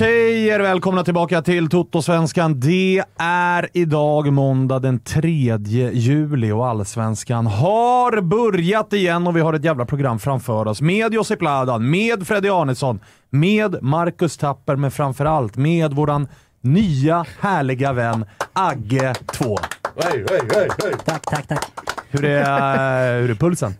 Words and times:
Säger 0.00 0.60
välkomna 0.60 1.04
tillbaka 1.04 1.42
till 1.42 1.68
Toto-svenskan. 1.68 2.60
Det 2.60 3.02
är 3.18 3.68
idag 3.72 4.32
måndag 4.32 4.78
den 4.78 4.98
3 4.98 5.58
juli 5.92 6.52
och 6.52 6.66
allsvenskan 6.66 7.46
har 7.46 8.20
börjat 8.20 8.92
igen 8.92 9.26
och 9.26 9.36
vi 9.36 9.40
har 9.40 9.54
ett 9.54 9.64
jävla 9.64 9.86
program 9.86 10.18
framför 10.18 10.68
oss 10.68 10.80
med 10.80 11.14
Josip 11.14 11.42
Ladan, 11.42 11.90
med 11.90 12.26
Freddy 12.26 12.48
Arnesson, 12.48 13.00
med 13.30 13.82
Marcus 13.82 14.36
Tapper, 14.36 14.76
men 14.76 14.90
framförallt 14.90 15.56
med 15.56 15.94
våran 15.94 16.28
nya 16.60 17.26
härliga 17.40 17.92
vän 17.92 18.24
Agge 18.52 19.14
2. 19.32 19.58
Hej, 19.96 20.24
hej, 20.30 20.40
hej, 20.54 20.68
hej. 20.82 20.92
Tack, 21.04 21.22
tack, 21.22 21.46
tack. 21.46 21.66
Hur 22.10 22.24
är, 22.24 23.20
hur 23.20 23.30
är 23.30 23.34
pulsen? 23.34 23.74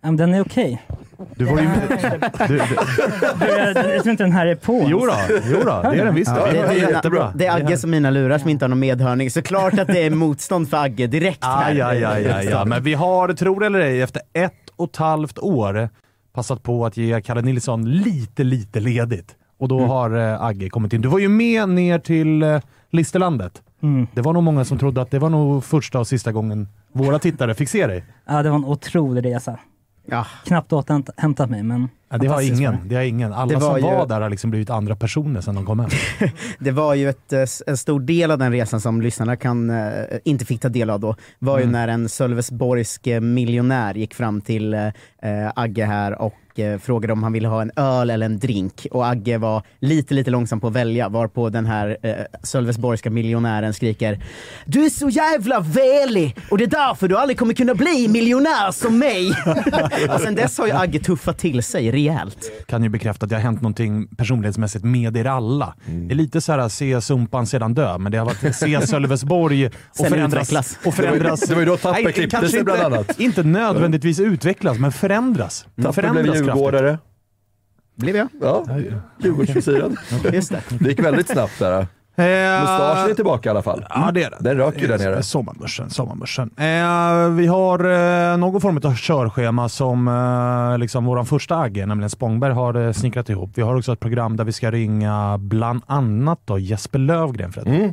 Den 0.00 0.34
är 0.34 0.40
okej. 0.40 0.82
Du 1.36 1.44
var 1.44 1.60
ju... 1.60 1.68
Du, 2.48 2.58
du, 2.58 2.58
Du, 3.40 3.46
Jag, 3.46 4.02
tror 4.02 4.10
inte 4.10 4.22
den 4.24 4.32
här 4.32 4.46
är 4.46 4.54
på. 4.54 4.84
jo 4.88 4.98
då, 4.98 5.12
jo 5.50 5.58
då, 5.64 5.80
det 5.82 5.98
är 6.00 6.04
den 6.04 6.14
visst. 6.14 6.32
Ja, 6.36 6.46
det, 6.46 6.52
det- 6.52 6.58
är 6.58 6.68
det 6.68 6.74
jättebra. 6.92 7.32
Det 7.34 7.46
är 7.46 7.56
Agge 7.56 7.76
som 7.76 7.90
mina 7.90 8.10
lurar 8.10 8.38
som 8.38 8.48
inte 8.50 8.64
har 8.64 8.68
någon 8.68 8.78
medhörning. 8.78 9.30
Så 9.30 9.42
klart 9.42 9.78
att 9.78 9.86
det 9.86 10.06
är 10.06 10.10
motstånd 10.10 10.70
för 10.70 10.76
Agge 10.76 11.06
direkt 11.06 11.44
här. 11.44 11.70
Aj, 11.70 11.80
aj, 11.80 12.04
aj, 12.04 12.26
aj, 12.28 12.52
aj. 12.52 12.66
Men 12.66 12.82
vi 12.82 12.94
har, 12.94 13.32
tror 13.32 13.64
eller 13.64 13.80
ej, 13.80 14.02
efter 14.02 14.22
ett 14.32 14.52
och 14.76 14.90
ett 14.90 14.96
halvt 14.96 15.38
år 15.38 15.88
passat 16.34 16.62
på 16.62 16.86
att 16.86 16.96
ge 16.96 17.20
Kalle 17.22 17.42
Nilsson 17.42 17.90
lite, 17.92 18.44
lite 18.44 18.80
ledigt. 18.80 19.34
Och 19.58 19.68
då 19.68 19.80
har 19.80 20.16
eh, 20.32 20.42
Agge 20.42 20.68
kommit 20.68 20.92
in. 20.92 21.00
Du 21.00 21.08
var 21.08 21.18
ju 21.18 21.28
med 21.28 21.68
ner 21.68 21.98
till 21.98 22.42
eh, 22.42 22.60
Listerlandet. 22.90 23.62
Mm. 23.82 24.06
Det 24.14 24.20
var 24.20 24.32
nog 24.32 24.42
många 24.42 24.64
som 24.64 24.78
trodde 24.78 25.02
att 25.02 25.10
det 25.10 25.18
var 25.18 25.30
nog 25.30 25.64
första 25.64 25.98
och 25.98 26.06
sista 26.06 26.32
gången 26.32 26.68
våra 26.92 27.18
tittare 27.18 27.54
fick 27.54 27.68
se 27.68 27.86
dig. 27.86 28.04
Ja, 28.26 28.42
det 28.42 28.50
var 28.50 28.56
en 28.56 28.64
otrolig 28.64 29.24
resa. 29.24 29.58
Ja, 30.06 30.26
Knappt 30.44 30.72
återhämtat 30.72 31.50
mig, 31.50 31.62
men 31.62 31.88
Ja, 32.08 32.18
det 32.18 32.26
har 32.26 32.40
ingen. 32.42 32.72
var 32.72 32.80
det. 32.84 32.94
Har 32.96 33.02
ingen. 33.02 33.32
Alla 33.32 33.54
Det 33.54 33.60
som 33.60 33.68
var 33.70 33.78
ju- 33.78 33.84
var 33.84 34.06
där 34.06 34.20
har 34.20 34.30
liksom 34.30 34.50
blivit 34.50 34.70
andra 34.70 34.96
personer 34.96 35.40
sedan 35.40 35.54
de 35.54 35.66
kom 35.66 35.80
hem. 35.80 35.90
det 36.58 36.70
var 36.70 36.94
ju 36.94 37.08
ett, 37.08 37.32
eh, 37.32 37.44
en 37.66 37.76
stor 37.76 38.00
del 38.00 38.30
av 38.30 38.38
den 38.38 38.52
resan 38.52 38.80
som 38.80 39.02
lyssnarna 39.02 39.36
kan, 39.36 39.70
eh, 39.70 39.90
inte 40.24 40.44
fick 40.44 40.60
ta 40.60 40.68
del 40.68 40.90
av 40.90 41.00
då, 41.00 41.16
var 41.38 41.58
ju 41.58 41.66
när 41.66 41.88
en 41.88 42.08
Sölvesborgsk 42.08 43.06
eh, 43.06 43.20
miljonär 43.20 43.94
gick 43.94 44.14
fram 44.14 44.40
till 44.40 44.74
eh, 44.74 44.90
Agge 45.54 45.84
här 45.84 46.22
och 46.22 46.34
eh, 46.58 46.78
frågade 46.78 47.12
om 47.12 47.22
han 47.22 47.32
ville 47.32 47.48
ha 47.48 47.62
en 47.62 47.70
öl 47.76 48.10
eller 48.10 48.26
en 48.26 48.38
drink. 48.38 48.86
Och 48.90 49.06
Agge 49.08 49.38
var 49.38 49.62
lite, 49.80 50.14
lite 50.14 50.30
långsam 50.30 50.60
på 50.60 50.66
att 50.66 50.72
välja, 50.72 51.08
varpå 51.08 51.48
den 51.48 51.66
här 51.66 51.96
eh, 52.02 52.14
Sölvesborgska 52.42 53.10
miljonären 53.10 53.74
skriker 53.74 54.20
Du 54.66 54.84
är 54.84 54.90
så 54.90 55.08
jävla 55.08 55.60
velig 55.60 56.36
och 56.50 56.58
det 56.58 56.64
är 56.64 56.68
därför 56.68 57.08
du 57.08 57.16
aldrig 57.16 57.38
kommer 57.38 57.54
kunna 57.54 57.74
bli 57.74 58.08
miljonär 58.08 58.72
som 58.72 58.98
mig. 58.98 59.28
och 60.14 60.20
sen 60.20 60.34
dess 60.34 60.58
har 60.58 60.66
ju 60.66 60.72
Agge 60.72 60.98
tuffat 60.98 61.38
till 61.38 61.62
sig 61.62 61.90
rejält. 61.90 62.38
kan 62.66 62.82
ju 62.82 62.88
bekräfta 62.88 63.24
att 63.26 63.30
det 63.30 63.36
har 63.36 63.42
hänt 63.42 63.60
någonting 63.62 64.08
personlighetsmässigt 64.16 64.84
med 64.84 65.16
er 65.16 65.24
alla. 65.24 65.74
Det 65.86 66.14
är 66.14 66.16
lite 66.16 66.40
så 66.40 66.52
här 66.52 66.68
se 66.68 67.00
Sumpan 67.00 67.46
sedan 67.46 67.74
dö, 67.74 67.98
men 67.98 68.12
det 68.12 68.18
har 68.18 68.24
varit 68.26 68.56
se 68.56 68.86
Sölvesborg 68.86 69.66
och 69.66 69.72
Sen 69.92 70.10
förändras. 70.10 70.42
utvecklas. 70.42 70.78
Och 70.84 70.94
förändras. 70.94 71.40
Det 71.40 71.54
var 71.54 71.60
ju 71.60 71.66
då 71.66 71.76
Tapper 71.76 72.10
klippte 72.10 72.48
sig 72.48 72.64
bland 72.64 72.78
inte, 72.78 72.86
annat. 72.86 73.20
Inte 73.20 73.42
nödvändigtvis 73.42 74.20
utvecklas, 74.20 74.78
men 74.78 74.92
förändras. 74.92 75.66
Tapper 75.76 75.92
förändras 75.92 76.24
blev. 76.24 76.45
Djurgårdare. 76.46 76.98
Blev 77.94 78.16
jag? 78.16 78.28
Ja, 78.40 78.64
Djurgårdsfrisyrad. 79.18 79.96
Just 80.32 80.50
det. 80.50 80.62
Det 80.80 80.88
gick 80.88 80.98
väldigt 81.04 81.28
snabbt 81.28 81.58
där. 81.58 81.86
Eh, 82.18 82.60
Mustaschen 82.60 83.10
är 83.10 83.14
tillbaka 83.14 83.48
i 83.48 83.50
alla 83.50 83.62
fall. 83.62 83.86
Ja, 83.90 84.10
det 84.14 84.22
är 84.22 84.30
det. 84.30 84.36
Den 84.40 84.56
rök 84.56 84.80
ju 84.80 84.86
där 84.86 84.98
nere. 84.98 85.22
Sommarbörsen. 85.22 85.90
sommarbörsen. 85.90 86.50
Eh, 86.56 87.30
vi 87.30 87.46
har 87.46 87.78
eh, 88.32 88.36
någon 88.36 88.60
form 88.60 88.80
av 88.84 88.94
körschema 88.96 89.68
som 89.68 90.08
eh, 90.08 90.78
liksom 90.78 91.04
vår 91.04 91.24
första 91.24 91.56
Agge, 91.58 91.86
nämligen 91.86 92.10
Spångberg, 92.10 92.52
har 92.52 92.74
eh, 92.74 92.92
snickrat 92.92 93.28
ihop. 93.28 93.50
Vi 93.54 93.62
har 93.62 93.74
också 93.76 93.92
ett 93.92 94.00
program 94.00 94.36
där 94.36 94.44
vi 94.44 94.52
ska 94.52 94.70
ringa 94.70 95.38
bland 95.38 95.82
annat 95.86 96.40
då 96.44 96.58
Jesper 96.58 96.98
Lövgren. 96.98 97.52
Fred. 97.52 97.66
Mm. 97.68 97.92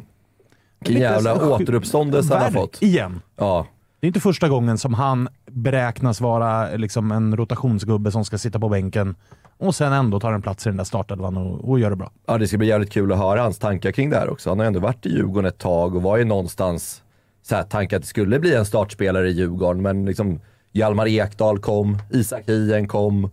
Vilken 0.79 1.01
jävla 1.01 1.49
återuppståndelse 1.49 2.33
han 2.33 2.43
har 2.43 2.51
fått. 2.51 2.77
Igen. 2.81 3.21
Ja. 3.37 3.67
Det 3.99 4.05
är 4.05 4.07
inte 4.07 4.19
första 4.19 4.49
gången 4.49 4.77
som 4.77 4.93
han 4.93 5.29
beräknas 5.53 6.21
vara 6.21 6.75
liksom 6.75 7.11
en 7.11 7.37
rotationsgubbe 7.37 8.11
som 8.11 8.25
ska 8.25 8.37
sitta 8.37 8.59
på 8.59 8.69
bänken 8.69 9.15
och 9.57 9.75
sen 9.75 9.93
ändå 9.93 10.19
tar 10.19 10.33
en 10.33 10.41
plats 10.41 10.65
i 10.65 10.69
den 10.69 10.77
där 10.77 10.83
startelvan 10.83 11.37
och, 11.37 11.69
och 11.69 11.79
gör 11.79 11.89
det 11.89 11.95
bra. 11.95 12.11
ja, 12.25 12.37
det 12.37 12.47
ska 12.47 12.57
bli 12.57 12.67
jävligt 12.67 12.91
kul 12.91 13.11
att 13.11 13.17
höra 13.17 13.41
hans 13.41 13.59
tankar 13.59 13.91
kring 13.91 14.09
det 14.09 14.17
här 14.17 14.29
också. 14.29 14.49
Han 14.49 14.59
har 14.59 14.65
ändå 14.65 14.79
varit 14.79 15.05
i 15.05 15.09
Djurgården 15.09 15.45
ett 15.45 15.57
tag 15.57 15.95
och 15.95 16.01
var 16.01 16.17
ju 16.17 16.23
någonstans 16.23 17.03
så 17.43 17.55
här, 17.55 17.63
tanken 17.63 17.97
att 17.97 18.03
det 18.03 18.07
skulle 18.07 18.39
bli 18.39 18.55
en 18.55 18.65
startspelare 18.65 19.29
i 19.29 19.31
Djurgården, 19.31 19.81
men 19.81 20.05
liksom 20.05 20.39
Hjalmar 20.71 21.07
Ekdal 21.07 21.59
kom, 21.59 21.97
Isak 22.11 22.43
Hien 22.47 22.87
kom. 22.87 23.31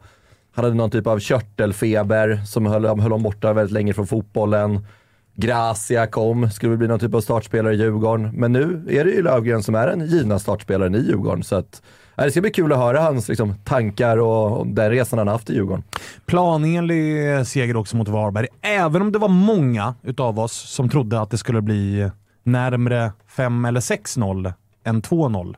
Han 0.53 0.65
hade 0.65 0.77
någon 0.77 0.91
typ 0.91 1.07
av 1.07 1.19
körtelfeber 1.19 2.41
som 2.47 2.67
höll, 2.67 2.85
höll 2.85 2.99
honom 2.99 3.23
borta 3.23 3.53
väldigt 3.53 3.73
länge 3.73 3.95
från 3.95 4.07
fotbollen. 4.07 4.87
Gracia 5.35 6.07
kom, 6.07 6.51
skulle 6.51 6.77
bli 6.77 6.89
någon 6.89 6.99
typ 6.99 7.15
av 7.15 7.21
startspelare 7.21 7.75
i 7.75 7.77
Djurgården. 7.77 8.31
Men 8.35 8.53
nu 8.53 8.87
är 8.91 9.05
det 9.05 9.11
ju 9.11 9.23
Löfgren 9.23 9.63
som 9.63 9.75
är 9.75 9.87
den 9.87 10.07
givna 10.07 10.39
startspelaren 10.39 10.95
i 10.95 10.99
Djurgården. 10.99 11.43
Så 11.43 11.57
att, 11.57 11.83
det 12.25 12.31
ska 12.31 12.41
bli 12.41 12.51
kul 12.51 12.73
att 12.73 12.79
höra 12.79 13.01
hans 13.01 13.29
liksom, 13.29 13.55
tankar 13.65 14.17
och, 14.17 14.59
och 14.61 14.67
den 14.67 14.91
resan 14.91 15.19
han 15.19 15.29
haft 15.29 15.51
i 15.51 15.55
Djurgården. 15.55 15.83
Planenlig 16.27 17.47
seger 17.47 17.77
också 17.77 17.97
mot 17.97 18.09
Varberg, 18.09 18.47
även 18.63 19.03
om 19.03 19.13
det 19.13 19.19
var 19.19 19.29
många 19.29 19.95
utav 20.03 20.39
oss 20.41 20.53
som 20.53 20.89
trodde 20.89 21.21
att 21.21 21.31
det 21.31 21.39
skulle 21.39 21.61
bli 21.61 22.11
närmre 22.43 23.13
5 23.37 23.65
eller 23.65 23.81
6-0 23.81 24.53
än 24.85 25.03
2-0. 25.03 25.55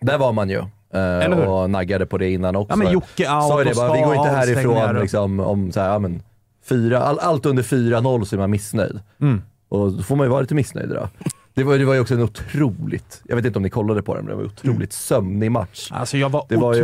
Där 0.00 0.18
var 0.18 0.32
man 0.32 0.50
ju. 0.50 0.58
eh, 0.58 0.64
Eller 0.94 1.36
hur? 1.36 1.48
och 1.48 1.70
naggade 1.70 2.06
på 2.06 2.18
det 2.18 2.30
innan 2.30 2.56
också. 2.56 2.72
Ja 2.72 2.76
men 2.76 2.92
Jocke 2.92 3.34
out 3.34 3.48
Sa 3.48 3.58
ju 3.62 3.68
det 3.68 3.74
bara, 3.76 3.92
vi 3.92 4.00
går 4.00 4.14
inte 4.14 4.28
härifrån 4.28 5.00
liksom, 5.00 5.40
om 5.40 5.72
så 5.72 5.80
här, 5.80 5.88
ja, 5.88 5.98
men, 5.98 6.22
fyra, 6.68 6.98
all, 7.02 7.18
allt 7.18 7.46
under 7.46 7.62
4-0 7.62 8.24
så 8.24 8.36
är 8.36 8.40
man 8.40 8.50
missnöjd. 8.50 9.00
Mm. 9.20 9.42
Och 9.68 9.92
då 9.92 10.02
får 10.02 10.16
man 10.16 10.26
ju 10.26 10.30
vara 10.30 10.40
lite 10.40 10.54
missnöjd 10.54 10.88
då. 10.88 11.08
Det 11.54 11.64
var, 11.64 11.78
det 11.78 11.84
var 11.84 11.94
ju 11.94 12.00
också 12.00 12.14
en 12.14 12.22
otroligt, 12.22 13.22
jag 13.24 13.36
vet 13.36 13.44
inte 13.44 13.58
om 13.58 13.62
ni 13.62 13.70
kollade 13.70 14.02
på 14.02 14.14
den, 14.14 14.24
men 14.24 14.30
det 14.30 14.36
var 14.36 14.42
en 14.42 14.50
otroligt 14.50 14.92
sömnig 14.92 15.50
match. 15.52 15.88
Alltså 15.92 16.18
jag 16.18 16.28
var, 16.30 16.46
Det 16.48 16.56
var 16.56 16.74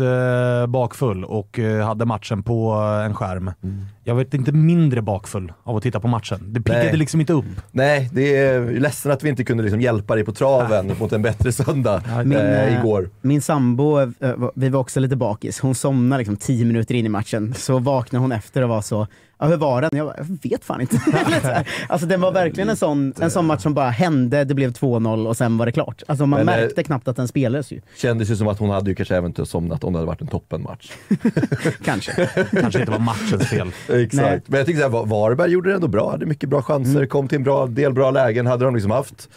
eh, 0.00 0.66
bakfull 0.66 1.24
och 1.24 1.58
eh, 1.58 1.86
hade 1.86 2.04
matchen 2.04 2.42
på 2.42 2.74
eh, 2.74 3.06
en 3.06 3.14
skärm. 3.14 3.50
Mm. 3.62 3.86
Jag 4.04 4.14
var 4.14 4.34
inte 4.34 4.52
mindre 4.52 5.02
bakfull 5.02 5.52
av 5.62 5.76
att 5.76 5.82
titta 5.82 6.00
på 6.00 6.08
matchen. 6.08 6.38
Det 6.46 6.60
piggade 6.60 6.84
Nej. 6.84 6.96
liksom 6.96 7.20
inte 7.20 7.32
upp. 7.32 7.44
Nej, 7.72 8.10
det 8.12 8.36
är 8.36 8.80
ledsen 8.80 9.12
att 9.12 9.22
vi 9.22 9.28
inte 9.28 9.44
kunde 9.44 9.62
liksom 9.62 9.80
hjälpa 9.80 10.14
dig 10.14 10.24
på 10.24 10.32
traven 10.32 10.92
mot 11.00 11.12
en 11.12 11.22
bättre 11.22 11.52
söndag 11.52 12.02
Min, 12.24 12.38
eh, 12.38 12.62
eh, 12.64 12.80
igår. 12.80 13.10
Min 13.20 13.42
sambo, 13.42 14.00
eh, 14.00 14.10
vi 14.54 14.68
var 14.68 14.80
också 14.80 15.00
lite 15.00 15.16
bakis. 15.16 15.60
Hon 15.60 15.74
somnade 15.74 16.18
liksom 16.18 16.36
tio 16.36 16.64
minuter 16.64 16.94
in 16.94 17.06
i 17.06 17.08
matchen. 17.08 17.54
Så 17.54 17.78
vaknade 17.78 18.22
hon 18.22 18.32
efter 18.32 18.62
och 18.62 18.68
var 18.68 18.82
så, 18.82 19.06
ja, 19.38 19.46
hur 19.46 19.56
var 19.56 19.82
den? 19.82 19.90
Jag, 19.92 20.06
bara, 20.06 20.16
jag 20.16 20.50
vet 20.50 20.64
fan 20.64 20.80
inte. 20.80 21.00
Alltså 21.88 22.06
den 22.06 22.20
var 22.20 22.32
verkligen 22.32 22.68
en 22.68 22.76
sån, 22.76 23.14
en 23.20 23.30
sån 23.30 23.46
match 23.46 23.62
som 23.62 23.74
bara 23.74 23.90
hände, 23.90 24.44
det 24.44 24.54
blev 24.54 24.72
2-0 24.72 25.26
och 25.26 25.36
sen 25.36 25.58
var 25.58 25.66
det 25.66 25.72
klart. 25.72 26.02
Alltså 26.08 26.26
man 26.26 26.44
Men, 26.44 26.54
eh, 26.54 26.60
märkte 26.60 26.82
knappt 26.82 27.08
att 27.08 27.16
den 27.16 27.28
spelades 27.28 27.72
ju. 27.72 27.80
Kändes 27.96 28.30
ju 28.30 28.36
som 28.36 28.48
att 28.48 28.58
hon 28.58 28.70
hade 28.70 28.90
ju 28.90 28.94
kanske 28.94 29.16
även 29.16 29.46
somnat 29.46 29.84
om 29.86 29.92
det 29.92 29.98
hade 29.98 30.06
varit 30.06 30.20
en 30.20 30.26
toppenmatch. 30.26 30.92
Kanske. 31.84 32.26
Kanske 32.60 32.80
inte 32.80 32.92
var 32.92 32.98
matchens 32.98 33.46
fel. 33.48 33.68
Exakt. 33.88 34.12
Nej. 34.14 34.40
Men 34.46 34.58
jag 34.58 34.66
tycker 34.66 34.78
så 34.80 34.84
här, 34.86 34.90
Va- 34.92 35.04
Varberg 35.04 35.50
gjorde 35.50 35.68
det 35.70 35.74
ändå 35.74 35.88
bra, 35.88 36.10
hade 36.10 36.26
mycket 36.26 36.48
bra 36.48 36.62
chanser, 36.62 37.06
kom 37.06 37.28
till 37.28 37.36
en 37.36 37.44
bra, 37.44 37.66
del 37.66 37.92
bra 37.92 38.10
lägen. 38.10 38.46
Hade 38.46 38.64
de 38.64 38.74
liksom 38.74 38.90
haft 38.90 39.28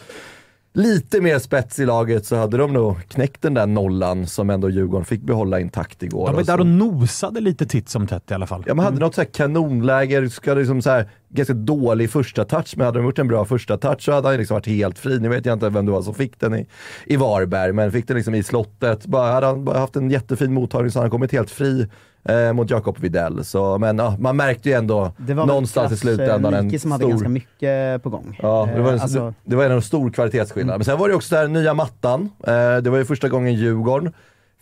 lite 0.72 1.20
mer 1.20 1.38
spets 1.38 1.78
i 1.78 1.86
laget 1.86 2.26
så 2.26 2.36
hade 2.36 2.56
de 2.56 2.72
nog 2.72 3.08
knäckt 3.08 3.42
den 3.42 3.54
där 3.54 3.66
nollan 3.66 4.26
som 4.26 4.50
ändå 4.50 4.70
Djurgården 4.70 5.04
fick 5.04 5.22
behålla 5.22 5.60
intakt 5.60 6.02
igår. 6.02 6.26
De 6.26 6.36
var 6.36 6.42
där 6.42 6.60
och 6.60 6.66
nosade 6.66 7.40
lite 7.40 7.66
titt 7.66 7.88
som 7.88 8.06
tätt 8.06 8.30
i 8.30 8.34
alla 8.34 8.46
fall. 8.46 8.64
Ja, 8.66 8.74
man 8.74 8.84
hade 8.84 9.00
något 9.00 9.14
så 9.14 9.20
här 9.20 9.28
kanonläge, 9.28 10.30
ska 10.30 10.54
liksom 10.54 10.82
så 10.82 10.90
här, 10.90 11.08
ganska 11.28 11.54
dålig 11.54 12.10
första 12.10 12.44
touch, 12.44 12.74
men 12.76 12.86
hade 12.86 12.98
de 12.98 13.04
gjort 13.04 13.18
en 13.18 13.28
bra 13.28 13.44
första 13.44 13.76
touch 13.76 14.02
så 14.02 14.12
hade 14.12 14.28
han 14.28 14.36
liksom 14.36 14.54
varit 14.54 14.66
helt 14.66 14.98
fri. 14.98 15.20
Nu 15.20 15.28
vet 15.28 15.46
jag 15.46 15.52
inte 15.52 15.68
vem 15.68 15.86
det 15.86 15.92
var 15.92 16.02
som 16.02 16.14
fick 16.14 16.40
den 16.40 16.54
i, 16.54 16.66
i 17.06 17.16
Varberg, 17.16 17.72
men 17.72 17.92
fick 17.92 18.08
den 18.08 18.16
liksom 18.16 18.34
i 18.34 18.42
slottet. 18.42 19.06
Bara, 19.06 19.32
hade 19.32 19.46
han 19.46 19.64
bara 19.64 19.78
haft 19.78 19.96
en 19.96 20.10
jättefin 20.10 20.54
mottagning 20.54 20.90
så 20.90 20.98
hade 20.98 21.04
han 21.04 21.10
kommit 21.10 21.32
helt 21.32 21.50
fri 21.50 21.88
eh, 22.24 22.52
mot 22.52 22.70
Jakob 22.70 22.98
Widell. 22.98 23.44
Så, 23.44 23.78
men 23.78 23.98
ja, 23.98 24.16
man 24.18 24.36
märkte 24.36 24.68
ju 24.68 24.74
ändå 24.74 25.12
Det 25.16 25.34
var 25.34 25.46
någonstans 25.46 25.86
i 25.86 25.94
väl 25.94 25.98
slutändan 25.98 26.54
en 26.54 26.80
som 26.80 26.92
hade 26.92 27.02
stor... 27.04 27.10
ganska 27.10 27.28
mycket 27.28 28.02
på 28.02 28.10
gång. 28.10 28.38
Ja, 28.42 28.68
det 28.74 28.80
var, 28.82 28.90
en, 28.90 28.96
Eh, 28.96 29.02
alltså, 29.02 29.34
det 29.44 29.56
var 29.56 29.64
en 29.64 29.82
stor 29.82 30.10
kvalitetsskillnad. 30.10 30.78
Men 30.78 30.84
sen 30.84 30.98
var 30.98 31.08
det 31.08 31.14
också 31.14 31.34
där 31.34 31.48
nya 31.48 31.74
mattan. 31.74 32.30
Eh, 32.46 32.76
det 32.76 32.90
var 32.90 32.98
ju 32.98 33.04
första 33.04 33.28
gången 33.28 33.54
Djurgården 33.54 34.12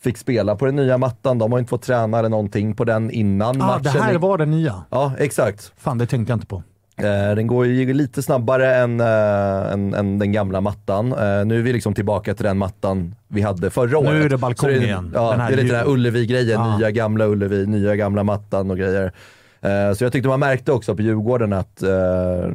fick 0.00 0.16
spela 0.19 0.56
på 0.56 0.66
den 0.66 0.76
nya 0.76 0.99
mattan. 0.99 1.38
De 1.38 1.52
har 1.52 1.58
inte 1.58 1.69
fått 1.69 1.82
träna 1.82 2.19
eller 2.19 2.28
någonting 2.28 2.75
på 2.75 2.84
den 2.84 3.10
innan 3.10 3.62
Ah, 3.62 3.66
matchen. 3.66 3.82
det 3.82 3.90
här 3.90 4.14
var 4.19 4.38
det 4.38 4.46
nya. 4.46 4.75
Ja, 4.90 5.12
exakt. 5.19 5.72
Fan, 5.76 5.99
det 5.99 6.06
tänkte 6.06 6.31
jag 6.32 6.37
inte 6.37 6.46
på. 6.46 6.62
Eh, 6.99 7.35
den 7.35 7.47
går 7.47 7.67
ju 7.67 7.93
lite 7.95 8.23
snabbare 8.23 8.75
än, 8.77 9.00
eh, 9.00 9.73
än, 9.73 9.95
än 9.95 10.19
den 10.19 10.33
gamla 10.33 10.61
mattan. 10.61 11.12
Eh, 11.12 11.45
nu 11.47 11.59
är 11.59 11.62
vi 11.62 11.73
liksom 11.73 11.95
tillbaka 11.95 12.35
till 12.35 12.45
den 12.45 12.59
mattan 12.59 13.15
vi 13.29 13.43
hade 13.43 13.71
förra 13.71 13.99
året. 13.99 14.11
Nu 14.12 14.23
är 14.23 14.29
det 14.29 14.39
balkong 14.39 14.71
igen. 14.71 15.11
Ja, 15.15 15.35
det 15.37 15.43
är 15.43 15.50
lite 15.50 15.62
den 15.62 15.77
här 15.77 15.89
Ullevi-grejen. 15.89 16.61
Ja. 16.61 16.79
Nya 16.79 16.91
gamla 16.91 17.27
Ullevi, 17.27 17.67
nya 17.67 17.97
gamla 17.97 18.23
mattan 18.25 18.71
och 18.71 18.77
grejer. 18.79 19.12
Eh, 19.61 19.93
så 19.95 20.05
jag 20.05 20.12
tyckte 20.12 20.29
man 20.29 20.41
märkte 20.41 20.73
också 20.73 20.97
på 20.97 21.03
Djurgården 21.03 21.53
att 21.53 21.77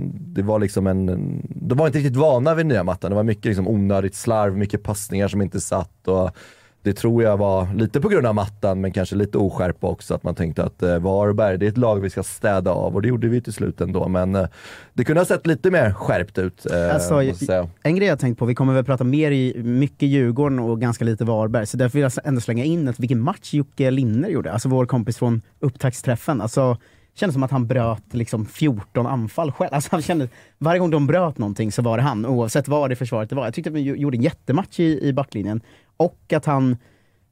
det 0.10 0.42
var 0.42 0.60
liksom 0.60 0.88
en, 0.88 1.10
en- 1.10 1.42
de 1.56 1.78
var 1.78 1.86
inte 1.88 1.98
riktigt 2.00 2.16
vana 2.16 2.56
vid 2.56 2.66
nya 2.66 2.84
mattan. 2.84 3.12
Det 3.12 3.16
var 3.16 3.24
mycket 3.24 3.46
liksom 3.46 3.68
onödigt 3.68 4.16
slarv, 4.16 4.58
mycket 4.58 4.84
passningar 4.84 5.28
som 5.28 5.42
inte 5.42 5.62
satt. 5.62 6.08
Och 6.08 6.32
det 6.84 6.94
tror 6.94 7.24
jag 7.24 7.38
var 7.38 7.74
lite 7.74 8.02
på 8.02 8.10
grund 8.10 8.26
av 8.28 8.36
mattan, 8.36 8.82
men 8.82 8.92
kanske 8.92 9.16
lite 9.16 9.38
oskärpa 9.38 9.88
också. 9.88 10.14
Att 10.16 10.24
man 10.24 10.36
tänkte 10.36 10.64
att 10.64 10.84
eh, 10.84 11.00
Varberg, 11.00 11.58
det 11.58 11.66
är 11.66 11.70
ett 11.70 11.78
lag 11.78 12.00
vi 12.00 12.10
ska 12.10 12.24
städa 12.24 12.72
av 12.72 12.96
och 12.96 13.02
det 13.02 13.08
gjorde 13.08 13.28
vi 13.28 13.42
till 13.42 13.54
slut 13.54 13.82
ändå. 13.82 14.08
Men 14.08 14.36
eh, 14.36 14.48
det 14.94 15.04
kunde 15.04 15.20
ha 15.22 15.26
sett 15.26 15.48
lite 15.48 15.72
mer 15.72 15.94
skärpt 15.94 16.38
ut. 16.38 16.66
Eh, 16.66 16.94
Alltså. 16.94 17.22
En 17.84 17.96
grej 17.96 18.08
jag 18.08 18.20
tänkt 18.20 18.40
på, 18.40 18.46
vi 18.46 18.56
kommer 18.56 18.74
väl 18.74 18.84
prata 18.86 19.04
mer 19.04 19.32
i 19.32 19.64
mycket 19.64 20.10
Djurgården 20.10 20.60
och 20.60 20.82
ganska 20.82 21.06
lite 21.06 21.26
Varberg, 21.26 21.66
så 21.68 21.78
därför 21.78 21.94
vill 21.94 22.02
jag 22.04 22.12
ändå 22.28 22.42
slänga 22.42 22.64
in 22.64 22.88
att 22.88 23.00
vilken 23.00 23.20
match 23.20 23.54
Jocke 23.54 23.92
Linner 23.92 24.30
gjorde, 24.30 24.52
alltså 24.52 24.70
vår 24.70 24.86
kompis 24.86 25.18
från 25.18 25.42
upptaktsträffen. 25.60 26.42
Alltså, 26.42 26.78
kändes 27.16 27.34
som 27.34 27.44
att 27.44 27.52
han 27.52 27.68
bröt 27.68 28.04
liksom 28.14 28.46
14 28.46 29.06
anfall 29.08 29.52
själv. 29.52 29.70
Alltså, 29.74 29.90
han 29.92 30.02
kände, 30.02 30.30
varje 30.58 30.80
gång 30.80 30.90
de 30.90 31.08
bröt 31.08 31.38
någonting 31.38 31.72
så 31.72 31.82
var 31.82 31.98
det 31.98 32.04
han, 32.04 32.26
oavsett 32.26 32.68
vad 32.68 32.90
det 32.90 32.96
försvaret 32.96 33.30
det 33.30 33.36
var. 33.36 33.46
Jag 33.46 33.54
tyckte 33.54 33.70
att 33.70 33.76
vi 33.76 33.82
gjo- 33.92 33.96
gjorde 33.96 34.18
en 34.18 34.22
jättematch 34.22 34.80
i, 34.80 35.08
i 35.08 35.14
backlinjen. 35.14 35.62
Och 35.98 36.34
att 36.34 36.46
han, 36.46 36.78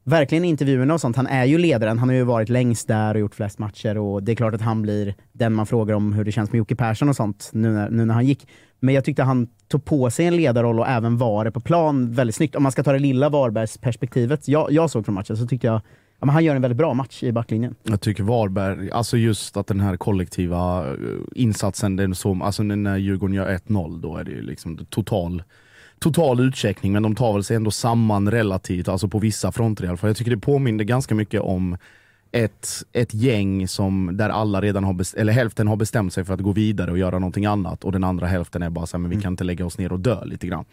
verkligen 0.04 0.44
i 0.44 0.48
intervjuerna 0.48 0.94
och 0.94 1.00
sånt, 1.00 1.16
han 1.16 1.26
är 1.26 1.44
ju 1.44 1.58
ledaren, 1.58 1.98
han 1.98 2.08
har 2.08 2.16
ju 2.16 2.24
varit 2.24 2.48
längst 2.48 2.88
där 2.88 3.14
och 3.14 3.20
gjort 3.20 3.34
flest 3.34 3.58
matcher 3.58 3.98
och 3.98 4.22
det 4.22 4.32
är 4.32 4.36
klart 4.36 4.54
att 4.54 4.60
han 4.60 4.82
blir 4.82 5.14
den 5.32 5.52
man 5.52 5.66
frågar 5.66 5.94
om 5.94 6.12
hur 6.12 6.24
det 6.24 6.32
känns 6.32 6.52
med 6.52 6.58
Jocke 6.58 6.76
Persson 6.76 7.08
och 7.08 7.16
sånt 7.16 7.50
nu 7.52 7.72
när, 7.72 7.90
nu 7.90 8.04
när 8.04 8.14
han 8.14 8.26
gick. 8.26 8.48
Men 8.80 8.94
jag 8.94 9.04
tyckte 9.04 9.22
han 9.22 9.48
tog 9.68 9.84
på 9.84 10.10
sig 10.10 10.26
en 10.26 10.36
ledarroll 10.36 10.80
och 10.80 10.88
även 10.88 11.18
var 11.18 11.44
det 11.44 11.50
på 11.50 11.60
plan 11.60 12.12
väldigt 12.12 12.36
snyggt. 12.36 12.56
Om 12.56 12.62
man 12.62 12.72
ska 12.72 12.82
ta 12.82 12.92
det 12.92 12.98
lilla 12.98 13.28
Varbergs 13.28 13.78
perspektivet 13.78 14.48
jag, 14.48 14.72
jag 14.72 14.90
såg 14.90 15.04
från 15.04 15.14
matchen 15.14 15.36
så 15.36 15.46
tyckte 15.46 15.66
jag 15.66 15.80
ja, 16.22 16.26
men 16.26 16.28
han 16.28 16.44
gör 16.44 16.56
en 16.56 16.62
väldigt 16.62 16.78
bra 16.78 16.94
match 16.94 17.22
i 17.22 17.32
backlinjen. 17.32 17.74
Jag 17.82 18.00
tycker 18.00 18.22
Varberg, 18.22 18.90
alltså 18.90 19.16
just 19.16 19.56
att 19.56 19.66
den 19.66 19.80
här 19.80 19.96
kollektiva 19.96 20.86
eh, 20.86 20.94
insatsen, 21.34 21.96
den 21.96 22.14
som, 22.14 22.42
alltså 22.42 22.62
när 22.62 22.96
Djurgården 22.96 23.34
gör 23.34 23.48
1-0 23.48 24.00
då 24.00 24.16
är 24.16 24.24
det 24.24 24.30
ju 24.30 24.42
liksom 24.42 24.86
total, 24.90 25.42
total 26.02 26.40
utcheckning 26.40 26.92
men 26.92 27.02
de 27.02 27.14
tar 27.14 27.32
väl 27.32 27.44
sig 27.44 27.56
ändå 27.56 27.70
samman 27.70 28.30
relativt, 28.30 28.88
alltså 28.88 29.08
på 29.08 29.18
vissa 29.18 29.52
fronter 29.52 29.84
i 29.84 29.88
alla 29.88 29.96
fall. 29.96 30.10
Jag 30.10 30.16
tycker 30.16 30.30
det 30.30 30.36
påminner 30.36 30.84
ganska 30.84 31.14
mycket 31.14 31.40
om 31.40 31.76
ett, 32.32 32.68
ett 32.92 33.14
gäng 33.14 33.68
som 33.68 34.10
där 34.16 34.28
alla 34.28 34.60
redan 34.60 34.84
har, 34.84 34.92
best- 34.92 35.16
eller 35.16 35.32
hälften 35.32 35.68
har 35.68 35.76
bestämt 35.76 36.12
sig 36.12 36.24
för 36.24 36.34
att 36.34 36.40
gå 36.40 36.52
vidare 36.52 36.90
och 36.90 36.98
göra 36.98 37.18
någonting 37.18 37.46
annat 37.46 37.84
och 37.84 37.92
den 37.92 38.04
andra 38.04 38.26
hälften 38.26 38.62
är 38.62 38.70
bara 38.70 38.86
så 38.86 38.96
här, 38.96 39.02
men 39.02 39.10
vi 39.10 39.20
kan 39.20 39.32
inte 39.32 39.44
lägga 39.44 39.66
oss 39.66 39.78
ner 39.78 39.92
och 39.92 40.00
dö 40.00 40.24
lite 40.24 40.46
grann. 40.46 40.64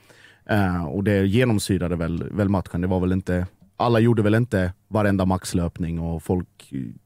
Eh, 0.49 0.85
och 0.85 1.03
det 1.03 1.25
genomsyrade 1.27 1.95
väl, 1.95 2.23
väl 2.31 2.49
matchen. 2.49 2.81
Det 2.81 2.87
var 2.87 2.99
väl 2.99 3.11
inte, 3.11 3.47
alla 3.79 3.99
gjorde 3.99 4.21
väl 4.21 4.35
inte 4.35 4.73
varenda 4.87 5.25
maxlöpning 5.25 5.99
och 5.99 6.23
folk 6.23 6.47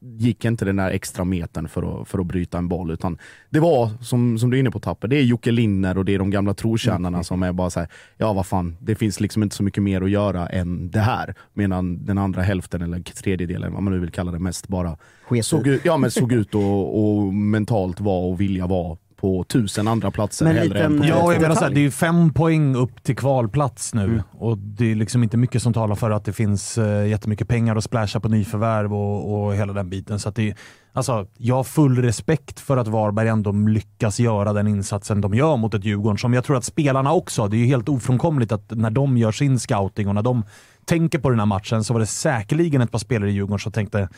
gick 0.00 0.44
inte 0.44 0.64
den 0.64 0.76
där 0.76 0.90
extra 0.90 1.24
metern 1.24 1.68
för 1.68 2.02
att, 2.02 2.08
för 2.08 2.18
att 2.18 2.26
bryta 2.26 2.58
en 2.58 2.68
boll. 2.68 2.90
Utan 2.90 3.18
det 3.50 3.60
var, 3.60 3.90
som, 4.00 4.38
som 4.38 4.50
du 4.50 4.56
är 4.56 4.60
inne 4.60 4.70
på 4.70 4.80
Tapper, 4.80 5.08
det 5.08 5.16
är 5.16 5.22
Jocke 5.22 5.50
Linner 5.50 5.98
och 5.98 6.04
det 6.04 6.14
är 6.14 6.18
de 6.18 6.30
gamla 6.30 6.54
trotjänarna 6.54 7.24
som 7.24 7.42
är 7.42 7.52
bara 7.52 7.70
så 7.70 7.80
här, 7.80 7.88
ja 8.16 8.32
vad 8.32 8.46
fan, 8.46 8.76
det 8.80 8.94
finns 8.94 9.20
liksom 9.20 9.42
inte 9.42 9.56
så 9.56 9.62
mycket 9.62 9.82
mer 9.82 10.02
att 10.02 10.10
göra 10.10 10.46
än 10.46 10.90
det 10.90 11.00
här. 11.00 11.34
Medan 11.52 12.04
den 12.04 12.18
andra 12.18 12.42
hälften, 12.42 12.82
eller 12.82 13.00
tredjedelen, 13.00 13.72
vad 13.72 13.82
man 13.82 13.92
nu 13.92 13.98
vill 13.98 14.10
kalla 14.10 14.32
det, 14.32 14.38
mest 14.38 14.68
bara 14.68 14.96
såg 15.42 15.66
ut, 15.66 15.84
ja, 15.84 15.96
men 15.96 16.10
såg 16.10 16.32
ut 16.32 16.54
och, 16.54 17.04
och 17.04 17.34
mentalt 17.34 18.00
var 18.00 18.20
och 18.20 18.40
vilja 18.40 18.66
vara 18.66 18.96
på 19.24 19.44
tusen 19.44 19.88
andra 19.88 20.10
platser 20.10 20.44
Men 20.44 20.56
hellre 20.56 20.74
liten- 20.74 20.92
än 20.92 20.98
på 20.98 21.06
Ja, 21.06 21.32
jag 21.32 21.42
menar 21.42 21.54
så 21.54 21.64
här, 21.64 21.70
det 21.70 21.80
är 21.80 21.82
ju 21.82 21.90
fem 21.90 22.32
poäng 22.32 22.76
upp 22.76 23.02
till 23.02 23.16
kvalplats 23.16 23.94
nu. 23.94 24.22
Och 24.32 24.58
det 24.58 24.90
är 24.90 24.94
liksom 24.94 25.22
inte 25.22 25.36
mycket 25.36 25.62
som 25.62 25.72
talar 25.72 25.94
för 25.94 26.10
att 26.10 26.24
det 26.24 26.32
finns 26.32 26.78
uh, 26.78 27.08
jättemycket 27.08 27.48
pengar 27.48 27.76
att 27.76 27.84
splasha 27.84 28.20
på 28.20 28.28
nyförvärv 28.28 28.94
och, 28.94 29.44
och 29.44 29.54
hela 29.54 29.72
den 29.72 29.90
biten. 29.90 30.18
Så 30.18 30.28
att 30.28 30.34
det 30.34 30.54
alltså, 30.92 31.26
jag 31.36 31.54
har 31.54 31.64
full 31.64 32.02
respekt 32.02 32.60
för 32.60 32.76
att 32.76 32.88
Varberg 32.88 33.28
ändå 33.28 33.52
lyckas 33.52 34.20
göra 34.20 34.52
den 34.52 34.66
insatsen 34.66 35.20
de 35.20 35.34
gör 35.34 35.56
mot 35.56 35.74
ett 35.74 35.84
Djurgården 35.84 36.18
som 36.18 36.34
jag 36.34 36.44
tror 36.44 36.56
att 36.56 36.64
spelarna 36.64 37.12
också, 37.12 37.48
det 37.48 37.56
är 37.56 37.58
ju 37.58 37.66
helt 37.66 37.88
ofrånkomligt 37.88 38.52
att 38.52 38.70
när 38.70 38.90
de 38.90 39.16
gör 39.16 39.32
sin 39.32 39.58
scouting 39.58 40.08
och 40.08 40.14
när 40.14 40.22
de 40.22 40.42
tänker 40.84 41.18
på 41.18 41.30
den 41.30 41.38
här 41.38 41.46
matchen 41.46 41.84
så 41.84 41.92
var 41.92 42.00
det 42.00 42.06
säkerligen 42.06 42.80
ett 42.80 42.90
par 42.90 42.98
spelare 42.98 43.30
i 43.30 43.32
Djurgården 43.32 43.58
som 43.58 43.72
tänkte 43.72 44.08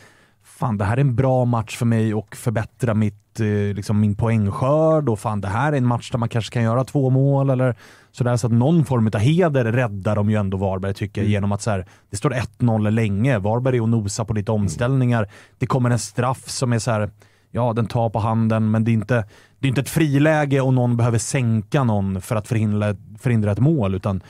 fan 0.47 0.77
det 0.77 0.85
här 0.85 0.97
är 0.97 1.01
en 1.01 1.15
bra 1.15 1.45
match 1.45 1.77
för 1.77 1.85
mig 1.85 2.13
och 2.13 2.35
förbättra 2.35 2.93
mitt, 2.93 3.39
eh, 3.39 3.75
liksom 3.75 3.99
min 3.99 4.15
poängskörd 4.15 5.09
och 5.09 5.19
fan 5.19 5.41
det 5.41 5.47
här 5.47 5.73
är 5.73 5.77
en 5.77 5.85
match 5.85 6.11
där 6.11 6.19
man 6.19 6.29
kanske 6.29 6.53
kan 6.53 6.63
göra 6.63 6.83
två 6.83 7.09
mål 7.09 7.49
eller 7.49 7.75
sådär. 8.11 8.37
Så 8.37 8.47
att 8.47 8.53
någon 8.53 8.85
form 8.85 9.07
av 9.07 9.19
heder 9.19 9.65
räddar 9.65 10.15
de 10.15 10.29
ju 10.29 10.35
ändå 10.35 10.57
Varberg 10.57 10.93
tycker 10.93 11.21
jag 11.21 11.29
genom 11.29 11.51
att 11.51 11.61
så 11.61 11.71
här, 11.71 11.85
det 12.09 12.17
står 12.17 12.31
1-0 12.31 12.89
länge. 12.89 13.39
Varberg 13.39 13.77
är 13.77 13.81
och 13.81 13.89
nosar 13.89 14.25
på 14.25 14.33
lite 14.33 14.51
omställningar. 14.51 15.29
Det 15.57 15.65
kommer 15.65 15.89
en 15.89 15.99
straff 15.99 16.49
som 16.49 16.73
är 16.73 16.79
så 16.79 16.91
här, 16.91 17.09
ja 17.51 17.73
den 17.73 17.87
tar 17.87 18.09
på 18.09 18.19
handen 18.19 18.71
men 18.71 18.83
det 18.83 18.91
är 18.91 18.93
inte, 18.93 19.25
det 19.59 19.67
är 19.67 19.69
inte 19.69 19.81
ett 19.81 19.89
friläge 19.89 20.61
och 20.61 20.73
någon 20.73 20.97
behöver 20.97 21.17
sänka 21.17 21.83
någon 21.83 22.21
för 22.21 22.35
att 22.35 22.47
förhindra, 22.47 22.95
förhindra 23.19 23.51
ett 23.51 23.59
mål 23.59 23.95
utan 23.95 24.21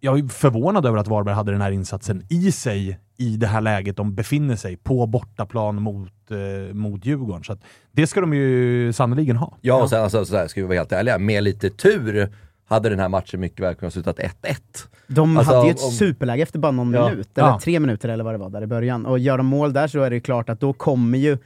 jag 0.00 0.18
är 0.18 0.28
förvånad 0.28 0.86
över 0.86 0.98
att 0.98 1.08
Varberg 1.08 1.34
hade 1.34 1.52
den 1.52 1.60
här 1.60 1.70
insatsen 1.70 2.22
i 2.28 2.52
sig 2.52 2.98
i 3.16 3.36
det 3.36 3.46
här 3.46 3.60
läget 3.60 3.96
de 3.96 4.14
befinner 4.14 4.56
sig 4.56 4.76
på 4.76 5.06
bortaplan 5.06 5.82
mot, 5.82 6.30
eh, 6.30 6.74
mot 6.74 7.06
Djurgården. 7.06 7.44
Så 7.44 7.52
att 7.52 7.60
det 7.92 8.06
ska 8.06 8.20
de 8.20 8.34
ju 8.34 8.92
sannoliken 8.92 9.36
ha. 9.36 9.56
Ja, 9.60 9.82
och 9.82 9.90
sen 9.90 10.02
alltså, 10.02 10.24
så 10.24 10.36
här, 10.36 10.46
ska 10.48 10.60
vi 10.60 10.66
vara 10.66 10.78
helt 10.78 10.92
ärliga, 10.92 11.18
med 11.18 11.44
lite 11.44 11.70
tur 11.70 12.28
hade 12.66 12.88
den 12.88 12.98
här 12.98 13.08
matchen 13.08 13.40
mycket 13.40 13.60
väl 13.60 13.74
kunnat 13.74 13.92
sluta 13.92 14.12
1-1. 14.12 14.88
De 15.06 15.36
Alltså, 15.36 15.54
hade 15.54 15.66
ju 15.66 15.70
ett 15.72 15.84
om- 15.84 15.90
superläge 15.90 16.42
efter 16.42 16.58
bara 16.58 16.72
någon 16.72 16.92
Ja. 16.94 17.10
minut, 17.10 17.38
eller 17.38 17.48
Ja. 17.48 17.60
tre 17.62 17.80
minuter 17.80 18.08
eller 18.08 18.24
vad 18.24 18.34
det 18.34 18.38
var 18.38 18.50
där 18.50 18.62
i 18.62 18.66
början. 18.66 19.06
Och 19.06 19.18
gör 19.18 19.36
de 19.38 19.46
mål 19.46 19.72
där 19.72 19.88
så 19.88 20.00
är 20.02 20.10
det 20.10 20.16
ju 20.16 20.20
klart 20.20 20.48
att 20.48 20.60
då 20.60 20.72
kommer 20.72 21.18
ju 21.18 21.38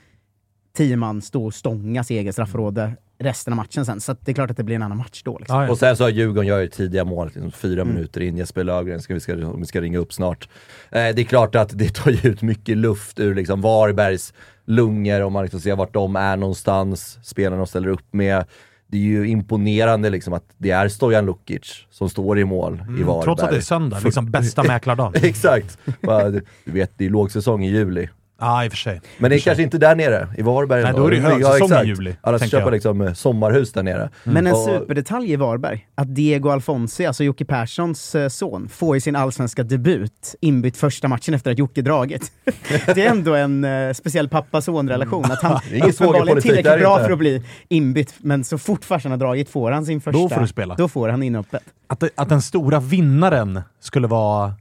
tio 0.76 0.96
man 0.96 1.22
stå 1.22 1.44
och 1.46 1.54
stångas 1.54 2.10
i 2.10 2.18
eget 2.18 2.34
straffområde 2.34 2.92
resten 3.20 3.52
av 3.52 3.56
matchen 3.56 3.86
sen. 3.86 4.00
Så 4.00 4.12
att 4.12 4.26
det 4.26 4.32
är 4.32 4.34
klart 4.34 4.50
att 4.50 4.56
det 4.56 4.64
blir 4.64 4.76
en 4.76 4.82
annan 4.82 4.98
match 4.98 5.22
då. 5.24 5.38
Liksom. 5.38 5.56
Ja, 5.56 5.64
ja. 5.64 5.70
Och 5.70 5.78
sen 5.78 5.96
så 5.96 6.04
har 6.04 6.10
Djurgården 6.10 6.46
gör 6.46 6.58
ju 6.60 6.68
tidiga 6.68 7.04
mål, 7.04 7.26
liksom 7.26 7.50
fyra 7.50 7.82
Mm. 7.82 7.94
minuter 7.94 8.20
in. 8.20 8.36
Jesper 8.36 8.64
Löfgren, 8.64 9.00
ska 9.00 9.14
vi, 9.14 9.20
ska, 9.20 9.34
vi 9.34 9.66
ska 9.66 9.80
ringa 9.80 9.98
upp 9.98 10.12
snart. 10.12 10.48
Eh, 10.90 10.98
det 11.14 11.22
är 11.22 11.24
klart 11.24 11.54
att 11.54 11.78
det 11.78 11.94
tar 11.94 12.10
ju 12.10 12.30
ut 12.30 12.42
mycket 12.42 12.76
luft 12.76 13.20
ur 13.20 13.34
liksom 13.34 13.60
Varbergs 13.60 14.32
lungor 14.66 15.20
om 15.22 15.32
man 15.32 15.42
liksom 15.42 15.60
ser 15.60 15.76
vart 15.76 15.94
de 15.94 16.16
är 16.16 16.36
någonstans, 16.36 17.18
spelarna 17.22 17.56
de 17.56 17.66
ställer 17.66 17.88
upp 17.88 18.12
med. 18.12 18.44
Det 18.90 18.96
är 18.96 19.02
ju 19.02 19.28
imponerande 19.28 20.10
liksom 20.10 20.32
att 20.32 20.44
det 20.58 20.70
är 20.70 20.88
Stojan 20.88 21.26
Lukic 21.26 21.86
som 21.90 22.08
står 22.10 22.38
i 22.38 22.44
mål 22.44 22.74
i 22.74 23.02
Varberg. 23.02 23.02
Mm, 23.02 23.22
Trots 23.22 23.42
att 23.42 23.50
det 23.50 23.56
är 23.56 23.60
söndag, 23.60 24.00
liksom 24.04 24.30
bästa 24.30 24.62
mäklardagen. 24.68 25.24
Exakt! 25.24 25.78
Du 26.64 26.72
vet, 26.72 26.92
det 26.96 27.06
är 27.06 27.10
lågsäsong 27.10 27.64
i 27.64 27.70
juli. 27.70 28.08
Ja, 28.40 28.64
i 28.64 28.68
och 28.68 28.72
för 28.72 28.76
sig. 28.76 29.00
Men 29.18 29.30
det 29.30 29.36
är 29.36 29.40
kanske 29.40 29.62
inte 29.62 29.78
där 29.78 29.96
nere, 29.96 30.28
i 30.38 30.42
Varberg. 30.42 30.82
Nej, 30.82 30.92
då 30.96 31.06
är 31.06 31.10
det 31.10 31.16
Ja, 31.16 31.22
högsäsong 31.22 31.60
i 31.60 31.64
exakt. 31.72 31.86
juli, 31.86 32.16
Alla 32.20 32.38
ska 32.38 32.48
köpa 32.48 32.64
jag. 32.64 32.72
liksom 32.72 33.00
eh, 33.00 33.12
sommarhus 33.12 33.72
där 33.72 33.82
nere. 33.82 34.10
Men 34.24 34.46
en 34.46 34.52
Och- 34.52 34.64
superdetalj 34.64 35.32
i 35.32 35.36
Varberg, 35.36 35.86
att 35.94 36.14
Diego 36.14 36.48
Alfonsi, 36.48 37.06
alltså 37.06 37.24
Jocke 37.24 37.44
Perssons 37.44 38.14
eh, 38.14 38.28
son, 38.28 38.68
får 38.68 38.96
ju 38.96 39.00
sin 39.00 39.16
allsvenska 39.16 39.62
debut 39.62 40.34
inbytt 40.40 40.76
första 40.76 41.08
matchen 41.08 41.34
efter 41.34 41.50
att 41.50 41.58
Jocke 41.58 41.82
dragit. 41.82 42.32
det 42.86 43.06
är 43.06 43.10
ändå 43.10 43.34
en 43.34 43.64
eh, 43.64 43.92
speciell 43.92 44.28
pappa-son-relation, 44.28 45.24
att 45.24 45.42
han 45.42 45.52
uppenbarligen 45.82 46.40
tillräckligt 46.42 46.78
bra 46.80 46.92
inte. 46.94 47.04
för 47.04 47.12
att 47.12 47.18
bli 47.18 47.42
inbytt, 47.68 48.14
men 48.18 48.44
så 48.44 48.58
fort 48.58 48.84
farsan 48.84 49.10
har 49.12 49.18
dragit 49.18 49.48
får 49.50 49.70
han 49.70 49.86
sin 49.86 50.00
första... 50.00 50.18
Då 50.22 50.28
får 50.28 50.40
du 50.40 50.46
spela. 50.48 50.74
Då 50.74 50.88
får 50.88 51.08
han 51.08 51.22
inhoppet. 51.22 51.62
Att, 51.86 52.00
det- 52.00 52.10
att 52.14 52.28
den 52.28 52.42
stora 52.42 52.80
vinnaren 52.80 53.60
skulle 53.80 54.06
vara... 54.08 54.54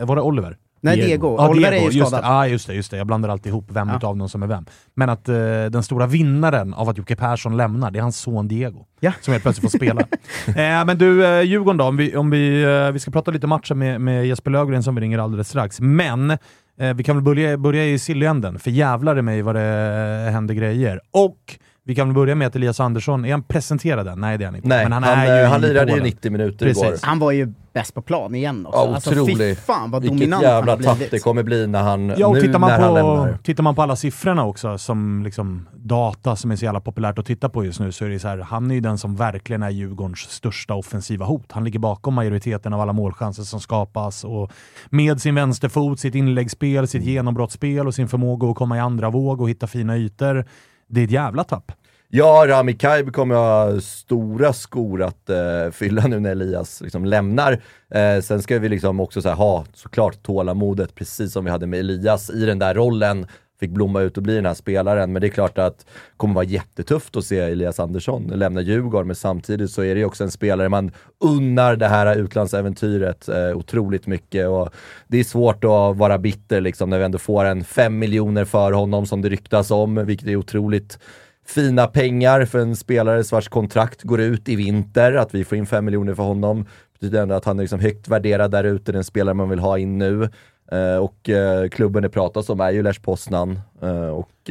Var 0.00 0.16
det 0.16 0.22
Oliver? 0.22 0.56
Nej, 0.84 0.96
Diego. 0.96 1.36
Ja, 1.38 1.48
Oliver 1.48 1.70
Diego, 1.70 1.86
är 1.86 1.90
ju 1.90 1.98
just 1.98 2.10
det. 2.12 2.16
skadad. 2.18 2.30
Ja, 2.36 2.46
just 2.46 2.66
det, 2.66 2.74
just 2.74 2.90
det. 2.90 2.96
Jag 2.96 3.06
blandar 3.06 3.28
alltid 3.28 3.46
ihop 3.50 3.66
vem 3.68 3.88
Ja. 3.88 3.96
utav 3.96 4.16
dem 4.16 4.28
som 4.28 4.42
är 4.42 4.46
vem. 4.46 4.64
Men 4.94 5.08
att 5.10 5.28
eh, 5.28 5.34
den 5.70 5.82
stora 5.82 6.06
vinnaren 6.06 6.74
av 6.74 6.88
att 6.88 6.98
Jocke 6.98 7.16
Persson 7.16 7.56
lämnar, 7.56 7.90
det 7.90 7.98
är 7.98 8.02
hans 8.02 8.16
son 8.20 8.48
Diego. 8.48 8.86
Ja. 9.00 9.12
Som 9.20 9.32
helt 9.32 9.42
plötsligt 9.42 9.72
får 9.72 9.78
spela. 9.78 10.00
eh, 10.46 10.84
men 10.86 10.98
du, 10.98 11.26
eh, 11.26 11.40
Djurgården 11.42 11.76
då. 11.76 11.84
Om 11.84 11.96
vi, 11.96 12.16
om 12.16 12.30
vi, 12.30 12.62
eh, 12.64 12.90
vi 12.92 12.98
ska 12.98 13.10
prata 13.10 13.30
lite 13.30 13.46
matcher 13.46 13.74
med, 13.74 14.00
med 14.00 14.26
Jesper 14.26 14.50
Löfgren 14.50 14.82
som 14.82 14.94
vi 14.94 15.00
ringer 15.00 15.18
alldeles 15.18 15.48
strax. 15.48 15.80
Men 15.80 16.30
eh, 16.30 16.94
vi 16.94 17.04
kan 17.04 17.16
väl 17.16 17.22
börja, 17.24 17.56
börja 17.56 17.84
i 17.84 17.98
sillyänden, 17.98 18.58
för 18.58 18.70
jävlar 18.70 19.18
i 19.18 19.22
mig 19.22 19.42
vad 19.42 19.54
det 19.54 20.28
händer 20.32 20.54
grejer. 20.54 21.00
Och 21.10 21.58
vi 21.86 21.94
kan 21.94 22.08
väl 22.08 22.14
börja 22.14 22.34
med 22.34 22.46
att 22.46 22.56
Elias 22.56 22.80
Andersson, 22.80 23.24
är 23.24 23.30
han 23.30 23.42
presenterad 23.42 24.08
än? 24.08 24.20
Nej 24.20 24.38
det 24.38 24.44
är 24.44 24.46
han 24.46 24.56
inte. 24.56 24.68
Nej, 24.68 24.84
men 24.84 24.92
han, 24.92 25.02
han, 25.02 25.18
är 25.18 25.36
ju 25.38 25.42
eh, 25.42 25.50
han 25.50 25.60
lirade 25.60 25.92
ju 25.92 25.98
Polen. 25.98 26.04
90 26.04 26.32
minuter 26.32 26.66
Precis. 26.66 26.82
igår. 26.84 26.98
Han 27.02 27.18
var 27.18 27.32
ju 27.32 27.52
bäst 27.72 27.94
på 27.94 28.02
plan 28.02 28.34
igen 28.34 28.66
också. 28.66 28.78
Ja, 28.78 28.94
alltså, 28.94 29.10
fy 29.10 29.20
otrolig. 29.20 29.58
fan 29.58 29.90
vad 29.90 30.02
Vilket 30.02 30.18
dominant 30.18 30.42
jävla 30.42 30.72
han 30.72 30.82
tapp 30.82 30.98
det 31.10 31.18
kommer 31.18 31.42
bli 31.42 31.66
när 31.66 31.82
han, 31.82 32.14
Ja, 32.16 32.26
och 32.26 32.34
nu 32.34 32.40
tittar 32.40 32.52
när 32.52 32.58
man, 32.58 32.70
han 32.70 32.88
på, 32.88 32.94
lämnar. 32.94 33.38
tittar 33.42 33.62
man 33.62 33.74
på 33.74 33.82
alla 33.82 33.96
siffrorna 33.96 34.44
också, 34.44 34.78
som 34.78 35.22
liksom 35.24 35.68
data 35.72 36.36
som 36.36 36.50
är 36.50 36.56
så 36.56 36.64
jävla 36.64 36.80
populärt 36.80 37.18
att 37.18 37.26
titta 37.26 37.48
på 37.48 37.64
just 37.64 37.80
nu, 37.80 37.92
så 37.92 38.04
är 38.04 38.08
det 38.08 38.18
så 38.18 38.28
här, 38.28 38.38
han 38.38 38.70
är 38.70 38.74
ju 38.74 38.80
den 38.80 38.98
som 38.98 39.16
verkligen 39.16 39.62
är 39.62 39.70
Djurgårdens 39.70 40.18
största 40.18 40.74
offensiva 40.74 41.24
hot. 41.24 41.52
Han 41.52 41.64
ligger 41.64 41.78
bakom 41.78 42.14
majoriteten 42.14 42.72
av 42.72 42.80
alla 42.80 42.92
målchanser 42.92 43.42
som 43.42 43.60
skapas 43.60 44.24
och 44.24 44.52
med 44.90 45.20
sin 45.20 45.34
vänsterfot, 45.34 46.00
sitt 46.00 46.14
inläggsspel, 46.14 46.88
sitt 46.88 47.04
genombrottsspel 47.04 47.86
och 47.86 47.94
sin 47.94 48.08
förmåga 48.08 48.48
att 48.48 48.56
komma 48.56 48.76
i 48.76 48.80
andra 48.80 49.10
våg 49.10 49.40
och 49.40 49.50
hitta 49.50 49.66
fina 49.66 49.96
ytor. 49.96 50.44
Det 50.86 51.00
är 51.00 51.04
ett 51.04 51.10
jävla 51.10 51.44
tapp. 51.44 51.72
Ja, 52.08 52.44
Rami 52.48 52.72
Kaib 52.72 53.12
kommer 53.12 53.34
ha 53.34 53.80
stora 53.80 54.52
skor 54.52 55.02
att 55.02 55.30
eh, 55.30 55.70
fylla 55.72 56.06
nu 56.06 56.20
när 56.20 56.30
Elias 56.30 56.80
liksom 56.80 57.04
lämnar. 57.04 57.62
Eh, 57.90 58.20
sen 58.22 58.42
ska 58.42 58.58
vi 58.58 58.68
liksom 58.68 59.00
också 59.00 59.22
så 59.22 59.28
här, 59.28 59.36
ha 59.36 59.64
såklart 59.74 60.22
tålamodet, 60.22 60.94
precis 60.94 61.32
som 61.32 61.44
vi 61.44 61.50
hade 61.50 61.66
med 61.66 61.80
Elias 61.80 62.30
i 62.30 62.46
den 62.46 62.58
där 62.58 62.74
rollen. 62.74 63.26
Fick 63.60 63.70
blomma 63.70 64.00
ut 64.00 64.16
och 64.16 64.22
bli 64.22 64.34
den 64.34 64.46
här 64.46 64.54
spelaren, 64.54 65.12
men 65.12 65.20
det 65.22 65.26
är 65.26 65.30
klart 65.30 65.58
att 65.58 65.78
det 65.78 65.84
kommer 66.16 66.34
vara 66.34 66.44
jättetufft 66.44 67.16
att 67.16 67.24
se 67.24 67.38
Elias 67.38 67.80
Andersson 67.80 68.26
lämna 68.26 68.60
Djurgården, 68.60 69.06
men 69.06 69.16
samtidigt 69.16 69.70
så 69.70 69.82
är 69.82 69.94
det 69.94 69.98
ju 69.98 70.04
också 70.06 70.24
en 70.24 70.30
spelare 70.30 70.68
man 70.68 70.90
unnar 71.20 71.76
det 71.76 71.86
här 71.86 72.16
utlandsäventyret 72.16 73.28
eh, 73.28 73.56
otroligt 73.56 74.06
mycket. 74.06 74.48
Och 74.48 74.68
det 75.08 75.18
är 75.18 75.24
svårt 75.24 75.64
att 75.64 75.96
vara 75.96 76.18
bitter 76.18 76.60
liksom 76.60 76.90
när 76.90 76.98
vi 76.98 77.04
ändå 77.04 77.18
får 77.18 77.44
en 77.44 77.64
fem 77.64 77.98
miljoner 77.98 78.44
för 78.44 78.72
honom 78.72 79.06
som 79.06 79.22
det 79.22 79.28
ryktas 79.28 79.70
om, 79.70 80.06
vilket 80.06 80.28
är 80.28 80.36
otroligt 80.36 80.98
fina 81.46 81.86
pengar 81.86 82.44
för 82.44 82.58
en 82.58 82.76
spelare 82.76 83.22
vars 83.32 83.48
kontrakt 83.48 84.02
går 84.02 84.20
ut 84.20 84.48
i 84.48 84.56
vinter. 84.56 85.12
Att 85.12 85.34
vi 85.34 85.44
får 85.44 85.58
in 85.58 85.66
5 85.66 85.84
miljoner 85.84 86.14
för 86.14 86.22
honom 86.22 86.66
betyder 86.92 87.22
ändå 87.22 87.34
att 87.34 87.44
han 87.44 87.58
är 87.58 87.62
liksom 87.62 87.80
högt 87.80 88.08
värderad 88.08 88.50
där 88.50 88.64
ute, 88.64 88.92
den 88.92 89.04
spelare 89.04 89.34
man 89.34 89.48
vill 89.48 89.58
ha 89.58 89.78
in 89.78 89.98
nu. 89.98 90.28
Eh, 90.72 90.96
och 90.96 91.28
eh, 91.28 91.68
klubben 91.68 92.02
det 92.02 92.08
pratas 92.08 92.48
om 92.48 92.60
är 92.60 92.70
ju 92.70 92.82
Lech 92.82 93.02
Poznan. 93.02 93.60
Eh, 93.82 94.08
och, 94.08 94.50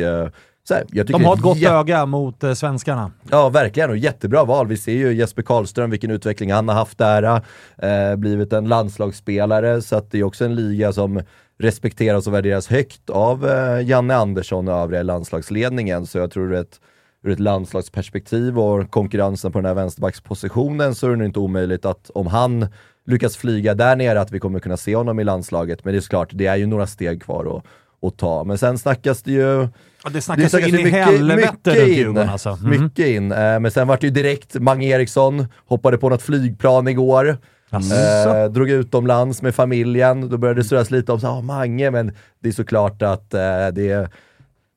så 0.68 0.74
här, 0.74 1.04
De 1.04 1.26
har 1.26 1.34
ett 1.36 1.42
gott 1.42 1.64
öga 1.64 2.06
mot 2.06 2.44
eh, 2.44 2.54
svenskarna. 2.54 3.12
Ja, 3.32 3.50
verkligen. 3.50 3.90
Och 3.90 3.98
jättebra 3.98 4.44
val. 4.44 4.68
Vi 4.68 4.78
ser 4.78 4.92
ju 4.92 5.14
Jesper 5.14 5.42
Karlström, 5.42 5.90
vilken 5.90 6.12
utveckling 6.12 6.52
han 6.52 6.68
har 6.68 6.76
haft 6.76 6.98
där. 6.98 7.42
Eh, 7.78 8.16
blivit 8.16 8.54
en 8.54 8.68
landslagsspelare, 8.68 9.82
så 9.82 10.02
det 10.12 10.20
är 10.20 10.24
också 10.24 10.46
en 10.46 10.56
liga 10.56 10.94
som 10.94 11.22
respekteras 11.60 12.28
och 12.28 12.34
värderas 12.34 12.68
högt 12.68 13.10
av 13.10 13.50
eh, 13.50 13.88
Janne 13.88 14.16
Andersson 14.16 14.68
och 14.68 14.74
övriga 14.74 15.04
landslagsledningen. 15.04 16.06
Så 16.06 16.18
jag 16.18 16.32
tror 16.32 16.56
att 16.56 16.80
ur 17.24 17.32
ett 17.32 17.40
landslagsperspektiv 17.40 18.60
och 18.60 18.92
konkurrensen 18.92 19.52
på 19.52 19.58
den 19.58 19.66
här 19.66 19.74
vänsterbackspositionen 19.74 20.96
så 20.96 21.08
är 21.08 21.12
det 21.12 21.16
nog 21.16 21.28
inte 21.28 21.40
omöjligt 21.40 21.86
att 21.86 22.10
om 22.10 22.28
han 22.28 22.68
lyckas 23.06 23.38
flyga 23.38 23.74
där 23.74 23.96
nere 23.96 24.22
att 24.22 24.32
vi 24.32 24.40
kommer 24.40 24.60
kunna 24.60 24.78
se 24.78 24.96
honom 24.96 25.20
i 25.20 25.24
landslaget. 25.24 25.86
Men 25.86 25.94
det 25.94 26.00
är 26.00 26.02
såklart, 26.02 26.30
det 26.34 26.46
är 26.46 26.56
ju 26.56 26.66
några 26.66 26.88
steg 26.88 27.24
kvar 27.24 27.58
att, 27.58 27.64
att 28.08 28.18
ta. 28.18 28.44
Men 28.44 28.58
sen 28.58 28.78
snackas 28.78 29.24
det 29.24 29.32
ju 29.32 29.68
Ja, 30.04 30.10
det 30.10 30.22
snackas 30.22 30.52
så 30.52 30.60
in 30.60 30.68
ju 30.68 30.88
i 30.88 30.90
helvete 30.90 31.76
runt 31.76 31.90
Djurgården 31.90 32.30
alltså. 32.30 32.58
Mhm. 32.62 32.70
Mycket 32.84 33.08
in. 33.08 33.32
Eh, 33.32 33.60
men 33.60 33.72
sen 33.72 33.88
vart 33.88 34.02
det 34.02 34.08
ju 34.08 34.14
direkt 34.14 34.54
Mange 34.60 34.88
Eriksson, 34.88 35.46
hoppade 35.66 35.98
på 35.98 36.10
något 36.10 36.22
flygplan 36.22 36.88
igår. 36.88 37.38
Jaså? 37.70 37.96
Eh, 37.96 38.46
drog 38.52 38.70
utomlands 38.70 39.42
med 39.42 39.56
familjen. 39.56 40.30
Då 40.30 40.38
började 40.38 40.60
det 40.60 40.64
surras 40.64 40.92
lite 40.92 41.12
om 41.12 41.20
så, 41.20 41.28
ah, 41.28 41.42
Mange, 41.42 41.92
men 41.92 42.12
det 42.40 42.50
är 42.50 42.54
såklart 42.54 43.02
att 43.02 43.34
eh, 43.34 43.40
det, 43.74 44.10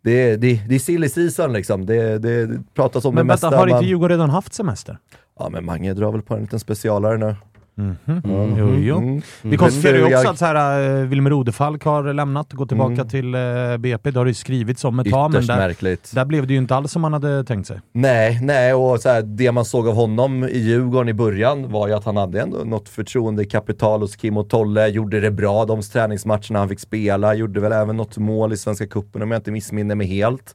det, 0.04 0.36
det, 0.36 0.60
det 0.68 0.74
är 0.74 0.78
silly 0.78 1.08
season 1.08 1.52
liksom. 1.52 1.86
Det, 1.86 2.18
det, 2.18 2.46
det 2.46 2.62
pratas 2.74 3.04
om 3.04 3.14
Men 3.14 3.26
det 3.26 3.32
vänta, 3.32 3.46
mesta. 3.50 3.58
har 3.60 3.66
inte 3.66 3.84
Djurgården 3.86 4.16
redan 4.18 4.30
haft 4.30 4.54
semester? 4.54 4.98
Ja 5.38 5.48
men 5.48 5.64
Mange 5.64 5.94
drar 5.94 6.12
väl 6.12 6.22
på 6.22 6.34
en 6.34 6.40
liten 6.40 6.60
specialare 6.60 7.18
nu. 7.18 7.34
Mhm. 7.78 8.22
Jo, 8.58 8.74
jo. 8.78 8.96
Mm. 8.98 9.22
Vi 9.42 9.56
konstaterar 9.56 9.94
ju 9.96 10.00
Men 10.02 10.10
du, 10.10 10.16
också 10.16 10.24
jag- 10.26 10.32
att 10.32 10.38
så 10.38 10.44
här, 10.44 11.00
äh, 11.02 11.06
Wilmer 11.06 11.32
Odefalk 11.32 11.84
har 11.84 12.12
lämnat 12.12 12.52
och 12.52 12.58
gått 12.58 12.68
tillbaka 12.68 12.92
Mm. 12.92 13.08
till 13.08 13.34
äh, 13.34 13.76
BP. 13.78 14.10
Det 14.10 14.18
har 14.20 14.24
det 14.24 14.30
ju 14.30 14.34
skrivits 14.34 14.84
om 14.84 14.98
ett 14.98 15.10
tag, 15.10 15.32
men 15.32 15.46
där, 15.46 15.56
märkligt. 15.56 16.10
där 16.14 16.24
blev 16.24 16.46
det 16.46 16.52
ju 16.52 16.58
inte 16.58 16.74
alls 16.76 16.92
som 16.92 17.02
man 17.02 17.12
hade 17.12 17.44
tänkt 17.44 17.66
sig. 17.66 17.80
Nej, 17.92 18.38
nej 18.42 18.74
och 18.74 19.00
så 19.00 19.08
här, 19.08 19.22
det 19.22 19.52
man 19.52 19.64
såg 19.64 19.88
av 19.88 19.94
honom 19.94 20.44
i 20.44 20.58
Djurgården 20.58 21.08
i 21.08 21.14
början 21.14 21.70
var 21.72 21.88
ju 21.88 21.94
att 21.94 22.04
han 22.04 22.16
hade 22.16 22.40
ändå 22.40 22.58
något 22.64 22.88
förtroendekapital 22.88 24.00
hos 24.00 24.16
Kim 24.16 24.36
och 24.36 24.48
Tolle, 24.48 24.86
gjorde 24.88 25.20
det 25.20 25.30
bra 25.30 25.64
de 25.64 25.82
träningsmatcherna 25.82 26.58
han 26.58 26.68
fick 26.68 26.80
spela, 26.80 27.34
gjorde 27.34 27.60
väl 27.60 27.72
även 27.72 27.96
något 27.96 28.16
mål 28.18 28.52
i 28.52 28.56
Svenska 28.56 28.86
Cupen 28.86 29.22
om 29.22 29.30
jag 29.30 29.38
inte 29.38 29.50
missminner 29.50 29.94
mig 29.94 30.06
helt. 30.06 30.54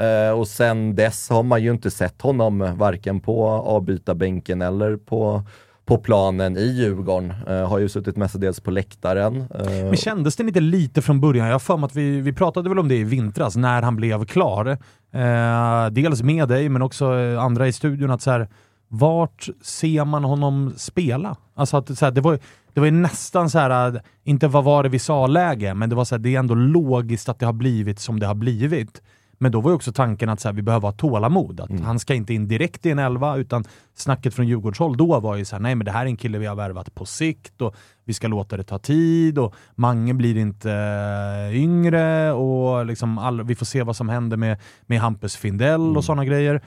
Eh, 0.00 0.38
och 0.38 0.48
sen 0.48 0.94
dess 0.94 1.30
har 1.30 1.42
man 1.42 1.62
ju 1.62 1.70
inte 1.70 1.90
sett 1.90 2.22
honom 2.22 2.72
varken 2.76 3.20
på 3.20 3.48
avbytarbänken 3.48 4.62
eller 4.62 4.96
på, 4.96 5.42
på 5.90 5.98
planen 5.98 6.56
i 6.56 6.66
Djurgården. 6.66 7.32
Eh, 7.48 7.68
har 7.68 7.78
ju 7.78 7.88
suttit 7.88 8.16
mestadels 8.16 8.60
på 8.60 8.70
läktaren. 8.70 9.36
Eh, 9.36 9.66
Men 9.66 9.96
kändes 9.96 10.36
det 10.36 10.42
inte 10.42 10.60
lite 10.60 11.02
från 11.02 11.20
början? 11.20 11.46
Jag 11.46 11.54
har 11.54 11.58
för 11.58 11.76
mig 11.76 11.86
att 11.86 11.96
vi, 11.96 12.20
vi 12.20 12.32
pratade 12.32 12.68
väl 12.68 12.78
om 12.78 12.88
det 12.88 12.96
i 12.96 13.04
vintras 13.04 13.56
när 13.56 13.82
han 13.82 13.96
blev 13.96 14.24
klar. 14.24 14.66
Eh, 15.12 15.90
dels 15.90 16.22
med 16.22 16.48
dig, 16.48 16.68
men 16.68 16.82
också 16.82 17.18
eh, 17.18 17.42
andra 17.44 17.68
i 17.68 17.72
studion. 17.72 18.10
att 18.10 18.22
så 18.22 18.30
här, 18.30 18.48
Vart 18.88 19.48
ser 19.62 20.04
man 20.04 20.24
honom 20.24 20.72
spela? 20.76 21.36
Alltså 21.54 21.76
att, 21.76 21.98
så 21.98 22.04
här, 22.04 22.12
det, 22.12 22.20
var, 22.20 22.38
det 22.74 22.80
var 22.80 22.86
ju 22.86 22.92
nästan 22.92 23.50
så 23.50 23.58
här, 23.58 23.94
eh, 23.94 24.00
inte 24.24 24.48
vad 24.48 24.64
var 24.64 24.82
det 24.82 24.88
vi 24.88 24.98
sa-läge, 24.98 25.74
men 25.74 25.90
det 25.90 25.96
var 25.96 26.04
så 26.04 26.14
här, 26.14 26.20
det 26.20 26.34
är 26.34 26.38
ändå 26.38 26.54
logiskt 26.54 27.28
att 27.28 27.38
det 27.38 27.46
har 27.46 27.52
blivit 27.52 28.00
som 28.00 28.20
det 28.20 28.26
har 28.26 28.34
blivit. 28.34 29.02
Men 29.42 29.52
då 29.52 29.60
var 29.60 29.70
ju 29.70 29.74
också 29.74 29.92
tanken 29.92 30.28
att 30.28 30.40
så 30.40 30.48
här, 30.48 30.52
vi 30.52 30.62
behöver 30.62 30.88
ha 30.88 30.92
tålamod. 30.92 31.60
Att 31.60 31.70
Han 31.84 31.98
ska 31.98 32.14
inte 32.14 32.34
in 32.34 32.48
direkt 32.48 32.86
i 32.86 32.90
en 32.90 32.98
elva, 32.98 33.36
utan 33.36 33.64
snacket 33.94 34.34
från 34.34 34.48
Djurgårdshåll 34.48 34.96
då 34.96 35.20
var 35.20 35.36
ju 35.36 35.44
så 35.44 35.56
här, 35.56 35.60
nej 35.62 35.74
men 35.74 35.84
det 35.84 35.90
här 35.90 36.02
är 36.02 36.06
en 36.06 36.16
kille 36.16 36.38
vi 36.38 36.46
har 36.46 36.54
värvat 36.56 36.94
på 36.94 37.04
sikt 37.04 37.60
och 37.62 37.74
vi 38.04 38.14
ska 38.14 38.28
låta 38.28 38.56
det 38.56 38.62
ta 38.62 38.78
tid 38.78 39.38
och 39.38 39.54
Mange 39.74 40.14
blir 40.14 40.36
inte 40.36 40.72
eh, 40.72 41.56
yngre 41.62 42.32
och 42.32 42.86
liksom 42.86 43.18
all, 43.18 43.42
vi 43.42 43.54
får 43.54 43.66
se 43.66 43.82
vad 43.82 43.96
som 43.96 44.08
händer 44.08 44.36
med, 44.36 44.58
med 44.86 45.00
Hampus 45.00 45.36
Findell 45.36 45.96
och 45.96 46.04
sådana 46.04 46.24
grejer. 46.24 46.60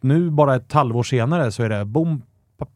Nu 0.00 0.30
bara 0.30 0.54
ett 0.54 0.72
halvår 0.72 1.02
senare 1.02 1.52
så 1.52 1.62
är 1.62 1.68
det 1.68 1.84
boom, 1.84 2.22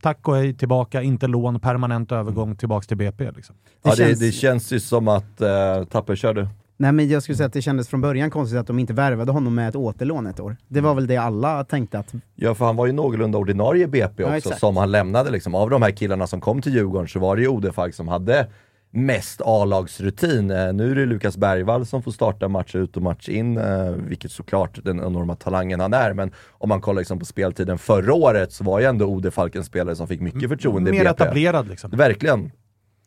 tack 0.03 0.29
och 0.29 0.37
hej, 0.37 0.55
tillbaka, 0.55 1.03
inte 1.03 1.27
lån, 1.27 1.61
permanent 1.61 2.13
övergång 2.13 2.57
tillbaks 2.57 2.87
till 2.87 2.97
BP. 2.97 3.31
Liksom. 3.31 3.57
ja, 3.83 3.91
det, 3.91 3.97
känns- 3.97 4.19
det 4.21 4.33
känns 4.33 4.73
ju 4.73 4.81
som 4.81 5.09
att, 5.09 5.41
eh, 5.41 5.85
Tapper, 5.91 6.17
kör 6.17 6.35
du? 6.35 6.49
Nej 6.77 6.93
men 6.93 7.09
jag 7.09 7.23
skulle 7.23 7.37
säga 7.37 7.47
att 7.47 7.53
det 7.53 7.63
kändes 7.63 7.89
från 7.89 8.01
början 8.01 8.31
konstigt 8.31 8.59
att 8.59 8.67
de 8.67 8.79
inte 8.79 8.93
värvade 8.93 9.33
honom 9.33 9.55
med 9.55 9.69
ett 9.69 9.77
återlån 9.77 10.27
ett 10.27 10.41
år. 10.41 10.57
Det 10.69 10.81
var 10.81 10.95
väl 10.95 11.07
det 11.07 11.17
alla 11.17 11.65
tänkte 11.65 11.99
att, 11.99 12.13
Ja, 12.35 12.55
för 12.55 12.65
han 12.65 12.77
var 12.77 12.87
ju 12.87 12.93
någorlunda 12.93 13.39
ordinarie 13.39 13.87
BP 13.87 14.23
Ja, 14.23 14.27
också, 14.27 14.37
exakt. 14.37 14.61
som 14.61 14.77
han 14.77 14.91
lämnade. 14.91 15.31
Liksom. 15.31 15.55
Av 15.55 15.71
de 15.71 15.83
här 15.83 15.91
killarna 15.91 16.27
som 16.27 16.41
kom 16.41 16.63
till 16.63 16.75
Djurgården 16.75 17.09
så 17.09 17.19
var 17.19 17.37
det 17.37 17.43
ju 17.43 17.49
Odefalk 17.49 17.95
som 17.95 18.09
hade 18.09 18.47
mest 18.91 19.41
A-lagsrutin. 19.45 20.51
Eh, 20.51 20.73
nu 20.73 20.91
är 20.91 20.95
det 20.95 21.07
Lukas 21.07 21.37
Bergvall 21.37 21.87
som 21.87 22.03
får 22.03 22.11
starta 22.13 22.49
match 22.49 22.75
ut 22.75 22.97
och 22.97 23.03
match 23.03 23.29
in, 23.29 23.57
eh, 23.59 23.91
vilket 23.91 24.31
såklart 24.33 24.79
den 24.85 25.01
enorma 25.01 25.35
talangen 25.37 25.81
han 25.81 25.93
är. 25.95 26.13
Men 26.13 26.33
om 26.53 26.69
man 26.69 26.81
kollar 26.81 27.01
liksom 27.01 27.19
på 27.19 27.25
speltiden 27.25 27.79
förra 27.79 28.15
året 28.15 28.53
så 28.53 28.65
var 28.65 28.81
ju 28.81 28.87
ändå 28.87 29.07
Ode 29.07 29.31
Falk 29.31 29.55
en 29.57 29.65
spelare 29.65 29.97
som 29.97 30.09
fick 30.09 30.21
mycket 30.21 30.49
förtroende 30.49 30.91
i 30.91 30.93
Mer 30.93 31.05
BP. 31.05 31.23
etablerad 31.25 31.69
liksom. 31.69 31.91
Verkligen. 31.91 32.51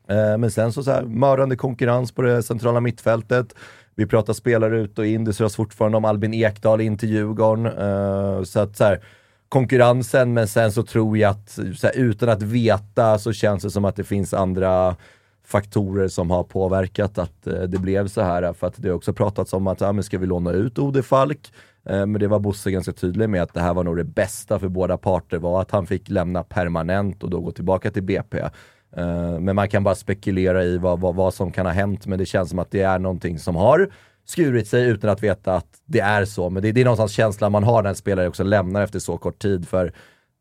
Eh, 0.09 0.37
men 0.37 0.51
sen 0.51 0.73
så, 0.73 0.83
så 0.83 0.91
här, 0.91 1.01
mördande 1.03 1.55
konkurrens 1.55 2.11
på 2.11 2.21
det 2.21 2.43
centrala 2.43 2.79
mittfältet. 2.79 3.55
Vi 3.95 4.05
pratar 4.05 4.33
spelare 4.33 4.79
ut 4.79 4.99
och 4.99 5.05
in, 5.05 5.23
det 5.23 5.33
surras 5.33 5.55
fortfarande 5.55 5.97
om 5.97 6.05
Albin 6.05 6.33
Ekdal 6.33 6.81
in 6.81 6.97
till 6.97 7.09
Djurgården. 7.09 7.65
Eh, 7.65 8.43
så 8.43 8.59
att 8.59 8.77
så 8.77 8.83
här, 8.83 9.03
konkurrensen, 9.49 10.33
men 10.33 10.47
sen 10.47 10.71
så 10.71 10.83
tror 10.83 11.17
jag 11.17 11.31
att 11.31 11.49
så 11.49 11.87
här, 11.87 11.97
utan 11.97 12.29
att 12.29 12.41
veta 12.41 13.19
så 13.19 13.33
känns 13.33 13.63
det 13.63 13.71
som 13.71 13.85
att 13.85 13.95
det 13.95 14.03
finns 14.03 14.33
andra 14.33 14.95
faktorer 15.45 16.07
som 16.07 16.31
har 16.31 16.43
påverkat 16.43 17.17
att 17.17 17.47
eh, 17.47 17.61
det 17.61 17.77
blev 17.77 18.07
så 18.07 18.21
här. 18.21 18.53
För 18.53 18.67
att 18.67 18.73
det 18.77 18.89
har 18.89 18.95
också 18.95 19.13
pratats 19.13 19.53
om 19.53 19.67
att, 19.67 19.81
ja 19.81 19.91
men 19.91 20.03
ska 20.03 20.17
vi 20.17 20.25
låna 20.25 20.51
ut 20.51 20.79
Ode 20.79 21.03
Falk? 21.03 21.53
Men 21.89 22.13
det 22.13 22.27
var 22.27 22.39
Bosse 22.39 22.71
ganska 22.71 22.91
tydlig 22.93 23.29
med 23.29 23.41
att 23.41 23.53
det 23.53 23.61
här 23.61 23.73
var 23.73 23.83
nog 23.83 23.97
det 23.97 24.03
bästa 24.03 24.59
för 24.59 24.67
båda 24.67 24.97
parter 24.97 25.37
var 25.37 25.61
att 25.61 25.71
han 25.71 25.87
fick 25.87 26.09
lämna 26.09 26.43
permanent 26.43 27.23
och 27.23 27.29
då 27.29 27.39
gå 27.39 27.51
tillbaka 27.51 27.91
till 27.91 28.03
BP. 28.03 28.43
Eh, 28.95 29.39
men 29.39 29.55
man 29.55 29.69
kan 29.69 29.83
bara 29.83 29.95
spekulera 29.95 30.63
i 30.63 30.77
vad, 30.77 30.99
vad, 30.99 31.15
vad 31.15 31.33
som 31.33 31.51
kan 31.51 31.65
ha 31.65 31.73
hänt, 31.73 32.07
men 32.07 32.19
det 32.19 32.25
känns 32.25 32.49
som 32.49 32.59
att 32.59 32.71
det 32.71 32.81
är 32.81 32.99
någonting 32.99 33.39
som 33.39 33.55
har 33.55 33.89
skurit 34.25 34.67
sig 34.67 34.87
utan 34.87 35.09
att 35.09 35.23
veta 35.23 35.53
att 35.53 35.67
det 35.85 35.99
är 35.99 36.25
så. 36.25 36.49
Men 36.49 36.63
det, 36.63 36.71
det 36.71 36.81
är 36.81 36.85
någonstans 36.85 37.11
känslan 37.11 37.51
man 37.51 37.63
har 37.63 37.83
när 37.83 37.89
en 37.89 37.95
spelare 37.95 38.27
också 38.27 38.43
lämnar 38.43 38.81
efter 38.81 38.99
så 38.99 39.17
kort 39.17 39.39
tid. 39.39 39.67
För 39.67 39.93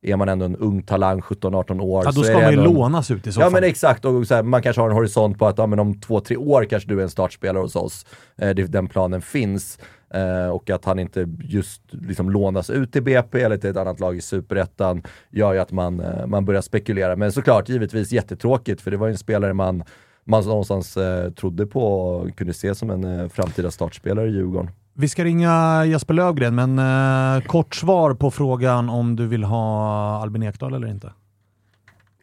är 0.03 0.17
man 0.17 0.29
ändå 0.29 0.45
en 0.45 0.57
ung 0.57 0.83
talang, 0.83 1.21
17-18 1.21 1.81
år. 1.81 2.03
Ja, 2.05 2.13
då 2.13 2.23
ska 2.23 2.33
man 2.33 2.53
ju 2.53 2.59
ändå 2.59 2.73
lånas 2.73 3.11
ut 3.11 3.27
i 3.27 3.33
så 3.33 3.41
Ja 3.41 3.45
fall. 3.45 3.53
men 3.53 3.65
exakt, 3.65 4.05
och 4.05 4.27
så 4.27 4.35
här, 4.35 4.43
man 4.43 4.63
kanske 4.63 4.83
har 4.83 4.89
en 4.89 4.97
horisont 4.97 5.39
på 5.39 5.47
att 5.47 5.59
ja, 5.59 5.67
men 5.67 5.79
om 5.79 6.01
två, 6.01 6.21
tre 6.21 6.37
år 6.37 6.65
kanske 6.65 6.89
du 6.89 6.99
är 6.99 7.03
en 7.03 7.11
startspelare 7.11 7.63
hos 7.63 7.77
oss. 7.77 8.07
Eh, 8.39 8.55
den 8.55 8.89
planen 8.89 9.23
finns. 9.23 9.79
Eh, 10.15 10.49
och 10.49 10.71
att 10.71 10.85
han 10.85 10.99
inte 10.99 11.29
just 11.41 11.83
liksom 11.91 12.31
lånas 12.31 12.71
ut 12.71 12.93
till 12.93 13.03
BP 13.03 13.43
eller 13.43 13.57
till 13.57 13.71
ett 13.71 13.77
annat 13.77 14.01
lag 14.01 14.17
i 14.17 14.21
Superettan 14.21 15.03
gör 15.31 15.53
ju 15.53 15.59
att 15.59 15.73
man, 15.73 16.01
eh, 16.01 16.27
man 16.27 16.45
börjar 16.45 16.61
spekulera. 16.63 17.17
Men 17.17 17.33
såklart, 17.33 17.69
givetvis 17.69 18.13
jättetråkigt 18.13 18.81
för 18.81 18.91
det 18.91 18.97
var 18.97 19.07
ju 19.07 19.11
en 19.11 19.19
spelare 19.19 19.53
man, 19.55 19.85
man 20.25 20.45
någonstans 20.45 20.97
eh, 20.97 21.31
trodde 21.31 21.67
på 21.67 21.83
och 21.83 22.37
kunde 22.37 22.55
se 22.55 22.75
som 22.75 22.91
en 22.91 23.05
eh, 23.05 23.29
framtida 23.29 23.71
startspelare 23.71 24.29
i 24.29 24.33
Djurgården. 24.33 24.71
Vi 24.95 25.09
ska 25.09 25.25
ringa 25.25 25.85
Jesper 25.87 26.15
Lövgren, 26.15 26.55
men 26.55 26.79
eh, 26.79 27.43
kort 27.47 27.75
svar 27.75 28.15
på 28.15 28.31
frågan 28.31 28.89
om 28.89 29.17
du 29.17 29.27
vill 29.27 29.45
ha 29.45 30.23
Albin 30.23 30.43
Ekdal 30.43 30.75
eller 30.75 30.89
inte. 30.89 31.13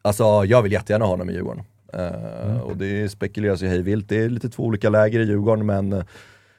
Alltså 0.01 0.23
jag 0.45 0.61
vill 0.61 0.71
jättegärna 0.71 1.05
ha 1.05 1.11
honom 1.11 1.29
i 1.29 1.33
Djurgården. 1.33 1.63
Eh, 1.93 2.59
Och 2.61 2.77
det 2.77 3.09
spekuleras 3.09 3.61
ju 3.63 3.67
hej 3.67 3.81
vilt. 3.81 4.09
Det 4.09 4.23
är 4.23 4.29
lite 4.29 4.49
två 4.49 4.63
olika 4.63 4.89
läger 4.89 5.19
i 5.19 5.23
Djurgården 5.23 5.65
men 5.65 6.03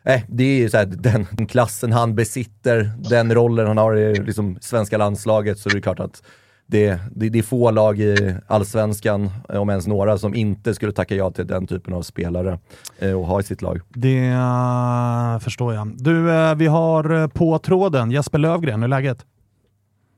eh, 0.04 0.20
det 0.28 0.44
är 0.44 0.58
ju 0.58 0.70
så 0.70 0.76
här, 0.76 0.87
den 0.87 1.46
klassen 1.46 1.92
han 1.92 2.14
besitter, 2.14 2.90
den 3.11 3.34
rollen 3.34 3.66
han 3.66 3.78
har 3.78 3.96
i 3.96 4.14
liksom, 4.14 4.58
svenska 4.61 4.99
landslaget 4.99 5.58
så 5.58 5.68
det 5.68 5.78
är 5.78 5.80
klart 5.80 6.00
att 6.00 6.23
det, 6.66 7.00
det, 7.11 7.28
det 7.28 7.38
är 7.38 7.42
få 7.42 7.70
lag 7.70 8.00
i 8.00 8.34
allsvenskan, 8.46 9.30
eh, 9.49 9.61
om 9.61 9.70
ens 9.70 9.87
några, 9.87 10.18
som 10.18 10.34
inte 10.34 10.75
skulle 10.75 10.92
tacka 10.92 11.14
ja 11.14 11.30
till 11.30 11.46
den 11.46 11.66
typen 11.66 11.94
av 11.94 12.02
spelare 12.02 12.58
eh, 12.99 13.12
och 13.12 13.26
ha 13.26 13.40
i 13.40 13.42
sitt 13.42 13.62
lag. 13.62 13.80
Det 13.88 14.26
eh, 14.26 15.38
förstår 15.38 15.75
jag. 15.75 15.92
Du, 15.96 16.32
eh, 16.32 16.54
vi 16.54 16.66
har 16.66 17.28
på 17.28 17.58
tråden 17.58 18.11
Jesper 18.11 18.38
Lövgren. 18.38 18.82
Hur 18.82 18.84
är 18.84 18.88
läget? 18.88 19.26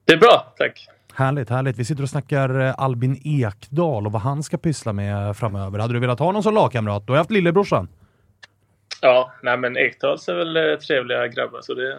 Det 0.04 0.12
är 0.12 0.18
bra, 0.18 0.54
tack. 0.58 0.88
Härligt, 1.14 1.50
härligt. 1.50 1.78
Vi 1.78 1.84
sitter 1.84 2.02
och 2.02 2.10
snackar 2.10 2.50
Albin 2.78 3.20
Ekdal 3.24 4.06
och 4.06 4.12
vad 4.12 4.22
han 4.22 4.42
ska 4.42 4.56
pyssla 4.56 4.92
med 4.92 5.36
framöver. 5.36 5.78
Hade 5.78 5.94
du 5.94 6.00
velat 6.00 6.18
ha 6.18 6.32
någon 6.32 6.42
som 6.42 6.54
lagkamrat? 6.54 7.06
Du 7.06 7.12
har 7.12 7.18
haft 7.18 7.30
lillebrorsan. 7.30 7.88
Ja, 9.02 9.32
nej 9.42 9.56
men 9.58 9.76
Ekdals 9.76 10.28
är 10.28 10.34
väl 10.34 10.56
eh, 10.56 10.76
trevliga 10.78 11.26
grabbar 11.28 11.60
så 11.62 11.74
det 11.74 11.98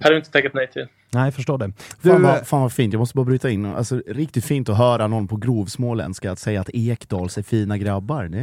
hade 0.00 0.14
jag 0.14 0.18
inte 0.20 0.30
tackat 0.30 0.54
nej 0.54 0.66
till. 0.70 0.86
Nej, 1.12 1.24
jag 1.24 1.34
förstår 1.34 1.58
det. 1.58 1.66
Du, 2.02 2.10
Fan 2.10 2.24
eh, 2.24 2.30
vad, 2.30 2.46
fan 2.46 2.60
vad 2.62 2.72
fint, 2.72 2.92
jag 2.92 2.98
måste 3.00 3.16
bara 3.16 3.24
bryta 3.24 3.50
in. 3.50 3.66
Alltså, 3.66 4.02
riktigt 4.06 4.44
fint 4.44 4.68
att 4.68 4.78
höra 4.78 5.06
någon 5.06 5.28
på 5.28 5.36
grov 5.36 5.66
småländska 5.66 6.32
att 6.32 6.38
säga 6.38 6.60
att 6.60 6.70
Ekdals 6.72 7.38
är 7.38 7.42
fina 7.42 7.78
grabbar. 7.78 8.24
Det 8.24 8.38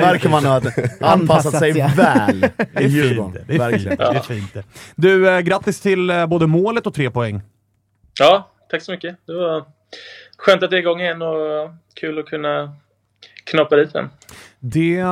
verkar 0.00 0.28
man, 0.28 0.44
ha 0.44 0.60
anpassat 1.00 1.58
sig 1.58 1.78
ja. 1.78 1.90
väl 1.96 2.40
det 2.40 2.80
i 2.80 2.84
är 2.84 2.88
Djurgården. 2.88 3.32
fint. 3.32 3.46
Det 3.48 3.54
är 3.54 3.58
Verkligen. 3.58 3.96
fint. 3.96 3.98
Det 3.98 4.04
är 4.18 4.20
fint. 4.22 4.54
det. 4.54 4.62
Du, 4.94 5.28
eh, 5.30 5.40
grattis 5.40 5.80
till 5.80 6.10
eh, 6.10 6.26
både 6.26 6.46
målet 6.46 6.86
och 6.86 6.94
tre 6.94 7.10
poäng. 7.10 7.42
Ja, 8.20 8.50
tack 8.70 8.82
så 8.82 8.92
mycket. 8.92 9.16
Det 9.26 9.34
var 9.34 9.64
skönt 10.36 10.62
att 10.62 10.70
det 10.70 10.76
är 10.76 10.80
igång 10.80 11.00
igen 11.00 11.22
och 11.22 11.70
kul 11.94 12.18
att 12.18 12.26
kunna 12.26 12.74
knoppa 13.44 13.76
dit 13.76 13.92
den. 13.92 14.08
Det 14.62 15.04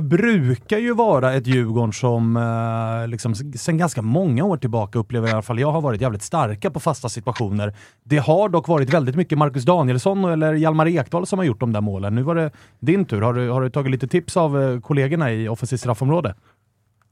brukar 0.00 0.78
ju 0.78 0.94
vara 0.94 1.32
ett 1.32 1.46
Djurgården 1.46 1.92
som 1.92 2.36
eh, 2.36 3.08
liksom, 3.08 3.34
sen 3.34 3.78
ganska 3.78 4.02
många 4.02 4.44
år 4.44 4.56
tillbaka 4.56 4.98
upplever 4.98 5.28
i 5.28 5.32
alla 5.32 5.42
fall 5.42 5.60
jag 5.60 5.72
har 5.72 5.80
varit 5.80 6.00
jävligt 6.00 6.22
starka 6.22 6.70
på 6.70 6.80
fasta 6.80 7.08
situationer. 7.08 7.74
Det 8.04 8.18
har 8.18 8.48
dock 8.48 8.68
varit 8.68 8.94
väldigt 8.94 9.16
mycket 9.16 9.38
Marcus 9.38 9.64
Danielsson 9.64 10.24
eller 10.24 10.52
Hjalmar 10.52 10.88
Ekdal 10.88 11.26
som 11.26 11.38
har 11.38 11.46
gjort 11.46 11.60
de 11.60 11.72
där 11.72 11.80
målen. 11.80 12.14
Nu 12.14 12.22
var 12.22 12.34
det 12.34 12.50
din 12.80 13.04
tur. 13.04 13.20
Har 13.20 13.32
du, 13.32 13.48
har 13.48 13.62
du 13.62 13.70
tagit 13.70 13.90
lite 13.90 14.06
tips 14.06 14.36
av 14.36 14.62
eh, 14.62 14.80
kollegorna 14.80 15.32
i 15.32 15.48
offensivt 15.48 15.80
straffområde? 15.80 16.34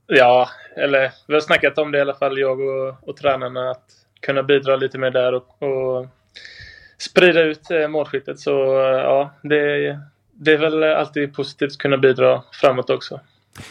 Ja, 0.07 0.49
eller 0.77 1.11
vi 1.27 1.35
har 1.35 1.41
snackat 1.41 1.79
om 1.79 1.93
det 1.93 1.99
i 1.99 2.01
alla 2.01 2.15
fall, 2.15 2.39
jag 2.39 2.61
och, 2.61 3.09
och 3.09 3.17
tränarna, 3.17 3.71
att 3.71 3.85
kunna 4.21 4.43
bidra 4.43 4.77
lite 4.77 4.99
mer 4.99 5.11
där 5.11 5.35
och, 5.35 5.63
och 5.63 6.07
sprida 6.99 7.41
ut 7.41 7.71
eh, 7.71 7.89
målskyttet. 7.89 8.39
Så 8.39 8.51
ja, 9.05 9.31
det, 9.43 9.99
det 10.41 10.53
är 10.53 10.59
väl 10.59 10.83
alltid 10.83 11.35
positivt 11.35 11.73
att 11.73 11.79
kunna 11.79 11.97
bidra 11.97 12.43
framåt 12.53 12.91
också. 12.91 13.21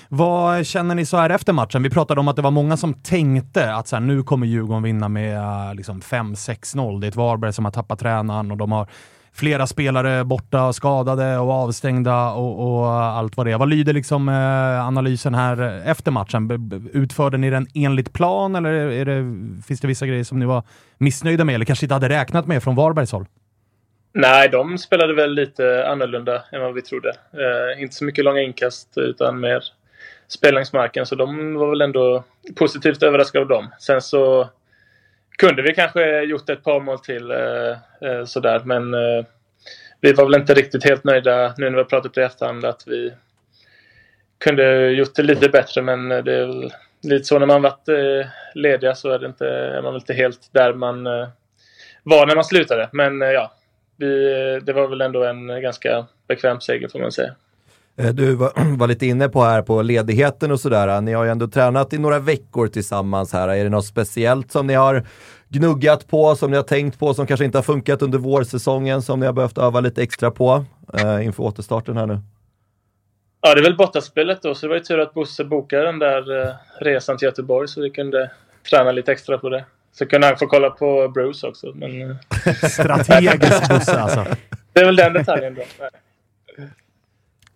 Vad 0.10 0.66
känner 0.66 0.96
ni 0.96 1.06
så 1.06 1.18
här 1.18 1.30
efter 1.30 1.54
matchen? 1.54 1.84
Vi 1.84 1.90
pratade 1.90 2.20
om 2.20 2.28
att 2.28 2.36
det 2.36 2.42
var 2.42 2.52
många 2.52 2.78
som 2.78 2.94
tänkte 2.94 3.74
att 3.74 3.88
så 3.88 3.96
här, 3.96 4.02
nu 4.02 4.24
kommer 4.24 4.48
Djurgården 4.48 4.84
vinna 4.84 5.10
med 5.10 5.38
eh, 5.38 5.76
liksom 5.76 6.02
5-6-0. 6.02 7.02
Det 7.02 7.08
är 7.08 7.10
ett 7.10 7.16
Varberg 7.16 7.54
som 7.54 7.66
har 7.66 7.72
tappat 7.72 8.00
tränaren 8.00 8.52
och 8.52 8.58
de 8.58 8.72
har 8.72 8.88
flera 9.34 9.68
spelare 9.68 10.24
borta, 10.24 10.74
skadade 10.74 11.38
och 11.38 11.52
avstängda 11.52 12.32
och, 12.32 12.80
och 12.80 12.88
allt 12.94 13.38
vad 13.38 13.46
det 13.46 13.52
är. 13.52 13.58
Vad 13.58 13.70
lyder 13.70 13.94
liksom 13.94 14.30
eh, 14.30 14.88
analysen 14.88 15.36
här 15.36 15.82
efter 15.86 16.12
matchen? 16.12 16.90
Utförde 16.94 17.38
ni 17.38 17.50
den 17.50 17.68
enligt 17.74 18.14
plan 18.14 18.56
eller 18.56 18.72
är 18.72 19.06
det, 19.06 19.24
finns 19.64 19.80
det 19.80 19.88
vissa 19.88 20.08
grejer 20.08 20.24
som 20.24 20.40
ni 20.40 20.46
var 20.46 20.64
missnöjda 20.98 21.46
med 21.46 21.56
eller 21.56 21.66
kanske 21.66 21.86
inte 21.86 21.96
hade 21.96 22.10
räknat 22.10 22.48
med 22.48 22.64
från 22.64 22.76
Varbergs 22.76 23.12
håll? 23.12 23.26
Nej, 24.14 24.50
de 24.50 24.78
spelade 24.78 25.14
väl 25.14 25.34
lite 25.34 25.88
annorlunda 25.88 26.44
än 26.52 26.62
vad 26.62 26.74
vi 26.74 26.82
trodde. 26.82 27.10
Eh, 27.10 27.82
inte 27.82 27.96
så 27.96 28.06
mycket 28.06 28.26
långa 28.26 28.42
inkast 28.42 28.98
utan 28.98 29.40
mer 29.40 29.64
spel 30.28 30.54
längs 30.54 30.74
marken. 30.74 31.06
Så 31.06 31.16
de 31.16 31.54
var 31.54 31.70
väl 31.70 31.82
ändå 31.82 32.24
positivt 32.56 33.04
överraskade 33.04 33.42
av 33.42 33.48
dem. 33.48 33.70
Sen 33.80 34.02
så 34.02 34.50
kunde 35.38 35.62
vi 35.62 35.74
kanske 35.74 36.22
gjort 36.22 36.50
ett 36.50 36.64
par 36.64 36.80
mål 36.80 37.00
till 37.00 37.32
eh, 37.32 37.72
eh, 38.02 38.26
sådär. 38.26 38.62
Men 38.66 38.94
eh, 38.94 39.26
vi 40.02 40.14
var 40.14 40.26
väl 40.26 40.42
inte 40.42 40.54
riktigt 40.54 40.84
helt 40.84 41.04
nöjda 41.04 41.54
nu 41.58 41.66
när 41.66 41.72
vi 41.72 41.78
har 41.78 41.84
pratat 41.84 42.18
i 42.18 42.22
efterhand 42.22 42.66
att 42.66 42.84
vi 42.88 43.14
kunde 44.38 44.90
gjort 44.90 45.16
det 45.16 45.24
lite 45.24 45.50
bättre. 45.50 45.82
Men 45.82 46.10
det 46.10 46.34
är 46.34 46.46
väl 46.46 46.74
lite 47.02 47.26
så 47.26 47.40
när 47.40 47.46
man 47.46 47.62
varit 47.62 47.90
eh, 47.90 48.28
lediga 48.54 48.96
så 48.96 49.10
är, 49.10 49.20
det 49.20 49.26
inte, 49.26 49.48
är 49.48 49.82
man 49.82 49.96
inte 49.96 50.14
helt 50.14 50.50
där 50.52 50.74
man 50.74 51.08
eh, 51.08 51.28
var 52.04 52.26
när 52.28 52.36
man 52.36 52.44
slutade. 52.44 52.90
Men 52.92 53.22
eh, 53.22 53.30
ja, 53.30 53.52
vi, 54.00 54.60
det 54.64 54.74
var 54.74 54.88
väl 54.88 55.02
ändå 55.02 55.24
en 55.24 55.62
ganska 55.62 56.06
bekväm 56.28 56.62
seger 56.62 56.88
får 56.88 57.00
man 57.00 57.12
säga. 57.12 57.32
Eh, 57.98 58.10
Du 58.10 58.36
var, 58.36 58.52
var 58.78 58.88
lite 58.88 59.06
inne 59.06 59.30
på 59.30 59.42
här 59.44 59.62
på 59.62 59.82
ledigheten 59.82 60.52
och 60.52 60.60
sådär. 60.60 61.02
Ni 61.02 61.14
har 61.14 61.24
ju 61.24 61.30
ändå 61.30 61.48
tränat 61.48 61.94
i 61.94 61.98
några 61.98 62.20
veckor 62.20 62.68
tillsammans 62.68 63.34
här. 63.34 63.48
Är 63.48 63.64
det 63.64 63.70
något 63.70 63.86
speciellt 63.86 64.52
som 64.52 64.68
ni 64.68 64.74
har 64.74 65.04
gnuggat 65.50 66.08
på, 66.08 66.36
som 66.36 66.52
ni 66.52 66.58
har 66.58 66.64
tänkt 66.64 67.00
på, 67.00 67.14
som 67.14 67.28
kanske 67.28 67.46
inte 67.46 67.58
har 67.58 67.64
funkat 67.64 68.02
under 68.02 68.18
vårsäsongen, 68.18 69.02
som 69.02 69.20
ni 69.20 69.26
har 69.26 69.34
behövt 69.34 69.58
öva 69.58 69.80
lite 69.80 70.04
extra 70.04 70.32
på 70.32 70.66
eh, 70.94 71.26
inför 71.26 71.44
återstarten 71.44 71.98
här 71.98 72.06
nu? 72.06 72.20
Ja, 73.42 73.56
det 73.56 73.62
är 73.62 73.64
väl 73.64 73.78
bortaspelet 73.78 74.42
då, 74.42 74.56
så 74.56 74.66
det 74.66 74.70
var 74.70 74.76
ju 74.76 74.84
tur 74.84 75.00
att 75.00 75.14
Bosse 75.14 75.46
bokade 75.46 75.84
den 75.84 76.00
där 76.00 76.42
eh, 76.42 76.54
resan 76.80 77.18
till 77.18 77.26
Göteborg 77.26 77.68
så 77.68 77.82
vi 77.82 77.90
kunde 77.90 78.32
träna 78.70 78.92
lite 78.92 79.12
extra 79.12 79.38
på 79.38 79.50
det. 79.50 79.66
Så 79.92 80.06
kunde 80.06 80.28
han 80.28 80.38
få 80.38 80.48
kolla 80.48 80.70
på 80.70 81.12
Bruce 81.14 81.48
också. 81.48 81.72
Men 81.76 82.02
eh, 82.02 82.16
Strategisk 82.70 83.70
busse 83.70 84.00
alltså. 84.00 84.26
det 84.74 84.80
är 84.80 84.86
väl 84.86 84.96
den 84.96 85.14
detaljen 85.14 85.56
då. 85.56 85.62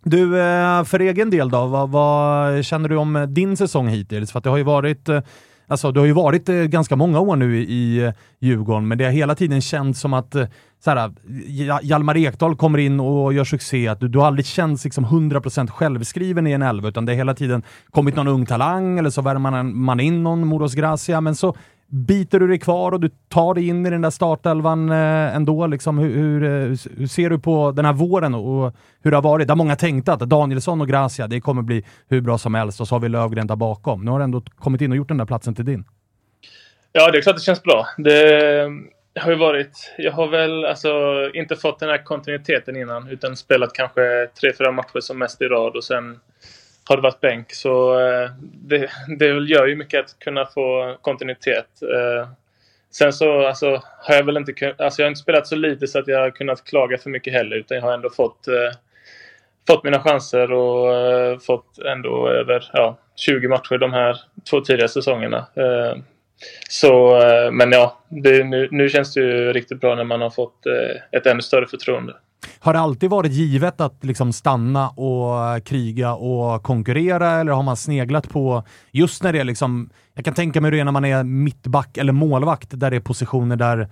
Du, 0.04 0.40
eh, 0.40 0.84
för 0.84 1.00
egen 1.00 1.30
del 1.30 1.50
då, 1.50 1.66
vad, 1.66 1.90
vad 1.90 2.66
känner 2.66 2.90
du 2.90 2.96
om 2.96 3.26
din 3.30 3.58
säsong 3.58 3.88
hittills? 3.88 4.32
För 4.32 4.42
det 4.42 4.50
har 4.50 4.58
ju 4.58 4.64
varit, 4.64 5.10
eh, 5.10 5.22
alltså, 5.68 5.92
du 5.92 6.00
har 6.00 6.08
ju 6.08 6.14
varit 6.14 6.46
ganska 6.46 6.96
många 6.96 7.20
år 7.20 7.36
nu 7.36 7.58
i, 7.60 8.12
Djurgården, 8.40 8.88
men 8.88 8.98
det 8.98 9.04
har 9.04 9.12
hela 9.12 9.36
tiden 9.36 9.62
känts 9.62 10.00
som 10.00 10.14
att 10.14 10.36
så 10.84 10.90
här, 10.92 11.12
Ja- 11.48 11.80
Hjalmar 11.84 12.18
Ekdal 12.18 12.56
kommer 12.56 12.78
in 12.80 13.00
och 13.00 13.34
gör 13.34 13.44
succé, 13.44 13.88
att 13.88 14.00
du, 14.00 14.08
du 14.08 14.20
har 14.20 14.28
aldrig 14.28 14.46
känts 14.46 14.84
liksom 14.84 15.06
100% 15.06 15.68
självskriven 15.70 16.48
i 16.48 16.52
en 16.52 16.62
elva, 16.62 16.90
utan 16.90 17.06
det 17.06 17.12
har 17.12 17.18
hela 17.18 17.34
tiden 17.34 17.64
kommit 17.92 18.16
någon 18.16 18.28
ung 18.28 18.46
talang 18.46 19.00
eller 19.00 19.10
så 19.10 19.22
värmer 19.22 19.52
man, 19.52 19.78
man 19.78 20.00
in 20.00 20.24
någon 20.24 20.48
Moros 20.48 20.74
Gracia, 20.74 21.22
men 21.22 21.36
så 21.36 21.56
Biter 21.88 22.40
du 22.40 22.48
dig 22.48 22.60
kvar 22.60 22.92
och 22.92 23.00
du 23.00 23.10
tar 23.30 23.54
dig 23.54 23.68
in 23.68 23.86
i 23.86 23.90
den 23.90 24.02
där 24.02 24.10
startelvan 24.10 24.90
eh, 24.90 25.36
ändå? 25.36 25.68
Liksom, 25.68 25.98
hur, 25.98 26.16
hur, 26.16 26.44
eh, 26.44 26.50
hur 26.98 27.08
ser 27.08 27.30
du 27.30 27.40
på 27.40 27.72
den 27.72 27.86
här 27.86 27.94
våren 27.94 28.36
och, 28.36 28.74
hur 29.04 29.12
det 29.12 29.18
har 29.18 29.22
varit? 29.22 29.48
Där 29.48 29.56
många 29.56 29.76
tänkte 29.76 30.14
att 30.14 30.20
Danielsson 30.20 30.82
och 30.82 30.88
Gracia, 30.88 31.28
det 31.28 31.42
kommer 31.42 31.62
bli 31.62 31.86
hur 32.10 32.22
bra 32.22 32.38
som 32.38 32.54
helst 32.54 32.82
och 32.82 32.88
så 32.88 32.96
har 32.96 33.00
vi 33.00 33.10
Löfgren 33.10 33.48
där 33.48 33.56
bakom. 33.56 34.06
Nu 34.06 34.12
har 34.12 34.20
du 34.20 34.24
ändå 34.24 34.42
kommit 34.56 34.82
in 34.82 34.92
och 34.92 34.98
gjort 34.98 35.08
den 35.08 35.18
där 35.18 35.26
platsen 35.26 35.56
till 35.56 35.66
din. 35.66 35.86
Ja, 36.92 37.12
det 37.12 37.18
är 37.18 37.22
klart 37.22 37.36
det 37.36 37.42
känns 37.42 37.64
bra. 37.64 37.88
Det 37.98 38.62
eh, 38.62 38.70
har 39.20 39.32
ju 39.32 39.38
varit... 39.38 39.94
Jag 39.98 40.12
har 40.12 40.28
väl 40.28 40.66
alltså 40.66 40.90
inte 41.34 41.56
fått 41.56 41.80
den 41.80 41.90
här 41.90 42.04
kontinuiteten 42.04 42.76
innan 42.76 43.08
utan 43.08 43.36
spelat 43.36 43.74
kanske 43.74 44.28
tre, 44.42 44.54
fyra 44.58 44.72
matcher 44.72 45.00
som 45.00 45.20
mest 45.20 45.42
i 45.42 45.46
rad 45.46 45.76
och 45.76 45.84
sen 45.84 46.20
har 46.86 46.96
det 46.96 47.02
varit 47.02 47.22
bänk. 47.22 47.54
Så 47.54 48.00
eh, 48.00 48.30
det, 48.42 48.90
det 49.18 49.26
gör 49.26 49.68
ju 49.68 49.76
mycket 49.76 50.00
att 50.00 50.20
kunna 50.20 50.46
få 50.46 50.98
kontinuitet. 51.02 51.82
Eh, 51.82 52.28
sen 52.92 53.14
så 53.14 53.48
alltså, 53.48 53.82
har 54.00 54.16
jag 54.16 54.24
väl 54.24 54.38
inte 54.38 54.76
alltså, 54.78 55.02
jag 55.02 55.06
har 55.06 55.10
inte 55.10 55.22
spelat 55.22 55.48
så 55.48 55.56
lite 55.56 55.88
så 55.88 56.00
att 56.00 56.08
jag 56.08 56.20
har 56.20 56.30
kunnat 56.30 56.64
klaga 56.64 56.98
för 56.98 57.10
mycket 57.10 57.34
heller 57.34 57.56
utan 57.56 57.78
jag 57.78 57.84
har 57.84 57.94
ändå 57.94 58.10
fått, 58.10 58.48
eh, 58.48 58.78
fått 59.68 59.84
mina 59.84 60.00
chanser 60.00 60.52
och 60.52 60.96
eh, 60.96 61.40
fått 61.40 61.80
ändå 61.80 62.30
över 62.30 62.70
ja, 62.74 62.98
20 63.16 63.48
matcher 63.48 63.78
de 63.78 63.94
här 63.94 64.18
två 64.50 64.62
tidigare 64.62 64.90
säsongerna. 64.90 65.46
Eh, 65.56 65.98
så, 66.70 67.22
eh, 67.22 67.52
men 67.52 67.72
ja, 67.72 68.00
det, 68.10 68.44
nu, 68.44 68.68
nu 68.72 68.90
känns 68.90 69.14
det 69.14 69.20
ju 69.22 69.54
riktigt 69.54 69.82
bra 69.82 69.96
när 69.96 70.04
man 70.04 70.22
har 70.22 70.30
fått 70.30 70.66
eh, 70.66 71.20
ett 71.20 71.26
ännu 71.26 71.42
större 71.42 71.68
förtroende. 71.68 72.14
Har 72.60 72.74
det 72.74 72.80
alltid 72.80 73.10
varit 73.10 73.32
givet 73.32 73.82
att 73.82 74.04
liksom 74.04 74.34
stanna 74.34 74.90
och 74.90 75.66
kriga 75.66 76.14
och 76.14 76.64
konkurrera 76.64 77.32
eller 77.32 77.52
har 77.52 77.64
man 77.64 77.78
sneglat 77.78 78.30
på 78.30 78.64
just 78.92 79.24
när 79.24 79.34
det 79.34 79.40
är 79.40 79.44
liksom, 79.44 79.90
jag 80.14 80.26
kan 80.26 80.34
tänka 80.34 80.62
mig 80.62 80.68
hur 80.68 80.78
det 80.78 80.82
är 80.82 80.86
när 80.86 80.92
man 80.92 81.06
är 81.06 81.24
mittback 81.24 81.98
eller 81.98 82.14
målvakt 82.14 82.70
där 82.72 82.92
det 82.92 82.96
är 82.96 83.02
positioner 83.02 83.56
där 83.56 83.90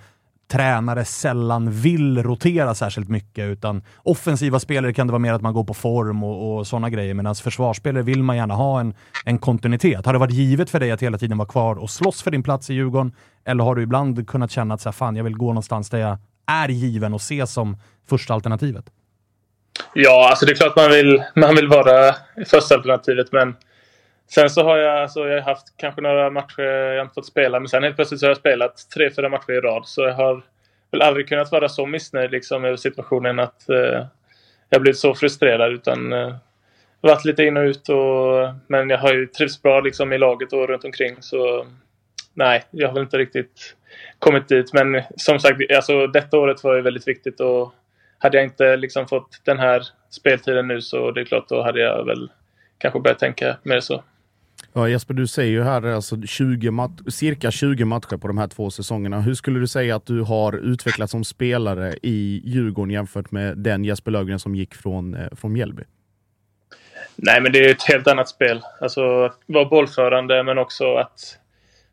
tränare 0.51 1.05
sällan 1.05 1.71
vill 1.71 2.23
rotera 2.23 2.75
särskilt 2.75 3.09
mycket 3.09 3.43
utan 3.43 3.81
offensiva 4.03 4.59
spelare 4.59 4.93
kan 4.93 5.07
det 5.07 5.11
vara 5.11 5.19
mer 5.19 5.33
att 5.33 5.41
man 5.41 5.53
går 5.53 5.63
på 5.63 5.73
form 5.73 6.23
och, 6.23 6.57
och 6.57 6.67
sådana 6.67 6.89
grejer 6.89 7.13
medan 7.13 7.35
försvarsspelare 7.35 8.03
vill 8.03 8.23
man 8.23 8.37
gärna 8.37 8.53
ha 8.53 8.79
en, 8.79 8.93
en 9.25 9.37
kontinuitet. 9.37 10.05
Har 10.05 10.13
det 10.13 10.19
varit 10.19 10.33
givet 10.33 10.69
för 10.69 10.79
dig 10.79 10.91
att 10.91 11.01
hela 11.01 11.17
tiden 11.17 11.37
vara 11.37 11.47
kvar 11.47 11.75
och 11.75 11.89
slåss 11.89 12.21
för 12.21 12.31
din 12.31 12.43
plats 12.43 12.69
i 12.69 12.73
Djurgården 12.73 13.11
eller 13.45 13.63
har 13.63 13.75
du 13.75 13.81
ibland 13.81 14.27
kunnat 14.27 14.51
känna 14.51 14.73
att 14.73 14.81
så 14.81 14.89
här, 14.89 14.93
fan, 14.93 15.15
jag 15.15 15.23
vill 15.23 15.37
gå 15.37 15.47
någonstans 15.47 15.89
där 15.89 15.97
jag 15.97 16.17
är 16.45 16.69
given 16.69 17.13
och 17.13 17.19
ses 17.19 17.53
som 17.53 17.77
första 18.09 18.33
alternativet? 18.33 18.85
Ja, 19.93 20.29
alltså 20.29 20.45
det 20.45 20.51
är 20.51 20.55
klart 20.55 20.75
man 20.75 20.91
vill, 20.91 21.23
man 21.35 21.55
vill 21.55 21.67
vara 21.67 22.15
första 22.47 22.75
alternativet 22.75 23.31
men 23.31 23.55
sen 24.29 24.49
så 24.49 24.63
har 24.63 24.77
jag, 24.77 25.01
alltså 25.01 25.27
jag 25.27 25.41
har 25.41 25.53
haft 25.53 25.77
kanske 25.77 26.01
några 26.01 26.29
matcher 26.29 26.61
jag 26.61 27.05
inte 27.05 27.13
fått 27.13 27.25
spela 27.25 27.59
men 27.59 27.69
sen 27.69 27.83
helt 27.83 27.95
plötsligt 27.95 28.19
så 28.19 28.25
har 28.25 28.29
jag 28.29 28.37
spelat 28.37 28.89
tre, 28.95 29.09
fyra 29.15 29.29
matcher 29.29 29.51
i 29.51 29.59
rad 29.59 29.87
så 29.87 30.01
jag 30.01 30.13
har 30.13 30.43
väl 30.91 31.01
aldrig 31.01 31.27
kunnat 31.27 31.51
vara 31.51 31.69
så 31.69 31.85
missnöjd 31.85 32.31
liksom 32.31 32.65
över 32.65 32.77
situationen 32.77 33.39
att 33.39 33.69
eh, 33.69 34.05
jag 34.69 34.81
blivit 34.81 34.99
så 34.99 35.15
frustrerad 35.15 35.71
utan 35.71 36.13
eh, 36.13 36.35
varit 37.01 37.25
lite 37.25 37.43
in 37.43 37.57
och 37.57 37.63
ut 37.63 37.89
och 37.89 38.53
men 38.67 38.89
jag 38.89 38.97
har 38.97 39.13
ju 39.13 39.27
trivts 39.27 39.61
bra 39.61 39.79
liksom 39.79 40.13
i 40.13 40.17
laget 40.17 40.53
och 40.53 40.67
runt 40.67 40.83
omkring 40.83 41.17
så 41.19 41.65
nej, 42.33 42.63
jag 42.71 42.87
har 42.87 42.93
väl 42.93 43.03
inte 43.03 43.17
riktigt 43.17 43.75
kommit 44.19 44.47
dit 44.47 44.73
men 44.73 45.01
som 45.17 45.39
sagt, 45.39 45.57
alltså 45.75 46.07
detta 46.07 46.37
året 46.37 46.63
var 46.63 46.75
ju 46.75 46.81
väldigt 46.81 47.07
viktigt 47.07 47.39
och 47.39 47.73
hade 48.17 48.37
jag 48.37 48.45
inte 48.45 48.77
liksom 48.77 49.07
fått 49.07 49.41
den 49.43 49.59
här 49.59 49.83
speltiden 50.09 50.67
nu 50.67 50.81
så 50.81 51.11
det 51.11 51.21
är 51.21 51.25
klart 51.25 51.49
då 51.49 51.63
hade 51.63 51.79
jag 51.79 52.05
väl 52.05 52.31
kanske 52.77 52.99
börjat 52.99 53.19
tänka 53.19 53.57
mer 53.63 53.79
så. 53.79 54.03
Ja, 54.73 54.89
Jesper, 54.89 55.13
du 55.13 55.27
säger 55.27 55.51
ju 55.51 55.63
här 55.63 55.85
alltså 55.85 56.21
20 56.21 56.71
mat- 56.71 57.13
cirka 57.13 57.51
20 57.51 57.85
matcher 57.85 58.17
på 58.17 58.27
de 58.27 58.37
här 58.37 58.47
två 58.47 58.69
säsongerna. 58.69 59.21
Hur 59.21 59.33
skulle 59.33 59.59
du 59.59 59.67
säga 59.67 59.95
att 59.95 60.05
du 60.05 60.21
har 60.21 60.57
utvecklats 60.73 61.11
som 61.11 61.23
spelare 61.23 61.93
i 62.01 62.41
Djurgården 62.45 62.91
jämfört 62.91 63.31
med 63.31 63.57
den 63.57 63.83
Jesper 63.85 64.11
Löfgren 64.11 64.39
som 64.39 64.55
gick 64.55 64.75
från, 64.75 65.13
eh, 65.13 65.27
från 65.35 65.53
Mjällby? 65.53 65.83
Nej, 67.15 67.41
men 67.41 67.51
det 67.51 67.65
är 67.65 67.71
ett 67.71 67.83
helt 67.83 68.07
annat 68.07 68.29
spel. 68.29 68.61
Alltså 68.81 69.23
att 69.23 69.39
vara 69.45 69.65
bollförande 69.65 70.43
men 70.43 70.57
också 70.57 70.95
att 70.95 71.37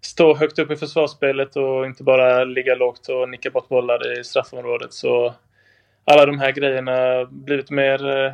stå 0.01 0.35
högt 0.35 0.59
upp 0.59 0.71
i 0.71 0.77
försvarsspelet 0.77 1.57
och 1.57 1.87
inte 1.87 2.05
bara 2.05 2.45
ligga 2.45 2.75
lågt 2.75 3.09
och 3.09 3.29
nicka 3.29 3.51
bort 3.51 3.69
bollar 3.69 4.21
i 4.21 4.25
straffområdet. 4.25 4.93
Så 4.93 5.35
alla 6.05 6.27
de 6.27 6.39
här 6.39 6.53
grejerna 6.53 6.93
har 6.93 7.27
blivit 7.31 7.71
mer 7.71 8.17
eh, 8.17 8.33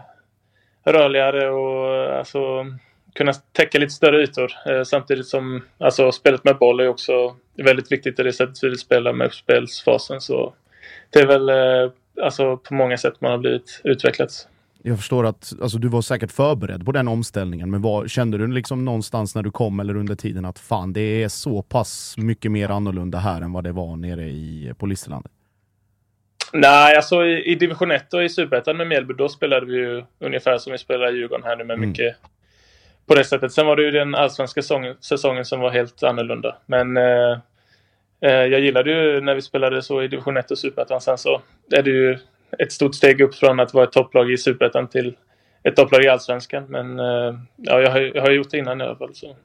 rörligare 0.84 1.50
och 1.50 1.94
eh, 1.94 2.18
alltså 2.18 2.66
kunna 3.14 3.32
täcka 3.32 3.78
lite 3.78 3.92
större 3.92 4.22
ytor. 4.22 4.52
Eh, 4.66 4.82
samtidigt 4.82 5.26
som 5.26 5.62
alltså, 5.78 6.12
spelet 6.12 6.44
med 6.44 6.58
boll 6.58 6.80
är 6.80 6.88
också 6.88 7.36
väldigt 7.56 7.92
viktigt 7.92 8.20
i 8.20 8.22
det 8.22 8.32
sättet 8.32 8.62
vi 8.62 8.68
vill 8.68 8.78
spela 8.78 9.12
med 9.12 9.26
uppspelsfasen. 9.26 10.20
Så 10.20 10.54
det 11.10 11.18
är 11.18 11.26
väl 11.26 11.50
alltså, 12.22 12.56
på 12.56 12.74
många 12.74 12.98
sätt 12.98 13.20
man 13.20 13.30
har 13.30 13.38
blivit 13.38 13.80
utvecklats. 13.84 14.48
Jag 14.86 14.96
förstår 14.98 15.26
att 15.26 15.52
alltså, 15.62 15.78
du 15.78 15.88
var 15.88 16.02
säkert 16.02 16.32
förberedd 16.32 16.84
på 16.86 16.92
den 16.92 17.08
omställningen, 17.08 17.70
men 17.70 17.82
vad, 17.82 18.10
kände 18.10 18.38
du 18.38 18.46
liksom 18.46 18.84
någonstans 18.84 19.34
när 19.34 19.42
du 19.42 19.50
kom 19.50 19.80
eller 19.80 19.96
under 19.96 20.14
tiden 20.14 20.44
att 20.44 20.58
fan, 20.58 20.92
det 20.92 21.00
är 21.00 21.28
så 21.28 21.62
pass 21.62 22.14
mycket 22.18 22.52
mer 22.52 22.68
annorlunda 22.68 23.18
här 23.18 23.40
än 23.40 23.52
vad 23.52 23.64
det 23.64 23.72
var 23.72 23.96
nere 23.96 24.24
i, 24.24 24.72
på 24.78 24.86
Listerlandet? 24.86 25.32
Nej, 26.52 26.96
alltså 26.96 27.24
i, 27.24 27.44
i 27.52 27.54
division 27.54 27.90
1 27.90 28.14
och 28.14 28.24
i 28.24 28.28
Superettan 28.28 28.76
med 28.76 28.86
Mjällby, 28.86 29.14
då 29.14 29.28
spelade 29.28 29.66
vi 29.66 29.76
ju 29.76 30.04
ungefär 30.20 30.58
som 30.58 30.72
vi 30.72 30.78
spelar 30.78 31.14
i 31.14 31.16
Djurgården 31.18 31.44
här 31.44 31.56
nu 31.56 31.64
med 31.64 31.76
Mm. 31.76 31.88
mycket 31.88 32.16
på 33.06 33.14
det 33.14 33.24
sättet. 33.24 33.52
Sen 33.52 33.66
var 33.66 33.76
det 33.76 33.82
ju 33.82 33.90
den 33.90 34.14
allsvenska 34.14 34.62
säsongen, 34.62 34.96
säsongen 35.00 35.44
som 35.44 35.60
var 35.60 35.70
helt 35.70 36.02
annorlunda. 36.02 36.56
Men 36.66 36.96
eh, 36.96 37.38
eh, 38.20 38.30
jag 38.30 38.60
gillade 38.60 38.90
ju 38.90 39.20
när 39.20 39.34
vi 39.34 39.42
spelade 39.42 39.82
så 39.82 40.02
i 40.02 40.08
division 40.08 40.36
1 40.36 40.50
och 40.50 40.58
Superettan. 40.58 41.00
Sen 41.00 41.18
så 41.18 41.42
är 41.72 41.82
det 41.82 41.90
ju 41.90 42.18
ett 42.58 42.72
stort 42.72 42.94
steg 42.94 43.20
upp 43.20 43.34
från 43.34 43.60
att 43.60 43.74
vara 43.74 43.84
ett 43.84 43.92
topplag 43.92 44.32
i 44.32 44.36
Superettan 44.36 44.88
till 44.88 45.14
ett 45.62 45.76
topplag 45.76 46.04
i 46.04 46.08
allsvenskan. 46.08 46.64
Men 46.68 46.98
eh, 46.98 47.34
ja, 47.56 47.80
jag, 47.80 47.90
har, 47.90 48.00
jag 48.00 48.22
har 48.22 48.30
gjort 48.30 48.50
det 48.50 48.58
innan 48.58 48.80
i 48.80 48.84
alla 48.84 48.96
fall. 48.96 49.14
Så. 49.14 49.36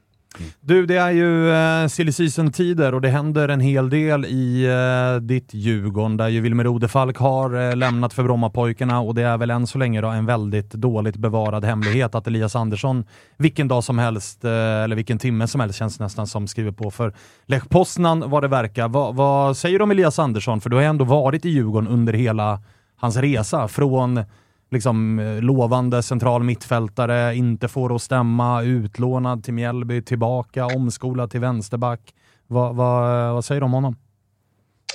Du, 0.61 0.85
det 0.85 0.95
är 0.95 1.11
ju 1.11 1.51
eh, 1.51 1.87
silly 1.87 2.11
season-tider 2.11 2.93
och 2.93 3.01
det 3.01 3.09
händer 3.09 3.49
en 3.49 3.59
hel 3.59 3.89
del 3.89 4.25
i 4.25 4.65
eh, 4.65 5.21
ditt 5.21 5.53
Djurgården 5.53 6.17
där 6.17 6.27
ju 6.27 6.41
Wilmer 6.41 6.67
Odefalk 6.67 7.17
har 7.17 7.69
eh, 7.69 7.75
lämnat 7.75 8.13
för 8.13 8.23
Brommapojkarna 8.23 8.99
och 8.99 9.15
det 9.15 9.21
är 9.21 9.37
väl 9.37 9.51
än 9.51 9.67
så 9.67 9.77
länge 9.77 10.01
då 10.01 10.07
en 10.07 10.25
väldigt 10.25 10.71
dåligt 10.71 11.15
bevarad 11.15 11.65
hemlighet 11.65 12.15
att 12.15 12.27
Elias 12.27 12.55
Andersson 12.55 13.05
vilken 13.37 13.67
dag 13.67 13.83
som 13.83 13.99
helst, 13.99 14.45
eh, 14.45 14.51
eller 14.51 14.95
vilken 14.95 15.19
timme 15.19 15.47
som 15.47 15.61
helst 15.61 15.79
känns 15.79 15.99
nästan 15.99 16.27
som 16.27 16.47
skriver 16.47 16.71
på 16.71 16.91
för 16.91 17.13
Lech 17.45 17.69
Poznan 17.69 18.29
vad 18.29 18.43
det 18.43 18.47
verkar. 18.47 18.87
Va, 18.87 19.11
vad 19.11 19.57
säger 19.57 19.79
du 19.79 19.83
om 19.83 19.91
Elias 19.91 20.19
Andersson? 20.19 20.61
För 20.61 20.69
du 20.69 20.75
har 20.75 20.83
ändå 20.83 21.05
varit 21.05 21.45
i 21.45 21.49
Djurgården 21.49 21.87
under 21.87 22.13
hela 22.13 22.59
hans 22.99 23.17
resa 23.17 23.67
från 23.67 24.23
liksom 24.71 25.19
lovande 25.41 26.03
central 26.03 26.43
mittfältare, 26.43 27.35
inte 27.35 27.67
får 27.67 27.95
att 27.95 28.01
stämma, 28.01 28.63
utlånad 28.63 29.43
till 29.43 29.53
Mjällby, 29.53 30.01
tillbaka, 30.01 30.65
omskolad 30.65 31.31
till 31.31 31.39
vänsterback. 31.39 32.13
Vad, 32.47 32.75
va, 32.75 33.33
vad 33.33 33.45
säger 33.45 33.61
du 33.61 33.65
om 33.65 33.73
honom? 33.73 33.95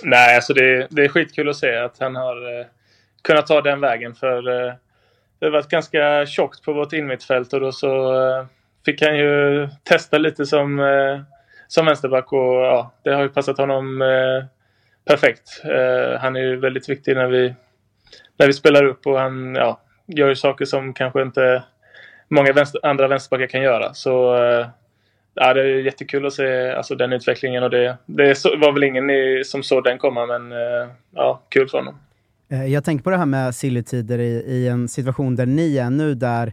Nej, 0.02 0.36
alltså 0.36 0.52
det, 0.54 0.86
det 0.90 1.04
är 1.04 1.08
skitkul 1.08 1.48
att 1.48 1.56
se 1.56 1.76
att 1.76 1.98
han 2.00 2.16
har 2.16 2.60
eh, 2.60 2.66
kunnat 3.22 3.46
ta 3.46 3.60
den 3.60 3.80
vägen. 3.80 4.14
För 4.14 4.66
eh, 4.66 4.74
det 5.38 5.46
har 5.46 5.50
varit 5.50 5.68
ganska 5.68 6.26
tjockt 6.26 6.62
på 6.62 6.72
vårt 6.72 6.92
innermittfält 6.92 7.52
och 7.52 7.60
då 7.60 7.72
så 7.72 8.14
eh, 8.14 8.46
fick 8.84 9.02
han 9.02 9.18
ju 9.18 9.68
testa 9.82 10.18
lite 10.18 10.46
som, 10.46 10.80
eh, 10.80 11.20
som 11.68 11.86
vänsterback 11.86 12.32
och 12.32 12.54
ja, 12.54 12.92
det 13.02 13.14
har 13.14 13.22
ju 13.22 13.28
passat 13.28 13.58
honom 13.58 14.02
eh, 14.02 14.44
perfekt. 15.04 15.62
Eh, 15.64 16.20
han 16.20 16.36
är 16.36 16.40
ju 16.40 16.60
väldigt 16.60 16.88
viktig 16.88 17.16
när 17.16 17.26
vi, 17.26 17.54
när 18.36 18.46
vi 18.46 18.52
spelar 18.52 18.84
upp 18.84 19.06
och 19.06 19.18
han 19.18 19.54
ja, 19.54 19.80
gör 20.06 20.28
ju 20.28 20.36
saker 20.36 20.64
som 20.64 20.94
kanske 20.94 21.22
inte 21.22 21.62
många 22.28 22.52
vänster, 22.52 22.86
andra 22.86 23.08
vänsterbackar 23.08 23.46
kan 23.46 23.62
göra. 23.62 23.94
Så 23.94 24.34
eh, 24.36 24.66
ja, 25.34 25.54
det 25.54 25.60
är 25.60 25.84
jättekul 25.84 26.26
att 26.26 26.32
se 26.32 26.70
alltså, 26.70 26.94
den 26.94 27.12
utvecklingen 27.12 27.62
och 27.62 27.70
det, 27.70 27.96
det 28.06 28.44
var 28.44 28.72
väl 28.72 28.84
ingen 28.84 29.10
som 29.44 29.62
såg 29.62 29.84
den 29.84 29.98
komma 29.98 30.26
men 30.26 30.52
eh, 30.52 30.88
ja, 31.14 31.42
kul 31.48 31.68
för 31.68 31.78
honom. 31.78 31.94
Eh, 32.48 32.66
jag 32.66 32.84
tänker 32.84 33.04
på 33.04 33.10
det 33.10 33.16
här 33.16 33.26
med 33.26 33.54
sillytider 33.54 34.18
i, 34.18 34.44
i 34.46 34.68
en 34.68 34.88
situation 34.88 35.36
där 35.36 35.46
ni 35.46 35.76
är 35.76 35.90
nu, 35.90 36.14
där 36.14 36.52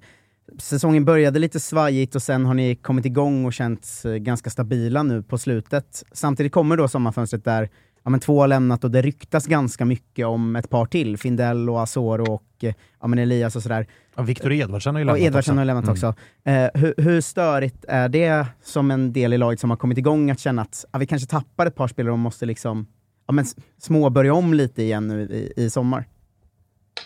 säsongen 0.59 1.05
började 1.05 1.39
lite 1.39 1.59
svajigt 1.59 2.15
och 2.15 2.21
sen 2.21 2.45
har 2.45 2.53
ni 2.53 2.75
kommit 2.75 3.05
igång 3.05 3.45
och 3.45 3.53
känts 3.53 4.03
ganska 4.03 4.49
stabila 4.49 5.03
nu 5.03 5.23
på 5.23 5.37
slutet. 5.37 6.03
Samtidigt 6.11 6.51
kommer 6.51 6.77
då 6.77 6.87
sommarfönstret 6.87 7.45
där 7.45 7.69
ja, 8.03 8.09
men 8.09 8.19
två 8.19 8.39
har 8.41 8.47
lämnat 8.47 8.83
och 8.83 8.91
det 8.91 9.01
ryktas 9.01 9.47
ganska 9.47 9.85
mycket 9.85 10.25
om 10.25 10.55
ett 10.55 10.69
par 10.69 10.85
till. 10.85 11.17
Findell 11.17 11.69
och 11.69 11.81
Asoro 11.81 12.33
och 12.33 12.43
eh, 12.63 12.73
ja, 13.01 13.07
men 13.07 13.19
Elias 13.19 13.55
och 13.55 13.63
sådär. 13.63 13.87
Ja, 14.15 14.21
Viktor 14.23 14.51
Edvardsen 14.53 14.95
har 14.95 14.99
ju 14.99 15.03
Och 15.09 15.13
lämnat 15.13 15.27
Edvardsen 15.27 15.53
också. 15.53 15.59
har 15.59 15.65
lämnat 15.65 15.83
Mm. 15.83 15.93
också. 15.93 16.13
Eh, 16.43 16.81
hur, 16.81 16.93
hur 16.97 17.21
störigt 17.21 17.85
är 17.87 18.09
det 18.09 18.45
som 18.63 18.91
en 18.91 19.13
del 19.13 19.33
i 19.33 19.37
laget 19.37 19.59
som 19.59 19.69
har 19.69 19.77
kommit 19.77 19.97
igång 19.97 20.31
att 20.31 20.39
känna 20.39 20.61
att 20.61 20.85
ja, 20.91 20.99
vi 20.99 21.05
kanske 21.07 21.27
tappar 21.27 21.65
ett 21.65 21.75
par 21.75 21.87
spelare 21.87 22.11
och 22.13 22.19
måste 22.19 22.45
liksom 22.45 22.87
ja, 23.27 23.33
men 23.33 23.45
småbörja 23.81 24.33
om 24.33 24.53
lite 24.53 24.83
igen 24.83 25.07
nu 25.07 25.21
i, 25.21 25.53
i 25.63 25.69
sommar? 25.69 26.05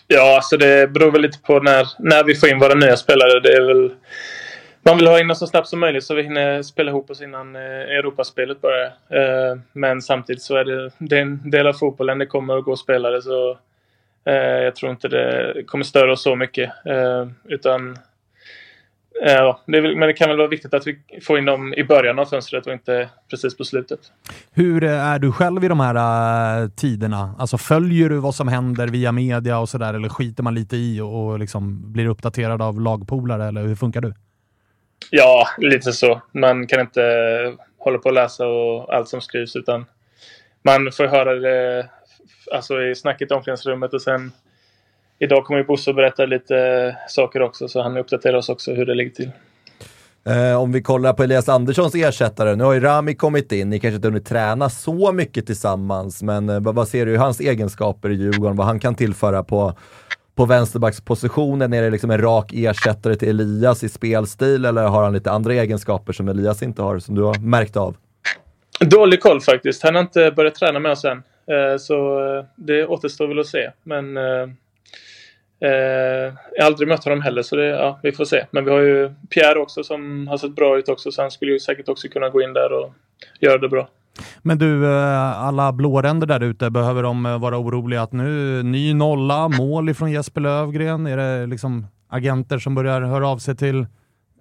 Ja, 0.06 0.36
alltså 0.36 0.56
det 0.56 0.92
beror 0.92 1.12
väl 1.12 1.22
lite 1.22 1.38
på 1.38 1.60
när, 1.60 1.86
när 1.98 2.24
vi 2.24 2.34
får 2.34 2.48
in 2.48 2.58
våra 2.58 2.74
nya 2.74 2.96
spelare. 2.96 3.40
Det 3.40 3.52
är 3.56 3.66
väl 3.66 3.92
man 4.86 4.96
vill 4.96 5.06
ha 5.06 5.20
in 5.20 5.30
oss 5.30 5.38
så 5.38 5.46
snabbt 5.46 5.68
som 5.68 5.80
möjligt 5.80 6.04
så 6.04 6.14
vi 6.14 6.22
hinner 6.22 6.62
spela 6.62 6.90
ihop 6.90 7.10
oss 7.10 7.22
innan 7.22 7.56
eh, 7.56 7.62
Europaspelet 7.62 8.60
börjar. 8.60 8.86
Eh, 8.86 9.58
men 9.72 10.02
samtidigt 10.02 10.42
så 10.42 10.56
är 10.56 10.64
det, 10.64 10.90
det 10.98 11.18
är 11.18 11.22
en 11.22 11.50
del 11.50 11.66
av 11.66 11.72
fotbollen. 11.72 12.18
Det 12.18 12.26
kommer 12.26 12.58
att 12.58 12.64
gå 12.64 12.76
spelare 12.76 13.22
så 13.22 13.58
eh, 14.24 14.34
jag 14.34 14.76
tror 14.76 14.90
inte 14.90 15.08
det 15.08 15.62
kommer 15.66 15.84
störa 15.84 16.12
oss 16.12 16.22
så 16.22 16.36
mycket. 16.36 16.72
Utan 17.44 17.98
Ja, 19.20 19.60
det 19.66 19.78
är, 19.78 19.96
men 19.96 20.08
det 20.08 20.12
kan 20.12 20.28
väl 20.28 20.38
vara 20.38 20.48
viktigt 20.48 20.74
att 20.74 20.86
vi 20.86 20.98
får 21.22 21.38
in 21.38 21.44
dem 21.44 21.74
i 21.74 21.84
början 21.84 22.18
av 22.18 22.26
fönstret 22.26 22.66
och 22.66 22.72
inte 22.72 23.08
precis 23.30 23.56
på 23.56 23.64
slutet. 23.64 24.00
Hur 24.52 24.84
är 24.84 25.18
du 25.18 25.32
själv 25.32 25.64
i 25.64 25.68
de 25.68 25.80
här 25.80 26.68
tiderna? 26.68 27.34
Alltså 27.38 27.58
följer 27.58 28.08
du 28.08 28.16
vad 28.16 28.34
som 28.34 28.48
händer 28.48 28.88
via 28.88 29.12
media 29.12 29.58
och 29.58 29.68
sådär 29.68 29.94
eller 29.94 30.08
skiter 30.08 30.42
man 30.42 30.54
lite 30.54 30.76
i 30.76 31.00
och, 31.00 31.26
och 31.26 31.38
liksom 31.38 31.92
blir 31.92 32.06
uppdaterad 32.06 32.62
av 32.62 32.80
lagpolare 32.80 33.44
eller 33.44 33.62
hur 33.62 33.74
funkar 33.74 34.00
du? 34.00 34.14
Ja, 35.10 35.48
lite 35.58 35.92
så. 35.92 36.22
Man 36.32 36.66
kan 36.66 36.80
inte 36.80 37.02
hålla 37.78 37.98
på 37.98 38.08
och 38.08 38.14
läsa 38.14 38.46
och 38.46 38.94
allt 38.94 39.08
som 39.08 39.20
skrivs 39.20 39.56
utan 39.56 39.84
man 40.62 40.92
får 40.92 41.06
höra 41.06 41.34
det 41.34 41.88
alltså 42.52 42.82
i 42.82 42.94
snacket 42.94 43.30
i 43.30 43.34
omklädningsrummet 43.34 43.94
och 43.94 44.02
sen 44.02 44.32
idag 45.18 45.44
kommer 45.44 45.60
ju 45.60 45.66
Bosse 45.66 45.90
att 45.90 45.96
berätta 45.96 46.26
lite 46.26 46.96
saker 47.08 47.42
också 47.42 47.68
så 47.68 47.82
han 47.82 47.96
uppdaterar 47.96 48.36
oss 48.36 48.48
också 48.48 48.74
hur 48.74 48.86
det 48.86 48.94
ligger 48.94 49.10
till. 49.10 49.30
Eh, 50.26 50.62
om 50.62 50.72
vi 50.72 50.82
kollar 50.82 51.12
på 51.12 51.22
Elias 51.22 51.48
Anderssons 51.48 51.94
ersättare, 51.94 52.56
nu 52.56 52.64
har 52.64 52.72
ju 52.72 52.80
Rami 52.80 53.14
kommit 53.14 53.52
in, 53.52 53.70
ni 53.70 53.80
kanske 53.80 53.96
inte 53.96 54.08
hunnit 54.08 54.26
träna 54.26 54.70
så 54.70 55.12
mycket 55.12 55.46
tillsammans, 55.46 56.22
men 56.22 56.48
eh, 56.48 56.60
vad 56.60 56.88
ser 56.88 57.06
du 57.06 57.12
i 57.12 57.16
hans 57.16 57.40
egenskaper 57.40 58.10
i 58.10 58.14
Djurgården, 58.14 58.56
vad 58.56 58.66
han 58.66 58.80
kan 58.80 58.94
tillföra 58.94 59.44
på, 59.44 59.74
på 60.36 60.44
vänsterbackspositionen? 60.44 61.72
Är 61.72 61.82
det 61.82 61.90
liksom 61.90 62.10
en 62.10 62.20
rak 62.20 62.52
ersättare 62.54 63.16
till 63.16 63.28
Elias 63.28 63.84
i 63.84 63.88
spelstil 63.88 64.64
eller 64.64 64.82
har 64.82 65.04
han 65.04 65.12
lite 65.12 65.30
andra 65.30 65.54
egenskaper 65.54 66.12
som 66.12 66.28
Elias 66.28 66.62
inte 66.62 66.82
har, 66.82 66.98
som 66.98 67.14
du 67.14 67.22
har 67.22 67.38
märkt 67.38 67.76
av? 67.76 67.96
Dålig 68.80 69.20
koll 69.20 69.40
faktiskt. 69.40 69.82
Han 69.82 69.94
har 69.94 70.02
inte 70.02 70.30
börjat 70.30 70.54
träna 70.54 70.78
med 70.78 70.92
oss 70.92 71.04
än. 71.04 71.22
Eh, 71.46 71.76
så 71.78 72.18
eh, 72.36 72.44
det 72.56 72.86
återstår 72.86 73.26
väl 73.26 73.38
att 73.38 73.46
se. 73.46 73.70
Men 73.82 74.16
eh, 74.16 74.48
jag 75.58 76.62
har 76.62 76.66
aldrig 76.66 76.88
mött 76.88 77.04
honom 77.04 77.22
heller 77.22 77.42
så 77.42 77.56
det, 77.56 77.66
ja, 77.66 78.00
vi 78.02 78.12
får 78.12 78.24
se. 78.24 78.46
Men 78.50 78.64
vi 78.64 78.70
har 78.70 78.80
ju 78.80 79.14
Pierre 79.30 79.58
också 79.58 79.84
som 79.84 80.28
har 80.28 80.38
sett 80.38 80.54
bra 80.54 80.78
ut 80.78 80.88
också 80.88 81.10
så 81.10 81.22
han 81.22 81.30
skulle 81.30 81.52
ju 81.52 81.60
säkert 81.60 81.88
också 81.88 82.08
kunna 82.08 82.28
gå 82.28 82.42
in 82.42 82.52
där 82.52 82.72
och 82.72 82.92
göra 83.40 83.58
det 83.58 83.68
bra. 83.68 83.88
Men 84.42 84.58
du, 84.58 84.84
eh, 84.84 85.40
alla 85.40 85.72
blåränder 85.72 86.26
där 86.26 86.42
ute, 86.42 86.70
behöver 86.70 87.02
de 87.02 87.26
eh, 87.26 87.38
vara 87.38 87.58
oroliga 87.58 88.02
att 88.02 88.12
nu 88.12 88.62
ny 88.62 88.94
nolla, 88.94 89.48
mål 89.48 89.88
ifrån 89.88 90.12
Jesper 90.12 90.40
Lövgren? 90.40 91.06
Är 91.06 91.16
det 91.16 91.46
liksom 91.46 91.86
agenter 92.08 92.58
som 92.58 92.74
börjar 92.74 93.00
höra 93.00 93.28
av 93.28 93.38
sig 93.38 93.56
till 93.56 93.86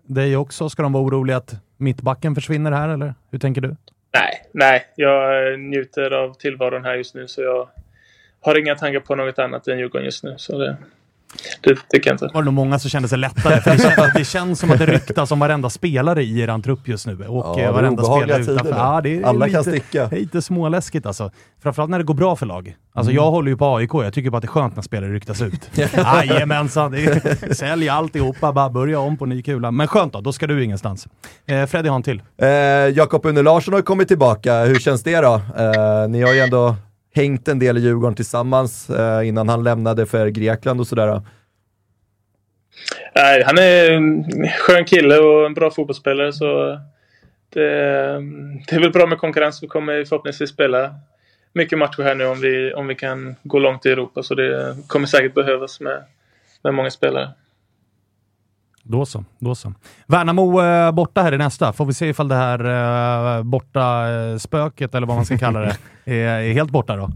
dig 0.08 0.38
också? 0.38 0.70
Ska 0.70 0.84
de 0.84 0.94
vara 0.94 1.04
oroliga 1.04 1.38
att 1.38 1.56
mittbacken 1.78 2.36
försvinner 2.36 2.72
här 2.72 2.90
eller 2.90 3.14
hur 3.32 3.40
tänker 3.40 3.62
du? 3.62 3.76
Nej, 4.14 4.50
nej. 4.52 4.86
Jag 4.96 5.52
eh, 5.52 5.58
njuter 5.58 6.12
av 6.12 6.34
tillvaron 6.34 6.86
här 6.86 6.96
just 6.96 7.16
nu 7.16 7.28
så 7.28 7.42
jag 7.42 7.70
har 8.42 8.60
inga 8.60 8.76
tankar 8.76 9.00
på 9.00 9.16
något 9.16 9.40
annat 9.40 9.68
än 9.68 9.80
Djurgården 9.80 10.06
just 10.06 10.24
nu. 10.24 10.36
Så 10.38 10.58
det, 10.58 10.78
det 11.62 11.76
tycker 11.90 12.10
jag 12.10 12.16
inte. 12.16 12.30
var 12.34 12.42
det 12.42 12.46
nog 12.46 12.54
många 12.54 12.80
som 12.80 12.90
kände 12.90 13.10
sig 13.10 13.18
lättare. 13.18 13.62
För 13.62 13.72
det, 13.72 13.82
känns, 13.82 14.14
det 14.16 14.26
känns 14.26 14.60
som 14.60 14.72
att 14.72 14.80
det 14.80 14.86
ryktas 14.86 15.32
om 15.32 15.40
varenda 15.40 15.70
spelare 15.70 16.24
i 16.24 16.40
er 16.40 16.62
trupp 16.62 16.88
just 16.88 17.08
nu. 17.08 17.26
Och 17.28 17.60
ja, 17.60 17.64
eh, 17.64 17.74
varenda 17.74 18.04
spelare 18.04 18.42
utanför. 18.42 18.70
Ja, 18.70 19.02
det 19.02 19.20
är 19.20 19.24
Alla 19.24 19.46
lite, 19.46 19.56
kan 19.56 19.64
sticka. 19.64 20.10
Lite 20.12 20.42
småläskigt 20.42 21.06
alltså. 21.06 21.32
Framförallt 21.64 21.92
när 21.92 21.98
det 21.98 22.04
går 22.04 22.14
bra 22.14 22.36
för 22.36 22.46
lag. 22.46 22.76
Alltså 22.94 23.12
mm. 23.12 23.24
jag 23.24 23.32
håller 23.32 23.50
ju 23.50 23.58
på 23.58 23.76
AIK. 23.76 23.90
Jag 23.94 24.14
tycker 24.14 24.30
bara 24.30 24.38
att 24.38 24.42
det 24.42 24.46
är 24.46 24.50
skönt 24.50 24.76
när 24.76 24.84
spelare 24.84 25.14
ryktas 25.14 25.42
ut. 25.42 25.70
Jajamensan! 26.26 26.96
Sälj 27.52 27.90
alltihopa, 27.90 28.52
bara 28.52 28.70
börja 28.70 29.00
om 29.00 29.18
på 29.18 29.26
ny 29.26 29.42
kula. 29.42 29.72
Men 29.72 29.88
skönt 29.88 30.14
då, 30.14 30.22
då 30.22 30.34
ska 30.34 30.48
du 30.48 30.64
ingenstans. 30.64 31.08
Eh, 31.46 31.66
Freddy 31.66 31.90
har 31.90 31.96
en 31.96 32.04
till. 32.04 32.22
Eh, 32.38 32.48
Jakob 32.98 33.26
Unne 33.26 33.42
Larsson 33.42 33.74
har 33.74 33.82
kommit 33.82 34.08
tillbaka. 34.08 34.64
Hur 34.64 34.80
känns 34.80 35.04
det 35.04 35.22
då? 35.22 35.34
Eh, 35.34 36.10
ni 36.10 36.22
har 36.22 36.34
ju 36.34 36.40
ändå 36.40 36.76
hängt 37.16 37.48
en 37.48 37.60
del 37.60 37.78
i 37.78 37.82
Djurgården 37.82 38.16
tillsammans 38.16 38.90
eh, 38.90 39.28
innan 39.28 39.50
han 39.50 39.64
lämnade 39.64 40.06
för 40.06 40.28
Grekland 40.28 40.80
och 40.80 40.88
sådär. 40.88 41.22
Nej, 43.16 43.44
han 43.46 43.58
är 43.58 43.92
en 43.92 44.26
skön 44.60 44.86
kille 44.86 45.18
och 45.18 45.46
en 45.46 45.54
bra 45.54 45.72
fotbollsspelare 45.72 46.34
så 46.34 46.80
det, 47.50 47.62
det 48.68 48.76
är 48.76 48.80
väl 48.80 48.92
bra 48.92 49.06
med 49.06 49.18
konkurrens. 49.18 49.64
Vi 49.64 49.68
kommer 49.68 50.06
förhoppningsvis 50.06 50.50
spela 50.50 50.96
mycket 51.54 51.78
matcher 51.78 52.04
här 52.04 52.16
nu 52.16 52.26
om 52.26 52.42
vi, 52.42 52.74
om 52.74 52.88
vi 52.88 52.96
kan 52.96 53.36
gå 53.44 53.60
långt 53.60 53.86
i 53.86 53.92
Europa 53.92 54.24
så 54.24 54.36
det 54.36 54.78
kommer 54.88 55.08
säkert 55.08 55.34
behövas 55.34 55.80
med, 55.80 56.04
med 56.64 56.74
många 56.74 56.92
spelare. 56.92 57.30
Då 58.88 59.06
så, 59.06 59.24
då 59.40 59.56
så. 59.56 59.74
Värnamo 60.08 60.62
eh, 60.62 60.92
borta 60.92 61.22
här 61.22 61.34
i 61.34 61.38
nästa. 61.38 61.74
Får 61.74 61.86
vi 61.86 61.94
se 61.94 62.08
ifall 62.10 62.28
det 62.28 62.36
här 62.36 63.38
eh, 63.38 63.44
borta 63.44 64.10
eh, 64.10 64.38
spöket, 64.38 64.96
eller 64.96 65.08
vad 65.08 65.16
man 65.16 65.26
ska 65.26 65.38
kalla 65.38 65.60
det, 65.60 65.78
är, 66.06 66.40
är, 66.40 66.54
helt 66.54 66.72
borta 66.72 66.96
då? 66.96 67.10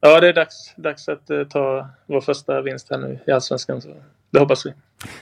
Ja, 0.00 0.20
det 0.20 0.28
är 0.28 0.32
dags, 0.32 0.74
dags 0.76 1.08
att 1.08 1.30
eh, 1.30 1.44
ta 1.44 1.88
vår 2.06 2.20
första 2.20 2.60
vinst 2.60 2.90
här 2.90 2.98
nu 2.98 3.18
i 3.26 3.30
Allsvenskan. 3.30 3.80
Så 3.80 3.88
det 4.30 4.38
hoppas 4.38 4.66
vi. 4.66 4.72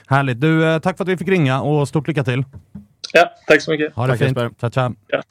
Härligt. 0.07 0.41
Du, 0.41 0.65
eh, 0.65 0.79
tack 0.79 0.97
för 0.97 1.03
att 1.03 1.09
vi 1.09 1.17
fick 1.17 1.27
ringa 1.27 1.61
och 1.61 1.87
stort 1.87 2.07
lycka 2.07 2.23
till. 2.23 2.43
Ja, 3.13 3.31
tack 3.47 3.61
så 3.61 3.71
mycket. 3.71 3.93
Ha 3.93 4.07
det 4.07 4.17
tack, 4.17 4.27
fint. 4.27 4.59
Ciao, 4.59 4.69
ciao. 4.69 4.95
Ja. 5.07 5.21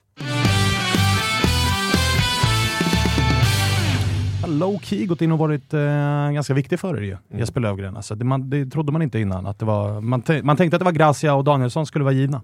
Low 4.62 4.78
key 4.78 5.06
gått 5.06 5.22
in 5.22 5.32
och 5.32 5.38
varit 5.38 5.74
eh, 5.74 6.30
ganska 6.30 6.54
viktig 6.54 6.80
för 6.80 6.96
er 6.96 7.02
ju, 7.02 7.16
mm. 7.30 7.40
Jesper 7.40 7.60
Lövgren. 7.60 7.96
Alltså, 7.96 8.14
det, 8.14 8.24
man, 8.24 8.50
det 8.50 8.66
trodde 8.66 8.92
man 8.92 9.02
inte 9.02 9.18
innan. 9.18 9.46
Att 9.46 9.58
det 9.58 9.64
var, 9.64 10.00
man, 10.00 10.22
man 10.42 10.56
tänkte 10.56 10.76
att 10.76 10.80
det 10.80 10.84
var 10.84 10.92
Gracia 10.92 11.34
och 11.34 11.44
Danielsson 11.44 11.86
skulle 11.86 12.04
vara 12.04 12.14
givna. 12.14 12.42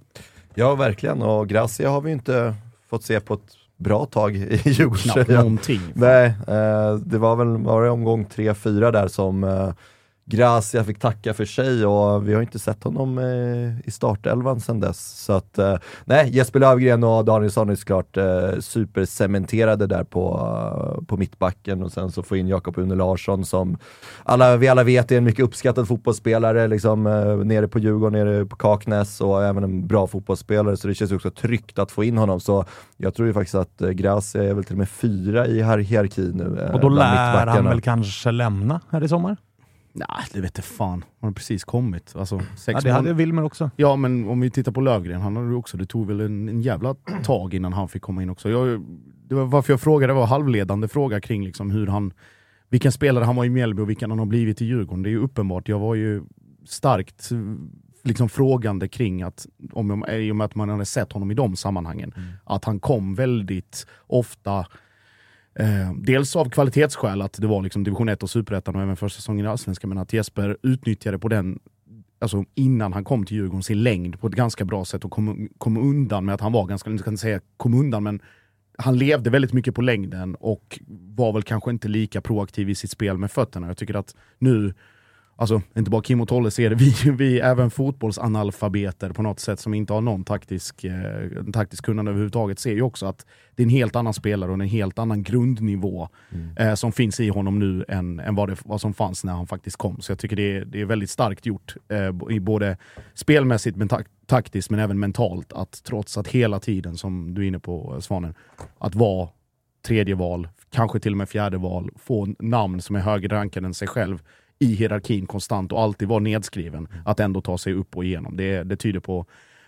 Ja, 0.55 0.75
verkligen. 0.75 1.23
Och 1.23 1.49
Gracia 1.49 1.91
har 1.91 2.01
vi 2.01 2.13
inte 2.13 2.55
fått 2.91 3.05
se 3.05 3.21
på 3.21 3.35
ett 3.35 3.57
bra 3.77 4.07
tag 4.07 4.37
i 4.37 4.61
Djurgården. 4.65 5.03
Knappt 5.03 5.31
någonting. 5.31 5.81
Nej, 5.95 6.27
eh, 6.27 6.95
det 6.95 7.19
var 7.19 7.37
väl 7.37 7.57
var 7.57 7.83
det 7.83 7.91
omgång 7.91 8.27
3-4 8.27 8.93
där 8.93 9.09
som 9.09 9.45
eh, 9.45 9.71
Gracia 10.31 10.85
fick 10.85 10.99
tacka 10.99 11.35
för 11.35 11.45
sig 11.45 11.87
och 11.87 12.29
vi 12.29 12.35
har 12.35 12.43
inte 12.43 12.59
sett 12.59 12.85
honom 12.85 13.19
eh, 13.19 13.89
i 13.89 13.91
startelvan 13.91 14.61
sedan 14.61 14.81
dess. 14.81 15.25
Så 15.25 15.33
att, 15.33 15.59
eh, 15.59 15.77
nej, 16.05 16.31
Jesper 16.37 16.61
Löfgren 16.61 17.05
och 17.05 17.25
Danielsson 17.25 17.71
är 17.71 17.75
såklart 17.75 18.17
eh, 18.17 18.59
supercementerade 18.61 19.87
där 19.87 20.05
på, 20.05 20.37
uh, 20.99 21.05
på 21.05 21.17
mittbacken 21.17 21.83
och 21.83 21.93
sen 21.93 22.11
så 22.11 22.23
få 22.23 22.37
in 22.37 22.49
Jakob 22.49 22.79
Une 22.79 22.95
Larsson 22.95 23.45
som 23.45 23.79
alla, 24.25 24.57
vi 24.57 24.69
alla 24.69 24.85
vet 24.85 25.13
är 25.13 25.19
en 25.19 25.25
mycket 25.25 25.45
uppskattad 25.45 25.89
fotbollsspelare, 25.89 26.69
liksom, 26.69 27.07
eh, 27.07 27.37
nere 27.37 27.69
på 27.69 27.79
Djurgården, 27.79 28.13
nere 28.13 28.47
på 28.47 28.57
Kaknäs 28.57 29.21
och 29.21 29.45
även 29.45 29.65
en 29.65 29.87
bra 29.87 30.07
fotbollsspelare, 30.07 30.77
så 30.77 30.89
det 30.89 30.95
känns 30.95 31.13
också 31.13 31.31
tryggt 31.31 31.79
att 31.79 31.91
få 31.91 32.05
in 32.05 32.19
honom. 32.19 32.41
Så 32.41 32.65
jag 32.97 33.15
tror 33.15 33.29
ju 33.29 33.35
faktiskt 33.35 33.55
att 33.55 33.83
eh, 33.83 33.91
Gracia 33.91 34.45
är 34.45 34.55
väl 34.55 34.65
till 34.65 34.75
och 34.75 34.79
med 34.79 34.89
fyra 34.89 35.47
i 35.47 35.63
hierarkin 35.63 36.33
nu. 36.35 36.61
Eh, 36.61 36.75
och 36.75 36.81
då 36.81 36.89
lär 36.89 37.47
han 37.47 37.65
väl 37.65 37.81
kanske 37.81 38.31
lämna 38.31 38.81
här 38.91 39.05
i 39.05 39.09
sommar? 39.09 39.37
Nej, 39.93 40.25
det 40.33 40.41
vet 40.41 40.59
jag 40.59 40.65
fan. 40.65 41.05
Han 41.21 41.29
har 41.29 41.33
precis 41.33 41.65
kommit. 41.65 42.17
Alltså, 42.17 42.41
sex 42.57 42.75
ja, 42.75 42.81
det 42.81 42.93
hade 42.93 43.13
Wilmer 43.13 43.43
också. 43.43 43.71
Ja, 43.77 43.97
men 43.97 44.29
om 44.29 44.41
vi 44.41 44.51
tittar 44.51 44.73
på 44.73 44.81
Lövgren, 44.81 45.21
han 45.21 45.37
hade 45.37 45.55
också, 45.55 45.77
det 45.77 45.87
tog 45.87 46.07
väl 46.07 46.21
en, 46.21 46.49
en 46.49 46.63
jävla 46.63 46.95
tag 47.25 47.55
innan 47.55 47.73
han 47.73 47.89
fick 47.89 48.03
komma 48.03 48.23
in 48.23 48.31
också. 48.31 48.51
Jag, 48.51 48.85
det 49.29 49.35
var 49.35 49.45
varför 49.45 49.73
jag 49.73 49.81
frågade, 49.81 50.13
det 50.13 50.19
var 50.19 50.27
halvledande 50.27 50.89
fråga 50.89 51.21
kring 51.21 51.45
liksom 51.45 51.71
hur 51.71 51.87
han, 51.87 52.13
vilken 52.69 52.93
spelare 52.93 53.25
han 53.25 53.37
var 53.37 53.45
i 53.45 53.51
Mjällby 53.51 53.83
och 53.83 53.91
vilken 53.91 54.11
han 54.11 54.19
har 54.19 54.27
blivit 54.27 54.63
i 54.63 54.65
Djurgården. 54.65 55.03
Det 55.03 55.09
är 55.09 55.11
ju 55.11 55.23
uppenbart, 55.23 55.69
jag 55.69 55.79
var 55.79 55.95
ju 55.95 56.23
starkt 56.67 57.31
liksom 58.05 58.29
frågande 58.29 58.89
kring 58.89 59.23
att, 59.23 59.47
om, 59.73 60.05
i 60.09 60.31
och 60.33 60.37
med 60.37 60.45
att 60.45 60.55
man 60.55 60.69
hade 60.69 60.85
sett 60.85 61.13
honom 61.13 61.31
i 61.31 61.35
de 61.35 61.57
sammanhangen, 61.57 62.13
mm. 62.17 62.29
att 62.45 62.65
han 62.65 62.81
kom 62.81 63.15
väldigt 63.15 63.87
ofta 64.07 64.67
Eh, 65.59 65.93
dels 65.95 66.37
av 66.37 66.51
kvalitetsskäl, 66.51 67.23
att 67.23 67.33
det 67.33 67.47
var 67.47 67.63
liksom 67.63 67.85
division 67.85 68.09
1 68.09 68.23
och 68.23 68.31
superettan 68.31 68.77
och 68.77 68.83
även 68.83 68.97
första 68.97 69.17
säsongen 69.17 69.47
i 69.47 69.49
Allsvenskan, 69.49 69.89
men 69.89 69.99
att 69.99 70.13
Jesper 70.13 70.57
utnyttjade 70.63 71.19
på 71.19 71.29
den, 71.29 71.59
alltså 72.19 72.45
innan 72.55 72.93
han 72.93 73.05
kom 73.05 73.25
till 73.25 73.37
Djurgården, 73.37 73.63
sin 73.63 73.83
längd 73.83 74.21
på 74.21 74.27
ett 74.27 74.33
ganska 74.33 74.65
bra 74.65 74.85
sätt 74.85 75.05
och 75.05 75.11
kom, 75.11 75.49
kom 75.59 75.77
undan 75.77 76.25
med 76.25 76.35
att 76.35 76.41
han 76.41 76.53
var 76.53 76.67
ganska, 76.67 76.91
jag 76.91 77.01
ska 77.01 77.11
inte 77.11 77.21
säga 77.21 77.41
kom 77.57 77.75
undan, 77.75 78.03
men 78.03 78.21
han 78.79 78.99
levde 78.99 79.31
väldigt 79.31 79.53
mycket 79.53 79.75
på 79.75 79.83
längden 79.83 80.35
och 80.35 80.79
var 81.17 81.33
väl 81.33 81.43
kanske 81.43 81.71
inte 81.71 81.89
lika 81.89 82.21
proaktiv 82.21 82.71
i 82.71 82.75
sitt 82.75 82.91
spel 82.91 83.19
med 83.19 83.31
fötterna. 83.31 83.67
Jag 83.67 83.77
tycker 83.77 83.95
att 83.95 84.17
nu 84.39 84.75
alltså 85.39 85.63
inte 85.77 85.91
bara 85.91 86.03
Kim 86.03 86.21
och 86.21 86.29
Tolle 86.29 86.51
ser 86.51 86.71
det, 86.71 86.77
vi, 86.77 87.11
vi 87.11 87.41
är 87.41 87.51
även 87.51 87.71
fotbollsanalfabeter 87.71 89.11
på 89.11 89.23
något 89.23 89.41
sätt 89.41 89.61
som 89.61 89.75
inte 89.75 89.93
har 89.93 90.01
någon 90.01 90.25
taktisk, 90.25 90.85
eh, 90.85 91.45
taktisk 91.53 91.85
kunnande 91.85 92.11
överhuvudtaget, 92.11 92.59
ser 92.59 92.73
ju 92.73 92.83
också 92.83 93.07
att 93.07 93.27
det 93.55 93.63
är 93.63 93.65
en 93.65 93.71
helt 93.71 93.97
annan 93.97 94.15
spelare 94.15 94.51
och 94.51 94.55
en 94.55 94.61
helt 94.61 94.99
annan 94.99 95.23
grundnivå 95.23 96.09
mm. 96.31 96.57
eh, 96.57 96.75
som 96.75 96.93
finns 96.93 97.21
i 97.21 97.29
honom 97.29 97.59
nu 97.59 97.85
än, 97.89 98.21
än 98.21 98.35
vad, 98.35 98.49
det, 98.49 98.57
vad 98.65 98.81
som 98.81 98.95
fanns 98.95 99.25
när 99.25 99.33
han 99.33 99.47
faktiskt 99.47 99.77
kom. 99.77 100.01
Så 100.01 100.13
jag 100.13 100.19
tycker 100.19 100.37
det 100.37 100.57
är, 100.57 100.65
det 100.65 100.81
är 100.81 100.85
väldigt 100.85 101.11
starkt 101.11 101.47
gjort, 101.47 101.77
eh, 101.89 102.37
i 102.37 102.41
både 102.41 102.77
spelmässigt 103.15 103.77
men 103.77 103.89
tak 103.89 104.07
taktiskt 104.27 104.71
men 104.71 104.81
även 104.81 104.99
mentalt, 104.99 105.53
att 105.53 105.85
trots 105.85 106.19
att 106.19 106.29
hela 106.29 106.61
tiden, 106.61 106.97
som 106.97 107.35
du 107.35 107.43
är 107.43 107.47
inne 107.47 107.59
på 107.59 107.93
eh, 107.95 108.01
Svanen, 108.01 108.35
att 108.79 108.95
vara 108.95 109.29
tredje 109.87 110.15
val, 110.15 110.49
kanske 110.71 111.01
till 111.01 111.13
och 111.13 111.19
med 111.19 111.29
fjärde 111.29 111.59
val, 111.59 111.91
få 111.97 112.35
namn 112.39 112.83
som 112.83 112.97
är 112.97 113.01
högre 113.01 113.37
rankade 113.37 113.67
än 113.67 113.75
sig 113.75 113.89
själv 113.89 114.23
i 114.59 114.75
hierarkin 114.75 115.27
konstant 115.27 115.73
och 115.73 115.81
alltid 115.81 116.09
vara 116.09 116.19
nedskriven, 116.19 116.89
att 117.05 117.21
ändå 117.21 117.41
ta 117.41 117.59
sig 117.59 117.75
upp 117.75 117.97
och 117.97 118.05
igenom. 118.05 118.37
Det, 118.37 118.63
det 118.63 118.77
tyder 118.77 119.01
på, 119.01 119.27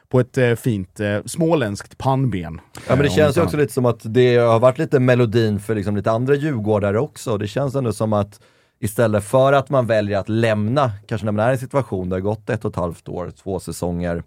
på 0.08 0.20
ett 0.20 0.38
eh, 0.38 0.54
fint 0.54 1.00
eh, 1.00 1.18
småländskt 1.24 1.98
pannben. 1.98 2.60
Ja 2.88 2.96
men 2.96 2.98
det 2.98 3.04
Eh, 3.04 3.14
känns 3.14 3.36
ju 3.36 3.40
också 3.40 3.56
lite 3.56 3.72
som 3.72 3.86
att 3.86 4.00
det 4.04 4.36
har 4.36 4.60
varit 4.60 4.78
lite 4.78 5.00
melodin 5.00 5.60
för 5.60 5.74
liksom 5.74 5.96
lite 5.96 6.10
andra 6.10 6.34
djurgårdare 6.34 6.98
också. 6.98 7.38
Det 7.38 7.48
känns 7.48 7.74
ändå 7.74 7.92
som 7.92 8.12
att 8.12 8.40
istället 8.80 9.24
för 9.24 9.52
att 9.52 9.70
man 9.70 9.86
väljer 9.86 10.18
att 10.18 10.28
lämna, 10.28 10.92
kanske 11.06 11.24
när 11.24 11.32
man 11.32 11.44
är 11.44 11.50
i 11.50 11.52
en 11.52 11.58
situation 11.58 12.08
där 12.08 12.16
det 12.16 12.22
har 12.22 12.30
gått 12.30 12.50
ett 12.50 12.64
och 12.64 12.70
ett 12.70 12.76
halvt 12.76 13.08
år, 13.08 13.32
två 13.42 13.60
säsonger, 13.60 14.22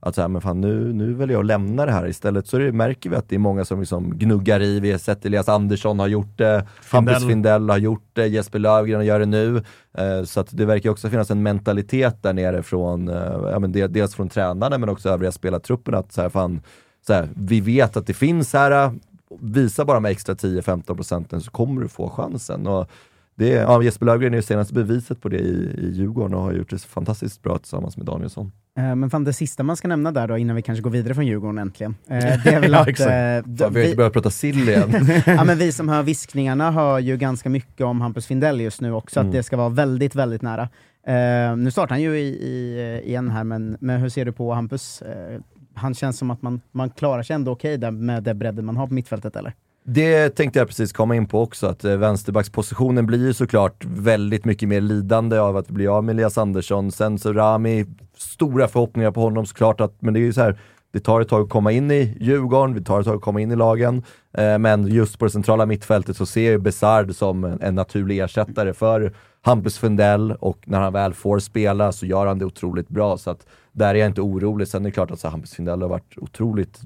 att 0.00 0.14
säga, 0.14 0.28
men 0.28 0.42
fan 0.42 0.60
nu, 0.60 0.92
nu 0.92 1.14
väljer 1.14 1.34
jag 1.34 1.40
att 1.40 1.46
lämna 1.46 1.86
det 1.86 1.92
här. 1.92 2.06
Istället 2.06 2.46
så 2.46 2.58
det, 2.58 2.72
märker 2.72 3.10
vi 3.10 3.16
att 3.16 3.28
det 3.28 3.34
är 3.34 3.38
många 3.38 3.64
som 3.64 3.80
liksom 3.80 4.18
gnuggar 4.18 4.62
i. 4.62 4.80
Vi 4.80 4.90
har 4.90 4.98
sett 4.98 5.24
Elias 5.24 5.48
Andersson 5.48 5.98
har 5.98 6.06
gjort 6.06 6.38
det, 6.38 6.66
Hampus 6.90 7.26
Findell 7.26 7.70
har 7.70 7.78
gjort 7.78 8.10
det, 8.12 8.26
Jesper 8.26 8.58
Löfgren 8.58 9.06
gör 9.06 9.20
det 9.20 9.26
nu. 9.26 9.62
Eh, 9.98 10.24
så 10.24 10.40
att 10.40 10.56
det 10.56 10.64
verkar 10.64 10.90
också 10.90 11.10
finnas 11.10 11.30
en 11.30 11.42
mentalitet 11.42 12.22
där 12.22 12.32
nere 12.32 12.62
från, 12.62 13.08
eh, 13.08 13.50
ja, 13.50 13.58
men 13.58 13.72
dels 13.72 14.14
från 14.14 14.28
tränarna 14.28 14.78
men 14.78 14.88
också 14.88 15.08
övriga 15.08 15.32
spelartruppen 15.32 15.94
att 15.94 16.12
så 16.12 16.22
här, 16.22 16.28
fan, 16.28 16.60
så 17.06 17.12
här, 17.12 17.28
vi 17.34 17.60
vet 17.60 17.96
att 17.96 18.06
det 18.06 18.14
finns 18.14 18.52
här, 18.52 18.92
visa 19.40 19.84
bara 19.84 20.00
med 20.00 20.10
extra 20.10 20.34
10-15 20.34 20.94
procenten 20.94 21.40
så 21.40 21.50
kommer 21.50 21.82
du 21.82 21.88
få 21.88 22.10
chansen. 22.10 22.66
Och 22.66 22.90
det 23.34 23.48
ja, 23.48 23.82
Jesper 23.82 24.06
Löfgren 24.06 24.32
är 24.32 24.38
ju 24.38 24.42
senaste 24.42 24.74
beviset 24.74 25.20
på 25.20 25.28
det 25.28 25.38
i, 25.38 25.74
i 25.78 25.90
Djurgården 25.90 26.34
och 26.34 26.42
har 26.42 26.52
gjort 26.52 26.70
det 26.70 26.82
fantastiskt 26.82 27.42
bra 27.42 27.58
tillsammans 27.58 27.96
med 27.96 28.06
Danielsson. 28.06 28.52
Eh, 28.78 28.94
Men 28.94 29.10
fan 29.10 29.24
det 29.24 29.32
sista 29.32 29.62
man 29.62 29.76
ska 29.76 29.88
nämna 29.88 30.12
där 30.12 30.28
då, 30.28 30.38
innan 30.38 30.56
vi 30.56 30.62
kanske 30.62 30.82
går 30.82 30.90
vidare 30.90 31.14
från 31.14 31.26
Djurgården 31.26 31.58
äntligen. 31.58 31.94
eh, 32.08 32.16
Det 32.18 32.54
är 32.54 32.60
väl 32.60 32.72
Ja, 32.72 32.78
att... 32.80 32.88
exakt. 32.88 33.10
eh, 33.10 33.56
Fan, 33.58 33.72
vi 33.74 33.80
har 33.80 33.84
inte 33.84 33.96
börjat 33.96 34.12
prata 34.12 34.30
sill 34.30 34.68
igen. 34.68 34.90
ja, 35.26 35.44
men 35.44 35.58
vi 35.58 35.72
som 35.78 35.88
hör 35.88 36.02
viskningarna 36.02 36.70
hör 36.70 36.98
ju 36.98 37.16
ganska 37.16 37.48
mycket 37.48 37.86
om 37.86 38.00
Hampus 38.00 38.26
Findell 38.26 38.60
just 38.60 38.80
nu 38.80 38.92
också, 38.92 39.20
Mm. 39.20 39.28
att 39.30 39.32
det 39.36 39.42
ska 39.42 39.56
vara 39.56 39.68
väldigt, 39.68 40.14
väldigt 40.14 40.42
nära. 40.42 40.68
Eh, 41.06 41.56
nu 41.56 41.70
startar 41.70 41.94
han 41.94 42.02
ju 42.02 42.18
i, 42.18 42.26
i, 42.28 43.00
igen 43.04 43.30
här, 43.30 43.44
men, 43.44 43.76
men 43.80 44.00
hur 44.00 44.08
ser 44.08 44.24
du 44.24 44.32
på 44.32 44.52
Hampus? 44.54 45.02
Eh, 45.02 45.40
han 45.74 45.94
känns 45.94 46.18
som 46.18 46.30
att 46.30 46.42
man, 46.42 46.60
man 46.72 46.90
klarar 46.90 47.22
sig 47.22 47.34
ändå 47.34 47.52
okej 47.52 47.78
där 47.78 47.90
med 47.90 48.22
den 48.22 48.38
bredden 48.38 48.64
man 48.64 48.76
har 48.76 48.86
på 48.86 48.94
mittfältet, 48.94 49.36
eller? 49.36 49.52
Det 49.90 50.30
tänkte 50.30 50.58
jag 50.58 50.68
precis 50.68 50.92
komma 50.92 51.16
in 51.16 51.26
på 51.26 51.42
också, 51.42 51.66
att 51.66 51.84
eh, 51.84 51.96
vänsterbackspositionen 51.96 53.06
blir 53.06 53.18
ju 53.18 53.34
såklart 53.34 53.84
väldigt 53.84 54.44
mycket 54.44 54.68
mer 54.68 54.80
lidande 54.80 55.38
av 55.38 55.56
att 55.56 55.68
bli 55.68 55.86
av 55.86 56.04
med 56.04 56.12
Elias 56.12 56.38
Andersson. 56.38 56.92
Sen 56.92 57.18
så 57.18 57.32
Rami, 57.32 57.86
stora 58.16 58.68
förhoppningar 58.68 59.10
på 59.10 59.20
honom 59.20 59.46
såklart, 59.46 59.80
att, 59.80 60.02
men 60.02 60.14
det 60.14 60.20
är 60.20 60.22
ju 60.22 60.32
så 60.32 60.40
här, 60.40 60.58
det 60.92 61.00
tar 61.00 61.20
ett 61.20 61.28
tag 61.28 61.42
att 61.42 61.50
komma 61.50 61.72
in 61.72 61.90
i 61.90 62.16
Djurgården, 62.20 62.74
det 62.74 62.82
tar 62.82 63.00
ett 63.00 63.06
tag 63.06 63.16
att 63.16 63.22
komma 63.22 63.40
in 63.40 63.52
i 63.52 63.56
lagen. 63.56 64.02
Eh, 64.38 64.58
men 64.58 64.86
just 64.86 65.18
på 65.18 65.24
det 65.24 65.30
centrala 65.30 65.66
mittfältet 65.66 66.16
så 66.16 66.26
ser 66.26 66.52
jag 66.52 66.62
Besard 66.62 67.14
som 67.14 67.44
en, 67.44 67.62
en 67.62 67.74
naturlig 67.74 68.18
ersättare 68.18 68.72
för 68.72 69.14
Hampus 69.42 69.78
Fundell 69.78 70.32
och 70.32 70.58
när 70.64 70.80
han 70.80 70.92
väl 70.92 71.14
får 71.14 71.38
spela 71.38 71.92
så 71.92 72.06
gör 72.06 72.26
han 72.26 72.38
det 72.38 72.44
otroligt 72.44 72.88
bra. 72.88 73.18
Så 73.18 73.30
att 73.30 73.46
där 73.72 73.94
är 73.94 73.98
jag 73.98 74.08
inte 74.08 74.20
orolig. 74.20 74.68
Sen 74.68 74.82
är 74.82 74.88
det 74.88 74.94
klart 74.94 75.10
att 75.10 75.20
så 75.20 75.28
Hampus 75.28 75.54
Fundell 75.54 75.82
har 75.82 75.88
varit 75.88 76.14
otroligt 76.16 76.80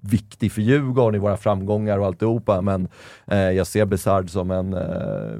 viktig 0.00 0.52
för 0.52 0.62
Djurgården 0.62 1.14
i 1.14 1.18
våra 1.18 1.36
framgångar 1.36 1.98
och 1.98 2.06
alltihopa, 2.06 2.60
men 2.60 2.88
eh, 3.26 3.38
jag 3.38 3.66
ser 3.66 3.84
Besard 3.84 4.30
som 4.30 4.50
en 4.50 4.74
eh, 4.74 4.80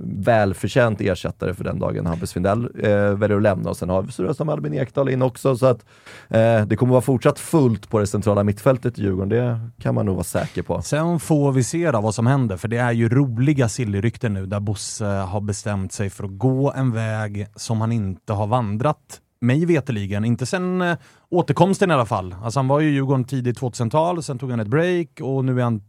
välförtjänt 0.02 1.00
ersättare 1.00 1.54
för 1.54 1.64
den 1.64 1.78
dagen 1.78 2.06
Hampus 2.06 2.32
Findell 2.32 2.64
eh, 2.82 2.90
väljer 2.90 3.36
att 3.36 3.42
lämna 3.42 3.70
och 3.70 3.76
sen 3.76 3.88
har 3.88 4.02
vi 4.02 4.12
så 4.12 4.34
som 4.34 4.48
Albin 4.48 4.74
Ekdal 4.74 5.08
in 5.08 5.22
också, 5.22 5.56
så 5.56 5.66
att 5.66 5.84
eh, 6.28 6.66
det 6.66 6.76
kommer 6.76 6.92
vara 6.92 7.02
fortsatt 7.02 7.38
fullt 7.38 7.88
på 7.88 7.98
det 7.98 8.06
centrala 8.06 8.44
mittfältet 8.44 8.98
i 8.98 9.02
Djurgården, 9.02 9.28
det 9.28 9.60
kan 9.82 9.94
man 9.94 10.06
nog 10.06 10.14
vara 10.14 10.24
säker 10.24 10.62
på. 10.62 10.82
Sen 10.82 11.20
får 11.20 11.52
vi 11.52 11.64
se 11.64 11.90
då 11.90 12.00
vad 12.00 12.14
som 12.14 12.26
händer, 12.26 12.56
för 12.56 12.68
det 12.68 12.76
är 12.76 12.92
ju 12.92 13.08
roliga 13.08 13.68
sillyrykten 13.68 14.34
nu 14.34 14.46
där 14.46 14.60
Bosse 14.60 15.04
har 15.04 15.40
bestämt 15.40 15.92
sig 15.92 16.10
för 16.10 16.24
att 16.24 16.38
gå 16.38 16.72
en 16.72 16.92
väg 16.92 17.46
som 17.54 17.80
han 17.80 17.92
inte 17.92 18.32
har 18.32 18.46
vandrat, 18.46 19.20
mig 19.40 19.66
veteligen. 19.66 20.24
Inte 20.24 20.46
sen 20.46 20.82
eh, 20.82 20.96
återkomsten 21.28 21.90
i 21.90 21.94
alla 21.94 22.06
fall. 22.06 22.34
Alltså 22.42 22.58
han 22.58 22.68
var 22.68 22.80
ju 22.80 22.88
i 22.88 22.92
Djurgården 22.92 23.24
tidigt 23.24 23.60
2000-tal, 23.60 24.22
sen 24.22 24.38
tog 24.38 24.50
han 24.50 24.60
ett 24.60 24.68
break 24.68 25.08
och 25.20 25.44
nu 25.44 25.58
är 25.58 25.64
han 25.64 25.82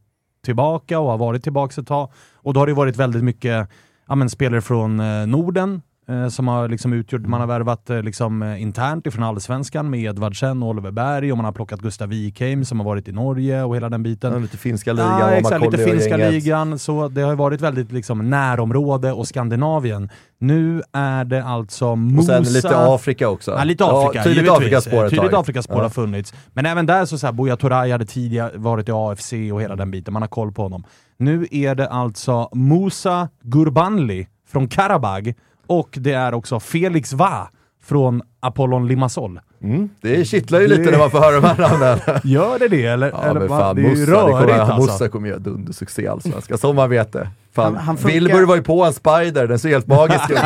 tillbaka 0.44 1.00
och 1.00 1.12
har 1.12 1.18
varit 1.18 1.44
tillbaka 1.44 1.82
ett 1.82 1.88
tag. 1.88 2.12
Och 2.36 2.54
då 2.54 2.60
har 2.60 2.68
det 2.68 2.74
varit 2.74 2.98
väldigt 2.98 3.24
mycket 3.24 3.70
ja, 4.08 4.16
men, 4.16 4.30
spelare 4.30 4.62
från 4.62 5.00
eh, 5.00 5.28
Norden 5.28 5.82
som 6.30 6.48
har 6.48 6.68
liksom 6.68 6.94
utgjort, 6.94 7.22
man 7.22 7.40
har 7.40 7.48
värvat 7.48 7.90
eh, 7.90 8.02
liksom, 8.04 8.44
eh, 8.44 8.62
internt 8.62 9.08
ifrån 9.08 9.24
Allsvenskan 9.24 9.90
med 9.90 10.00
Edvardsen 10.00 10.64
och 10.64 10.70
Oliver 10.70 10.92
Berg 10.92 11.32
och 11.32 11.38
man 11.38 11.46
har 11.46 11.52
plockat 11.52 11.80
Gustav 11.80 12.10
Wikheim 12.10 12.66
som 12.66 12.80
har 12.80 12.86
varit 12.86 13.08
i 13.08 13.12
Norge 13.12 13.64
och 13.64 13.76
hela 13.76 13.90
den 13.90 14.04
biten. 14.04 14.34
Ja, 14.34 14.40
lite 14.40 14.58
finska 14.58 14.94
ligan, 14.94 15.20
Ja, 15.20 15.26
och 15.26 15.32
exakt, 15.34 15.62
lite 15.62 15.84
och 15.84 15.90
finska 15.90 16.18
ligan, 16.18 16.80
så 16.80 17.08
det 17.08 17.22
har 17.22 17.30
ju 17.30 17.36
varit 17.36 17.62
väldigt 17.62 17.92
liksom, 17.92 18.30
närområde 18.30 19.12
och 19.12 19.28
Skandinavien. 19.28 20.10
Nu 20.40 20.82
är 20.94 21.26
det 21.26 21.44
alltså 21.44 21.88
Och 21.88 21.98
Musa... 21.98 22.44
sen 22.44 22.54
lite 22.54 22.78
Afrika 22.78 23.30
också. 23.30 23.52
Ja, 23.52 23.64
lite 23.64 23.86
Afrika. 23.86 24.12
Ja, 24.20 24.24
tydligt. 24.24 24.52
Afrikaspår 24.52 25.10
Tydligt. 25.10 25.34
Afrikaspår 25.34 25.78
Ja. 25.78 25.84
har 25.84 25.90
funnits. 25.90 26.34
Men 26.54 26.66
även 26.66 26.86
där 26.86 27.06
så, 27.06 27.18
så 27.18 27.28
här, 27.28 27.34
Buya 27.34 27.58
Turay 27.58 27.92
hade 27.92 28.06
tidigare 28.06 28.52
varit 28.56 28.90
i 28.90 28.92
AFC 28.92 29.34
och 29.54 29.62
hela 29.62 29.76
den 29.76 29.92
biten. 29.92 30.14
Man 30.14 30.22
har 30.22 30.30
koll 30.30 30.52
på 30.52 30.62
honom. 30.64 30.84
Nu 31.18 31.48
är 31.52 31.76
det 31.76 31.90
alltså 31.90 32.50
Musa 32.54 33.30
Gurbanli 33.42 34.28
från 34.48 34.68
Karabag 34.68 35.34
och 35.70 35.90
det 35.92 36.12
är 36.14 36.34
också 36.34 36.60
Felix 36.60 37.14
Va 37.14 37.50
från 37.82 38.22
Apollon 38.40 38.88
Limassol. 38.88 39.40
Mm, 39.64 39.90
det 40.02 40.26
kittlar 40.26 40.60
ju 40.60 40.68
lite 40.68 40.82
Det- 40.84 40.92
när 40.92 40.98
man 40.98 41.12
får 41.12 41.20
höra 41.20 41.36
de 41.40 41.44
här 41.48 41.58
namnen. 41.70 42.00
Gör 42.24 42.60
det 42.60 42.68
det 42.68 42.86
eller? 42.86 43.10
Ja 43.10 43.24
eller 43.24 43.40
men 43.40 43.50
fan, 43.50 43.76
det 43.76 43.82
är 43.82 43.84
ju 43.84 43.90
Musa, 43.90 44.06
det 44.06 44.12
rörigt 44.18 44.48
kommer, 44.48 44.60
alltså. 44.60 44.92
Musa 44.92 45.10
kommer 45.10 45.30
göra 45.30 45.40
dundersuccé 45.40 46.02
i 46.02 46.08
Allsvenskan, 46.08 46.58
som 46.58 46.76
man 46.76 46.90
vet 46.90 47.14
det. 47.14 47.30
Fan, 47.56 47.76
Han- 47.76 47.84
han 47.86 47.98
funkar- 47.98 48.14
Wilbur 48.14 48.46
var 48.46 48.56
ju 48.56 48.62
på 48.64 48.84
en 48.86 48.94
spider, 48.94 49.48
den 49.48 49.60
ser 49.60 49.70
helt 49.70 49.88
magisk 49.88 50.30
ut. 50.30 50.38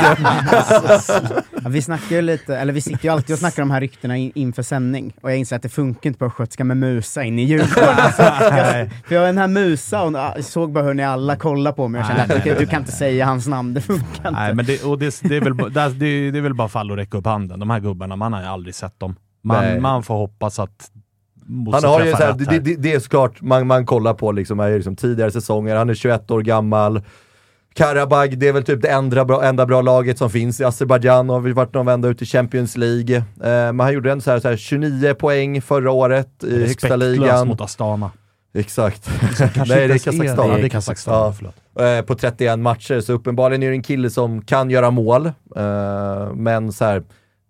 Ja, 1.63 1.69
vi 1.69 1.81
snackar 1.81 2.15
ju 2.15 2.21
lite, 2.21 2.57
eller 2.57 2.73
vi 2.73 2.81
sitter 2.81 3.03
ju 3.05 3.09
alltid 3.09 3.33
och 3.33 3.39
snackar 3.39 3.61
om 3.63 3.67
de 3.69 3.73
här 3.73 3.81
ryktena 3.81 4.17
in, 4.17 4.31
inför 4.35 4.63
sändning, 4.63 5.13
och 5.21 5.31
jag 5.31 5.37
inser 5.37 5.55
att 5.55 5.61
det 5.61 5.69
funkar 5.69 6.07
inte 6.07 6.19
på 6.19 6.25
östgötska 6.25 6.63
med 6.63 6.77
Musa 6.77 7.23
in 7.23 7.39
i 7.39 7.43
Djurgården. 7.43 7.89
Alltså, 7.97 8.21
jag, 8.21 8.89
för 9.07 9.15
jag 9.15 9.21
har 9.21 9.25
den 9.27 9.37
här 9.37 9.47
Musa, 9.47 10.01
och 10.03 10.13
jag 10.13 10.43
såg 10.43 10.71
bara 10.71 10.83
hur 10.83 10.93
ni 10.93 11.03
alla 11.03 11.35
kollade 11.35 11.75
på 11.75 11.87
mig 11.87 12.01
och 12.01 12.07
kände 12.07 12.23
att 12.23 12.43
du, 12.59 12.65
kan 12.65 12.79
inte 12.81 12.91
säga 12.91 13.25
hans 13.25 13.47
namn, 13.47 13.73
det 13.73 13.81
funkar 13.81 14.05
inte. 14.29 14.31
Nej, 14.31 14.55
men 14.55 14.65
det, 14.65 14.83
och 14.83 14.99
det, 14.99 15.19
det, 15.21 15.37
är 15.37 15.41
väl, 15.41 15.57
det, 15.73 16.31
det, 16.31 16.37
är 16.37 16.41
väl 16.41 16.53
bara 16.53 16.67
fall 16.67 16.91
att 16.91 16.97
räcka 16.97 17.17
upp 17.17 17.25
handen. 17.25 17.59
De 17.59 17.69
här 17.69 17.79
gubbarna, 17.79 18.15
man 18.15 18.33
har 18.33 18.41
ju 18.41 18.47
aldrig 18.47 18.75
sett. 18.75 19.02
Man, 19.43 19.81
man 19.81 20.03
får 20.03 20.15
hoppas 20.15 20.59
att 20.59 20.91
Han 21.71 21.83
har 21.83 21.99
ju 21.99 22.05
träffar 22.05 22.17
så 22.17 22.23
här, 22.23 22.33
rätt 22.33 22.49
det, 22.49 22.59
det, 22.59 22.75
det 22.75 22.93
är 22.93 22.99
såklart, 22.99 23.41
man, 23.41 23.67
man 23.67 23.85
kollar 23.85 24.13
på 24.13 24.31
liksom, 24.31 24.59
är 24.59 24.75
liksom 24.75 24.95
tidigare 24.95 25.31
säsonger, 25.31 25.75
han 25.75 25.89
är 25.89 25.93
21 25.93 26.31
år 26.31 26.41
gammal. 26.41 27.01
Karabag, 27.75 28.37
det 28.37 28.47
är 28.47 28.53
väl 28.53 28.63
typ 28.63 28.81
det 28.81 28.89
enda 28.89 29.25
bra, 29.25 29.43
enda 29.43 29.65
bra 29.65 29.81
laget 29.81 30.17
som 30.17 30.29
finns 30.29 30.59
i 30.59 30.63
Azerbajdzjan 30.63 31.29
och 31.29 31.35
har 31.35 31.41
vi 31.41 31.51
varit 31.51 31.73
någon 31.73 31.85
vända 31.85 32.07
ut 32.07 32.21
i 32.21 32.25
Champions 32.25 32.77
League. 32.77 33.15
Eh, 33.17 33.23
men 33.43 33.79
han 33.79 33.93
gjorde 33.93 34.11
en 34.11 34.21
så 34.21 34.31
här, 34.31 34.39
så 34.39 34.47
här 34.49 34.57
29 34.57 35.13
poäng 35.13 35.61
förra 35.61 35.91
året 35.91 36.43
i 36.43 36.59
högsta 36.59 36.95
ligan. 36.95 37.47
mot 37.47 37.61
Astana. 37.61 38.11
Exakt. 38.55 39.09
Nej, 39.67 39.87
det 39.87 39.93
är 39.93 39.97
Kazakstan. 39.97 40.49
Ja, 40.49 40.57
det 40.57 40.65
är 40.65 40.69
Kazakstan. 40.69 41.13
Ja. 41.13 41.33
Förlåt. 41.37 41.55
eh, 41.99 42.05
på 42.05 42.15
31 42.15 42.59
matcher, 42.59 42.99
så 43.01 43.13
uppenbarligen 43.13 43.63
är 43.63 43.69
det 43.69 43.75
en 43.75 43.83
kille 43.83 44.09
som 44.09 44.41
kan 44.41 44.69
göra 44.69 44.91
mål. 44.91 45.25
Eh, 45.25 46.33
men 46.33 46.71
så 46.71 46.85
här, 46.85 47.03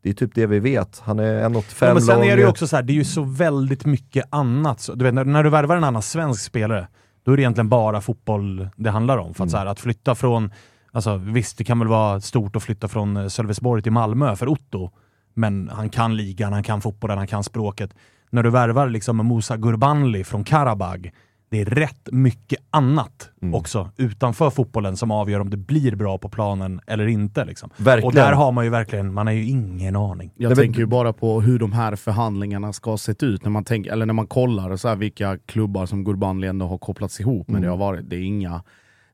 det 0.04 0.10
är 0.10 0.14
typ 0.14 0.36
det 0.36 0.46
vi 0.46 0.60
vet. 0.60 1.02
Han 1.06 1.20
är 1.20 1.50
1,85 1.50 1.88
Ja, 1.88 1.94
men 1.94 2.02
sen 2.02 2.20
lång. 2.20 2.28
är 2.28 2.36
det 2.36 2.42
ju 2.42 2.48
också 2.48 2.68
så 2.68 2.76
här, 2.76 2.84
det 2.84 2.94
är 2.94 2.96
ju 2.96 3.06
så 3.06 3.24
väldigt 3.24 3.86
mycket 3.86 4.26
annat. 4.30 4.80
Så, 4.80 4.96
du 4.96 5.06
vet, 5.06 5.14
när, 5.14 5.26
när 5.26 5.44
du 5.44 5.50
värvar 5.50 5.78
en 5.78 5.84
annan 5.84 6.02
svensk 6.02 6.44
spelare, 6.44 6.88
då 7.26 7.32
är 7.32 7.36
det 7.38 7.42
egentligen 7.42 7.70
bara 7.70 8.02
fotboll 8.02 8.70
det 8.76 8.90
handlar 8.90 9.18
om. 9.18 9.34
För 9.34 9.44
att, 9.44 9.52
så 9.52 9.58
här, 9.58 9.66
att 9.66 9.80
flytta 9.80 10.16
från, 10.16 10.52
alltså, 10.92 11.16
visst 11.18 11.58
det 11.58 11.64
kan 11.64 11.80
väl 11.80 11.88
vara 11.88 12.22
stort 12.22 12.56
att 12.56 12.64
flytta 12.64 12.88
från 12.88 13.18
eh, 13.18 13.28
Sölvesborg 13.28 13.82
till 13.82 13.92
Malmö 13.92 14.36
för 14.36 14.48
Otto, 14.48 14.92
men 15.34 15.70
han 15.74 15.90
kan 15.90 16.16
ligan, 16.18 16.54
han 16.54 16.64
kan 16.64 16.82
fotbollen, 16.82 17.18
han 17.18 17.28
kan 17.28 17.44
språket. 17.44 17.94
När 18.30 18.44
du 18.44 18.50
värvar 18.50 18.90
liksom 18.90 19.28
Musa 19.28 19.58
Gurbanli 19.58 20.24
från 20.24 20.44
Karabag, 20.44 21.12
det 21.54 21.62
är 21.62 21.66
rätt 21.66 22.10
mycket 22.12 22.60
annat 22.70 23.30
Mm. 23.42 23.56
också 23.56 23.90
utanför 23.98 24.50
fotbollen 24.50 24.98
som 24.98 25.12
avgör 25.12 25.40
om 25.40 25.50
det 25.50 25.58
blir 25.58 25.96
bra 25.96 26.18
på 26.18 26.30
planen 26.30 26.82
eller 26.88 27.08
inte. 27.08 27.46
Liksom. 27.46 27.70
Och 28.04 28.14
där 28.14 28.32
har 28.32 28.52
man 28.52 28.64
ju 28.64 28.70
verkligen, 28.70 29.14
man 29.14 29.28
har 29.28 29.34
ju 29.34 29.46
ingen 29.46 29.96
aning. 29.96 30.32
Jag 30.36 30.50
Nej, 30.50 30.56
men- 30.58 30.66
tänker 30.66 30.80
ju 30.80 30.86
bara 30.86 31.14
på 31.14 31.42
hur 31.42 31.60
de 31.60 31.74
här 31.74 31.96
förhandlingarna 31.96 32.74
ska 32.74 32.90
ha 32.90 32.98
sett 32.98 33.24
ut 33.24 33.44
när 33.44 33.52
man, 33.52 33.64
tänk, 33.64 33.88
eller 33.88 34.06
när 34.06 34.14
man 34.14 34.28
kollar 34.28 34.76
så 34.78 34.88
här 34.88 34.96
vilka 34.96 35.38
klubbar 35.46 35.86
som 35.86 36.04
Gurbanli 36.04 36.48
ändå 36.48 36.68
har 36.68 36.78
kopplats 36.78 37.20
ihop 37.20 37.48
med. 37.48 37.54
Mm. 37.58 37.62
Det, 37.64 37.70
har 37.70 37.78
varit, 37.78 38.10
det, 38.10 38.16
är 38.16 38.22
inga, 38.22 38.64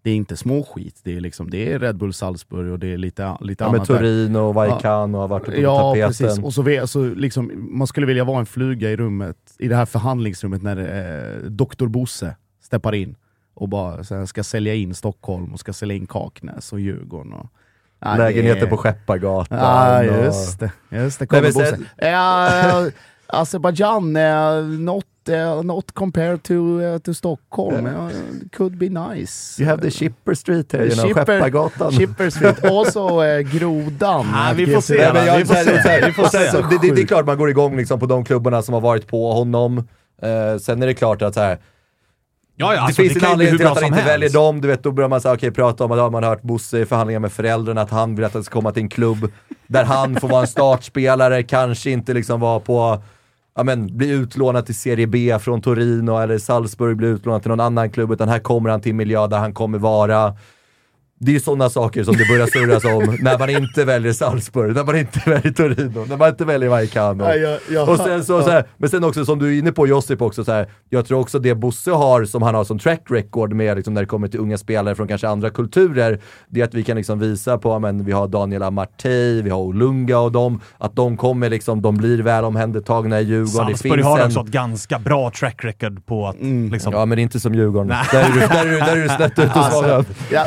det 0.01 0.09
är 0.11 0.15
inte 0.15 0.37
småskit, 0.37 0.99
det 1.03 1.15
är, 1.17 1.21
liksom, 1.21 1.49
det 1.49 1.73
är 1.73 1.79
Red 1.79 1.97
Bull 1.97 2.13
Salzburg 2.13 2.71
och 2.71 2.79
det 2.79 2.93
är 2.93 2.97
lite, 2.97 3.37
lite 3.41 3.63
Ja, 3.63 3.67
med 3.71 3.75
annat. 3.77 3.87
Turin 3.87 4.35
och 4.35 4.53
Vaikan 4.53 5.15
och 5.15 5.21
har 5.21 5.27
varit 5.27 5.43
uppe 5.47 5.55
på 5.57 5.61
Ja, 5.61 5.77
tapeten. 5.93 6.07
precis. 6.09 6.43
Och 6.43 6.53
så, 6.53 6.87
så 6.87 7.03
liksom, 7.03 7.51
man 7.77 7.87
skulle 7.87 8.05
vilja 8.07 8.23
vara 8.23 8.39
en 8.39 8.45
fluga 8.45 8.89
i 8.91 8.95
rummet, 8.97 9.37
i 9.59 9.67
det 9.67 9.75
här 9.75 9.85
förhandlingsrummet 9.85 10.61
när 10.63 10.77
eh, 10.77 11.49
Dr. 11.49 11.85
Bosse 11.87 12.35
steppar 12.63 12.95
in 12.95 13.15
och 13.53 13.69
bara 13.69 14.03
så 14.03 14.15
här, 14.15 14.25
ska 14.25 14.43
sälja 14.43 14.73
in 14.73 14.93
Stockholm 14.95 15.53
och 15.53 15.59
ska 15.59 15.73
sälja 15.73 15.95
in 15.95 16.07
Kaknäs 16.07 16.73
och 16.73 16.79
Djurgården. 16.79 17.33
Och, 17.33 17.47
Ja, 18.01 18.11
det 18.11 18.17
Lägenheter 18.17 18.67
på 18.67 18.77
Skeppargatan. 18.77 19.57
Ja, 19.59 20.03
just 20.03 20.59
det. 20.59 20.71
Just 20.89 21.19
det. 21.19 21.27
Kommer 21.27 21.41
Bosse. 21.41 21.65
sen- 21.65 21.85
Ja, 21.97 22.89
Azerbajdzjan, 23.27 24.15
eh, 24.15 24.63
något 24.63 25.05
uh, 25.29 25.63
not 25.63 25.91
compared 25.93 26.43
to, 26.43 26.53
uh, 26.53 26.97
to 26.99 27.13
Stockholm. 27.13 27.85
Uh, 27.85 28.09
it 28.45 28.55
could 28.57 28.77
be 28.77 28.89
nice. 28.89 29.61
You 29.63 29.69
have 29.69 29.81
the 29.81 29.91
Shipper 29.91 30.33
Street 30.33 30.73
här 30.73 30.79
genom 30.85 31.05
Shipper- 31.05 31.25
Skeppargatan. 31.25 31.91
Shipper 31.91 32.29
Street. 32.29 32.63
Also 32.71 33.21
uh, 33.23 33.39
Grodan. 33.39 34.27
Ah, 34.35 34.53
vi 34.55 34.67
får 34.73 34.81
se. 34.81 34.93
Nej, 34.97 35.13
men 35.13 35.25
jag, 35.25 35.37
Vi 35.37 35.45
får 35.45 35.55
se. 35.55 35.81
så 35.81 35.89
här- 35.89 36.05
Vi 36.05 36.11
får 36.13 36.25
se. 36.25 36.51
så 36.51 36.57
det, 36.61 36.77
det, 36.81 36.95
det 36.95 37.01
är 37.01 37.05
klart 37.05 37.25
man 37.25 37.37
går 37.37 37.49
igång 37.49 37.77
liksom 37.77 37.99
på 37.99 38.05
de 38.05 38.25
klubbarna 38.25 38.61
som 38.61 38.73
har 38.73 38.81
varit 38.81 39.07
på 39.07 39.31
honom. 39.33 39.77
Eh, 40.21 40.57
sen 40.61 40.83
är 40.83 40.87
det 40.87 40.93
klart 40.93 41.21
att 41.21 41.33
så 41.33 41.39
här, 41.39 41.57
Ja, 42.61 42.73
ja, 42.75 42.81
alltså, 42.81 43.01
det 43.01 43.09
finns 43.09 43.23
en 43.23 43.31
anledning 43.31 43.57
till 43.57 43.67
att 43.67 43.73
han 43.73 43.77
som 43.77 43.85
inte 43.85 43.99
helst. 43.99 44.13
väljer 44.13 44.29
dem. 44.29 44.61
Du 44.61 44.67
vet, 44.67 44.83
då 44.83 44.91
börjar 44.91 45.09
man 45.09 45.21
säga, 45.21 45.33
okej, 45.33 45.51
prata 45.51 45.83
om 45.85 45.91
att 45.91 45.97
ja, 45.97 46.09
man 46.09 46.23
har 46.23 46.29
hört 46.29 46.41
Bosse 46.41 46.79
i 46.79 46.85
förhandlingar 46.85 47.19
med 47.19 47.31
föräldrarna, 47.31 47.81
att 47.81 47.89
han 47.89 48.15
vill 48.15 48.25
att 48.25 48.33
han 48.33 48.43
ska 48.43 48.53
komma 48.53 48.71
till 48.71 48.83
en 48.83 48.89
klubb 48.89 49.31
där 49.67 49.83
han 49.83 50.15
får 50.19 50.27
vara 50.27 50.41
en 50.41 50.47
startspelare, 50.47 51.43
kanske 51.43 51.89
inte 51.91 52.13
liksom 52.13 52.39
vara 52.39 52.59
på 52.59 53.03
Ja, 53.59 53.63
men, 53.63 53.97
bli 53.97 54.09
utlånad 54.09 54.65
till 54.65 54.75
Serie 54.75 55.07
B 55.07 55.39
från 55.39 55.61
Torino 55.61 56.17
eller 56.17 56.37
Salzburg, 56.37 56.97
bli 56.97 57.07
utlånad 57.07 57.41
till 57.41 57.49
någon 57.49 57.59
annan 57.59 57.89
klubb, 57.89 58.11
utan 58.11 58.29
här 58.29 58.39
kommer 58.39 58.69
han 58.69 58.81
till 58.81 58.89
en 58.89 58.97
miljö 58.97 59.27
där 59.27 59.37
han 59.37 59.53
kommer 59.53 59.77
vara 59.77 60.35
det 61.21 61.31
är 61.31 61.33
ju 61.33 61.39
sådana 61.39 61.69
saker 61.69 62.03
som 62.03 62.15
det 62.17 62.25
börjar 62.29 62.47
surras 62.47 62.85
om 62.85 63.17
när 63.21 63.39
man 63.39 63.49
inte 63.49 63.85
väljer 63.85 64.13
Salzburg, 64.13 64.75
när 64.75 64.83
man 64.83 64.97
inte 64.97 65.19
väljer 65.25 65.51
Torino, 65.51 66.05
när 66.09 66.17
man 66.17 66.29
inte 66.29 66.45
väljer 66.45 66.69
Vallecano. 66.69 67.25
Ja, 67.69 67.81
och 67.91 67.97
sen 67.97 68.25
så, 68.25 68.43
så 68.43 68.49
här, 68.49 68.63
men 68.77 68.89
sen 68.89 69.03
också 69.03 69.25
som 69.25 69.39
du 69.39 69.55
är 69.55 69.59
inne 69.59 69.71
på 69.71 69.87
Josip 69.87 70.21
också, 70.21 70.43
så 70.45 70.51
här, 70.51 70.67
jag 70.89 71.05
tror 71.05 71.19
också 71.19 71.39
det 71.39 71.55
Bosse 71.55 71.91
har, 71.91 72.25
som 72.25 72.41
han 72.41 72.55
har 72.55 72.63
som 72.63 72.79
track 72.79 73.01
record 73.09 73.53
med 73.53 73.75
liksom, 73.77 73.93
när 73.93 74.01
det 74.01 74.07
kommer 74.07 74.27
till 74.27 74.39
unga 74.39 74.57
spelare 74.57 74.95
från 74.95 75.07
kanske 75.07 75.27
andra 75.27 75.49
kulturer, 75.49 76.19
det 76.49 76.61
är 76.61 76.65
att 76.65 76.73
vi 76.73 76.83
kan 76.83 76.97
liksom 76.97 77.19
visa 77.19 77.57
på, 77.57 77.79
men 77.79 78.05
vi 78.05 78.11
har 78.11 78.27
Daniel 78.27 78.63
Amartey, 78.63 79.41
vi 79.41 79.49
har 79.49 79.59
Olunga 79.59 80.19
och 80.19 80.31
dem, 80.31 80.61
att 80.77 80.95
de 80.95 81.17
kommer 81.17 81.49
liksom, 81.49 81.81
de 81.81 81.97
blir 81.97 82.21
väl 82.21 82.43
omhändertagna 82.43 83.19
i 83.19 83.23
Djurgården. 83.23 83.67
Det 83.71 83.77
Salzburg 83.77 84.03
har 84.03 84.19
en- 84.19 84.25
också 84.27 84.39
ett 84.39 84.45
ganska 84.47 84.99
bra 84.99 85.31
track 85.39 85.63
record 85.65 86.05
på 86.05 86.27
att 86.27 86.35
liksom... 86.71 86.93
Ja, 86.93 87.05
men 87.05 87.19
inte 87.19 87.39
som 87.39 87.55
Djurgården. 87.55 87.87
Där 87.87 88.19
är 88.19 88.33
du, 88.33 88.39
där 88.39 88.65
är 88.65 88.71
du, 88.71 88.77
där 88.79 88.95
är 88.97 89.01
du 89.03 89.09
snett 89.09 89.31
ute 89.39 89.59
och 89.59 89.65
svagad. 89.71 90.05
Ja, 90.31 90.45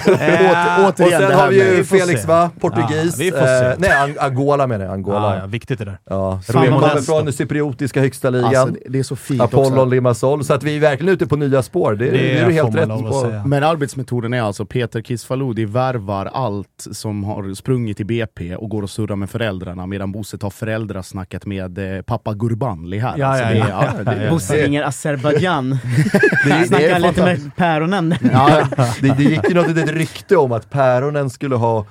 återigen, 0.89 0.93
Och 1.15 1.21
sen 1.21 1.29
det 1.31 1.35
har 1.35 1.49
vi 1.49 1.77
ju 1.77 1.85
Felix 1.85 2.21
se. 2.21 2.27
va? 2.29 2.51
Portugis. 2.61 3.19
Ja. 3.19 3.27
Eh, 3.27 3.75
nej, 3.79 3.91
Ang- 3.91 4.17
Angola 4.21 4.67
menar 4.67 4.85
jag. 4.85 4.95
Angola. 4.95 5.19
Ja, 5.35 5.37
ja, 5.41 5.47
viktigt 5.47 5.79
det 5.79 5.85
där. 5.85 5.99
Ja, 6.05 6.41
Fan, 6.53 6.67
kommer 6.67 7.01
från 7.03 7.25
den 7.25 7.33
cypriotiska 7.35 8.01
högsta 8.01 8.31
ligan. 8.31 8.45
Alltså, 8.45 8.67
det- 8.67 8.81
det 8.89 8.99
är 8.99 9.03
så 9.03 9.17
fint 9.17 9.41
Apollon 9.41 9.73
också. 9.73 9.85
Limassol. 9.85 10.45
Så 10.45 10.55
att 10.55 10.63
vi 10.63 10.77
är 10.77 10.81
verkligen 10.81 11.15
ute 11.15 11.27
på 11.27 11.37
nya 11.37 11.63
spår. 11.63 11.95
Det, 11.95 12.11
det 12.11 12.39
är 12.39 12.47
du 12.47 12.53
helt 12.53 12.75
rätt 12.75 12.89
på. 12.89 13.21
säga. 13.27 13.43
Men 13.47 13.65
arbetsmetoden 13.65 14.35
är 14.35 14.43
alltså 14.43 14.67
Peter 14.67 15.03
Kisfaludi 15.03 15.65
värvar 15.65 16.31
allt 16.35 16.87
som 16.93 17.25
har 17.25 17.55
sprungit 17.55 18.01
i 18.01 18.05
BP 18.05 18.57
och 18.57 18.69
går 18.71 18.83
och 18.83 18.91
surrar 18.91 19.17
med 19.17 19.31
föräldrarna 19.31 19.87
medan 19.87 20.13
Bosse 20.13 20.39
tar 20.39 20.51
föräldrasnacket 20.51 21.47
med 21.47 21.97
eh, 21.97 22.03
pappa 22.03 22.35
Gurbanli 22.35 22.99
här. 22.99 23.15
Ja, 23.17 23.27
Alltså, 23.27 23.45
ja, 23.45 23.51
det 23.51 23.59
ja. 23.59 23.85
ja, 24.05 24.13
det 24.13 24.25
är- 24.25 24.31
Bosse 24.31 24.55
ringer 24.65 24.83
Azerbajdzjan. 24.83 25.71
Det, 26.45 26.49
det, 26.61 26.67
Snackar 26.67 26.99
lite 26.99 27.23
med 27.25 27.51
päronen. 27.57 28.15
ja, 28.33 28.63
det, 29.01 29.09
det 29.09 29.23
gick 29.23 29.49
ju 29.49 29.55
något 29.55 29.69
litet 29.69 29.91
rykte 29.91 30.37
om 30.37 30.52
att 30.55 30.71
päronen 30.71 31.31
skulle 31.31 31.57
ha 31.57 31.87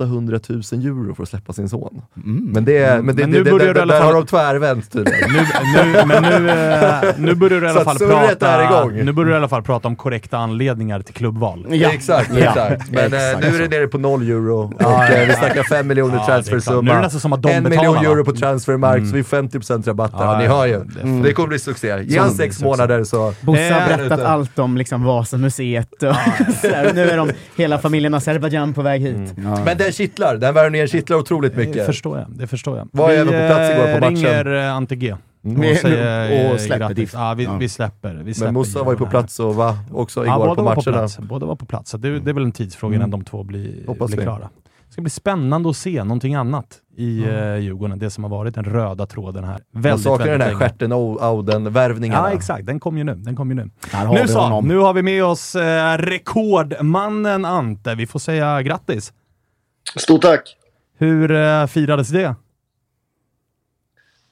800 0.00 0.40
000 0.48 0.60
euro 0.72 1.14
för 1.14 1.22
att 1.22 1.28
släppa 1.28 1.52
sin 1.52 1.68
son. 1.68 2.02
Men, 2.14 2.64
det, 2.64 3.02
men, 3.04 3.16
det, 3.16 3.22
Men 3.22 3.30
nu 3.30 3.44
det, 3.44 3.50
borde 3.50 3.64
det, 3.66 3.72
du 3.72 3.78
i 3.78 3.82
alla 3.82 3.94
där 3.94 4.00
fall- 4.00 4.12
har 4.12 4.20
de 4.20 4.26
tvärvänt 4.26 4.92
tydligen. 4.92 5.30
Nu, 5.74 5.92
nu, 5.92 6.04
men 6.06 6.22
nu, 6.22 6.50
eh, 6.50 7.02
nu 7.18 7.34
börjar 7.34 7.60
du 7.60 7.66
i 7.66 7.70
alla 7.70 7.84
fall 7.84 7.96
är 8.02 8.06
prata... 8.34 8.64
igång. 8.64 9.04
Nu 9.04 9.12
börjar 9.12 9.26
du 9.28 9.34
i 9.34 9.36
alla 9.36 9.48
fall 9.48 9.62
prata 9.62 9.88
om 9.88 9.96
korrekta 9.96 10.38
anledningar 10.38 11.00
till 11.00 11.14
klubbval. 11.14 11.66
Ja. 11.70 11.90
Exakt, 11.92 12.30
Ja. 12.32 12.38
exakt. 12.38 12.90
Men 12.90 13.12
eh, 13.12 13.28
Exakt 13.30 13.40
nu 13.50 13.56
är 13.56 13.68
det 13.68 13.76
nere 13.78 13.86
på 13.88 13.98
noll 13.98 14.22
euro 14.22 14.72
och 14.76 15.02
eh, 15.04 15.26
vi 15.28 15.32
snackar 15.34 15.62
5 15.62 15.86
miljoner 15.86 16.14
det 16.14 16.20
är 16.20 16.26
transfersumma. 16.26 16.80
Nu 16.82 16.90
är 16.90 16.94
det 16.94 17.00
nästan 17.02 17.20
som 17.20 17.32
att 17.32 17.42
de 17.42 17.50
en 17.50 17.62
miljon? 17.64 17.96
Mm. 17.96 18.10
euro 18.12 18.24
på 18.24 18.32
transfermarkt, 18.32 19.08
så 19.08 19.14
vi 19.14 19.24
får 19.24 19.36
50% 19.36 19.86
rabatt 19.86 20.18
där. 20.18 20.24
Ja, 20.24 20.38
Ni 20.38 20.46
hör 20.46 20.66
ju. 20.66 20.72
det 20.84 21.00
är 21.00 21.22
Det, 21.22 21.32
kommer 21.32 21.48
bli 21.48 21.58
succé. 21.58 22.02
Ge 22.04 22.18
han 22.18 22.30
sex 22.30 22.62
månader 22.62 23.04
så... 23.04 23.34
Bosse 23.40 23.72
har 23.72 23.96
berättat 23.96 24.20
allt 24.20 24.58
om 24.58 24.76
liksom 24.76 25.04
Vasamuseet 25.04 25.92
och 26.02 26.14
nu 26.94 27.10
är 27.10 27.16
de 27.16 27.30
hela 27.56 27.78
familjen 27.78 28.14
Azerbajdzjan 28.14 28.74
på 28.74 28.82
väg 28.82 29.00
hit. 29.02 29.34
Ja. 29.36 29.58
Men 29.64 29.78
den 29.88 29.92
kittlar, 29.92 30.36
den 30.36 30.54
värvningen 30.54 30.88
kittlar 30.88 31.16
otroligt 31.16 31.56
Det 31.56 31.66
mycket. 31.66 31.86
förstår 31.86 32.18
jag. 32.18 32.26
Det 32.30 32.46
förstår 32.46 32.78
jag. 32.78 32.88
Var 32.92 33.08
vi 33.08 33.14
även 33.14 33.26
på 33.48 33.54
plats 33.54 33.70
igår 33.74 33.82
på 33.82 33.88
eh, 33.88 34.00
matchen. 34.00 34.16
ringer 34.16 34.54
eh, 34.66 34.74
Ante 34.76 34.96
G. 34.96 35.14
Vi- 35.42 35.70
Och, 35.72 35.76
säger, 35.76 36.46
och 36.46 36.52
eh, 36.52 36.56
släpper 36.58 36.94
diff. 36.94 37.10
Ja, 37.14 37.34
vi, 37.34 37.44
Ja. 37.44 37.56
vi 37.56 37.68
släpper. 37.68 38.14
Vi 38.14 38.34
släpper 38.34 38.52
Men 38.52 38.60
Mussa 38.60 38.82
var 38.82 38.92
ju 38.92 38.98
på 38.98 39.06
plats 39.06 39.40
och 39.40 39.54
va, 39.54 39.78
också 39.92 40.26
Ja, 40.26 40.34
igår 40.36 40.46
båda 40.46 40.54
på 40.54 40.62
var 40.62 40.74
på 40.74 40.82
matcherna. 40.86 40.98
plats. 41.02 41.18
Båda 41.18 41.46
var 41.46 41.56
på 41.56 41.66
plats. 41.66 41.90
Så 41.90 41.96
det, 41.96 42.20
det 42.20 42.30
är 42.30 42.34
väl 42.34 42.44
en 42.44 42.52
tidsfråga 42.52 42.96
innan 42.96 43.10
de 43.10 43.24
två 43.24 43.42
blir, 43.44 43.86
Hoppas 43.86 44.10
blir 44.10 44.22
klara. 44.22 44.48
Det 44.86 44.92
ska 44.92 45.02
bli 45.02 45.10
spännande 45.10 45.70
att 45.70 45.76
se 45.76 46.04
någonting 46.04 46.34
annat 46.34 46.66
i 46.96 47.24
mm. 47.24 47.62
Djurgården. 47.62 47.98
Det 47.98 48.10
som 48.10 48.24
har 48.24 48.30
varit 48.30 48.54
den 48.54 48.64
röda 48.64 49.06
tråden 49.06 49.44
här. 49.44 49.58
Man 49.72 49.82
Väldigt, 49.82 50.04
saknar 50.04 50.26
den 50.26 50.40
här 50.40 50.54
stjärten 50.54 50.92
Auden-värvningarna. 50.92 52.28
Ja, 52.30 52.34
exakt. 52.36 52.66
Den 52.66 52.80
kom 52.80 52.98
ju 52.98 53.04
nu. 53.04 53.14
Den 53.14 53.36
kom 53.36 53.48
ju 53.50 53.54
nu. 53.56 53.70
Nu 54.12 54.28
så, 54.28 54.60
nu 54.60 54.76
har 54.78 54.92
vi 54.94 55.02
med 55.02 55.24
oss 55.24 55.54
eh, 55.54 55.98
rekordmannen 55.98 57.44
Ante. 57.44 57.94
Vi 57.94 58.06
får 58.06 58.18
säga 58.18 58.62
grattis. 58.62 59.12
Stort 59.96 60.22
tack! 60.22 60.56
Hur 60.98 61.30
eh, 61.30 61.66
firades 61.66 62.08
det? 62.08 62.34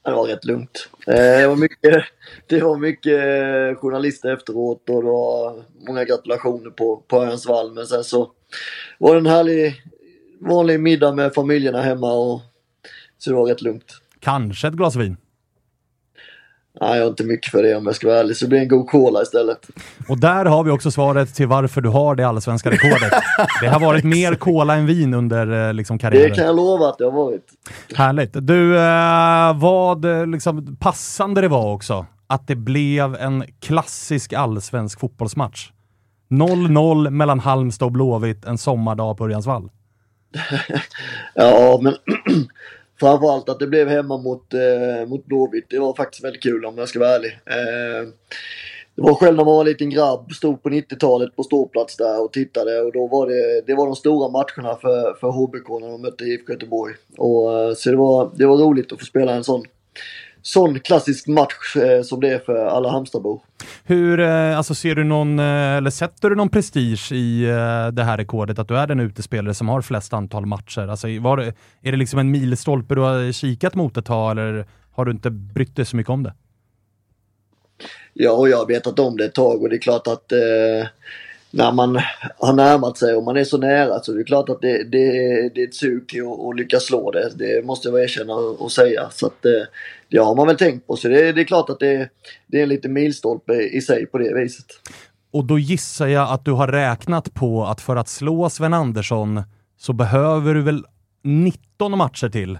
Det 0.05 0.11
var 0.11 0.27
rätt 0.27 0.45
lugnt. 0.45 0.89
Eh, 1.07 1.13
Det 1.15 1.47
var 1.47 1.55
mycket, 1.55 2.03
det 2.47 2.61
var 2.61 2.77
mycket 2.77 3.13
eh, 3.13 3.81
journalister 3.81 4.33
efteråt 4.33 4.89
och 4.89 5.03
det 5.03 5.09
var 5.09 5.63
många 5.87 6.03
gratulationer 6.03 6.69
på, 6.69 7.03
på 7.07 7.17
Örjansvall. 7.21 7.73
Men 7.73 7.85
sen 7.87 8.03
så 8.03 8.31
var 8.99 9.13
det 9.15 9.19
en 9.19 9.25
härlig 9.25 9.81
vanlig 10.39 10.79
middag 10.79 11.11
med 11.13 11.33
familjerna 11.33 11.81
hemma 11.81 12.13
och 12.13 12.41
så 13.17 13.29
det 13.29 13.35
var 13.35 13.45
rätt 13.45 13.61
lugnt. 13.61 13.97
Kanske 14.19 14.67
ett 14.67 14.73
glas 14.73 14.95
vin? 14.95 15.17
Nej, 16.81 16.97
jag 16.97 17.03
har 17.03 17.09
inte 17.09 17.23
mycket 17.23 17.51
för 17.51 17.63
det 17.63 17.75
om 17.75 17.85
jag 17.85 17.95
ska 17.95 18.07
vara 18.07 18.19
ärlig, 18.19 18.37
så 18.37 18.45
det 18.45 18.49
blir 18.49 18.59
en 18.59 18.67
god 18.67 18.87
cola 18.89 19.21
istället. 19.21 19.67
Och 20.09 20.19
där 20.19 20.45
har 20.45 20.63
vi 20.63 20.71
också 20.71 20.91
svaret 20.91 21.35
till 21.35 21.47
varför 21.47 21.81
du 21.81 21.89
har 21.89 22.15
det 22.15 22.23
allsvenska 22.27 22.71
rekordet. 22.71 23.13
det 23.61 23.67
har 23.67 23.79
varit 23.79 24.03
mer 24.03 24.35
cola 24.35 24.75
än 24.75 24.85
vin 24.85 25.13
under 25.13 25.67
eh, 25.67 25.73
liksom, 25.73 25.97
Det 25.97 26.01
karriären. 26.01 26.35
kan 26.35 26.45
jag 26.45 26.55
lova 26.55 26.89
att 26.89 26.97
det 26.97 27.03
har 27.03 27.11
varit. 27.11 27.45
Härligt. 27.95 28.31
Du, 28.33 28.77
eh, 28.77 29.59
vad 29.59 30.05
eh, 30.05 30.27
liksom, 30.27 30.77
passande 30.79 31.41
det 31.41 31.47
var 31.47 31.73
också 31.73 32.05
att 32.27 32.47
det 32.47 32.55
blev 32.55 33.15
en 33.15 33.43
klassisk 33.59 34.33
allsvensk 34.33 34.99
fotbollsmatch. 34.99 35.71
0-0 36.29 37.09
mellan 37.09 37.39
Halmstad 37.39 37.85
och 37.85 37.91
Blåvitt 37.91 38.45
en 38.45 38.57
sommardag 38.57 39.17
på 39.17 39.25
Örjansvall. 39.25 39.69
Ja, 41.33 41.79
men 41.81 41.93
framförallt 42.99 43.49
att 43.49 43.59
det 43.59 43.67
blev 43.67 43.87
hemma 43.87 44.17
mot, 44.17 44.53
eh, 44.53 45.07
mot 45.07 45.25
Blåvitt. 45.25 45.69
Det 45.69 45.79
var 45.79 45.93
faktiskt 45.93 46.23
väldigt 46.23 46.43
kul 46.43 46.65
om 46.65 46.77
jag 46.77 46.89
ska 46.89 46.99
vara 46.99 47.15
ärlig. 47.15 47.39
Eh, 47.45 48.09
det 48.95 49.01
var 49.01 49.13
själv 49.13 49.37
när 49.37 49.45
man 49.45 49.53
var 49.53 49.61
en 49.61 49.67
liten 49.67 49.89
grabb, 49.89 50.31
stod 50.31 50.63
på 50.63 50.69
90-talet 50.69 51.35
på 51.35 51.43
ståplats 51.43 51.97
där 51.97 52.23
och 52.23 52.33
tittade 52.33 52.81
och 52.81 52.91
då 52.91 53.07
var 53.07 53.27
det, 53.27 53.61
det 53.67 53.75
var 53.75 53.85
de 53.85 53.95
stora 53.95 54.29
matcherna 54.29 54.75
för, 54.75 55.13
för 55.19 55.27
HBK 55.27 55.69
när 55.81 55.91
de 55.91 56.01
mötte 56.01 56.23
IFK 56.23 56.53
Göteborg. 56.53 56.93
Och, 57.17 57.59
eh, 57.59 57.73
så 57.73 57.89
det 57.89 57.97
var, 57.97 58.31
det 58.35 58.45
var 58.45 58.57
roligt 58.57 58.91
att 58.91 58.99
få 58.99 59.05
spela 59.05 59.33
en 59.33 59.43
sån, 59.43 59.63
sån 60.41 60.79
klassisk 60.79 61.27
match 61.27 61.75
eh, 61.75 62.01
som 62.01 62.19
det 62.19 62.29
är 62.29 62.39
för 62.39 62.65
alla 62.65 62.89
Halmstadbor. 62.89 63.41
Hur, 63.83 64.19
eh, 64.19 64.57
alltså 64.57 64.75
ser 64.75 64.95
du 64.95 65.03
någon, 65.03 65.39
eh, 65.39 65.45
eller 65.77 65.89
sätter 65.89 66.29
du 66.29 66.35
någon 66.35 66.49
prestige 66.49 67.11
i 67.11 67.43
eh, 67.43 67.87
det 67.87 68.03
här 68.03 68.17
rekordet 68.17 68.59
att 68.59 68.67
du 68.67 68.77
är 68.77 68.87
den 68.87 68.99
utespelare 68.99 69.53
som 69.53 69.69
har 69.69 69.81
flest 69.81 70.13
antal 70.13 70.45
matcher? 70.45 70.87
Alltså, 70.87 71.07
var 71.19 71.37
det, 71.37 71.53
är 71.81 71.91
det 71.91 71.97
liksom 71.97 72.19
en 72.19 72.31
milstolpe 72.31 72.95
du 72.95 73.01
har 73.01 73.31
kikat 73.31 73.75
mot 73.75 73.97
ett 73.97 74.05
tag 74.05 74.31
eller 74.31 74.65
har 74.91 75.05
du 75.05 75.11
inte 75.11 75.29
brytt 75.29 75.75
dig 75.75 75.85
så 75.85 75.95
mycket 75.95 76.09
om 76.09 76.23
det? 76.23 76.33
Ja, 78.13 78.31
och 78.31 78.49
jag 78.49 78.57
har 78.57 78.65
vetat 78.65 78.99
om 78.99 79.17
det 79.17 79.25
ett 79.25 79.35
tag 79.35 79.61
och 79.61 79.69
det 79.69 79.75
är 79.75 79.81
klart 79.81 80.07
att 80.07 80.31
eh, 80.31 80.87
när 81.57 81.71
man 81.71 81.99
har 82.37 82.53
närmat 82.53 82.97
sig 82.97 83.15
och 83.15 83.23
man 83.23 83.37
är 83.37 83.43
så 83.43 83.57
nära 83.57 83.99
så 83.99 84.13
det 84.13 84.21
är 84.21 84.23
klart 84.23 84.49
att 84.49 84.61
det, 84.61 84.83
det, 84.83 85.09
det 85.55 85.61
är 85.61 85.67
ett 85.67 85.75
sug 85.75 86.07
till 86.07 86.21
att, 86.21 86.39
att 86.39 86.55
lyckas 86.55 86.83
slå 86.83 87.11
det. 87.11 87.31
Det 87.35 87.65
måste 87.65 87.89
jag 87.89 88.03
erkänna 88.03 88.33
och, 88.33 88.71
säga. 88.71 89.09
Så 89.11 89.27
att, 89.27 89.45
eh, 89.45 89.51
det 90.09 90.17
har 90.17 90.35
man 90.35 90.47
väl 90.47 90.57
tänkt 90.57 90.87
på. 90.87 90.95
Så 90.95 91.07
det, 91.07 91.31
det 91.31 91.41
är 91.41 91.45
klart 91.45 91.69
att 91.69 91.79
det, 91.79 92.09
det 92.47 92.59
är 92.59 92.63
en 92.63 92.69
liten 92.69 92.93
milstolpe 92.93 93.53
i 93.53 93.81
sig 93.81 94.05
på 94.05 94.17
det 94.17 94.33
viset. 94.33 94.65
Och 95.31 95.45
då 95.45 95.59
gissar 95.59 96.07
jag 96.07 96.31
att 96.31 96.45
du 96.45 96.51
har 96.51 96.67
räknat 96.67 97.33
på 97.33 97.65
att 97.65 97.81
för 97.81 97.95
att 97.95 98.07
slå 98.07 98.49
Sven 98.49 98.73
Andersson 98.73 99.43
så 99.77 99.93
behöver 99.93 100.53
du 100.53 100.61
väl 100.61 100.85
19 101.23 101.97
matcher 101.97 102.29
till. 102.29 102.59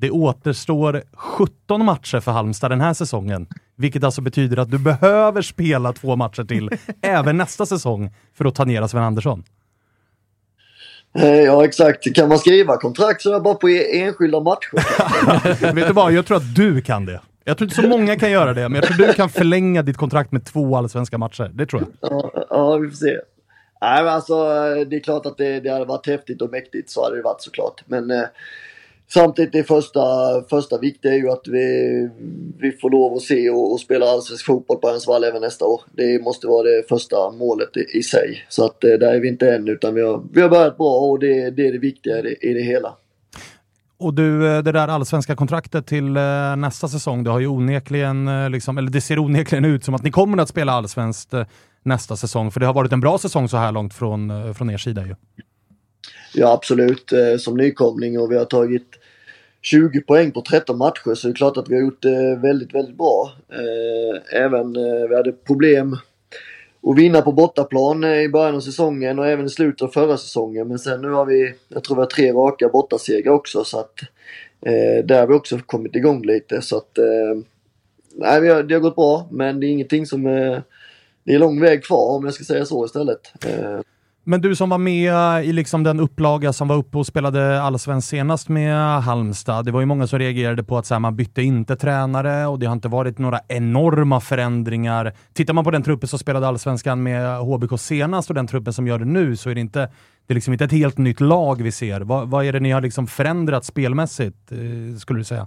Det 0.00 0.10
återstår 0.10 1.02
17 1.12 1.84
matcher 1.84 2.20
för 2.20 2.32
Halmstad 2.32 2.70
den 2.70 2.80
här 2.80 2.94
säsongen, 2.94 3.46
vilket 3.76 4.04
alltså 4.04 4.20
betyder 4.20 4.56
att 4.56 4.70
du 4.70 4.78
behöver 4.78 5.42
spela 5.42 5.92
två 5.92 6.16
matcher 6.16 6.44
till 6.44 6.70
även 7.02 7.36
nästa 7.36 7.66
säsong 7.66 8.14
för 8.34 8.44
att 8.44 8.54
ta 8.54 8.64
ner 8.64 8.86
Sven 8.86 9.02
Andersson. 9.02 9.44
Eh, 11.18 11.40
ja, 11.40 11.64
exakt. 11.64 12.14
Kan 12.14 12.28
man 12.28 12.38
skriva 12.38 12.76
kontrakt 12.76 13.22
så 13.22 13.30
är 13.30 13.34
det 13.34 13.40
bara 13.40 13.54
på 13.54 13.70
e- 13.70 14.00
enskilda 14.00 14.40
matcher. 14.40 15.72
Vet 15.74 15.86
du 15.86 15.92
vad, 15.92 16.12
jag 16.12 16.26
tror 16.26 16.36
att 16.36 16.54
du 16.54 16.80
kan 16.80 17.06
det. 17.06 17.20
Jag 17.44 17.58
tror 17.58 17.66
inte 17.66 17.82
så 17.82 17.88
många 17.88 18.18
kan 18.18 18.30
göra 18.30 18.54
det, 18.54 18.68
men 18.68 18.74
jag 18.74 18.84
tror 18.84 19.06
du 19.06 19.12
kan 19.12 19.28
förlänga 19.28 19.82
ditt 19.82 19.96
kontrakt 19.96 20.32
med 20.32 20.44
två 20.44 20.76
allsvenska 20.76 21.18
matcher. 21.18 21.50
Det 21.54 21.66
tror 21.66 21.82
jag. 21.82 22.12
Ja, 22.12 22.46
ja, 22.50 22.76
vi 22.76 22.88
får 22.88 22.96
se. 22.96 23.16
Nej, 23.80 24.04
men 24.04 24.14
alltså 24.14 24.34
det 24.84 24.96
är 24.96 25.00
klart 25.00 25.26
att 25.26 25.38
det, 25.38 25.60
det 25.60 25.70
hade 25.70 25.84
varit 25.84 26.06
häftigt 26.06 26.42
och 26.42 26.50
mäktigt. 26.50 26.90
Så 26.90 27.04
hade 27.04 27.16
det 27.16 27.22
varit 27.22 27.42
såklart. 27.42 27.82
Men 27.86 28.10
eh, 28.10 28.22
Samtidigt 29.12 29.52
det 29.52 29.64
första, 29.64 30.00
första 30.50 30.78
viktiga 30.78 31.12
är 31.12 31.16
ju 31.16 31.30
att 31.30 31.48
vi, 31.48 32.08
vi 32.58 32.72
får 32.72 32.90
lov 32.90 33.14
att 33.14 33.22
se 33.22 33.50
och, 33.50 33.72
och 33.72 33.80
spela 33.80 34.06
allsvensk 34.06 34.46
fotboll 34.46 34.76
på 34.76 34.88
Örnsvall 34.88 35.24
även 35.24 35.40
nästa 35.40 35.64
år. 35.64 35.80
Det 35.92 36.22
måste 36.22 36.46
vara 36.46 36.62
det 36.62 36.88
första 36.88 37.30
målet 37.30 37.76
i, 37.76 37.98
i 37.98 38.02
sig. 38.02 38.44
Så 38.48 38.64
att 38.64 38.84
eh, 38.84 38.90
där 38.90 39.14
är 39.14 39.20
vi 39.20 39.28
inte 39.28 39.54
än 39.54 39.68
utan 39.68 39.94
vi 39.94 40.02
har, 40.02 40.22
vi 40.32 40.40
har 40.40 40.48
börjat 40.48 40.76
bra 40.76 40.98
och 40.98 41.18
det, 41.18 41.50
det 41.50 41.66
är 41.66 41.72
det 41.72 41.78
viktiga 41.78 42.18
i 42.18 42.22
det, 42.22 42.46
i 42.46 42.54
det 42.54 42.62
hela. 42.62 42.94
Och 43.98 44.14
du, 44.14 44.46
eh, 44.48 44.62
det 44.62 44.72
där 44.72 44.88
allsvenska 44.88 45.36
kontraktet 45.36 45.86
till 45.86 46.16
eh, 46.16 46.56
nästa 46.56 46.88
säsong, 46.88 47.24
det 47.24 47.30
har 47.30 47.40
ju 47.40 47.46
onekligen, 47.46 48.52
liksom, 48.52 48.78
eller 48.78 48.90
det 48.90 49.00
ser 49.00 49.18
onekligen 49.18 49.64
ut 49.64 49.84
som 49.84 49.94
att 49.94 50.02
ni 50.02 50.10
kommer 50.10 50.42
att 50.42 50.48
spela 50.48 50.72
allsvenskt 50.72 51.34
nästa 51.82 52.16
säsong. 52.16 52.50
För 52.50 52.60
det 52.60 52.66
har 52.66 52.74
varit 52.74 52.92
en 52.92 53.00
bra 53.00 53.18
säsong 53.18 53.48
så 53.48 53.56
här 53.56 53.72
långt 53.72 53.94
från, 53.94 54.54
från 54.54 54.70
er 54.70 54.78
sida 54.78 55.06
ju. 55.06 55.14
Ja 56.34 56.52
absolut, 56.52 57.12
som 57.38 57.56
nykomling 57.56 58.18
och 58.18 58.32
vi 58.32 58.38
har 58.38 58.44
tagit 58.44 58.99
20 59.62 60.00
poäng 60.00 60.32
på 60.32 60.42
13 60.42 60.78
matcher 60.78 61.14
så 61.14 61.28
det 61.28 61.32
är 61.32 61.36
klart 61.36 61.56
att 61.56 61.68
vi 61.68 61.74
har 61.74 61.82
gjort 61.82 62.02
det 62.02 62.38
väldigt, 62.42 62.74
väldigt 62.74 62.96
bra. 62.96 63.32
Eh, 63.48 64.40
även, 64.42 64.76
eh, 64.76 65.08
vi 65.08 65.14
hade 65.14 65.32
problem 65.32 65.96
att 66.82 66.98
vinna 66.98 67.22
på 67.22 67.32
bortaplan 67.32 68.04
eh, 68.04 68.20
i 68.20 68.28
början 68.28 68.54
av 68.54 68.60
säsongen 68.60 69.18
och 69.18 69.26
även 69.26 69.46
i 69.46 69.50
slutet 69.50 69.82
av 69.82 69.88
förra 69.88 70.16
säsongen. 70.16 70.68
Men 70.68 70.78
sen 70.78 71.02
nu 71.02 71.10
har 71.10 71.26
vi, 71.26 71.54
jag 71.68 71.84
tror 71.84 71.96
vi 71.96 72.00
har 72.00 72.06
tre 72.06 72.32
raka 72.32 72.68
bortasegrar 72.68 73.32
också 73.32 73.64
så 73.64 73.78
att 73.78 74.00
eh, 74.66 75.04
där 75.04 75.20
har 75.20 75.26
vi 75.26 75.34
också 75.34 75.58
kommit 75.66 75.96
igång 75.96 76.22
lite 76.22 76.62
så 76.62 76.76
att 76.76 76.98
eh, 76.98 77.42
nej, 78.14 78.48
har, 78.48 78.62
det 78.62 78.74
har 78.74 78.80
gått 78.80 78.96
bra 78.96 79.28
men 79.30 79.60
det 79.60 79.66
är 79.66 79.68
ingenting 79.68 80.06
som 80.06 80.26
eh, 80.26 80.58
det 81.24 81.34
är 81.34 81.38
lång 81.38 81.60
väg 81.60 81.84
kvar 81.84 82.16
om 82.16 82.24
jag 82.24 82.34
ska 82.34 82.44
säga 82.44 82.64
så 82.64 82.84
istället. 82.84 83.32
Eh, 83.46 83.80
men 84.24 84.40
du 84.40 84.56
som 84.56 84.70
var 84.70 84.78
med 84.78 85.44
i 85.44 85.52
liksom 85.52 85.82
den 85.82 86.00
upplaga 86.00 86.52
som 86.52 86.68
var 86.68 86.76
uppe 86.76 86.98
och 86.98 87.06
spelade 87.06 87.62
allsvenskt 87.62 88.10
senast 88.10 88.48
med 88.48 89.02
Halmstad. 89.02 89.64
Det 89.64 89.70
var 89.70 89.80
ju 89.80 89.86
många 89.86 90.06
som 90.06 90.18
reagerade 90.18 90.64
på 90.64 90.78
att 90.78 90.86
så 90.86 90.94
här, 90.94 90.98
man 90.98 91.16
bytte 91.16 91.42
inte 91.42 91.76
tränare 91.76 92.46
och 92.46 92.58
det 92.58 92.66
har 92.66 92.72
inte 92.72 92.88
varit 92.88 93.18
några 93.18 93.40
enorma 93.48 94.20
förändringar. 94.20 95.12
Tittar 95.32 95.54
man 95.54 95.64
på 95.64 95.70
den 95.70 95.82
truppen 95.82 96.08
som 96.08 96.18
spelade 96.18 96.48
allsvenskan 96.48 97.02
med 97.02 97.38
HBK 97.38 97.80
senast 97.80 98.30
och 98.30 98.34
den 98.34 98.46
truppen 98.46 98.72
som 98.72 98.86
gör 98.86 98.98
det 98.98 99.04
nu 99.04 99.36
så 99.36 99.50
är 99.50 99.54
det 99.54 99.60
inte, 99.60 99.80
det 100.26 100.32
är 100.32 100.34
liksom 100.34 100.52
inte 100.52 100.64
ett 100.64 100.72
helt 100.72 100.98
nytt 100.98 101.20
lag 101.20 101.62
vi 101.62 101.72
ser. 101.72 102.00
Vad, 102.00 102.28
vad 102.28 102.44
är 102.44 102.52
det 102.52 102.60
ni 102.60 102.70
har 102.70 102.80
liksom 102.80 103.06
förändrat 103.06 103.64
spelmässigt, 103.64 104.52
eh, 104.52 104.98
skulle 104.98 105.20
du 105.20 105.24
säga? 105.24 105.46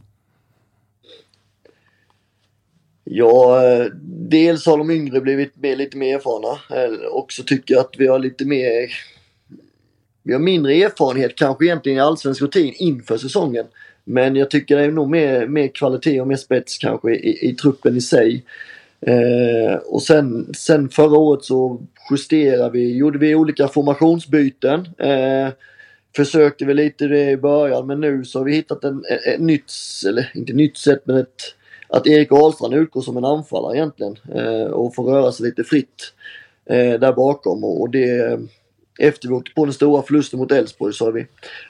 Ja, 3.04 3.62
dels 4.06 4.66
har 4.66 4.78
de 4.78 4.92
yngre 4.92 5.22
blivit 5.22 5.58
mer, 5.58 5.76
lite 5.76 5.98
mer 5.98 6.16
erfarna. 6.16 6.60
Också 7.10 7.10
Och 7.12 7.32
så 7.32 7.44
tycker 7.44 7.74
jag 7.74 7.82
att 7.82 7.96
vi 7.98 8.08
har 8.08 8.20
lite 8.20 8.46
mer... 8.46 8.92
Vi 10.24 10.34
har 10.34 10.40
mindre 10.40 10.74
erfarenhet 10.74 11.36
kanske 11.36 11.66
egentligen 11.66 11.98
i 11.98 12.02
allsvensk 12.02 12.42
rutin 12.42 12.74
inför 12.78 13.18
säsongen. 13.18 13.66
Men 14.04 14.36
jag 14.36 14.50
tycker 14.50 14.78
det 14.78 14.84
är 14.84 14.92
nog 14.92 15.10
mer, 15.10 15.48
mer 15.48 15.68
kvalitet 15.68 16.22
och 16.22 16.28
mer 16.28 16.36
spets 16.36 16.78
kanske 16.78 17.16
i, 17.16 17.50
i 17.50 17.56
truppen 17.56 17.98
i 17.98 18.02
sig. 18.02 18.44
Eh, 19.02 19.76
och 19.76 20.02
sen, 20.02 20.54
sen 20.54 20.90
förra 20.90 21.18
året 21.18 21.44
så 21.44 21.82
justerade 22.12 22.70
vi, 22.70 22.98
gjorde 22.98 23.20
vi 23.20 23.36
olika 23.36 23.68
formationsbyten. 23.68 24.88
Eh, 24.98 25.48
försökte 26.16 26.66
vi 26.66 26.74
lite 26.74 27.08
det 27.08 27.30
i 27.30 27.38
början 27.38 27.88
men 27.88 28.02
nu 28.02 28.26
så 28.26 28.40
har 28.40 28.46
vi 28.46 28.56
hittat 28.56 28.84
en, 28.84 29.04
ett 29.26 29.40
nytt, 29.40 29.72
eller 30.08 30.32
inte 30.36 30.54
nytt 30.54 30.78
sätt 30.78 31.02
men 31.06 31.18
ett 31.18 31.56
att 31.94 32.08
Erik 32.08 32.32
Ahlstrand 32.32 32.74
utgår 32.74 33.02
som 33.02 33.18
en 33.18 33.26
anfallare 33.26 33.78
egentligen 33.78 34.18
eh, 34.36 34.66
och 34.66 34.96
får 34.96 35.04
röra 35.04 35.32
sig 35.32 35.46
lite 35.46 35.64
fritt 35.64 36.14
eh, 36.66 37.00
där 37.00 37.14
bakom 37.14 37.64
och, 37.64 37.82
och 37.82 37.90
det 37.90 38.32
eh, 38.32 38.40
efter 39.00 39.28
vi 39.28 39.34
åkte 39.34 39.52
på 39.56 39.66
den 39.66 39.74
stora 39.74 40.02
förlusten 40.02 40.40
mot 40.40 40.52
Elfsborg 40.52 40.94
så 40.94 41.06
har 41.06 41.12
vi, 41.12 41.26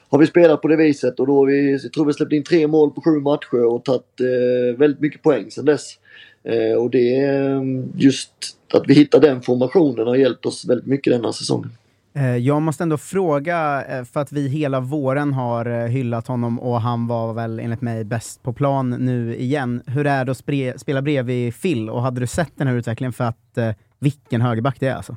har 0.10 0.20
vi 0.20 0.28
spelat 0.28 0.62
på 0.62 0.68
det 0.68 0.76
viset 0.76 1.20
och 1.20 1.28
då 1.28 1.36
har 1.36 1.46
vi, 1.46 1.72
jag 1.72 1.94
tror 1.94 2.06
vi 2.06 2.14
släppt 2.14 2.32
in 2.32 2.44
tre 2.44 2.68
mål 2.68 2.92
på 2.92 3.02
sju 3.02 3.20
matcher 3.20 3.66
och 3.66 3.84
tagit 3.84 4.20
eh, 4.20 4.80
väldigt 4.80 5.00
mycket 5.00 5.22
poäng 5.22 5.52
sedan 5.52 5.66
dess. 5.66 6.00
Eh, 6.44 6.78
och 6.78 6.90
det 6.90 7.16
är 7.16 7.62
just 7.96 8.32
att 8.74 8.84
vi 8.88 8.94
hittar 8.94 9.20
den 9.20 9.42
formationen 9.42 10.08
har 10.08 10.16
hjälpt 10.16 10.46
oss 10.46 10.66
väldigt 10.66 10.88
mycket 10.88 11.14
denna 11.14 11.34
säsongen. 11.34 11.72
Eh, 12.16 12.38
jag 12.38 12.62
måste 12.62 12.84
ändå 12.84 12.98
fråga, 12.98 13.86
eh, 13.86 14.04
för 14.04 14.20
att 14.20 14.32
vi 14.32 14.48
hela 14.48 14.80
våren 14.80 15.34
har 15.34 15.66
eh, 15.66 15.88
hyllat 15.88 16.28
honom 16.28 16.60
och 16.60 16.82
han 16.82 17.08
var 17.08 17.34
väl 17.34 17.60
enligt 17.60 17.82
mig 17.82 18.04
bäst 18.04 18.44
på 18.44 18.54
plan 18.54 18.90
nu 18.90 19.36
igen. 19.36 19.84
Hur 19.88 20.08
är 20.08 20.26
det 20.26 20.32
att 20.32 20.46
spre- 20.46 20.78
spela 20.78 21.02
bredvid 21.02 21.62
Phil 21.62 21.90
och 21.90 22.02
hade 22.02 22.20
du 22.20 22.28
sett 22.28 22.52
den 22.56 22.68
här 22.68 22.76
utvecklingen 22.76 23.14
för 23.14 23.24
att 23.24 23.58
vilken 24.00 24.42
högerback 24.42 24.80
det 24.80 24.88
är 24.88 24.96
alltså? 24.96 25.16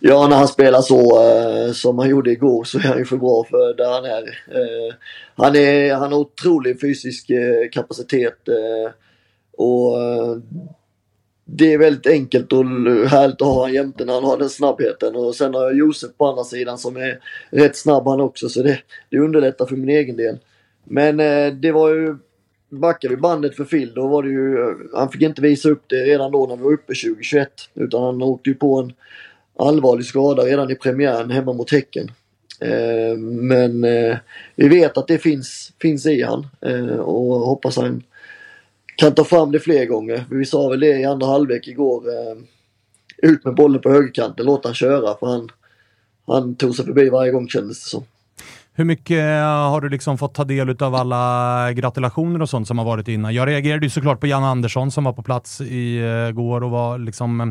Ja, 0.00 0.26
när 0.28 0.36
han 0.36 0.48
spelar 0.48 0.80
så 0.80 1.22
eh, 1.22 1.72
som 1.72 1.98
han 1.98 2.08
gjorde 2.08 2.30
igår 2.30 2.64
så 2.64 2.78
är 2.78 2.82
han 2.82 2.98
ju 2.98 3.04
för 3.04 3.16
bra 3.16 3.44
för 3.44 3.74
där 3.76 3.92
han 3.92 4.04
är. 4.04 4.22
Eh, 4.22 4.94
han, 5.36 5.56
är 5.56 5.94
han 5.94 6.12
har 6.12 6.18
otrolig 6.18 6.80
fysisk 6.80 7.30
eh, 7.30 7.68
kapacitet 7.72 8.48
eh, 8.48 8.92
och 9.58 10.02
eh, 10.02 10.36
det 11.52 11.72
är 11.72 11.78
väldigt 11.78 12.06
enkelt 12.06 12.52
och 12.52 12.64
härligt 13.08 13.42
att 13.42 13.48
ha 13.48 13.54
honom 13.54 13.74
jämte 13.74 14.04
när 14.04 14.12
han 14.12 14.24
har 14.24 14.38
den 14.38 14.48
snabbheten. 14.48 15.16
Och 15.16 15.34
sen 15.34 15.54
har 15.54 15.62
jag 15.62 15.76
Josef 15.76 16.10
på 16.16 16.26
andra 16.26 16.44
sidan 16.44 16.78
som 16.78 16.96
är 16.96 17.20
rätt 17.50 17.76
snabb 17.76 18.06
han 18.06 18.20
också 18.20 18.48
så 18.48 18.62
det, 18.62 18.78
det 19.08 19.18
underlättar 19.18 19.66
för 19.66 19.76
min 19.76 19.88
egen 19.88 20.16
del. 20.16 20.38
Men 20.84 21.20
eh, 21.20 21.52
det 21.52 21.72
var 21.72 21.88
ju 21.88 22.16
backar 22.68 23.08
vi 23.08 23.16
bandet 23.16 23.56
för 23.56 23.64
Phil 23.64 23.92
då 23.94 24.06
var 24.06 24.22
det 24.22 24.28
ju, 24.28 24.58
eh, 24.58 24.76
han 24.94 25.10
fick 25.10 25.22
inte 25.22 25.42
visa 25.42 25.68
upp 25.68 25.82
det 25.86 26.04
redan 26.04 26.32
då 26.32 26.46
när 26.46 26.56
vi 26.56 26.62
var 26.62 26.72
uppe 26.72 26.94
2021 26.94 27.48
utan 27.74 28.02
han 28.02 28.22
åkte 28.22 28.50
ju 28.50 28.54
på 28.54 28.78
en 28.78 28.92
allvarlig 29.58 30.06
skada 30.06 30.42
redan 30.42 30.70
i 30.70 30.74
premiären 30.74 31.30
hemma 31.30 31.52
mot 31.52 31.72
Häcken. 31.72 32.10
Eh, 32.60 33.16
men 33.18 33.84
eh, 33.84 34.16
vi 34.56 34.68
vet 34.68 34.98
att 34.98 35.06
det 35.06 35.18
finns, 35.18 35.72
finns 35.80 36.06
i 36.06 36.22
han 36.22 36.46
eh, 36.60 36.96
och 36.96 37.40
hoppas 37.40 37.76
han 37.76 38.02
kan 39.00 39.14
ta 39.14 39.24
fram 39.24 39.52
det 39.52 39.60
fler 39.60 39.86
gånger. 39.86 40.24
Vi 40.30 40.44
sa 40.44 40.68
väl 40.68 40.80
det 40.80 40.98
i 40.98 41.04
andra 41.04 41.26
halvlek 41.26 41.68
igår. 41.68 42.08
Eh, 42.08 42.36
ut 43.30 43.44
med 43.44 43.54
bollen 43.54 43.80
på 43.80 43.90
högerkanten, 43.90 44.46
låt 44.46 44.64
han 44.64 44.74
köra 44.74 45.16
för 45.18 45.26
han, 45.26 45.48
han 46.26 46.54
tog 46.54 46.76
sig 46.76 46.84
förbi 46.84 47.08
varje 47.08 47.32
gång 47.32 47.48
kändes 47.48 47.84
det 47.84 47.90
som. 47.90 48.04
Hur 48.80 48.84
mycket 48.84 49.18
eh, 49.18 49.70
har 49.70 49.80
du 49.80 49.88
liksom 49.88 50.18
fått 50.18 50.34
ta 50.34 50.44
del 50.44 50.82
av 50.82 50.94
alla 50.94 51.72
gratulationer 51.72 52.42
och 52.42 52.50
sånt 52.50 52.68
som 52.68 52.78
har 52.78 52.84
varit 52.84 53.08
innan? 53.08 53.34
Jag 53.34 53.48
reagerade 53.48 53.86
ju 53.86 53.90
såklart 53.90 54.20
på 54.20 54.26
Jan 54.26 54.44
Andersson 54.44 54.90
som 54.90 55.04
var 55.04 55.12
på 55.12 55.22
plats 55.22 55.60
igår 55.60 56.62
och 56.62 56.70
var 56.70 56.98
liksom 56.98 57.40
eh, 57.40 57.46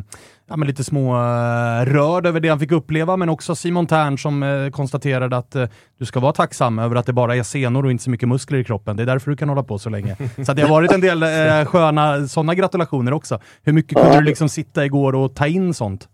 ja, 0.48 0.58
men 0.58 0.68
lite 0.68 0.84
små 0.84 1.16
eh, 1.16 1.86
rörd 1.86 2.26
över 2.26 2.40
det 2.40 2.50
han 2.50 2.60
fick 2.60 2.72
uppleva, 2.72 3.18
men 3.18 3.30
också 3.30 3.56
Simon 3.56 3.88
Tern 3.88 4.18
som 4.18 4.44
eh, 4.44 4.70
konstaterade 4.70 5.38
att 5.38 5.56
eh, 5.56 5.66
du 6.00 6.06
ska 6.06 6.20
vara 6.20 6.34
tacksam 6.34 6.80
över 6.80 6.96
att 6.96 7.06
det 7.06 7.14
bara 7.14 7.36
är 7.36 7.44
senor 7.44 7.86
och 7.86 7.92
inte 7.92 8.04
så 8.04 8.10
mycket 8.10 8.30
muskler 8.30 8.60
i 8.60 8.64
kroppen. 8.64 8.98
Det 8.98 9.04
är 9.04 9.08
därför 9.08 9.32
du 9.32 9.38
kan 9.38 9.50
hålla 9.50 9.64
på 9.64 9.80
så 9.80 9.90
länge. 9.90 10.16
Så 10.46 10.54
det 10.54 10.62
har 10.62 10.70
varit 10.70 10.92
en 10.92 11.02
del 11.02 11.24
eh, 11.24 11.66
sköna 11.66 12.28
sådana 12.28 12.56
gratulationer 12.56 13.14
också. 13.14 13.40
Hur 13.64 13.74
mycket 13.74 13.98
kunde 13.98 14.20
du 14.20 14.26
liksom 14.26 14.50
sitta 14.50 14.86
igår 14.86 15.16
och 15.16 15.36
ta 15.36 15.48
in 15.48 15.74
sånt? 15.74 16.08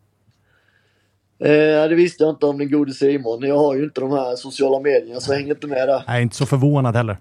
Eh, 1.40 1.90
det 1.90 1.96
visste 1.96 2.24
jag 2.24 2.34
inte 2.34 2.46
om 2.46 2.58
den 2.58 2.72
gode 2.72 2.94
Simon. 2.94 3.42
Jag 3.42 3.58
har 3.58 3.76
ju 3.76 3.84
inte 3.84 4.02
de 4.02 4.12
här 4.12 4.36
sociala 4.36 4.80
medierna 4.80 5.20
så 5.20 5.32
jag 5.32 5.38
hänger 5.38 5.54
inte 5.54 5.68
med 5.68 5.88
där. 5.88 6.04
Är 6.08 6.20
inte 6.22 6.36
så 6.36 6.46
förvånad 6.46 6.96
heller. 6.96 7.18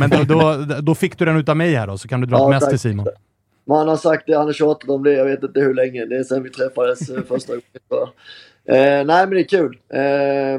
Men 0.00 0.10
då, 0.10 0.22
då, 0.22 0.64
då 0.80 0.94
fick 0.94 1.18
du 1.18 1.24
den 1.24 1.36
utav 1.36 1.56
mig 1.56 1.74
här 1.74 1.86
då, 1.86 1.98
så 1.98 2.08
kan 2.08 2.20
du 2.20 2.26
dra 2.26 2.38
Ja, 2.38 2.48
mest 2.48 2.68
till 2.70 2.78
Simon. 2.78 3.06
Men 3.64 3.76
han 3.76 3.88
har 3.88 3.96
sagt 3.96 4.26
det, 4.26 4.36
han 4.36 4.46
har 4.46 4.52
tjatat 4.52 4.90
om 4.90 5.02
det, 5.02 5.12
jag 5.12 5.24
vet 5.24 5.42
inte 5.42 5.60
hur 5.60 5.74
länge. 5.74 6.04
Det 6.04 6.16
är 6.16 6.24
sen 6.24 6.42
vi 6.42 6.50
träffades 6.50 7.10
eh, 7.10 7.22
första 7.22 7.52
gången. 7.52 8.08
Eh, 8.64 9.04
nej 9.06 9.26
men 9.26 9.30
det 9.30 9.40
är 9.40 9.48
kul. 9.48 9.78
Eh, 9.92 10.54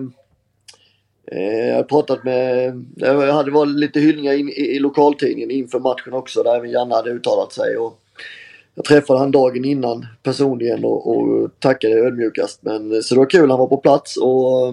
eh, 1.32 1.68
jag 1.68 1.76
har 1.76 1.84
pratat 1.84 2.24
med, 2.24 2.74
jag 2.96 3.34
hade 3.34 3.52
varit 3.52 3.76
lite 3.76 4.00
hyllningar 4.00 4.34
in, 4.34 4.50
i, 4.50 4.76
i 4.76 4.80
lokaltidningen 4.80 5.52
inför 5.52 5.80
matchen 5.80 6.14
också 6.14 6.44
där 6.44 6.56
även 6.56 6.72
Janne 6.72 6.96
hade 6.96 7.10
uttalat 7.10 7.54
sig. 7.54 7.78
Och 7.78 8.00
jag 8.80 8.86
träffade 8.86 9.20
han 9.20 9.32
dagen 9.32 9.66
innan 9.66 10.06
personligen 10.24 10.86
och, 10.86 11.18
och 11.18 11.50
tackade 11.60 11.94
ödmjukast. 11.94 12.60
Men, 12.62 12.96
eh, 12.96 13.00
så 13.00 13.16
det 13.16 13.20
var 13.20 13.30
kul, 13.30 13.50
han 13.50 13.60
var 13.60 13.68
på 13.68 13.78
plats 13.78 14.18
och 14.18 14.68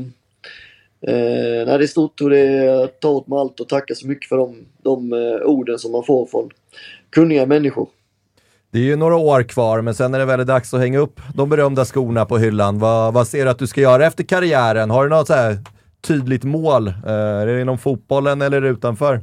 eh, 1.10 1.66
nej, 1.66 1.78
det 1.78 1.84
är 1.84 1.86
stort 1.86 2.20
och 2.20 2.30
det 2.30 2.38
är 2.38 2.86
ta 2.86 3.08
åt 3.08 3.26
mig 3.26 3.38
allt 3.38 3.60
och 3.60 3.68
tacka 3.68 3.94
så 3.94 4.06
mycket 4.06 4.28
för 4.28 4.36
de, 4.36 4.66
de 4.82 5.12
eh, 5.12 5.46
orden 5.46 5.78
som 5.78 5.92
man 5.92 6.04
får 6.04 6.26
från 6.26 6.50
kunniga 7.10 7.46
människor. 7.46 7.88
Det 8.70 8.78
är 8.78 8.82
ju 8.82 8.96
några 8.96 9.16
år 9.16 9.42
kvar, 9.42 9.80
men 9.80 9.94
sen 9.94 10.14
är 10.14 10.18
det 10.18 10.24
väl 10.24 10.46
dags 10.46 10.74
att 10.74 10.80
hänga 10.80 10.98
upp 10.98 11.20
de 11.34 11.48
berömda 11.48 11.84
skorna 11.84 12.24
på 12.24 12.38
hyllan. 12.38 12.78
Vad, 12.78 13.14
vad 13.14 13.28
ser 13.28 13.44
du 13.44 13.50
att 13.50 13.58
du 13.58 13.66
ska 13.66 13.80
göra 13.80 14.06
efter 14.06 14.24
karriären? 14.24 14.90
Har 14.90 15.04
du 15.04 15.10
något 15.10 15.26
så 15.26 15.34
här 15.34 15.58
tydligt 16.00 16.44
mål? 16.44 16.88
Eh, 16.88 17.12
är 17.12 17.46
det 17.46 17.60
inom 17.60 17.78
fotbollen 17.78 18.42
eller 18.42 18.62
utanför? 18.62 19.20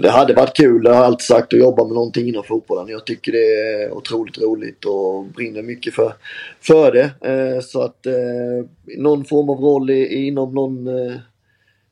Det 0.00 0.10
hade 0.10 0.34
varit 0.34 0.56
kul, 0.56 0.82
det 0.82 0.88
har 0.88 0.96
jag 0.96 1.04
alltid 1.04 1.26
sagt, 1.26 1.52
att 1.52 1.60
jobba 1.60 1.84
med 1.84 1.94
någonting 1.94 2.28
inom 2.28 2.44
fotbollen. 2.44 2.88
Jag 2.88 3.06
tycker 3.06 3.32
det 3.32 3.38
är 3.38 3.92
otroligt 3.92 4.38
roligt 4.38 4.84
och 4.84 5.24
brinner 5.24 5.62
mycket 5.62 5.94
för, 5.94 6.12
för 6.60 6.92
det. 6.92 7.10
Eh, 7.30 7.60
så 7.60 7.82
att 7.82 8.06
eh, 8.06 8.92
någon 8.98 9.24
form 9.24 9.50
av 9.50 9.56
roll 9.56 9.90
inom 9.90 10.54
någon, 10.54 10.86
eh, 10.86 11.16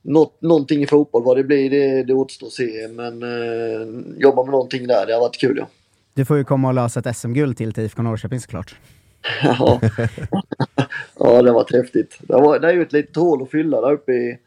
något, 0.02 0.42
någonting 0.42 0.82
i 0.82 0.86
fotboll, 0.86 1.24
vad 1.24 1.36
det 1.36 1.44
blir 1.44 1.70
det, 1.70 2.02
det 2.02 2.14
återstår 2.14 2.46
att 2.46 2.52
se. 2.52 2.88
Men 2.88 3.22
eh, 3.22 3.88
jobba 4.18 4.44
med 4.44 4.52
någonting 4.52 4.86
där, 4.86 5.06
det 5.06 5.12
har 5.12 5.20
varit 5.20 5.40
kul 5.40 5.56
ja. 5.58 5.66
Du 6.14 6.24
får 6.24 6.36
ju 6.36 6.44
komma 6.44 6.68
och 6.68 6.74
lösa 6.74 7.00
ett 7.00 7.16
SM-guld 7.16 7.56
till 7.56 7.72
till 7.72 7.84
IFK 7.84 8.02
Norrköping 8.02 8.40
såklart. 8.40 8.76
ja. 9.42 9.80
ja, 11.18 11.42
det 11.42 11.50
har 11.50 11.54
varit 11.54 11.72
häftigt. 11.72 12.18
Det, 12.20 12.32
var, 12.32 12.58
det 12.58 12.68
är 12.68 12.72
ju 12.72 12.82
ett 12.82 12.92
litet 12.92 13.16
hål 13.16 13.42
att 13.42 13.50
fylla 13.50 13.80
där 13.80 13.92
uppe 13.92 14.12
i, 14.12 14.38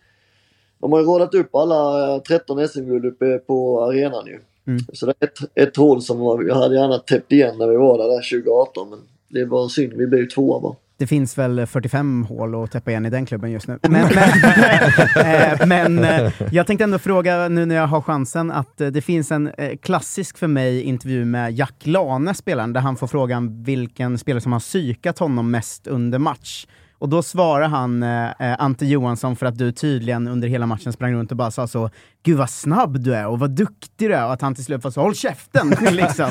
de 0.80 0.92
har 0.92 1.00
ju 1.00 1.06
radat 1.06 1.34
upp 1.34 1.56
alla 1.56 2.14
eh, 2.16 2.22
13 2.22 2.68
SM-guld 2.68 3.06
uppe 3.06 3.38
på 3.38 3.84
arenan 3.84 4.28
ju. 4.28 4.40
Mm. 4.68 4.80
Så 4.94 5.06
det 5.06 5.14
är 5.20 5.26
ett, 5.26 5.40
ett 5.56 5.78
hål 5.78 6.02
som 6.02 6.20
var, 6.20 6.38
vi 6.38 6.52
hade 6.54 6.76
gärna 6.76 6.98
täppt 6.98 7.32
igen 7.32 7.58
när 7.58 7.68
vi 7.68 7.76
var 7.76 7.98
där, 7.98 8.08
där 8.08 8.42
2018 8.42 8.90
men 8.90 9.00
det 9.28 9.46
var 9.46 9.68
synd, 9.68 9.94
vi 9.94 10.08
blev 10.08 10.28
tvåa 10.28 10.60
bara. 10.60 10.76
Det 11.00 11.08
finns 11.08 11.38
väl 11.38 11.66
45 11.66 12.24
hål 12.24 12.64
att 12.64 12.72
täppa 12.72 12.92
igen 12.92 13.06
i 13.06 13.10
den 13.10 13.26
klubben 13.26 13.52
just 13.52 13.68
nu. 13.68 13.80
Men, 13.90 13.92
men, 13.92 15.26
eh, 15.26 15.68
men 15.68 16.04
eh, 16.04 16.34
jag 16.52 16.68
tänkte 16.68 16.84
ändå 16.84 17.00
fråga 17.00 17.48
nu 17.48 17.66
när 17.66 17.76
jag 17.76 17.88
har 17.88 18.02
chansen 18.02 18.52
att 18.52 18.82
eh, 18.82 18.88
det 18.88 19.02
finns 19.02 19.32
en 19.32 19.48
eh, 19.48 19.78
klassisk 19.78 20.38
för 20.38 20.48
mig 20.48 20.82
intervju 20.82 21.26
med 21.26 21.54
Jack 21.54 21.76
Lane, 21.86 22.34
spelaren, 22.34 22.74
där 22.74 22.82
han 22.82 22.96
får 22.96 23.08
frågan 23.08 23.64
vilken 23.64 24.18
spelare 24.18 24.42
som 24.42 24.52
har 24.52 24.60
psykat 24.60 25.20
honom 25.20 25.52
mest 25.52 25.88
under 25.88 26.20
match. 26.20 26.68
Och 27.00 27.10
då 27.10 27.24
svarar 27.24 27.68
han, 27.68 28.04
eh, 28.04 28.26
eh, 28.30 28.56
Ante 28.60 28.86
Johansson, 28.86 29.36
för 29.36 29.46
att 29.46 29.58
du 29.58 29.72
tydligen 29.72 30.28
under 30.28 30.48
hela 30.48 30.66
matchen 30.66 30.94
sprang 30.94 31.14
runt 31.14 31.32
och 31.32 31.38
bara 31.38 31.52
sa 31.52 31.68
så 31.68 31.90
Gud 32.24 32.38
vad 32.38 32.50
snabb 32.50 33.00
du 33.00 33.16
är 33.16 33.28
och 33.28 33.40
vad 33.40 33.50
duktig 33.50 34.10
du 34.10 34.14
är 34.16 34.26
och 34.26 34.34
att 34.34 34.42
han 34.42 34.56
till 34.56 34.64
slut 34.66 34.84
var 34.84 34.92
så 34.92 35.02
Håll 35.02 35.16
käften! 35.16 35.70
liksom. 35.92 36.26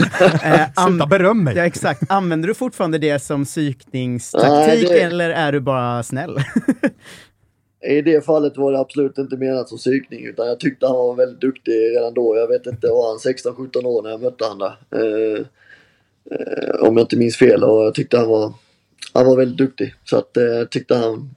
eh, 0.45 0.87
Sluta 0.87 1.07
beröm 1.07 1.45
mig! 1.45 1.57
Ja, 1.57 1.65
exakt. 1.67 2.03
Använder 2.11 2.49
du 2.49 2.55
fortfarande 2.55 2.99
det 2.99 3.19
som 3.19 3.45
psykningstaktik 3.45 4.67
Nej, 4.69 4.85
det- 4.89 5.01
eller 5.01 5.31
är 5.31 5.53
du 5.53 5.61
bara 5.61 6.03
snäll? 6.03 6.39
I 7.89 8.03
det 8.03 8.25
fallet 8.27 8.57
var 8.57 8.73
det 8.73 8.79
absolut 8.79 9.19
inte 9.19 9.37
menat 9.37 9.69
som 9.69 9.79
psykning 9.79 10.25
utan 10.27 10.47
jag 10.47 10.61
tyckte 10.61 10.87
han 10.87 10.97
var 10.97 11.15
väldigt 11.15 11.41
duktig 11.41 11.73
redan 11.73 12.15
då. 12.15 12.37
Jag 12.37 12.49
vet 12.49 12.67
inte, 12.67 12.87
var 12.87 13.09
han 13.09 13.19
16-17 13.19 13.85
år 13.85 14.03
när 14.03 14.11
jag 14.11 14.23
mötte 14.23 14.45
han 14.45 14.59
där? 14.59 14.77
Eh, 14.95 15.41
eh, 16.31 16.81
om 16.89 16.97
jag 16.97 17.05
inte 17.05 17.17
minns 17.17 17.37
fel 17.37 17.65
och 17.65 17.85
jag 17.85 17.95
tyckte 17.95 18.19
han 18.19 18.29
var, 18.29 18.53
han 19.17 19.27
var 19.27 19.37
väldigt 19.37 19.59
duktig. 19.59 19.95
Så 20.05 20.17
att 20.19 20.37
eh, 20.37 20.43
jag 20.43 20.71
tyckte 20.71 20.97
han, 20.97 21.31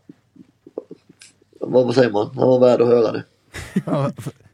vad, 1.59 1.85
vad 1.85 1.95
säger 1.95 2.11
man, 2.11 2.29
han 2.35 2.47
var 2.47 2.59
värd 2.59 2.81
att 2.81 2.87
höra 2.87 3.11
det. 3.11 3.23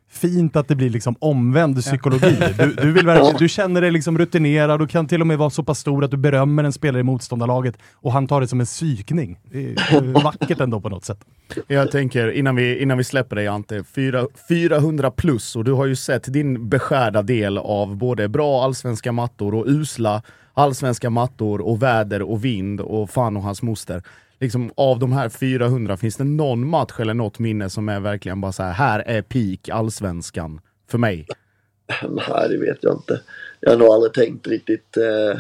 Fint 0.10 0.56
att 0.56 0.68
det 0.68 0.76
blir 0.76 0.90
liksom 0.90 1.16
omvänd 1.20 1.82
psykologi. 1.82 2.38
Du, 2.58 2.74
du, 2.74 2.92
vill 2.92 3.06
verkligen, 3.06 3.36
du 3.38 3.50
känner 3.50 3.82
dig 3.82 3.92
liksom 3.92 4.18
rutinerad 4.18 4.82
och 4.82 4.90
kan 4.90 5.08
till 5.08 5.22
och 5.22 5.28
med 5.28 5.38
vara 5.38 5.50
så 5.50 5.64
pass 5.64 5.80
stor 5.80 6.04
att 6.04 6.12
du 6.12 6.18
berömmer 6.18 6.64
en 6.64 6.74
spelare 6.74 7.00
i 7.00 7.04
motståndarlaget 7.04 7.78
och 7.94 8.12
han 8.12 8.28
tar 8.28 8.42
det 8.42 8.48
som 8.48 8.60
en 8.60 8.66
psykning. 8.66 9.40
Det 9.52 9.66
är 9.66 10.24
vackert 10.24 10.60
ändå 10.60 10.82
på 10.82 10.90
något 10.90 11.06
sätt. 11.06 11.20
Jag 11.68 11.92
tänker, 11.92 12.32
innan 12.32 12.56
vi, 12.56 12.82
innan 12.82 12.98
vi 12.98 13.04
släpper 13.04 13.36
dig 13.36 13.48
Ante, 13.48 13.84
fyra- 13.84 14.28
400 14.50 15.12
plus 15.12 15.56
och 15.56 15.64
du 15.64 15.72
har 15.72 15.86
ju 15.86 15.96
sett 15.96 16.34
din 16.34 16.70
beskärda 16.70 17.22
del 17.22 17.58
av 17.58 17.96
både 17.96 18.28
bra 18.28 18.64
allsvenska 18.64 19.12
mattor 19.12 19.56
och 19.56 19.66
usla 19.68 20.22
allsvenska 20.56 21.10
mattor 21.10 21.62
och 21.62 21.84
väder 21.84 22.22
och 22.22 22.46
vind 22.46 22.82
och 22.82 23.10
fan 23.10 23.38
och 23.38 23.44
hans 23.44 23.62
moster. 23.62 24.04
Liksom, 24.40 24.72
av 24.76 25.00
de 25.00 25.14
här 25.14 25.30
400, 25.30 25.98
finns 25.98 26.18
det 26.18 26.24
någon 26.24 26.70
match 26.70 27.00
eller 27.00 27.14
något 27.14 27.40
minne 27.40 27.70
som 27.70 27.90
är 27.90 28.00
verkligen 28.00 28.42
bara 28.42 28.52
så 28.52 28.64
här, 28.64 28.74
här 28.74 29.00
är 29.00 29.22
peak 29.22 29.70
allsvenskan 29.70 30.62
för 30.92 30.98
mig? 30.98 31.28
Nej, 32.10 32.50
det 32.50 32.58
vet 32.58 32.78
jag 32.82 32.96
inte. 32.96 33.22
Jag 33.60 33.72
har 33.72 33.78
nog 33.78 33.88
aldrig 33.88 34.14
tänkt 34.14 34.48
riktigt. 34.48 34.98
Eh... 34.98 35.40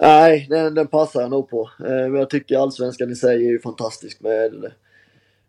Nej, 0.00 0.46
den, 0.50 0.74
den 0.74 0.86
passar 0.86 1.20
jag 1.20 1.30
nog 1.30 1.50
på. 1.50 1.70
Eh, 1.78 1.90
men 1.90 2.14
jag 2.14 2.30
tycker 2.30 2.58
allsvenskan 2.58 3.10
i 3.10 3.14
sig 3.14 3.36
är 3.36 3.50
ju 3.50 3.60
fantastisk 3.60 4.20
med, 4.20 4.72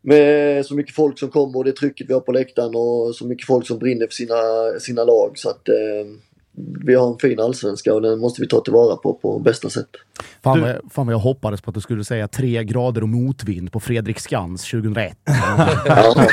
med 0.01 0.65
så 0.65 0.75
mycket 0.75 0.95
folk 0.95 1.19
som 1.19 1.29
kommer 1.29 1.57
och 1.57 1.65
det 1.65 1.71
trycket 1.71 2.09
vi 2.09 2.13
har 2.13 2.21
på 2.21 2.31
läktaren 2.31 2.75
och 2.75 3.15
så 3.15 3.25
mycket 3.25 3.47
folk 3.47 3.67
som 3.67 3.79
brinner 3.79 4.07
för 4.07 4.13
sina, 4.13 4.35
sina 4.79 5.03
lag. 5.03 5.31
Så 5.35 5.49
att 5.49 5.69
eh, 5.69 6.05
vi 6.85 6.95
har 6.95 7.13
en 7.13 7.19
fin 7.19 7.39
allsvenska 7.39 7.93
och 7.93 8.01
den 8.01 8.19
måste 8.19 8.41
vi 8.41 8.47
ta 8.47 8.61
tillvara 8.61 8.95
på 8.95 9.13
på 9.13 9.39
bästa 9.39 9.69
sätt. 9.69 9.89
Fan, 10.43 10.61
vad, 10.61 10.69
jag- 10.69 10.81
fan 10.91 11.05
vad 11.05 11.13
jag 11.13 11.19
hoppades 11.19 11.61
på 11.61 11.69
att 11.69 11.75
du 11.75 11.81
skulle 11.81 12.03
säga 12.03 12.27
tre 12.27 12.63
grader 12.63 13.01
och 13.03 13.09
motvind 13.09 13.71
på 13.71 13.79
Fredrik 13.79 14.19
Skans 14.19 14.61
2001. 14.71 15.17
Ja, 15.25 15.69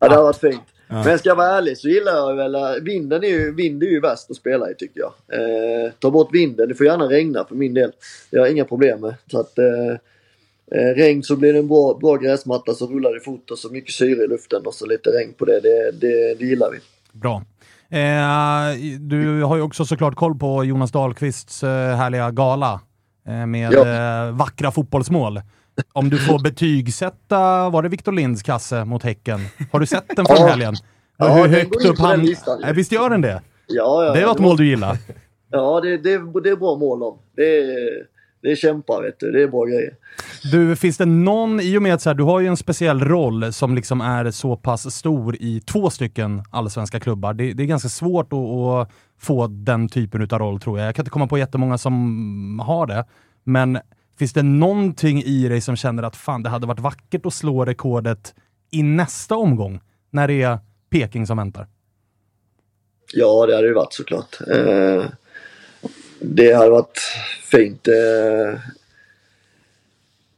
ja 0.00 0.08
det 0.08 0.14
har 0.14 0.22
varit 0.22 0.36
fint. 0.40 0.62
Men 0.90 1.18
ska 1.18 1.28
jag 1.28 1.36
vara 1.36 1.56
ärlig 1.58 1.78
så 1.78 1.88
gillar 1.88 2.12
jag 2.12 2.34
väl, 2.36 2.82
vinden 2.82 3.24
är 3.24 3.28
ju, 3.28 3.54
vind 3.54 3.82
är 3.82 3.86
ju 3.86 4.00
värst 4.00 4.30
att 4.30 4.36
spela 4.36 4.70
i 4.70 4.74
tycker 4.74 5.00
jag. 5.00 5.12
Eh, 5.32 5.92
ta 5.98 6.10
bort 6.10 6.34
vinden, 6.34 6.68
det 6.68 6.74
får 6.74 6.86
gärna 6.86 7.04
regna 7.08 7.44
för 7.44 7.54
min 7.54 7.74
del. 7.74 7.90
Jag 8.30 8.40
har 8.40 8.46
inga 8.48 8.64
problem 8.64 9.00
med. 9.00 9.14
Så 9.30 9.40
att, 9.40 9.58
eh, 9.58 9.90
eh, 10.80 10.94
regn 10.96 11.22
så 11.22 11.36
blir 11.36 11.52
det 11.52 11.58
en 11.58 11.68
bra, 11.68 11.98
bra 12.00 12.16
gräsmatta 12.16 12.74
så 12.74 12.86
rullar 12.86 13.14
det 13.14 13.20
fort 13.20 13.50
och 13.50 13.58
så 13.58 13.68
mycket 13.70 13.94
syre 13.94 14.24
i 14.24 14.26
luften 14.26 14.62
och 14.66 14.74
så 14.74 14.86
lite 14.86 15.10
regn 15.10 15.32
på 15.38 15.44
det. 15.44 15.60
Det, 15.60 15.90
det, 15.92 16.34
det 16.34 16.44
gillar 16.44 16.70
vi. 16.70 16.78
Bra. 17.12 17.42
Eh, 17.90 18.98
du 19.00 19.42
har 19.42 19.56
ju 19.56 19.62
också 19.62 19.84
såklart 19.84 20.14
koll 20.14 20.38
på 20.38 20.64
Jonas 20.64 20.92
Dahlqvists 20.92 21.62
eh, 21.64 21.96
härliga 21.96 22.30
gala 22.30 22.80
eh, 23.28 23.46
med 23.46 23.72
Ja. 23.72 24.30
vackra 24.32 24.70
fotbollsmål. 24.70 25.40
Om 25.92 26.10
du 26.10 26.18
får 26.18 26.38
betygsätta, 26.42 27.68
var 27.68 27.82
det 27.82 27.88
Victor 27.88 28.12
Linds 28.12 28.42
kasse 28.42 28.84
mot 28.84 29.02
Häcken? 29.02 29.40
Har 29.72 29.80
du 29.80 29.86
sett 29.86 30.16
den 30.16 30.26
från 30.26 30.48
helgen? 30.48 30.74
Ja, 31.16 31.34
Hur 31.34 31.48
högt 31.48 31.84
upp 31.84 31.98
han... 31.98 32.20
listan, 32.20 32.62
Visst 32.74 32.92
gör 32.92 33.10
den 33.10 33.20
det? 33.20 33.42
Ja, 33.66 34.04
ja, 34.04 34.12
Det 34.12 34.24
var 34.26 34.32
ett 34.32 34.38
mål 34.38 34.56
du 34.56 34.66
gillar. 34.66 34.96
Ja, 35.50 35.80
det, 35.80 35.96
det, 35.96 36.40
det 36.42 36.50
är 36.50 36.56
bra 36.56 36.76
mål 36.76 37.02
om. 37.02 37.18
Det 37.36 37.58
är, 37.58 37.90
det 38.40 38.50
är 38.50 38.56
kämpar 38.56 39.02
vet 39.02 39.20
du. 39.20 39.32
Det 39.32 39.42
är 39.42 39.48
bra 39.48 39.64
grejer. 39.64 39.94
Du, 40.52 40.76
finns 40.76 40.96
det 40.96 41.04
någon, 41.04 41.60
i 41.60 41.78
och 41.78 41.82
med 41.82 41.94
att 41.94 42.02
så 42.02 42.10
här, 42.10 42.14
du 42.14 42.22
har 42.22 42.40
ju 42.40 42.46
en 42.46 42.56
speciell 42.56 43.00
roll 43.00 43.52
som 43.52 43.74
liksom 43.74 44.00
är 44.00 44.30
så 44.30 44.56
pass 44.56 44.94
stor 44.94 45.36
i 45.40 45.60
två 45.60 45.90
stycken 45.90 46.42
allsvenska 46.50 47.00
klubbar. 47.00 47.34
Det, 47.34 47.52
det 47.52 47.62
är 47.62 47.66
ganska 47.66 47.88
svårt 47.88 48.32
att, 48.32 48.38
att 48.38 48.90
få 49.18 49.46
den 49.46 49.88
typen 49.88 50.22
av 50.22 50.38
roll 50.38 50.60
tror 50.60 50.78
jag. 50.78 50.88
Jag 50.88 50.94
kan 50.94 51.02
inte 51.02 51.10
komma 51.10 51.26
på 51.26 51.38
jättemånga 51.38 51.78
som 51.78 52.62
har 52.66 52.86
det. 52.86 53.04
Men 53.44 53.78
finns 54.18 54.32
det 54.32 54.42
någonting 54.42 55.22
i 55.22 55.48
dig 55.48 55.60
som 55.60 55.76
känner 55.76 56.02
att 56.02 56.16
fan, 56.16 56.42
det 56.42 56.48
hade 56.48 56.66
varit 56.66 56.80
vackert 56.80 57.26
att 57.26 57.34
slå 57.34 57.64
rekordet 57.64 58.34
i 58.70 58.82
nästa 58.82 59.36
omgång 59.36 59.80
när 60.10 60.28
det 60.28 60.42
är 60.42 60.58
Peking 60.90 61.26
som 61.26 61.36
väntar? 61.36 61.66
Ja, 63.12 63.46
det 63.46 63.54
hade 63.54 63.68
det 63.68 63.74
varit 63.74 63.92
såklart. 63.92 64.36
Eh, 64.56 65.04
det 66.20 66.52
hade 66.52 66.70
varit 66.70 66.98
fint. 67.42 67.88
Eh, 67.88 68.60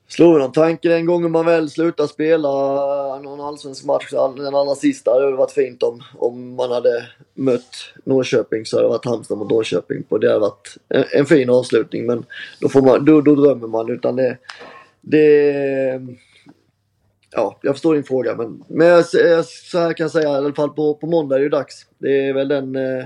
slog 0.09 0.39
någon 0.39 0.53
tanke 0.53 0.89
den 0.89 1.07
gången 1.07 1.31
man 1.31 1.47
väl 1.47 1.71
slutar 1.71 2.07
spela 2.07 2.49
någon 3.19 3.41
allsvensk 3.41 3.85
match, 3.85 4.11
den 4.37 4.55
allra 4.55 4.75
sista, 4.75 5.19
det 5.19 5.25
hade 5.25 5.37
varit 5.37 5.53
fint 5.53 5.83
om, 5.83 6.03
om 6.19 6.55
man 6.55 6.71
hade 6.71 7.07
mött 7.35 7.93
Norrköping 8.05 8.67
så 8.67 8.77
hade 8.77 8.87
det 8.87 8.91
varit 8.91 9.05
Halmstad 9.05 9.39
mot 9.39 9.51
Norrköping. 9.51 10.03
På. 10.03 10.19
Det 10.19 10.29
hade 10.29 10.41
varit 10.41 10.77
en, 10.89 11.05
en 11.13 11.27
fin 11.27 11.51
avslutning 11.51 12.07
men 12.07 12.25
då, 12.61 12.69
får 12.69 12.83
man, 12.83 13.05
då, 13.05 13.21
då 13.21 13.35
drömmer 13.35 13.69
man 13.69 13.91
utan 13.91 14.17
det, 14.17 14.37
det 15.01 16.01
Ja, 17.33 17.59
jag 17.63 17.75
förstår 17.75 17.95
din 17.95 18.05
fråga 18.05 18.37
men, 18.37 18.65
men 18.69 18.87
jag, 18.87 19.05
jag, 19.13 19.45
så 19.45 19.79
här 19.79 19.93
kan 19.93 20.05
jag 20.05 20.11
säga 20.11 20.29
i 20.29 20.33
alla 20.33 20.53
fall 20.53 20.71
på, 20.71 20.95
på 20.95 21.07
måndag 21.07 21.35
är 21.35 21.39
det 21.39 21.45
ju 21.45 21.49
dags. 21.49 21.87
Det 21.99 22.29
är 22.29 22.33
väl 22.33 22.49
den, 22.49 22.77
eh, 22.77 23.05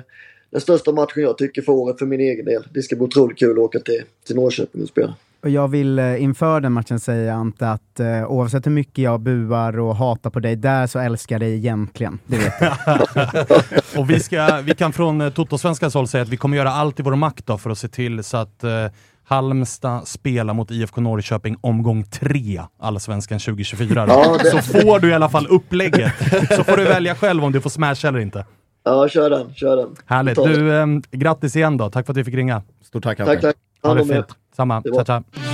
den 0.55 0.61
största 0.61 0.93
matchen 0.93 1.23
jag 1.23 1.39
tycker 1.39 1.63
för 1.63 1.73
året 1.73 1.99
för 1.99 2.07
min 2.07 2.21
egen 2.21 2.45
del. 2.45 2.63
Det 2.75 2.83
ska 2.83 2.97
bli 2.97 3.05
otroligt 3.05 3.39
kul 3.39 3.51
att 3.53 3.59
åka 3.59 3.79
till, 3.79 4.03
till 4.27 4.37
Norrköping 4.37 4.83
och 4.83 4.89
spela. 4.89 5.15
Och 5.43 5.51
jag 5.51 5.69
vill 5.69 5.99
eh, 5.99 6.23
inför 6.23 6.61
den 6.61 6.73
matchen 6.73 7.01
säga 7.01 7.35
Ante 7.35 7.69
att 7.71 8.01
eh, 8.01 8.25
oavsett 8.27 8.67
hur 8.67 8.71
mycket 8.71 8.99
jag 9.05 9.21
buar 9.21 9.79
och 9.79 9.97
hatar 9.97 10.31
på 10.31 10.41
dig 10.41 10.57
där 10.57 10.87
så 10.87 10.99
älskar 10.99 11.35
jag 11.35 11.41
dig 11.41 11.55
egentligen. 11.57 12.19
Det 12.27 12.37
vet 12.39 12.53
jag. 12.61 12.99
Och 14.01 14.11
vi, 14.11 14.21
ska, 14.21 14.61
vi 14.65 14.75
kan 14.75 14.93
från 14.93 15.21
eh, 15.21 15.31
Toto-svenskans 15.31 15.95
håll 15.95 16.09
säga 16.09 16.23
att 16.23 16.29
vi 16.29 16.37
kommer 16.37 16.57
göra 16.57 16.71
allt 16.71 17.01
i 17.01 17.03
vår 17.03 17.17
makt 17.17 17.47
då 17.47 17.59
för 17.59 17.71
att 17.71 17.79
se 17.79 17.89
till 17.89 18.25
så 18.25 18.37
att 18.37 18.65
eh, 18.65 18.71
Halmstad 19.25 20.09
spelar 20.09 20.55
mot 20.55 20.71
IFK 20.71 21.01
Norrköping 21.01 21.57
omgång 21.61 22.05
tre, 22.05 22.61
Allsvenskan 22.81 23.39
2024. 23.39 24.05
Ja, 24.09 24.37
det- 24.43 24.51
Så 24.51 24.59
får 24.59 25.01
du 25.01 25.09
i 25.11 25.15
alla 25.15 25.29
fall 25.29 25.47
upplägget. 25.47 26.13
Så 26.57 26.65
får 26.65 26.77
du 26.77 26.85
välja 26.85 27.15
själv 27.15 27.45
om 27.45 27.53
du 27.53 27.61
får 27.61 27.71
smash 27.71 28.07
eller 28.09 28.19
inte. 28.19 28.45
Ja, 28.85 29.09
kör 29.09 29.30
den, 29.30 29.55
kör 29.55 29.76
den. 29.76 29.97
Härligt. 30.07 30.35
Du, 30.37 30.76
eh, 30.78 30.87
grattis 31.11 31.57
igen 31.57 31.76
då. 31.76 31.91
Tack 31.91 32.07
för 32.07 32.12
att 32.12 32.16
du 32.16 32.24
fick 32.24 32.35
ringa. 32.35 32.62
Stort 32.82 33.03
tack 33.03 33.20
Ante. 33.20 33.32
Tack, 33.32 33.43
tack. 33.43 33.57
Ha 33.82 33.95
det 33.95 34.05
fint. 34.05 34.26
Samma. 34.57 34.80
Det 34.80 34.91
var- 34.91 35.54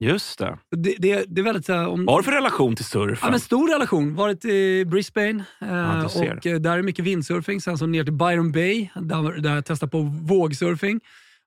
Just 0.00 0.38
det. 0.38 0.58
Det, 0.76 0.94
det, 0.98 1.24
det 1.28 1.40
är 1.40 1.44
väldigt... 1.44 1.66
så 1.66 1.72
här, 1.72 1.88
Om, 1.88 2.04
Vad 2.04 2.14
har 2.14 2.20
du 2.20 2.24
för 2.24 2.32
relation 2.32 2.76
till 2.76 2.84
surfen? 2.84 3.18
Ja, 3.22 3.30
men 3.30 3.40
stor 3.40 3.68
relation. 3.72 4.14
Varit 4.14 4.44
i 4.44 4.84
Brisbane 4.84 5.44
eh, 5.60 6.08
ser. 6.08 6.36
och 6.36 6.46
eh, 6.46 6.60
där 6.60 6.78
är 6.78 6.82
mycket 6.82 7.04
vindsurfing. 7.04 7.60
Sen 7.60 7.78
så 7.78 7.86
ner 7.86 8.04
till 8.04 8.12
Byron 8.12 8.52
Bay 8.52 8.88
där, 8.94 9.40
där 9.40 9.54
jag 9.54 9.64
testade 9.64 9.90
på 9.90 10.00
vågsurfing. 10.22 11.00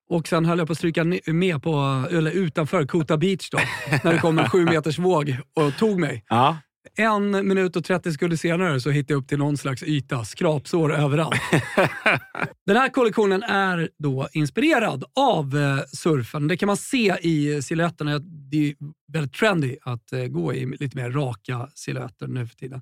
Och 0.10 0.28
sen 0.28 0.46
höll 0.46 0.58
jag 0.58 0.68
på 0.68 0.72
att 0.72 0.78
stryka 0.78 1.04
med 1.26 1.64
på, 1.64 2.06
eller 2.12 2.32
utanför 2.32 2.86
Kota 2.86 3.18
Beach 3.18 3.50
då, 3.50 3.58
när 4.04 4.14
det 4.14 4.20
kom 4.20 4.40
en 4.40 4.50
sju 4.50 4.66
meters 4.66 5.00
våg 5.00 5.38
och 5.54 5.78
tog 5.78 6.00
mig. 6.00 6.26
Ja. 6.30 6.58
En 6.98 7.48
minut 7.48 7.76
och 7.76 7.86
30 7.86 8.12
sekunder 8.12 8.38
senare 8.38 8.80
så 8.80 8.90
hittade 8.90 9.14
jag 9.14 9.22
upp 9.22 9.28
till 9.28 9.38
någon 9.38 9.58
slags 9.58 9.84
yta, 9.84 10.26
skrapsår 10.26 10.94
överallt. 10.94 11.42
Den 12.66 12.78
här 12.78 12.90
kollektionen 12.90 13.44
är 13.44 13.90
då 13.98 14.30
inspirerad 14.34 15.04
av 15.16 15.58
eh, 15.58 15.84
surfen. 15.94 16.48
Det 16.48 16.58
kan 16.58 16.68
man 16.68 16.78
se 16.78 17.18
i 17.22 17.62
silhuetterna. 17.62 18.20
Det 18.20 18.70
är 18.70 18.76
väldigt 19.14 19.34
trendy 19.34 19.78
att 19.82 20.14
eh, 20.14 20.26
gå 20.26 20.54
i 20.54 20.66
lite 20.66 20.98
mer 20.98 21.12
raka 21.12 21.70
silhuetter 21.76 22.28
nu 22.28 22.48
för 22.48 22.56
tiden. 22.56 22.82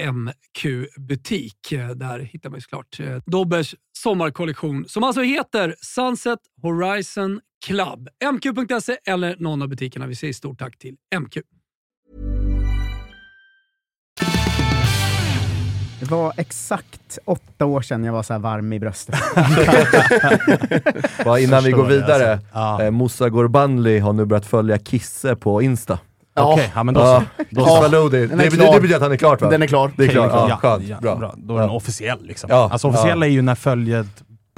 MQ-butik. 0.00 1.72
Eh, 1.72 1.88
Där 1.88 2.18
hittar 2.18 2.50
man 2.50 2.56
ju 2.56 2.60
såklart 2.60 3.00
eh, 3.00 3.16
Dobbers 3.26 3.74
sommarkollektion 3.98 4.84
som 4.88 5.04
alltså 5.04 5.22
heter 5.22 5.74
Sunset 5.80 6.38
Horizon 6.62 7.40
Club. 7.66 8.08
MQ.se 8.32 8.96
eller 9.06 9.36
någon 9.38 9.62
av 9.62 9.68
butikerna. 9.68 10.06
Vi 10.06 10.14
säger 10.14 10.32
stort 10.32 10.58
tack 10.58 10.78
till 10.78 10.96
MQ. 11.20 11.36
Det 16.00 16.10
var 16.10 16.32
exakt 16.36 17.18
åtta 17.24 17.66
år 17.66 17.80
sedan 17.82 18.04
jag 18.04 18.12
var 18.12 18.22
så 18.22 18.32
här 18.32 18.40
varm 18.40 18.72
i 18.72 18.80
bröstet. 18.80 19.14
Bara 21.24 21.40
innan 21.40 21.64
vi 21.64 21.70
går 21.70 21.86
vidare. 21.86 22.32
alltså. 22.32 22.46
Ja. 22.52 22.82
Eh, 22.82 22.90
Moussa 22.90 23.28
Gurbanli 23.28 23.98
har 23.98 24.12
nu 24.12 24.24
börjat 24.24 24.46
följa 24.46 24.78
Kisse 24.78 25.36
på 25.36 25.62
Insta. 25.62 25.98
Okej, 26.34 26.72
ja, 26.74 26.82
men 26.82 26.94
då 26.94 27.00
Ja, 27.00 27.22
så. 27.38 27.44
Då 27.50 27.66
så. 27.66 27.80
Valodi. 27.80 28.20
Det, 28.20 28.26
Den 28.26 28.40
är 28.40 28.44
det, 28.44 28.50
klar. 28.50 28.74
det 28.74 28.80
betyder 28.80 28.96
att 28.96 29.02
han 29.02 29.12
är 29.12 29.16
klart 29.16 29.42
va? 29.42 29.50
Den 29.50 29.62
är 29.62 29.66
klar. 29.66 29.90
Det 29.96 30.04
är 30.04 30.08
klart. 30.08 30.30
Ja, 30.34 30.46
Ja, 30.48 30.56
skönt. 30.56 30.84
ja, 30.88 30.96
bra. 31.00 31.16
bra. 31.16 31.34
Då 31.36 31.56
är 31.56 31.60
den 31.60 31.68
Ja. 31.68 31.74
officiell 31.76 32.18
liksom. 32.22 32.50
Ja, 32.52 32.68
Alltså 32.72 32.88
officiella 32.88 33.26
ja. 33.26 33.30
är 33.30 33.34
ju 33.34 33.42
när 33.42 33.54
följet 33.54 34.06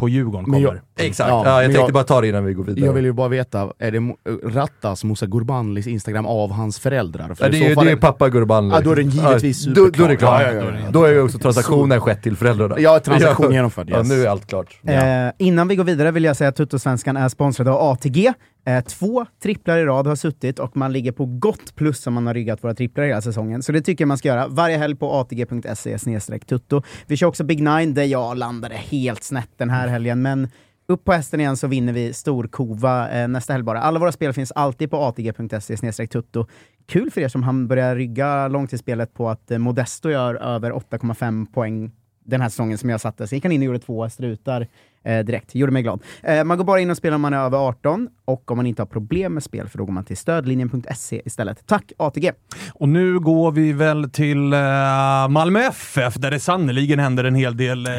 på 0.04 0.08
Djurgården 0.08 0.44
kommer. 0.44 0.58
jag- 0.58 0.78
Exakt. 0.98 1.28
Ja, 1.30 1.42
Ja, 1.44 1.50
jag 1.62 1.62
tänkte 1.72 1.80
jag- 1.80 1.92
bara 1.92 2.04
ta 2.04 2.20
det 2.20 2.28
innan 2.28 2.44
vi 2.44 2.54
går 2.54 2.64
vidare. 2.64 2.86
Jag 2.86 2.92
vill 2.92 3.04
ju 3.04 3.12
bara 3.12 3.28
veta, 3.28 3.72
är 3.78 3.90
det 3.90 4.14
rattas 4.54 5.04
Moussa 5.04 5.26
Gurbanlis 5.26 5.86
Instagram 5.86 6.26
av 6.26 6.50
hans 6.52 6.78
föräldrar? 6.78 7.34
För 7.34 7.44
Ja, 7.44 7.50
det 7.50 7.56
är 7.56 7.74
så 7.74 7.80
ju 7.80 7.86
det 7.86 7.92
är 7.92 7.96
pappa 7.96 8.28
Gurbanli. 8.28 8.74
Ja, 8.74 8.80
då 8.80 8.90
är 8.92 8.96
den 8.96 9.10
givetvis 9.10 9.66
Ja, 9.66 9.72
då, 9.74 9.88
då 9.88 10.04
är 10.04 10.08
det 10.08 10.16
klart. 10.16 10.42
Ja, 10.42 10.52
ja, 10.52 10.54
ja, 10.64 10.64
ja. 10.84 10.90
Då 10.90 11.04
är 11.04 11.12
ju 11.12 11.20
också 11.22 11.38
transaktionen 11.38 12.00
skett 12.00 12.22
till 12.22 12.36
föräldrarna. 12.36 12.74
Ja, 12.78 13.00
transaktion 13.00 13.52
genomförd, 13.52 13.90
Ja, 13.90 13.98
yes. 13.98 14.08
nu 14.08 14.22
är 14.22 14.28
allt 14.28 14.46
klart. 14.46 14.78
Eh, 14.86 14.96
innan 15.38 15.68
vi 15.68 15.76
går 15.76 15.84
vidare 15.84 16.10
vill 16.10 16.24
jag 16.24 16.36
säga 16.36 16.48
att 16.48 16.56
Tuttosvenskan 16.56 17.16
är 17.16 17.28
sponsrad 17.28 17.68
av 17.68 17.74
ATG. 17.92 18.32
Eh, 18.66 18.84
två 18.84 19.26
tripplar 19.42 19.78
i 19.78 19.84
rad 19.84 20.06
har 20.06 20.16
suttit 20.16 20.58
och 20.58 20.76
man 20.76 20.92
ligger 20.92 21.12
på 21.12 21.26
gott 21.26 21.74
plus 21.74 22.06
om 22.06 22.14
man 22.14 22.26
har 22.26 22.34
ryggat 22.34 22.64
våra 22.64 22.74
tripplar 22.74 23.04
hela 23.04 23.20
säsongen. 23.20 23.62
Så 23.62 23.72
det 23.72 23.80
tycker 23.80 24.02
jag 24.04 24.08
man 24.08 24.18
ska 24.18 24.28
göra 24.28 24.46
varje 24.48 24.76
helg 24.76 24.96
på 24.96 25.12
atg.se 25.12 25.98
tutto. 26.46 26.82
Vi 27.06 27.16
kör 27.16 27.26
också 27.26 27.44
Big 27.44 27.62
Nine 27.62 27.94
där 27.94 28.04
jag 28.04 28.36
landade 28.36 28.74
helt 28.74 29.22
snett 29.24 29.48
den 29.56 29.70
här 29.70 29.88
helgen, 29.94 30.22
men 30.22 30.48
upp 30.86 31.04
på 31.04 31.12
hästen 31.12 31.40
igen 31.40 31.56
så 31.56 31.66
vinner 31.66 31.92
vi 31.92 32.12
Storkova 32.12 33.10
eh, 33.10 33.28
nästa 33.28 33.52
helg 33.52 33.64
bara. 33.64 33.80
Alla 33.80 33.98
våra 33.98 34.12
spel 34.12 34.32
finns 34.32 34.52
alltid 34.52 34.90
på 34.90 34.96
atg.se 34.96 36.06
tutto. 36.06 36.46
Kul 36.86 37.10
för 37.10 37.20
er 37.20 37.28
som 37.28 37.42
han 37.42 37.68
börjar 37.68 37.96
rygga 37.96 38.48
långtidsspelet 38.48 39.14
på 39.14 39.28
att 39.28 39.50
eh, 39.50 39.58
Modesto 39.58 40.10
gör 40.10 40.34
över 40.34 40.70
8,5 40.70 41.46
poäng 41.52 41.92
den 42.24 42.40
här 42.40 42.48
säsongen 42.48 42.78
som 42.78 42.90
jag 42.90 43.00
satte. 43.00 43.26
Sen 43.26 43.36
gick 43.36 43.44
han 43.44 43.52
in 43.52 43.60
och 43.60 43.64
gjorde 43.64 43.78
två 43.78 44.10
strutar 44.10 44.68
eh, 45.04 45.18
direkt. 45.18 45.54
Gjorde 45.54 45.72
mig 45.72 45.82
glad. 45.82 46.02
Eh, 46.22 46.44
man 46.44 46.58
går 46.58 46.64
bara 46.64 46.80
in 46.80 46.90
och 46.90 46.96
spelar 46.96 47.14
om 47.14 47.20
man 47.20 47.32
är 47.34 47.38
över 47.38 47.58
18 47.58 48.08
och 48.24 48.50
om 48.50 48.56
man 48.56 48.66
inte 48.66 48.82
har 48.82 48.86
problem 48.86 49.34
med 49.34 49.42
spel 49.42 49.68
för 49.68 49.78
då 49.78 49.84
går 49.84 49.92
man 49.92 50.04
till 50.04 50.16
stödlinjen.se 50.16 51.22
istället. 51.24 51.66
Tack 51.66 51.92
ATG! 51.96 52.32
Och 52.72 52.88
nu 52.88 53.18
går 53.18 53.52
vi 53.52 53.72
väl 53.72 54.10
till 54.10 54.52
eh, 54.52 55.28
Malmö 55.28 55.60
FF 55.60 56.14
där 56.14 56.30
det 56.30 56.40
sannoliken 56.40 56.98
händer 56.98 57.24
en 57.24 57.34
hel 57.34 57.56
del 57.56 57.86
eh, 57.86 57.92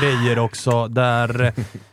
grejer 0.00 0.38
också. 0.38 0.88
Där 0.88 1.52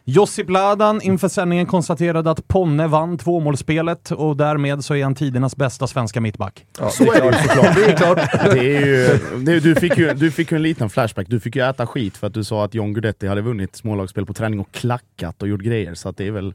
eh, 0.09 0.15
Josip 0.15 0.49
Ladan 0.49 1.01
inför 1.01 1.27
sändningen 1.27 1.65
konstaterade 1.65 2.31
att 2.31 2.47
Ponne 2.47 2.87
vann 2.87 3.17
tvåmålsspelet 3.17 4.11
och 4.11 4.37
därmed 4.37 4.85
så 4.85 4.95
är 4.95 5.03
han 5.03 5.15
tidernas 5.15 5.55
bästa 5.55 5.87
svenska 5.87 6.21
mittback. 6.21 6.65
Ja, 6.79 6.89
Så 6.89 7.03
är 7.03 7.31
det 7.31 7.37
såklart. 7.37 7.75
Det 7.75 7.85
är 7.85 7.97
klart. 7.97 8.17
Det 8.53 8.77
är 8.77 8.85
ju, 8.85 9.19
det, 9.45 9.59
du, 9.59 9.75
fick 9.75 9.97
ju, 9.97 10.13
du 10.13 10.31
fick 10.31 10.51
ju 10.51 10.55
en 10.55 10.63
liten 10.63 10.89
flashback. 10.89 11.27
Du 11.29 11.39
fick 11.39 11.55
ju 11.55 11.69
äta 11.69 11.87
skit 11.87 12.17
för 12.17 12.27
att 12.27 12.33
du 12.33 12.43
sa 12.43 12.65
att 12.65 12.73
John 12.73 12.93
Guidetti 12.93 13.27
hade 13.27 13.41
vunnit 13.41 13.75
smålagsspel 13.75 14.25
på 14.25 14.33
träning 14.33 14.59
och 14.59 14.71
klackat 14.71 15.41
och 15.41 15.47
gjort 15.47 15.61
grejer. 15.61 15.93
Så 15.93 16.09
att 16.09 16.17
det 16.17 16.27
är 16.27 16.31
väl 16.31 16.53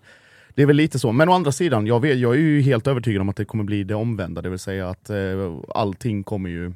det 0.54 0.62
är 0.62 0.66
väl 0.66 0.76
lite 0.76 0.98
så. 0.98 1.12
Men 1.12 1.28
å 1.28 1.32
andra 1.32 1.52
sidan, 1.52 1.86
jag, 1.86 2.00
vet, 2.00 2.18
jag 2.18 2.34
är 2.34 2.38
ju 2.38 2.60
helt 2.60 2.86
övertygad 2.86 3.20
om 3.20 3.28
att 3.28 3.36
det 3.36 3.44
kommer 3.44 3.64
bli 3.64 3.84
det 3.84 3.94
omvända. 3.94 4.42
Det 4.42 4.48
vill 4.48 4.58
säga 4.58 4.88
att 4.88 5.10
eh, 5.10 5.16
allting 5.74 6.24
kommer 6.24 6.50
ju 6.50 6.72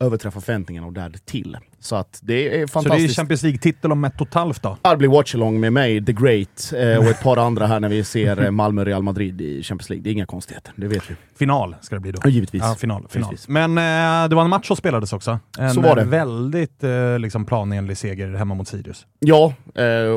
överträffa 0.00 0.40
förväntningarna 0.40 0.86
och 0.86 0.92
där 0.92 1.14
till. 1.24 1.56
Så 1.80 1.96
att 1.96 2.20
det 2.22 2.34
är 2.34 2.50
Så 2.50 2.56
det 2.56 2.62
är 2.62 2.66
fantastiskt. 2.66 3.16
Champions 3.16 3.42
League-titel 3.42 3.92
om 3.92 4.04
ett 4.04 4.20
och 4.20 4.26
ett 4.28 4.34
halvt 4.34 4.62
då. 4.62 4.76
Det 4.82 4.96
blir 4.96 5.08
watchalong 5.08 5.60
med 5.60 5.72
mig, 5.72 6.04
The 6.04 6.12
Great, 6.12 6.72
eh, 6.76 6.98
och 6.98 7.04
ett 7.10 7.22
par 7.22 7.36
andra 7.36 7.66
här 7.66 7.80
när 7.80 7.88
vi 7.88 8.04
ser 8.04 8.44
eh, 8.44 8.50
Malmö-Real 8.50 9.02
Madrid 9.02 9.40
i 9.40 9.62
Champions 9.62 9.90
League. 9.90 10.02
Det 10.02 10.10
är 10.10 10.12
inga 10.12 10.26
konstigheter, 10.26 10.72
det 10.76 10.88
vet 10.88 11.10
vi. 11.10 11.14
Final 11.38 11.76
ska 11.80 11.94
det 11.94 12.00
bli 12.00 12.12
då. 12.12 12.20
Ja, 12.24 12.30
givetvis. 12.30 12.62
Ja, 12.62 12.74
final. 12.74 13.06
final. 13.10 13.28
Givetvis. 13.28 13.48
Men 13.48 13.78
eh, 13.78 14.28
det 14.28 14.36
var 14.36 14.44
en 14.44 14.50
match 14.50 14.66
som 14.66 14.76
spelades 14.76 15.12
också. 15.12 15.38
En 15.58 15.70
Så 15.74 15.80
var 15.80 15.96
det. 15.96 16.02
eh, 16.02 16.08
väldigt 16.08 16.84
eh, 16.84 17.18
liksom 17.18 17.44
planenlig 17.44 17.96
seger 17.98 18.34
hemma 18.34 18.54
mot 18.54 18.68
Sirius. 18.68 19.06
Ja, 19.18 19.54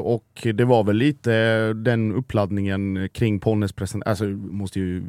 och 0.04 0.48
det 0.54 0.66
var 0.66 0.84
väl 0.84 0.96
lite 0.96 1.74
den 1.74 2.12
uppladdningen 2.12 3.10
kring 3.14 3.40
Ponnes 3.40 3.74
present 3.74 4.04
alltså, 4.08 4.26
måste 4.26 4.80
ju, 4.80 5.04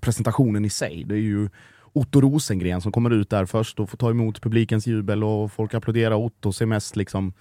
presentationen 0.00 0.64
i 0.64 0.70
sig. 0.70 1.04
Det 1.06 1.14
är 1.14 1.18
ju 1.18 1.48
Otto 1.96 2.20
Rosengren 2.20 2.80
som 2.80 2.92
kommer 2.92 3.10
ut 3.10 3.30
där 3.30 3.46
först 3.46 3.80
och 3.80 3.90
får 3.90 3.98
ta 3.98 4.10
emot 4.10 4.42
publikens 4.42 4.86
jubel 4.86 5.24
och 5.24 5.52
folk 5.52 5.74
applåderar. 5.74 6.14
Otto 6.14 6.52
ser 6.52 6.66
mest 6.66 6.96
liksom 6.96 7.32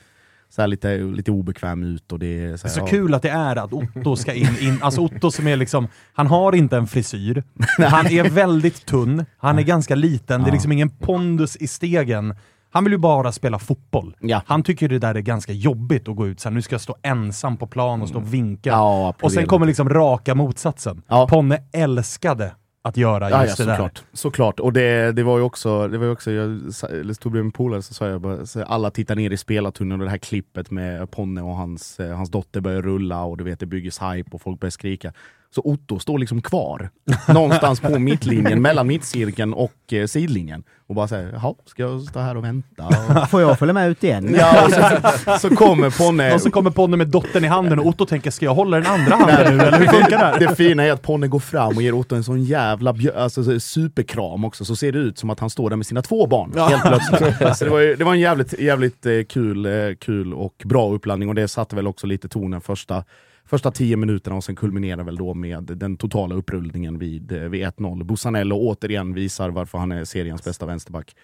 så 0.49 0.61
här 0.61 0.67
lite, 0.67 0.97
lite 0.97 1.31
obekväm 1.31 1.83
ut. 1.83 2.11
Och 2.11 2.19
det 2.19 2.45
är 2.45 2.57
så, 2.57 2.67
Det 2.67 2.73
är 2.73 2.79
här, 2.79 2.79
så 2.79 2.79
ja. 2.79 2.87
kul 2.87 3.13
att 3.13 3.21
det 3.21 3.29
är 3.29 3.55
att 3.55 3.73
Otto 3.73 4.15
ska 4.15 4.33
in, 4.33 4.57
in. 4.61 4.79
Alltså 4.81 5.01
Otto 5.01 5.31
som 5.31 5.47
är 5.47 5.55
liksom, 5.55 5.87
han 6.13 6.27
har 6.27 6.55
inte 6.55 6.77
en 6.77 6.87
frisyr. 6.87 7.43
Han 7.77 8.07
är 8.07 8.29
väldigt 8.29 8.85
tunn. 8.85 9.25
Han 9.37 9.59
är 9.59 9.63
ganska 9.63 9.95
liten. 9.95 10.43
Det 10.43 10.49
är 10.49 10.51
liksom 10.51 10.71
ingen 10.71 10.89
pondus 10.89 11.55
i 11.55 11.67
stegen. 11.67 12.35
Han 12.71 12.83
vill 12.83 12.93
ju 12.93 12.99
bara 12.99 13.31
spela 13.31 13.59
fotboll. 13.59 14.15
Ja. 14.19 14.41
Han 14.45 14.63
tycker 14.63 14.89
det 14.89 14.99
där 14.99 15.15
är 15.15 15.19
ganska 15.19 15.53
jobbigt 15.53 16.07
att 16.07 16.15
gå 16.15 16.27
ut 16.27 16.39
så 16.39 16.49
här, 16.49 16.53
nu 16.53 16.61
ska 16.61 16.73
jag 16.73 16.81
stå 16.81 16.95
ensam 17.01 17.57
på 17.57 17.67
plan 17.67 18.01
och 18.01 18.09
stå 18.09 18.17
och 18.17 18.33
vinka. 18.33 18.69
Ja, 18.69 19.13
och 19.21 19.31
sen 19.31 19.47
kommer 19.47 19.65
liksom 19.65 19.89
raka 19.89 20.35
motsatsen. 20.35 21.01
Ja. 21.07 21.27
Ponne 21.27 21.59
älskade 21.73 22.51
att 22.85 22.97
göra 22.97 23.29
Ja, 23.29 23.37
ja 23.37 23.43
just 23.45 23.57
det 23.57 23.65
där. 23.65 23.73
såklart. 23.75 24.03
såklart. 24.13 24.59
Och 24.59 24.73
det, 24.73 25.11
det 25.11 25.23
var 25.23 25.37
ju 25.37 25.43
också, 25.43 25.87
det 25.87 25.97
var 25.97 26.11
också 26.11 26.31
jag 26.31 26.71
stod 27.15 27.31
bredvid 27.31 27.43
min 27.45 27.51
polare 27.51 27.81
så 27.81 27.93
sa 27.93 28.07
jag 28.07 28.21
bara, 28.21 28.45
så 28.45 28.63
alla 28.63 28.91
tittar 28.91 29.15
ner 29.15 29.31
i 29.31 29.37
spelartunneln 29.37 30.01
och 30.01 30.05
det 30.05 30.11
här 30.11 30.17
klippet 30.17 30.71
med 30.71 31.11
Ponne 31.11 31.41
och 31.41 31.55
hans, 31.55 31.99
eh, 31.99 32.15
hans 32.17 32.29
dotter 32.31 32.61
börjar 32.61 32.81
rulla 32.81 33.23
och 33.23 33.37
du 33.37 33.43
vet 33.43 33.59
det 33.59 33.65
byggs 33.65 34.01
hype 34.01 34.29
och 34.31 34.41
folk 34.41 34.59
börjar 34.59 34.71
skrika. 34.71 35.13
Så 35.55 35.61
Otto 35.65 35.99
står 35.99 36.19
liksom 36.19 36.41
kvar 36.41 36.89
någonstans 37.27 37.79
på 37.79 37.99
mittlinjen 37.99 38.61
mellan 38.61 38.87
mittcirkeln 38.87 39.53
och 39.53 39.93
eh, 39.93 40.05
sidlinjen 40.07 40.63
och 40.87 40.95
bara 40.95 41.07
säger 41.07 41.31
jaha, 41.33 41.53
ska 41.65 41.83
jag 41.83 42.01
stå 42.01 42.19
här 42.19 42.37
och 42.37 42.43
vänta? 42.43 42.85
Och, 42.87 43.29
Får 43.29 43.41
jag 43.41 43.59
följa 43.59 43.73
med 43.73 43.89
ut 43.89 44.03
igen? 44.03 44.35
ja, 44.39 44.65
och 44.65 44.71
så, 44.71 45.49
så 45.49 45.55
kommer 45.55 45.89
Ponne 45.89 46.33
Och 46.33 46.41
så 46.41 46.51
kommer 46.51 46.69
Ponne 46.71 46.97
med 46.97 47.07
dottern 47.07 47.45
i 47.45 47.47
handen 47.47 47.79
och 47.79 47.85
Otto 47.85 48.05
tänker, 48.05 48.31
ska 48.31 48.45
jag 48.45 48.55
hålla 48.55 48.77
den 48.77 48.85
andra 48.91 49.15
handen 49.15 49.57
nu 49.57 49.63
eller 49.63 49.79
hur 49.79 49.85
funkar 49.87 50.09
det 50.09 50.17
här? 50.17 50.39
Det 50.39 50.55
fina 50.55 50.83
är 50.83 50.91
att 50.91 51.01
Ponne 51.01 51.27
går 51.27 51.39
fram 51.39 51.75
och 51.75 51.81
ger 51.81 51.93
Otto 51.93 52.15
en 52.15 52.23
sån 52.23 52.43
jävla 52.43 52.95
alltså, 53.15 53.43
så- 53.43 53.59
superkram 53.59 54.45
också, 54.45 54.65
så 54.65 54.75
ser 54.75 54.91
det 54.91 54.99
ut 54.99 55.17
som 55.17 55.29
att 55.29 55.39
han 55.39 55.49
står 55.49 55.69
där 55.69 55.77
med 55.77 55.85
sina 55.85 56.01
två 56.01 56.27
barn 56.27 56.51
helt 56.69 56.83
plötsligt. 56.83 57.57
Så 57.57 57.65
det 57.65 57.71
var, 57.71 57.79
ju, 57.79 57.95
det 57.95 58.03
var 58.03 58.13
en 58.13 58.19
jävligt, 58.19 58.59
jävligt 58.59 59.05
eh, 59.05 59.11
kul, 59.29 59.65
eh, 59.65 59.71
kul 59.99 60.33
och 60.33 60.53
bra 60.65 60.91
uppladdning 60.93 61.29
och 61.29 61.35
det 61.35 61.47
satte 61.47 61.75
väl 61.75 61.87
också 61.87 62.07
lite 62.07 62.27
tonen 62.27 62.61
första, 62.61 63.03
första 63.45 63.71
tio 63.71 63.97
minuterna 63.97 64.35
och 64.35 64.43
sen 64.43 64.55
kulminerar 64.55 65.03
väl 65.03 65.15
då 65.15 65.33
med 65.33 65.63
den 65.63 65.97
totala 65.97 66.35
upprullningen 66.35 66.99
vid, 66.99 67.31
eh, 67.31 67.37
vid 67.39 67.61
1-0. 67.67 68.03
Bussanello 68.03 68.55
återigen 68.55 69.13
visar 69.13 69.49
varför 69.49 69.77
han 69.77 69.91
är 69.91 70.05
seriens 70.05 70.43
bästa 70.43 70.65
vänsterback. 70.65 71.15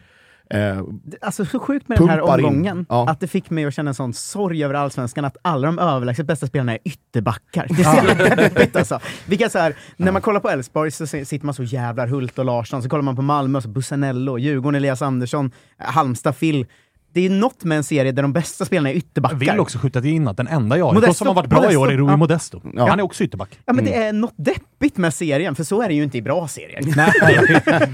Eh, 0.49 0.83
Alltså 1.21 1.45
så 1.45 1.59
sjukt 1.59 1.87
med 1.87 1.97
den 1.97 2.09
här 2.09 2.21
omgången, 2.21 2.85
Ja. 2.89 3.09
att 3.09 3.19
det 3.19 3.27
fick 3.27 3.49
mig 3.49 3.65
att 3.65 3.73
känna 3.73 3.89
en 3.89 3.93
sån 3.95 4.13
sorg 4.13 4.63
över 4.63 4.73
allsvenskan 4.73 5.25
att 5.25 5.37
alla 5.41 5.67
de 5.67 5.79
överlägset 5.79 6.25
bästa 6.25 6.47
spelarna 6.47 6.73
är 6.73 6.79
ytterbackar. 6.85 7.65
Det 7.69 7.81
är 7.81 7.83
så 7.83 8.07
jävla 8.07 8.35
deppigt 8.35 8.75
alltså. 8.75 8.99
Vilka 9.27 9.49
så 9.49 9.59
här, 9.59 9.75
när 9.97 10.11
man 10.11 10.21
kollar 10.21 10.39
på 10.39 10.49
Elfsborg 10.49 10.91
så 10.91 11.07
sitter 11.07 11.45
man 11.45 11.53
så 11.53 11.63
jävlar 11.63 12.07
Hult 12.07 12.39
och 12.39 12.45
Larsson, 12.45 12.83
så 12.83 12.89
kollar 12.89 13.01
man 13.03 13.15
på 13.15 13.21
Malmö, 13.21 13.61
så 13.61 13.67
Bussanello, 13.69 14.37
Djurgården, 14.37 14.75
Elias 14.75 15.01
Andersson, 15.01 15.51
Halmstad, 15.77 16.39
Phil. 16.39 16.65
Det 17.13 17.25
är 17.25 17.29
något 17.29 17.63
med 17.63 17.77
en 17.77 17.83
serie 17.83 18.11
där 18.11 18.21
de 18.21 18.33
bästa 18.33 18.65
spelarna 18.65 18.89
är 18.89 18.93
ytterbackar. 18.93 19.37
Jag 19.41 19.51
vill 19.51 19.59
också 19.59 19.77
skjuta 19.77 20.07
in 20.07 20.27
att 20.27 20.37
den 20.37 20.47
enda 20.47 20.77
jag 20.77 20.95
Modesto- 20.95 21.13
som 21.13 21.27
har 21.27 21.33
varit 21.33 21.49
bra 21.49 21.71
i 21.71 21.75
år 21.77 21.91
är 21.91 21.97
Rui 21.97 22.07
ja. 22.07 22.17
Modesto. 22.17 22.61
Ja. 22.75 22.87
Han 22.89 22.99
är 22.99 23.03
också 23.03 23.23
ytterback. 23.23 23.59
Ja 23.65 23.73
men 23.73 23.85
det 23.85 23.93
är 23.93 24.13
något 24.13 24.33
deppigt 24.35 24.97
med 24.97 25.13
serien, 25.13 25.55
för 25.55 25.63
så 25.63 25.81
är 25.81 25.87
det 25.87 25.93
ju 25.93 26.03
inte 26.03 26.17
i 26.17 26.21
bra 26.21 26.47
serier. 26.47 26.81
Nej, 26.95 27.11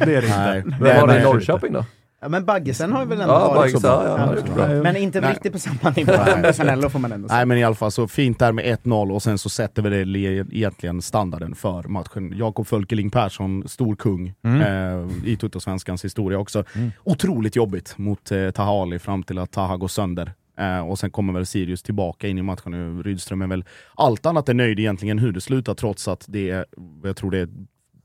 det 0.05 0.15
är 0.15 0.22
det 0.22 0.28
nej. 0.38 0.57
inte. 0.57 0.78
Vem 0.82 1.01
var 1.01 1.07
det 1.07 1.20
i. 1.20 1.24
Norrköping 1.24 1.74
då? 1.74 1.86
Ja, 2.22 2.30
men 2.30 2.45
Baggesen 2.45 2.91
har 2.91 3.01
ju 3.01 3.07
väl 3.07 3.22
ändå 3.22 3.34
Ja, 3.34 3.39
varit 3.39 3.55
Baggesen, 3.55 3.82
så 3.82 3.88
bra. 3.88 4.05
ja, 4.05 4.36
ja, 4.47 4.53
bra. 4.55 4.68
Men 4.84 4.95
inte 4.95 5.22
Nej. 5.22 5.32
riktigt 5.34 5.53
på 5.53 5.59
samma 5.59 5.89
nivå 5.95 6.13
som 6.53 6.89
får 6.91 6.99
man 6.99 7.11
ändå 7.11 7.28
säga. 7.28 7.38
Nej 7.38 7.45
men 7.45 7.57
i 7.57 7.63
alla 7.63 7.76
fall 7.76 7.91
så 7.91 8.07
fint 8.07 8.39
där 8.39 8.51
med 8.51 8.65
1-0 8.65 9.11
och 9.11 9.24
sen 9.24 9.38
så 9.38 9.49
sätter 9.49 9.82
vi 9.82 9.89
det 10.03 10.28
egentligen 10.57 11.01
standarden 11.01 11.55
för 11.55 11.84
matchen. 11.84 12.34
Jakob 12.38 12.68
Fölkeling 12.68 13.09
Persson, 13.09 13.63
stor 13.68 13.95
kung 13.95 14.28
eh, 14.28 15.07
i 15.26 15.38
Tuttosvenskans 15.38 16.05
historia 16.05 16.39
också. 16.39 16.63
Otroligt 17.03 17.55
jobbigt 17.55 17.97
mot 17.97 18.32
eh, 18.32 18.49
Taha 18.51 18.82
Ali 18.82 18.99
fram 18.99 19.24
till 19.24 19.38
att 19.38 19.51
Taha 19.51 19.78
går 19.78 19.88
sönder. 19.88 20.34
Eh, 20.59 20.80
och 20.89 20.99
sen 20.99 21.11
kommer 21.11 21.34
väl 21.34 21.45
Sirius 21.45 21.84
tillbaka 21.84 22.28
in 22.28 22.38
i 22.38 22.41
matchen. 22.41 22.97
och 22.97 23.03
Rydström 23.05 23.41
är 23.41 23.47
väl 23.47 23.65
allt 23.95 24.26
annat 24.26 24.49
än 24.49 24.57
nöjd 24.57 24.80
egentligen 24.80 25.20
hur 25.20 25.32
det 25.32 25.41
slutar 25.41 25.74
trots 25.74 26.07
att 26.07 26.26
det 26.28 26.49
är, 26.49 26.65
jag 27.03 27.15
tror 27.18 27.32
det 27.32 27.38
är 27.39 27.49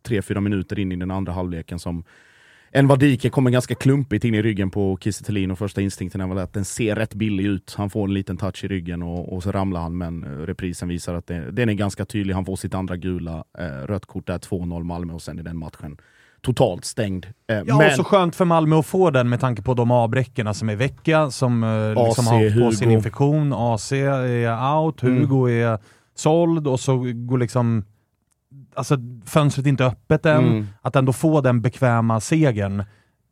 tre, 0.03 0.23
fyra 0.23 0.41
minuter 0.41 0.79
in 0.79 0.93
i 0.93 0.97
den 0.97 1.11
andra 1.11 1.33
halvleken 1.33 1.79
som 1.79 2.05
en 2.75 2.87
Vadike 2.87 3.31
kommer 3.31 3.51
ganska 3.51 3.75
klumpigt 3.75 4.25
in 4.25 4.35
i 4.35 4.43
ryggen 4.43 4.71
på 4.71 4.99
Kiese 5.01 5.51
och 5.53 5.59
första 5.59 5.81
instinkten 5.81 6.21
är 6.21 6.27
väl 6.27 6.39
att 6.39 6.53
den 6.53 6.65
ser 6.65 6.97
rätt 6.97 7.15
billig 7.15 7.45
ut. 7.45 7.75
Han 7.79 7.91
får 7.91 8.05
en 8.05 8.15
liten 8.15 8.37
touch 8.37 8.65
i 8.65 8.69
ryggen 8.69 9.03
och, 9.03 9.33
och 9.33 9.43
så 9.43 9.53
ramlar 9.53 9.81
han 9.81 9.99
men 9.99 10.25
eh, 10.25 10.29
reprisen 10.47 10.89
visar 10.89 11.15
att 11.15 11.27
det, 11.27 11.51
den 11.51 11.69
är 11.69 11.73
ganska 11.73 12.05
tydlig. 12.05 12.35
Han 12.35 12.45
får 12.45 12.57
sitt 12.57 12.75
andra 12.75 12.97
gula. 12.97 13.45
Eh, 13.59 13.87
rött 13.87 14.07
kort 14.07 14.27
där, 14.27 14.39
2-0 14.39 14.85
Malmö 14.85 15.13
och 15.13 15.23
sen 15.23 15.39
är 15.39 15.43
den 15.43 15.57
matchen 15.59 15.97
totalt 16.41 16.85
stängd. 16.85 17.27
Eh, 17.51 17.57
Ja, 17.67 17.79
men, 17.79 17.87
och 17.87 17.93
så 17.93 18.05
skönt 18.05 18.37
för 18.37 18.45
Malmö 18.45 18.77
att 18.79 18.87
få 18.87 19.11
den 19.11 19.29
med 19.29 19.41
tanke 19.41 19.63
på 19.63 19.75
de 19.75 19.91
avbräckerna 19.91 20.55
som 20.55 20.69
är 20.69 20.77
vecka, 20.77 21.31
som 21.31 21.65
eh, 21.65 22.05
liksom 22.07 22.25
AC, 22.25 22.31
har 22.31 22.51
på 22.51 22.55
Hugo. 22.61 22.73
sin 22.73 22.91
infektion. 22.91 23.53
AC 23.53 23.93
är 23.93 24.77
out, 24.77 25.03
Mm. 25.03 25.19
Hugo 25.19 25.51
är 25.51 25.79
såld 26.15 26.67
och 26.69 26.81
så 26.81 26.97
går 27.15 27.39
liksom 27.39 27.85
alltså, 28.75 28.97
fönstret 29.27 29.67
inte 29.67 29.85
öppet 29.85 30.27
än. 30.27 30.45
Mm. 30.45 30.67
Att 30.83 30.97
ändå 30.97 31.13
få 31.13 31.41
den 31.41 31.61
bekväma 31.63 32.21
segern. 32.21 32.85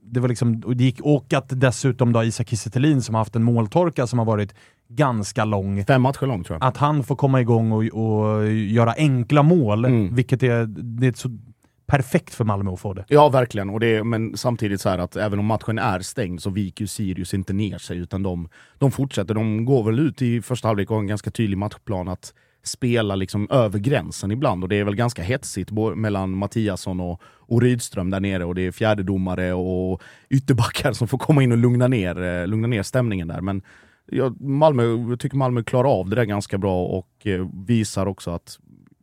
Det 0.03 0.21
var 0.21 0.29
liksom, 0.29 0.63
och, 0.67 0.77
det 0.77 0.85
gick, 0.85 1.01
och 1.01 1.33
att 1.33 1.61
dessutom 1.61 2.13
då 2.13 2.25
Isak 2.25 2.49
Kiese 2.49 3.01
som 3.01 3.15
har 3.15 3.21
haft 3.21 3.37
en 3.37 3.43
måltorka 3.43 4.07
som 4.07 4.19
har 4.19 4.27
varit 4.27 4.55
ganska 4.89 5.45
lång. 5.45 5.85
Fem 5.85 6.03
matcher 6.03 6.27
lång 6.27 6.45
tror 6.45 6.59
jag. 6.61 6.69
Att 6.69 6.77
han 6.77 7.05
får 7.05 7.17
komma 7.17 7.41
igång 7.41 7.73
och, 7.73 7.85
och 7.85 8.53
göra 8.53 8.95
enkla 8.97 9.43
mål, 9.43 9.85
Mm. 9.85 10.15
vilket 10.15 10.43
är, 10.43 10.67
det 10.67 11.07
är 11.07 11.13
så 11.13 11.39
perfekt 11.87 12.35
för 12.35 12.45
Malmö 12.45 12.73
att 12.73 12.81
få 12.81 12.95
det. 12.95 13.05
Ja, 13.09 13.29
verkligen. 13.29 13.71
Och 13.71 13.81
det 13.81 14.05
men 14.05 14.37
samtidigt 14.37 14.81
så 14.81 14.89
här 14.89 14.99
att 14.99 15.17
även 15.17 15.39
om 15.39 15.47
matchen 15.47 15.79
är 15.79 16.01
stängd 16.01 16.43
så 16.43 16.51
viker 16.51 16.83
ju 16.83 16.87
Sirius 16.87 17.35
inte 17.35 17.53
ner 17.53 17.79
sig, 17.79 17.99
utan 17.99 18.23
de, 18.23 18.49
de 18.79 18.91
fortsätter. 18.91 19.35
De 19.35 19.65
går 19.65 19.85
väl 19.85 19.99
ut 19.99 20.23
i 20.23 20.43
första 20.43 20.69
halvlek 20.69 20.91
och 20.91 20.97
har 20.97 21.01
en 21.03 21.07
ganska 21.07 21.31
tydlig 21.31 21.59
matchplan 21.59 22.09
att 22.09 22.35
spela 22.63 23.15
liksom 23.15 23.51
över 23.51 23.79
gränsen 23.79 24.31
ibland. 24.31 24.63
Och 24.63 24.69
det 24.69 24.77
är 24.77 24.85
väl 24.85 24.95
ganska 24.95 25.23
hetsigt 25.23 25.71
mellan 25.95 26.37
Mattiasson 26.37 27.01
och, 27.01 27.23
och 27.25 27.63
Rydström 27.63 28.11
där 28.11 28.21
nere. 28.21 28.45
Och 28.45 28.55
det 28.55 28.63
är 28.63 28.73
fjärdedomare 28.73 29.53
och 29.53 30.03
ytterbackar 30.29 30.93
som 30.93 31.09
får 31.09 31.19
komma 31.19 31.43
in 31.43 31.53
och 31.53 31.59
lugna 31.59 31.89
ner, 31.89 32.23
eh, 32.23 32.47
lugna 32.47 32.69
ner 32.69 32.83
stämningen 32.83 33.29
där. 33.29 33.41
Men 33.41 33.63
jag, 34.07 34.41
Malmö, 34.41 34.83
jag 35.11 35.21
tycker 35.21 35.37
Malmö 35.37 35.63
klarar 35.63 36.01
av 36.01 36.09
det 36.09 36.17
där 36.17 36.25
ganska 36.25 36.59
bra 36.59 36.85
och 36.85 37.27
eh, 37.27 37.49
visar 37.67 38.07
också 38.07 38.31
att 38.31 38.59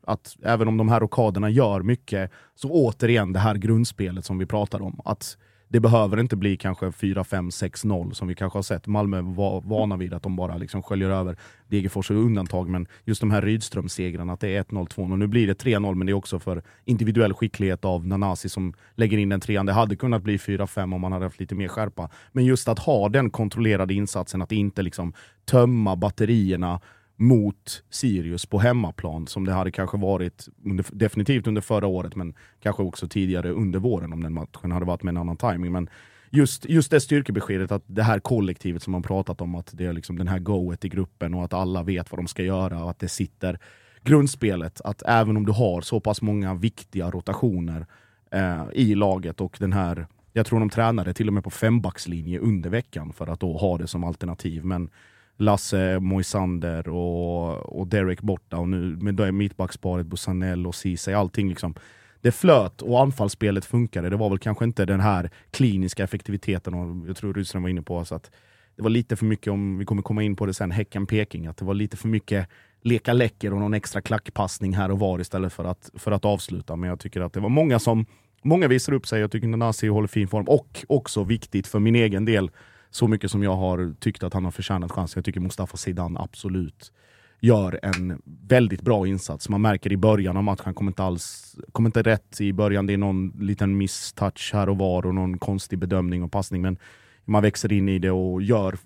att 0.08 0.38
även 0.44 0.68
om 0.68 0.78
de 0.78 0.90
här 0.90 1.00
rockaderna 1.00 1.50
gör 1.50 1.82
mycket, 1.82 2.32
så 2.56 2.70
återigen 2.70 3.34
det 3.34 3.40
här 3.40 3.56
grundspelet 3.56 4.26
som 4.26 4.38
vi 4.38 4.46
pratar 4.46 4.82
om. 4.82 5.02
Att 5.06 5.38
det 5.70 5.80
behöver 5.80 6.20
inte 6.20 6.36
bli 6.36 6.58
kanske 6.58 6.92
4, 6.92 7.24
5, 7.24 7.52
6, 7.52 7.86
0 7.86 8.16
som 8.16 8.28
vi 8.28 8.36
kanske 8.36 8.58
har 8.58 8.64
sett. 8.64 8.88
Malmö 8.88 9.22
var 9.22 9.62
vana 9.62 9.98
vid 9.98 10.14
att 10.14 10.24
de 10.24 10.36
bara 10.36 10.58
liksom 10.58 10.84
sköljer 10.84 11.10
över. 11.10 11.38
Degerfors 11.68 12.12
och 12.12 12.18
undantag, 12.18 12.70
men 12.70 12.88
just 13.06 13.22
de 13.22 13.32
här 13.32 13.42
Rydström-segrarna, 13.42 14.34
att 14.34 14.40
det 14.40 14.56
är 14.56 14.64
1-0, 14.64 14.88
2-0. 14.88 15.18
Nu 15.18 15.28
blir 15.28 15.48
det 15.48 15.64
3-0, 15.64 15.96
men 15.96 16.08
det 16.08 16.12
är 16.12 16.14
också 16.14 16.40
för 16.40 16.62
individuell 16.86 17.34
skicklighet 17.34 17.86
av 17.86 18.08
Nanasi 18.08 18.50
som 18.50 18.74
lägger 18.96 19.18
in 19.18 19.30
den 19.30 19.40
trean. 19.40 19.66
Det 19.66 19.74
hade 19.74 19.96
kunnat 19.96 20.24
bli 20.24 20.38
4-5 20.38 20.96
om 20.96 21.02
man 21.02 21.12
hade 21.12 21.26
haft 21.26 21.40
lite 21.40 21.56
mer 21.56 21.68
skärpa. 21.68 22.10
Men 22.32 22.46
just 22.46 22.68
att 22.68 22.80
ha 22.80 23.10
den 23.10 23.30
kontrollerade 23.30 23.94
insatsen, 23.94 24.42
att 24.42 24.52
inte 24.52 24.82
liksom 24.82 25.14
tömma 25.46 25.96
batterierna 25.96 26.80
mot 27.18 27.84
Sirius 27.90 28.46
på 28.46 28.60
hemmaplan 28.60 29.28
som 29.28 29.46
det 29.46 29.52
hade 29.52 29.72
kanske 29.72 29.98
varit 29.98 30.48
under, 30.66 30.86
definitivt 30.92 31.48
under 31.48 31.62
förra 31.62 31.88
året 31.88 32.16
men 32.16 32.34
kanske 32.60 32.84
också 32.84 33.08
tidigare 33.08 33.52
under 33.52 33.80
våren 33.80 34.14
om 34.14 34.24
den 34.24 34.34
matchen 34.34 34.72
hade 34.72 34.86
varit 34.86 35.04
med 35.04 35.12
en 35.12 35.18
annan 35.18 35.38
timing. 35.38 35.72
Men 35.72 35.90
just, 36.30 36.66
just 36.66 36.92
det 36.92 37.02
styrkebeskedet 37.02 37.72
att 37.72 37.84
det 37.86 38.04
här 38.04 38.20
kollektivet 38.20 38.84
som 38.84 38.92
man 38.92 39.04
pratat 39.04 39.42
om, 39.42 39.56
att 39.56 39.70
det 39.74 39.86
är 39.86 39.94
liksom 39.94 40.18
den 40.18 40.28
här 40.28 40.40
goet 40.40 40.86
i 40.86 40.90
gruppen 40.90 41.34
och 41.34 41.44
att 41.44 41.54
alla 41.54 41.84
vet 41.84 42.12
vad 42.12 42.20
de 42.20 42.28
ska 42.28 42.44
göra 42.44 42.84
och 42.84 42.90
att 42.90 43.00
det 43.00 43.10
sitter 43.10 43.60
grundspelet, 44.04 44.82
att 44.82 45.04
även 45.06 45.38
om 45.38 45.46
du 45.46 45.52
har 45.52 45.82
så 45.82 46.00
pass 46.00 46.22
många 46.22 46.54
viktiga 46.54 47.12
rotationer 47.12 47.86
eh, 48.32 48.66
i 48.74 48.96
laget 48.96 49.42
och 49.42 49.58
den 49.60 49.74
här 49.74 50.08
jag 50.34 50.46
tror 50.46 50.60
de 50.60 50.70
tränade 50.70 51.14
till 51.14 51.28
och 51.28 51.34
med 51.34 51.44
på 51.44 51.50
fembackslinje 51.50 52.40
under 52.40 52.70
veckan 52.70 53.14
för 53.14 53.28
att 53.28 53.40
då 53.40 53.58
ha 53.58 53.78
det 53.78 53.88
som 53.88 54.04
alternativ. 54.04 54.66
Men 54.66 54.90
Lasse, 55.38 56.00
Moisander 56.00 56.90
och, 56.90 57.80
och 57.80 57.88
Derek 57.88 58.22
borta 58.22 58.58
och 58.58 58.70
nu 58.70 58.98
med 59.02 59.16
det 59.16 59.32
mittbacksparet 59.32 60.06
Busanell 60.06 60.68
och 60.68 60.76
Ceesay, 60.76 61.14
allting 61.14 61.50
liksom. 61.50 61.76
Det 62.22 62.32
flöt 62.32 62.82
och 62.82 63.02
anfallsspelet 63.02 63.66
funkade. 63.66 64.10
Det 64.10 64.16
var 64.16 64.30
väl 64.30 64.40
kanske 64.40 64.66
inte 64.66 64.86
den 64.86 65.00
här 65.00 65.30
kliniska 65.52 66.04
effektiviteten 66.04 66.74
och 66.74 67.08
jag 67.08 67.18
tror 67.18 67.34
Rydström 67.34 67.64
var 67.64 67.70
inne 67.70 67.82
på 67.82 68.06
så 68.06 68.16
att 68.16 68.32
det 68.76 68.84
var 68.84 68.90
lite 68.90 69.16
för 69.16 69.26
mycket, 69.26 69.54
om 69.54 69.78
vi 69.78 69.86
kommer 69.86 70.02
komma 70.02 70.24
in 70.24 70.36
på 70.36 70.46
det 70.46 70.54
sen, 70.54 70.72
Häcken-Peking, 70.72 71.48
att 71.48 71.58
det 71.58 71.66
var 71.66 71.74
lite 71.74 71.98
för 71.98 72.08
mycket 72.08 72.48
leka 72.82 73.14
läcker 73.14 73.54
och 73.54 73.60
någon 73.60 73.74
extra 73.74 74.02
klackpassning 74.02 74.74
här 74.74 74.92
och 74.92 75.00
var 75.00 75.20
istället 75.20 75.54
för 75.54 75.66
att, 75.66 75.90
för 75.94 76.12
att 76.12 76.26
avsluta. 76.26 76.76
Men 76.76 76.90
jag 76.90 77.00
tycker 77.00 77.22
att 77.22 77.34
det 77.34 77.40
var 77.40 77.50
många 77.50 77.80
som 77.80 78.06
Många 78.42 78.68
visar 78.68 78.94
upp 78.94 79.08
sig, 79.08 79.22
jag 79.22 79.32
tycker 79.32 79.48
Nanasi 79.48 79.88
håller 79.88 80.08
fin 80.08 80.28
form 80.28 80.46
och 80.48 80.86
också 80.88 81.24
viktigt 81.24 81.68
för 81.68 81.80
min 81.80 81.96
egen 81.96 82.26
del 82.26 82.52
så 82.98 83.08
mycket 83.08 83.32
som 83.32 83.44
jag 83.44 83.56
har 83.56 83.94
tyckt 84.00 84.24
att 84.24 84.34
han 84.34 84.44
har 84.44 84.52
förtjänat 84.52 84.92
chansen. 84.92 85.20
Jag 85.20 85.26
tycker 85.26 85.40
Mustafa 85.40 85.78
Zidane 85.78 86.20
absolut 86.20 86.92
gör 87.40 87.80
en 87.84 88.22
väldigt 88.48 88.82
bra 88.82 89.08
insats. 89.08 89.50
Man 89.50 89.62
märker 89.62 89.92
i 89.92 89.98
början 89.98 90.38
av 90.38 90.44
matchen, 90.44 90.62
han 90.66 90.74
kommer 90.74 90.92
inte 90.92 91.04
alls 91.04 91.56
kommer 91.72 91.88
inte 91.88 92.02
rätt 92.02 92.42
i 92.42 92.54
början. 92.54 92.86
Det 92.86 92.94
är 92.94 92.98
någon 92.98 93.30
liten 93.40 93.78
misstouch 93.78 94.52
här 94.54 94.70
och 94.70 94.78
var 94.78 95.06
och 95.06 95.16
någon 95.16 95.38
konstig 95.38 95.80
bedömning 95.80 96.24
och 96.24 96.32
passning. 96.32 96.62
Men 96.62 96.78
man 97.26 97.44
växer 97.44 97.74
in 97.74 97.90
i 97.90 98.00
det 98.00 98.12
och 98.12 98.42
gör 98.42 98.78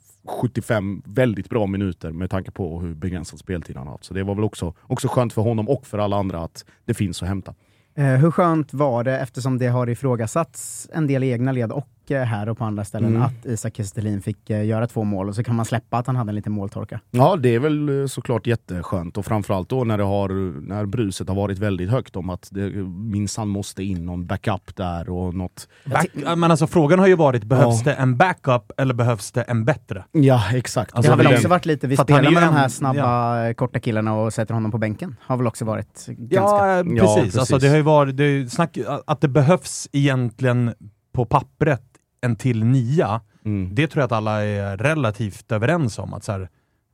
75 0.42 1.02
väldigt 1.06 1.50
bra 1.50 1.68
minuter 1.68 2.12
med 2.12 2.30
tanke 2.30 2.52
på 2.52 2.80
hur 2.80 2.94
begränsad 2.94 3.40
speltid 3.40 3.78
han 3.78 3.88
har 3.88 3.94
haft. 3.94 4.06
Så 4.06 4.14
det 4.14 4.24
var 4.24 4.36
väl 4.36 4.44
också, 4.44 4.74
också 4.82 5.08
skönt 5.08 5.34
för 5.34 5.42
honom 5.42 5.70
och 5.70 5.88
för 5.88 5.98
alla 5.98 6.18
andra 6.18 6.44
att 6.44 6.66
det 6.86 6.94
finns 6.94 7.22
att 7.22 7.28
hämta. 7.30 7.54
Eh, 7.96 8.06
hur 8.06 8.32
skönt 8.32 8.74
var 8.74 9.04
det, 9.04 9.20
eftersom 9.20 9.58
det 9.58 9.68
har 9.68 9.90
ifrågasatts 9.90 10.90
en 10.94 11.08
del 11.08 11.24
i 11.24 11.32
egna 11.32 11.52
led 11.52 11.72
och 11.72 11.88
här 12.18 12.50
och 12.50 12.58
på 12.58 12.64
andra 12.66 12.86
ställen, 12.86 13.10
Mm. 13.10 13.22
att 13.22 13.46
Isak 13.46 13.76
Kestelin 13.78 14.22
fick 14.22 14.50
eh, 14.50 14.66
göra 14.66 14.88
två 14.88 15.04
mål 15.04 15.30
och 15.30 15.36
så 15.36 15.44
kan 15.44 15.56
man 15.56 15.66
släppa 15.66 15.98
att 15.98 16.08
han 16.08 16.16
hade 16.16 16.30
en 16.32 16.36
liten 16.36 16.54
måltorka. 16.54 17.00
Ja, 17.12 17.36
det 17.36 17.56
är 17.56 17.60
väl 17.60 18.02
eh, 18.02 18.08
såklart 18.08 18.48
jätteskönt 18.48 19.18
och 19.18 19.26
framförallt 19.26 19.70
då 19.70 19.84
när, 19.84 19.98
det 19.98 20.04
har, 20.04 20.30
när 20.68 20.86
bruset 20.86 21.28
har 21.28 21.36
varit 21.36 21.60
väldigt 21.60 21.90
högt 21.90 22.16
om 22.16 22.30
att 22.30 22.48
det 22.52 22.70
minsann 22.88 23.48
måste 23.48 23.84
in 23.84 24.06
någon 24.06 24.26
backup 24.26 24.76
där 24.76 25.10
och 25.10 25.34
något... 25.36 25.68
Back, 25.86 26.08
men 26.14 26.44
alltså 26.44 26.68
frågan 26.68 27.00
har 27.00 27.08
ju 27.08 27.16
varit, 27.16 27.44
behövs 27.44 27.82
Ja. 27.86 27.92
det 27.92 27.94
en 27.94 28.18
backup 28.18 28.72
eller 28.78 28.94
behövs 28.94 29.32
det 29.32 29.42
en 29.42 29.66
bättre? 29.66 30.04
Ja, 30.12 30.44
exakt. 30.54 31.02
det 31.02 31.08
har 31.08 31.18
väl 31.18 31.28
också 31.34 31.48
varit 31.48 31.66
lite, 31.66 31.88
vi 31.88 31.98
spelar 31.98 32.22
med 32.22 32.30
ju 32.30 32.36
de 32.36 32.54
här 32.54 32.64
en- 32.64 32.70
snabba 32.70 33.48
eh, 33.48 33.54
korta 33.54 33.80
killarna 33.80 34.14
och 34.16 34.34
sätter 34.34 34.54
honom 34.54 34.72
på 34.72 34.78
bänken. 34.78 35.16
Har 35.22 35.38
väl 35.38 35.48
också 35.48 35.66
varit 35.66 36.06
ganska... 36.08 36.36
Ja, 36.36 36.78
eh, 36.80 36.84
precis. 36.84 36.98
Ja, 37.02 37.16
precis. 37.16 37.38
Alltså, 37.38 37.58
det 37.58 37.68
har 37.70 37.76
ju 37.76 37.82
varit 37.82 38.18
det 38.18 38.52
snack, 38.52 38.78
att 39.08 39.22
det 39.22 39.28
behövs 39.28 39.88
egentligen 39.92 40.74
på 41.14 41.26
pappret 41.26 41.82
en 42.22 42.36
till 42.36 42.64
nia. 42.64 43.22
Mm. 43.46 43.76
Det 43.76 43.88
tror 43.88 44.02
jag 44.02 44.06
att 44.06 44.12
alla 44.12 44.44
är 44.44 44.78
relativt 44.78 45.52
överens 45.52 46.00
om. 46.00 46.14
Att 46.14 46.24
så 46.24 46.32
här, 46.32 46.50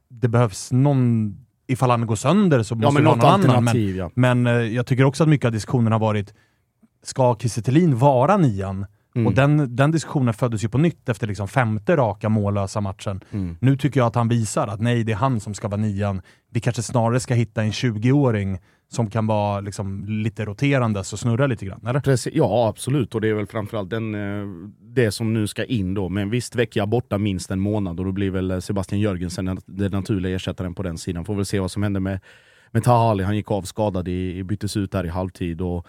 det 0.09 0.27
behövs 0.27 0.71
någon, 0.71 1.35
ifall 1.67 1.89
han 1.89 2.07
går 2.07 2.15
sönder 2.15 2.63
så 2.63 2.73
Ja, 2.73 2.77
måste 2.77 2.93
men 2.93 3.03
det 3.03 3.19
vara 3.19 3.37
någon 3.37 3.49
annan. 3.49 3.63
Men, 3.63 3.95
ja. 3.95 4.11
men 4.15 4.47
eh, 4.47 4.53
jag 4.53 4.85
tycker 4.85 5.03
också 5.03 5.23
att 5.23 5.29
mycket 5.29 5.45
av 5.45 5.51
diskussionen 5.51 5.91
har 5.91 5.99
varit, 5.99 6.33
ska 7.03 7.35
Kiese 7.39 7.87
vara 7.93 8.37
nian? 8.37 8.85
Mm. 9.15 9.27
Och 9.27 9.33
den, 9.33 9.75
den 9.75 9.91
diskussionen 9.91 10.33
föddes 10.33 10.63
ju 10.63 10.69
på 10.69 10.77
nytt 10.77 11.09
efter 11.09 11.27
liksom 11.27 11.47
femte 11.47 11.95
raka 11.95 12.29
mållösa 12.29 12.81
matchen. 12.81 13.21
Mm. 13.31 13.57
Nu 13.61 13.77
tycker 13.77 13.99
jag 13.99 14.07
att 14.07 14.15
han 14.15 14.29
visar 14.29 14.67
att 14.67 14.81
nej, 14.81 15.03
det 15.03 15.11
är 15.11 15.15
han 15.15 15.39
som 15.39 15.53
ska 15.53 15.67
vara 15.67 15.81
nian. 15.81 16.21
Vi 16.51 16.59
kanske 16.59 16.81
snarare 16.81 17.19
ska 17.19 17.33
hitta 17.33 17.63
en 17.63 17.71
20-åring 17.71 18.59
som 18.89 19.09
kan 19.09 19.27
vara 19.27 19.59
liksom 19.59 20.05
lite 20.05 20.45
roterande 20.45 20.99
och 20.99 21.05
snurra 21.05 21.47
lite 21.47 21.65
grann, 21.65 21.87
eller? 21.87 21.99
Precis, 21.99 22.33
ja, 22.35 22.67
absolut. 22.67 23.15
Och 23.15 23.21
det 23.21 23.29
är 23.29 23.33
väl 23.33 23.47
framförallt 23.47 23.89
den, 23.89 24.15
eh, 24.15 24.69
det 24.79 25.11
som 25.11 25.33
nu 25.33 25.47
ska 25.47 25.65
in 25.65 25.93
då. 25.93 26.09
Men 26.09 26.29
visst, 26.29 26.55
Vecchia 26.55 26.85
borta 26.85 27.17
minst 27.17 27.51
en 27.51 27.59
månad 27.59 27.99
och 27.99 28.05
då 28.05 28.11
blir 28.11 28.31
väl 28.31 28.51
eh, 28.51 28.59
Sebastian 28.59 29.01
Jörgensen 29.01 29.45
den, 29.45 29.59
den 29.65 29.91
naturliga 29.91 30.35
ersättaren 30.35 30.75
på 30.75 30.83
den 30.83 30.97
sidan. 30.97 31.25
Får 31.25 31.35
väl 31.35 31.45
se 31.45 31.59
vad 31.59 31.71
som 31.71 31.83
händer 31.83 31.99
med, 31.99 32.19
med 32.71 32.83
Tahali. 32.83 33.23
Han 33.23 33.35
gick 33.35 33.51
av 33.51 33.61
skadad, 33.61 34.07
i, 34.07 34.43
byttes 34.43 34.77
ut 34.77 34.91
där 34.91 35.05
i 35.05 35.09
halvtid. 35.09 35.61
Och 35.61 35.87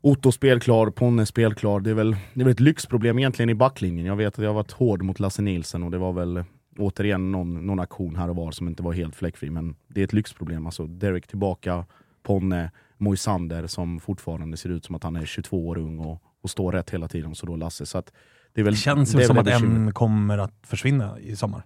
Otto 0.00 0.32
spelklar, 0.32 0.90
Ponne 0.90 1.26
spelklar. 1.26 1.80
Det 1.80 1.90
är, 1.90 1.94
väl, 1.94 2.16
det 2.34 2.40
är 2.40 2.44
väl 2.44 2.52
ett 2.52 2.60
lyxproblem 2.60 3.18
egentligen 3.18 3.50
i 3.50 3.54
backlinjen. 3.54 4.06
Jag 4.06 4.16
vet 4.16 4.34
att 4.34 4.42
jag 4.42 4.48
har 4.48 4.54
varit 4.54 4.72
hård 4.72 5.02
mot 5.02 5.20
Lasse 5.20 5.42
Nilsen 5.42 5.82
och 5.82 5.90
det 5.90 5.98
var 5.98 6.12
väl 6.12 6.36
eh, 6.36 6.44
återigen 6.78 7.32
någon, 7.32 7.66
någon 7.66 7.80
aktion 7.80 8.16
här 8.16 8.30
och 8.30 8.36
var 8.36 8.50
som 8.50 8.68
inte 8.68 8.82
var 8.82 8.92
helt 8.92 9.16
fläckfri. 9.16 9.50
Men 9.50 9.76
det 9.88 10.00
är 10.00 10.04
ett 10.04 10.12
lyxproblem. 10.12 10.66
Alltså 10.66 10.86
Derek 10.86 11.26
tillbaka, 11.26 11.84
Ponne, 12.28 12.70
Moisander 12.98 13.66
som 13.66 14.00
fortfarande 14.00 14.56
ser 14.56 14.68
ut 14.68 14.84
som 14.84 14.94
att 14.94 15.02
han 15.02 15.16
är 15.16 15.24
22 15.26 15.68
år 15.68 15.78
ung 15.78 15.98
och, 15.98 16.22
och 16.42 16.50
står 16.50 16.72
rätt 16.72 16.90
hela 16.90 17.08
tiden. 17.08 17.34
Så 17.34 17.46
då 17.46 17.56
Lasse. 17.56 17.86
Så 17.86 17.98
att 17.98 18.12
det, 18.54 18.62
väl, 18.62 18.72
Det 18.72 18.78
känns 18.78 19.12
det 19.12 19.24
som 19.26 19.38
att 19.38 19.46
en 19.46 19.92
kommer 19.92 20.38
att 20.38 20.54
försvinna 20.62 21.18
i 21.20 21.36
sommar. 21.36 21.62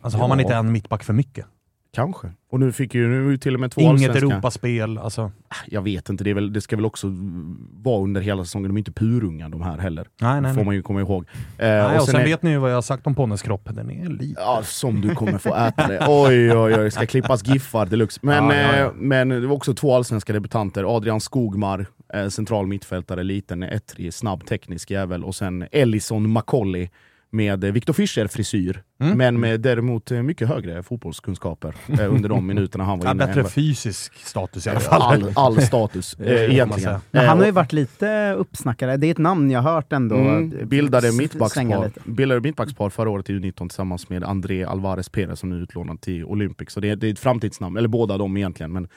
Alltså 0.00 0.18
har 0.18 0.28
man 0.28 0.38
Ja. 0.38 0.42
inte 0.42 0.54
en 0.54 0.72
mittback 0.72 1.04
för 1.04 1.12
mycket? 1.12 1.46
Kanske. 1.94 2.28
Och 2.50 2.60
nu 2.60 2.72
fick 2.72 2.94
ju 2.94 3.08
nu 3.08 3.36
till 3.38 3.54
och 3.54 3.60
med 3.60 3.70
två 3.70 3.80
Inget 3.80 3.92
allsvenska. 3.92 4.26
Europaspel. 4.26 4.98
Alltså. 4.98 5.32
Jag 5.66 5.82
vet 5.82 6.08
inte, 6.08 6.24
det, 6.24 6.34
väl, 6.34 6.52
det 6.52 6.60
ska 6.60 6.76
väl 6.76 6.84
också 6.84 7.06
vara 7.82 8.02
under 8.02 8.20
hela 8.20 8.44
säsongen. 8.44 8.68
De 8.68 8.76
är 8.76 8.78
inte 8.78 8.92
purunga 8.92 9.48
de 9.48 9.62
här 9.62 9.78
heller. 9.78 10.08
Nej, 10.20 10.40
nej, 10.40 10.50
får 10.50 10.56
nej. 10.56 10.64
man 10.64 10.74
ju 10.74 10.82
komma 10.82 11.00
ihåg. 11.00 11.24
Eh, 11.58 11.68
Nej, 11.68 11.98
och 11.98 12.04
sen, 12.04 12.20
är- 12.20 12.24
vet 12.24 12.42
ni 12.42 12.50
ju 12.50 12.58
vad 12.58 12.70
jag 12.70 12.74
har 12.76 12.82
sagt 12.82 13.06
om 13.06 13.14
Ponnes 13.14 13.42
kropp. 13.42 13.68
Den 13.72 13.90
är 13.90 14.08
lite... 14.08 14.40
Ja, 14.40 14.60
som 14.64 15.00
du 15.00 15.14
kommer 15.14 15.38
få 15.38 15.54
äta 15.54 15.88
det. 15.88 16.06
Oj, 16.08 16.52
oj, 16.52 16.74
oj. 16.74 16.84
Det 16.84 16.90
ska 16.90 17.06
klippas 17.06 17.46
giffar 17.46 17.86
deluxe. 17.86 18.20
Men, 18.22 18.44
Ja, 18.44 18.54
ja, 18.54 18.76
ja. 18.76 18.84
eh, 18.84 18.92
men 18.96 19.28
det 19.28 19.46
var 19.46 19.56
också 19.56 19.74
två 19.74 19.94
allsvenska 19.96 20.32
debutanter. 20.32 20.96
Adrian 20.96 21.20
Skogmar, 21.20 21.86
eh, 22.14 22.28
central 22.28 22.66
mittfältare, 22.66 23.22
liten, 23.22 23.62
ettrig, 23.62 24.14
snabb, 24.14 24.46
teknisk 24.46 24.90
jävel. 24.90 25.24
Och 25.24 25.34
sen 25.34 25.66
Ellison 25.72 26.30
Macaulay 26.30 26.88
med 27.34 27.64
eh, 27.64 27.72
Victor 27.72 27.92
Fischer-frisyr. 27.92 28.82
Mm. 29.00 29.18
Men 29.18 29.40
med 29.40 29.60
däremot 29.60 30.10
eh, 30.10 30.22
mycket 30.22 30.48
högre 30.48 30.82
fotbollskunskaper 30.82 31.74
eh, 31.88 32.14
under 32.14 32.28
de 32.28 32.46
minuterna 32.46 32.84
han 32.84 32.98
var 32.98 33.06
Ja, 33.06 33.10
inne. 33.10 33.26
bättre 33.26 33.44
fysisk 33.44 34.14
status 34.26 34.66
i 34.66 34.70
alla 34.70 34.80
fall. 34.80 35.02
All, 35.02 35.32
all 35.34 35.62
status, 35.62 36.14
eh, 36.20 36.52
egentligen. 36.52 36.98
Men 37.10 37.26
han 37.26 37.38
har 37.38 37.44
ju 37.44 37.48
Eh, 37.48 37.54
varit 37.54 37.72
lite 37.72 38.32
uppsnackad. 38.32 39.00
Det 39.00 39.06
är 39.06 39.10
ett 39.10 39.18
namn 39.18 39.50
jag 39.50 39.60
har 39.60 39.72
hört 39.72 39.92
ändå. 39.92 40.16
Mm, 40.16 40.68
bildade 40.68 41.12
mittbackspar, 41.12 41.90
bildade 42.04 42.40
mittbackspar 42.40 42.90
förra 42.90 43.10
året 43.10 43.30
i 43.30 43.32
U19 43.32 43.52
tillsammans 43.68 44.08
med 44.08 44.24
André 44.24 44.64
Alvarez 44.64 45.08
Perez 45.08 45.38
som 45.40 45.50
nu 45.50 45.56
är 45.58 45.62
utlånad 45.62 46.00
till 46.00 46.24
Olympic. 46.24 46.70
Så 46.70 46.80
det 46.80 46.90
är, 46.90 46.96
det 46.96 47.06
är 47.06 47.12
ett 47.12 47.18
framtidsnamn, 47.18 47.76
eller 47.76 47.88
båda 47.88 48.18
de 48.18 48.36
egentligen. 48.36 48.72
Men 48.72 48.88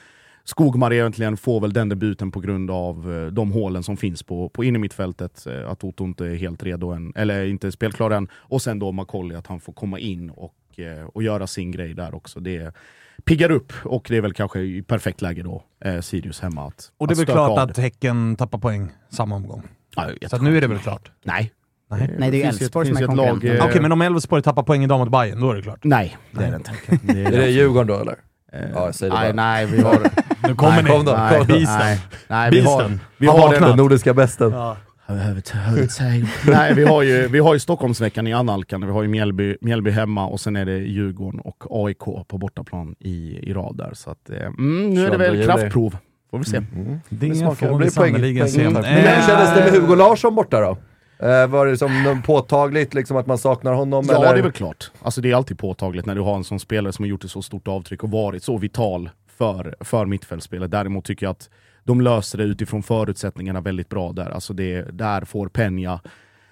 Skogmar 0.48 0.92
egentligen 0.92 1.36
får 1.36 1.60
väl 1.60 1.72
den 1.72 1.88
debuten 1.88 2.30
på 2.30 2.40
grund 2.40 2.70
av 2.70 3.14
eh, 3.14 3.26
de 3.26 3.52
hålen 3.52 3.82
som 3.82 3.96
finns 3.96 4.22
på, 4.22 4.48
på 4.48 4.64
innermittfältet. 4.64 5.46
Eh, 5.46 5.70
Att 5.70 5.84
Otto 5.84 6.04
inte 6.04 6.26
är 6.26 6.34
helt 6.34 6.62
redo 6.62 6.88
än, 6.90 7.12
eller 7.16 7.46
inte 7.46 7.72
spelklar 7.72 8.10
än. 8.10 8.28
Och 8.34 8.62
sen 8.62 8.78
då 8.78 8.92
Macaulay, 8.92 9.36
att 9.36 9.46
han 9.46 9.60
får 9.60 9.72
komma 9.72 9.98
in 9.98 10.30
och, 10.30 10.54
eh, 10.78 11.06
och 11.06 11.22
göra 11.22 11.46
sin 11.46 11.70
grej 11.70 11.94
där 11.94 12.14
också. 12.14 12.40
Det 12.40 12.74
piggar 13.24 13.50
upp 13.50 13.72
och 13.84 14.06
det 14.08 14.16
är 14.16 14.20
väl 14.20 14.32
kanske 14.32 14.60
i 14.60 14.82
perfekt 14.82 15.22
läge 15.22 15.42
då, 15.42 15.62
eh, 15.84 16.00
Sirius 16.00 16.40
hemma 16.40 16.66
att 16.66 16.92
Och 16.98 17.06
det 17.08 17.14
är 17.14 17.16
väl 17.16 17.26
klart 17.26 17.58
att 17.58 17.78
Häcken 17.78 18.36
tappar 18.36 18.58
poäng 18.58 18.90
samma 19.10 19.36
omgång. 19.36 19.62
Ja, 19.96 20.10
Så 20.28 20.36
att 20.36 20.42
nu 20.42 20.56
är 20.56 20.60
det 20.60 20.66
väl 20.66 20.78
klart? 20.78 21.10
Nej. 21.24 21.52
Nej, 21.90 22.14
Nej, 22.18 22.30
det 22.30 22.42
är 22.42 22.48
Elfsborg 22.48 22.86
som 22.86 22.96
finns 22.96 23.10
är 23.10 23.14
lag, 23.16 23.28
konkurrenten. 23.28 23.68
Okej, 23.68 23.80
men 23.82 23.92
om 23.92 24.02
Elfsborg 24.02 24.42
tappar 24.42 24.62
poäng 24.62 24.84
idag 24.84 24.98
mot 24.98 25.10
Bayern 25.10 25.40
då 25.40 25.50
är 25.50 25.56
det 25.56 25.62
klart. 25.62 25.84
Nej, 25.84 26.16
det 26.32 26.44
är 26.44 26.50
det 26.50 26.56
inte. 26.56 26.72
Det 27.12 27.24
Är 27.24 27.30
det 27.30 27.50
Djurgården 27.50 27.86
då 27.86 27.94
eller? 28.00 28.16
Eh, 28.52 28.60
Ja, 28.74 28.92
säg 28.92 29.08
det 29.10 29.14
nej, 29.16 29.32
bara. 29.32 29.42
nej, 29.42 29.66
vi 29.66 29.82
har... 29.82 29.98
Nu 30.48 30.54
kommer 30.54 30.72
nej, 30.72 30.82
ni. 30.84 30.90
kom 30.90 31.04
då, 31.04 31.12
nej, 31.12 31.38
kom 31.38 31.46
då. 31.48 31.54
nej, 31.54 31.98
nej, 32.28 32.50
vi 32.50 32.60
har, 32.60 32.92
vi 33.16 33.26
Har 33.26 33.38
har 33.38 33.60
den 33.60 33.76
nordiska 33.76 34.14
bästen. 34.14 34.50
Nej, 36.46 36.74
vi 36.74 36.84
har 36.84 37.02
ju, 37.02 37.28
vi 37.28 37.38
har 37.38 37.54
ju 37.54 37.60
Stockholmsveckan 37.60 38.26
i 38.26 38.32
annalkande. 38.32 38.86
Vi 38.86 38.92
har 38.92 39.02
ju 39.02 39.08
Mjällby, 39.08 39.56
Mjällby 39.60 39.90
hemma 39.90 40.26
och 40.26 40.40
sen 40.40 40.56
är 40.56 40.64
det 40.64 40.78
Djurgården 40.78 41.40
och 41.40 41.64
AIK 41.86 41.98
på 42.28 42.38
bortaplan 42.38 42.94
i, 42.98 43.38
i 43.50 43.52
rad 43.54 43.76
där. 43.76 43.90
Så 43.94 44.10
att, 44.10 44.30
eh, 44.30 44.46
mm, 44.46 44.90
nu 44.90 45.06
är 45.06 45.10
det 45.10 45.10
22 45.10 45.18
väl 45.18 45.44
kraftprov. 45.46 45.96
Får 46.30 46.38
vi 46.38 46.44
se. 46.44 46.56
Mm. 46.56 47.00
Det 47.08 47.34
smakar- 47.34 47.68
får 47.68 47.78
vi 47.78 47.90
sannerligen 47.90 48.48
se. 48.48 48.68
Men 48.70 48.84
Eh, 48.84 48.90
hur 48.90 49.22
kändes 49.26 49.54
det 49.54 49.60
med 49.64 49.72
Hugo 49.82 49.94
Larsson 49.94 50.34
borta 50.34 50.60
då? 50.60 50.78
Eh, 51.18 51.46
var 51.46 51.66
det 51.66 51.76
som 51.76 52.22
påtagligt 52.26 52.94
liksom 52.94 53.16
att 53.16 53.26
man 53.26 53.38
saknar 53.38 53.72
honom? 53.72 54.04
Ja, 54.08 54.16
eller? 54.16 54.32
det 54.32 54.38
är 54.38 54.42
väl 54.42 54.52
klart. 54.52 54.90
Alltså, 55.02 55.20
det 55.20 55.30
är 55.30 55.34
alltid 55.34 55.58
påtagligt 55.58 56.06
när 56.06 56.14
du 56.14 56.20
har 56.20 56.36
en 56.36 56.44
sån 56.44 56.60
spelare 56.60 56.92
som 56.92 57.02
har 57.02 57.08
gjort 57.08 57.24
ett 57.24 57.30
så 57.30 57.42
stort 57.42 57.68
avtryck 57.68 58.04
och 58.04 58.10
varit 58.10 58.42
så 58.42 58.58
vital 58.58 59.10
för, 59.38 59.76
för 59.80 60.06
mittfältsspelet. 60.06 60.70
Däremot 60.70 61.04
tycker 61.04 61.26
jag 61.26 61.30
att 61.30 61.50
de 61.84 62.00
löser 62.00 62.38
det 62.38 62.44
utifrån 62.44 62.82
förutsättningarna 62.82 63.60
väldigt 63.60 63.88
bra 63.88 64.12
där. 64.12 64.30
Alltså 64.30 64.52
det, 64.52 64.82
där 64.82 65.24
får 65.24 65.48
Peña 65.48 66.00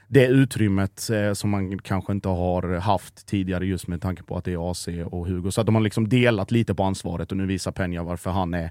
det 0.09 0.27
utrymmet 0.27 1.11
eh, 1.11 1.33
som 1.33 1.51
man 1.51 1.79
kanske 1.79 2.13
inte 2.13 2.29
har 2.29 2.79
haft 2.79 3.27
tidigare 3.27 3.67
just 3.67 3.89
med 3.89 4.03
tanke 4.03 4.23
på 4.23 4.37
att 4.37 4.45
det 4.45 4.53
är 4.53 4.71
AC 4.71 4.89
och 5.05 5.27
Hugo. 5.27 5.51
Så 5.51 5.61
att 5.61 5.67
de 5.67 5.75
har 5.75 5.83
liksom 5.83 6.09
delat 6.09 6.51
lite 6.51 6.75
på 6.75 6.83
ansvaret 6.83 7.31
och 7.31 7.37
nu 7.37 7.47
visar 7.47 7.73
Peña 7.73 8.05
varför 8.05 8.31
han 8.31 8.55
är 8.55 8.71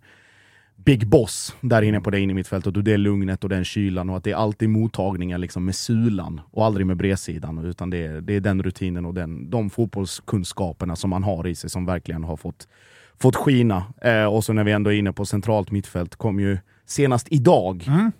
Big 0.75 1.07
Boss 1.07 1.55
där 1.61 1.81
inne 1.81 2.01
på 2.01 2.09
det 2.09 2.19
inne 2.19 2.31
i 2.31 2.33
mittfältet 2.33 2.77
och 2.77 2.83
det 2.83 2.93
är 2.93 2.97
lugnet 2.97 3.43
och 3.43 3.49
den 3.49 3.65
kylan 3.65 4.09
och 4.09 4.17
att 4.17 4.23
det 4.23 4.31
är 4.31 4.35
alltid 4.35 4.69
mottagningar 4.69 5.37
liksom 5.37 5.65
med 5.65 5.75
sulan 5.75 6.41
och 6.51 6.65
aldrig 6.65 6.87
med 6.87 6.97
bredsidan 6.97 7.65
utan 7.65 7.89
det 7.89 7.97
är, 7.97 8.21
det 8.21 8.35
är 8.35 8.39
den 8.39 8.63
rutinen 8.63 9.05
och 9.05 9.13
den, 9.13 9.49
de 9.49 9.69
fotbollskunskaperna 9.69 10.95
som 10.95 11.09
man 11.09 11.23
har 11.23 11.47
i 11.47 11.55
sig 11.55 11.69
som 11.69 11.85
verkligen 11.85 12.23
har 12.23 12.37
fått, 12.37 12.67
fått 13.19 13.35
skina. 13.35 13.83
Eh, 14.01 14.25
och 14.25 14.43
så 14.43 14.53
när 14.53 14.63
vi 14.63 14.71
ändå 14.71 14.91
är 14.93 14.97
inne 14.97 15.13
på 15.13 15.25
centralt 15.25 15.71
mittfält 15.71 16.15
kom 16.15 16.39
ju 16.39 16.57
senast 16.85 17.27
idag 17.31 17.83
mm. 17.87 18.11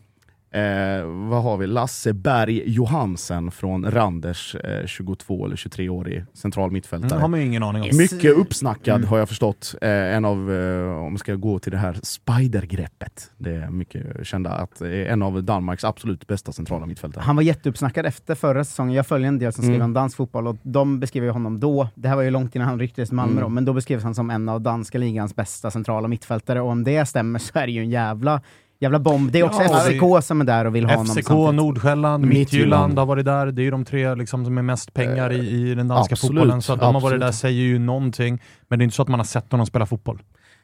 Eh, 0.56 1.06
vad 1.30 1.44
har 1.44 1.58
vi? 1.58 1.68
Lasse 1.68 2.14
Berg 2.14 2.64
Johansen 2.66 3.52
från 3.52 3.92
Randers, 3.92 4.56
eh, 4.56 4.86
22 4.86 5.46
eller 5.46 5.56
23-årig 5.56 6.26
central 6.34 6.72
mittfältare. 6.72 7.10
Mm, 7.12 7.22
har 7.22 7.28
man 7.28 7.40
ingen 7.40 7.64
aning 7.64 7.82
om. 7.84 7.98
Mycket 7.98 8.38
uppsnackad 8.38 9.06
har 9.06 9.18
jag 9.18 9.30
förstått. 9.30 9.76
Eh, 9.82 9.90
en 9.90 10.26
av, 10.26 10.54
eh, 10.54 11.04
om 11.06 11.12
vi 11.14 11.18
ska 11.18 11.36
gå 11.36 11.60
till 11.60 11.72
det 11.72 11.78
här 11.78 11.98
spidergreppet, 12.04 13.32
det 13.38 13.56
är 13.56 13.70
mycket 13.70 14.28
kända, 14.28 14.50
att 14.52 14.82
eh, 14.82 14.90
en 14.90 15.22
av 15.22 15.44
Danmarks 15.44 15.84
absolut 15.84 16.28
bästa 16.28 16.52
centrala 16.52 16.86
mittfältare. 16.86 17.22
Han 17.24 17.36
var 17.36 17.44
jätteuppsnackad 17.44 18.06
efter 18.06 18.36
förra 18.36 18.64
säsongen. 18.64 18.94
Jag 18.96 19.08
följer 19.08 19.28
en 19.28 19.40
del 19.40 19.54
som 19.54 19.62
skriver 19.64 19.76
Mm. 19.76 19.86
om 19.86 19.94
dansk 19.94 20.18
fotboll 20.18 20.48
och 20.48 20.58
de 20.64 21.00
beskrev 21.00 21.30
honom 21.34 21.60
då, 21.60 21.88
det 21.96 22.08
här 22.08 22.16
var 22.16 22.24
ju 22.24 22.30
långt 22.30 22.56
innan 22.56 22.68
han 22.68 22.80
ryktades 22.80 23.10
till 23.10 23.16
Malmö 23.16 23.42
Mm. 23.42 23.54
men 23.54 23.66
då 23.66 23.74
beskrevs 23.74 24.04
han 24.04 24.16
som 24.16 24.30
en 24.30 24.50
av 24.50 24.62
danska 24.62 24.98
ligans 24.98 25.36
bästa 25.36 25.72
centrala 25.72 26.08
mittfältare 26.08 26.62
och 26.62 26.70
om 26.70 26.84
det 26.84 27.06
stämmer 27.06 27.40
så 27.40 27.60
är 27.60 27.66
det 27.66 27.72
ju 27.72 27.82
en 27.82 27.90
jävla, 27.90 28.42
jävla 28.80 29.00
bomb. 29.00 29.32
Det 29.32 29.40
är 29.40 29.44
också 29.44 29.62
Ja, 29.62 29.80
FCK 29.80 30.26
som 30.26 30.42
är 30.42 30.46
där 30.46 30.66
och 30.66 30.76
vill 30.76 30.86
ha 30.86 30.92
honom 30.96 31.16
FCK, 31.16 31.28
samtidigt. 31.28 31.56
Nordsjälland, 31.56 32.26
Midtjylland. 32.26 33.00
Har 33.00 33.06
varit 33.06 33.26
där. 33.26 33.46
Det 33.46 33.62
är 33.62 33.64
ju 33.64 33.72
de 33.72 33.86
tre 33.86 34.16
liksom, 34.16 34.46
som 34.46 34.58
är 34.58 34.62
mest 34.62 34.94
pengar 34.94 35.32
i, 35.32 35.50
i 35.50 35.76
den 35.76 35.88
danska 35.88 36.14
absolut, 36.14 36.32
fotbollen. 36.32 36.62
Så 36.62 36.74
att 36.74 36.80
de 36.80 36.96
har 36.96 37.02
varit 37.02 37.20
där 37.20 37.32
säger 37.32 37.62
ju 37.62 37.80
någonting. 37.80 38.42
Men 38.68 38.80
det 38.80 38.84
är 38.84 38.86
inte 38.86 38.96
så 38.96 39.02
att 39.02 39.08
man 39.08 39.20
har 39.20 39.26
sett 39.26 39.52
honom 39.52 39.66
spela 39.66 39.86
fotboll. 39.86 40.22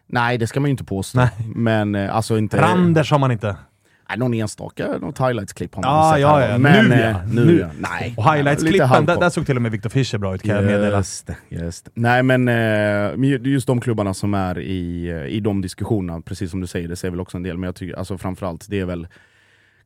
Nej, 0.07 0.37
det 0.37 0.47
ska 0.47 0.59
man 0.59 0.67
ju 0.67 0.71
inte 0.71 0.83
påstå. 0.83 1.19
Nej. 1.19 1.29
Men 1.55 1.95
eh, 1.95 2.15
alltså 2.15 2.37
inte... 2.37 2.61
Randers 2.61 3.11
har 3.11 3.19
man 3.19 3.31
inte. 3.31 3.55
Nej, 4.11 4.19
någon 4.19 4.33
enstaka, 4.33 4.87
något 4.97 5.17
highlights-klipp 5.19 5.75
har 5.75 5.83
man 5.83 5.91
Ja, 6.07 6.11
sett 6.13 6.21
ja, 6.21 6.47
ja. 6.51 6.57
Men, 6.57 6.85
Nu, 6.89 6.93
eh, 6.95 7.09
ja. 7.09 7.21
nu, 7.31 7.45
Nu. 7.45 7.59
ja. 7.59 7.67
Nej. 7.79 8.13
Och 8.17 8.23
highlights-klippen, 8.33 9.05
där, 9.05 9.19
där 9.19 9.29
såg 9.29 9.45
till 9.45 9.55
och 9.55 9.61
med 9.61 9.71
Victor 9.71 9.89
Fischer 9.89 10.17
bra 10.17 10.35
ut 10.35 10.43
kan 10.43 10.55
jag 10.55 10.63
meddela. 10.65 10.97
Just 10.97 11.29
just. 11.49 11.89
Nej 11.93 12.23
men 12.23 12.47
eh, 12.47 13.39
just 13.51 13.67
de 13.67 13.81
klubbarna 13.81 14.13
som 14.13 14.33
är 14.33 14.59
i, 14.59 15.09
eh, 15.09 15.25
i 15.25 15.39
de 15.39 15.61
diskussionerna, 15.61 16.21
precis 16.21 16.51
som 16.51 16.61
du 16.61 16.67
säger, 16.67 16.87
det 16.87 16.95
säger 16.95 17.11
väl 17.11 17.19
också 17.19 17.37
en 17.37 17.43
del, 17.43 17.57
men 17.57 17.67
jag 17.67 17.75
tycker 17.75 17.97
alltså 17.97 18.17
framförallt 18.17 18.65
det 18.69 18.79
är 18.79 18.85
väl 18.85 19.07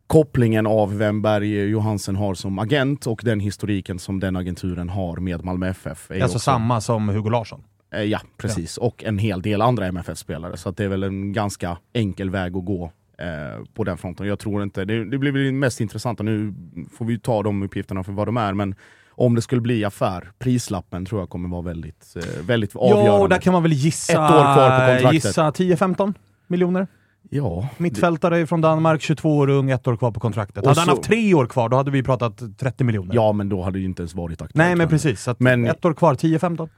kopplingen 0.08 0.68
av 0.68 0.98
vem 0.98 1.22
Berg 1.22 1.70
Johansen 1.70 2.16
har 2.16 2.34
som 2.34 2.60
agent 2.60 3.08
och 3.08 3.22
den 3.24 3.40
historiken 3.40 4.00
som 4.00 4.20
den 4.20 4.36
agenturen 4.36 4.90
har 4.90 5.18
med 5.18 5.44
Malmö 5.46 5.68
FF. 5.70 6.12
är 6.12 6.16
Alltså 6.16 6.26
också- 6.26 6.40
samma 6.40 6.82
som 6.82 7.10
Hugo 7.10 7.30
Larsson. 7.30 7.64
Eh, 7.94 8.02
Ja, 8.02 8.20
precis. 8.38 8.78
Och 8.78 9.04
en 9.04 9.18
hel 9.18 9.42
del 9.42 9.62
andra 9.62 9.86
MFF-spelare. 9.88 10.58
Så 10.58 10.72
det 10.72 10.84
är 10.84 10.88
väl 10.88 11.04
en 11.04 11.34
ganska 11.34 11.78
enkel 11.94 12.30
väg 12.30 12.56
att 12.58 12.66
gå 12.66 12.92
eh, 13.18 13.64
på 13.74 13.84
den 13.84 13.98
fronten. 13.98 14.28
Jag 14.28 14.40
tror 14.40 14.64
inte, 14.64 14.86
det, 14.86 15.06
det 15.10 15.18
blir 15.18 15.32
väl 15.32 15.44
det 15.46 15.52
mest 15.52 15.82
intressanta, 15.82 16.24
nu 16.24 16.54
får 16.98 17.06
vi 17.06 17.20
ta 17.20 17.44
de 17.44 17.64
uppgifterna 17.64 18.04
för 18.04 18.12
vad 18.12 18.28
de 18.28 18.38
är, 18.38 18.54
men 18.54 18.76
om 19.10 19.36
det 19.36 19.42
skulle 19.42 19.62
bli 19.62 19.86
affär, 19.86 20.32
prislappen 20.40 21.06
tror 21.06 21.22
jag 21.22 21.30
kommer 21.30 21.50
vara 21.50 21.62
väldigt, 21.62 22.14
eh, 22.16 22.46
väldigt 22.46 22.76
avgörande. 22.76 23.06
Ja, 23.12 23.20
och 23.22 23.30
där 23.30 23.38
kan 23.38 23.54
man 23.54 23.64
väl 23.64 23.74
gissa, 23.74 24.14
Ett 24.14 24.20
år 24.20 24.54
kvar 24.54 24.70
på 24.80 24.94
kontraktet. 24.94 25.14
gissa 25.14 25.52
10-15 25.52 26.14
miljoner. 26.48 26.88
Ja, 27.30 27.68
Mittfältare 27.78 28.48
från 28.48 28.62
Danmark, 28.62 29.02
22 29.02 29.38
år 29.38 29.50
ung, 29.50 29.72
ett 29.72 29.88
år 29.88 29.98
kvar 29.98 30.12
på 30.12 30.20
kontraktet. 30.20 30.64
Och 30.64 30.68
Hade 30.70 30.80
han 30.80 30.86
så- 30.86 30.92
haft 30.92 31.04
tre 31.04 31.34
år 31.34 31.46
kvar, 31.46 31.70
då 31.70 31.78
hade 31.78 31.92
vi 31.92 32.04
pratat 32.04 32.42
30 32.58 32.84
miljoner. 32.84 33.16
ja, 33.16 33.32
men 33.32 33.50
då 33.50 33.62
hade 33.62 33.78
det 33.78 33.80
ju 33.80 33.86
inte 33.86 34.02
ens 34.02 34.16
varit 34.16 34.34
aktuellt. 34.42 34.56
Nej, 34.56 34.76
men 34.76 34.88
precis. 34.88 35.28
Men- 35.38 35.66
ett 35.66 35.86
år 35.86 35.94
kvar, 35.94 36.16
10-15. 36.16 36.70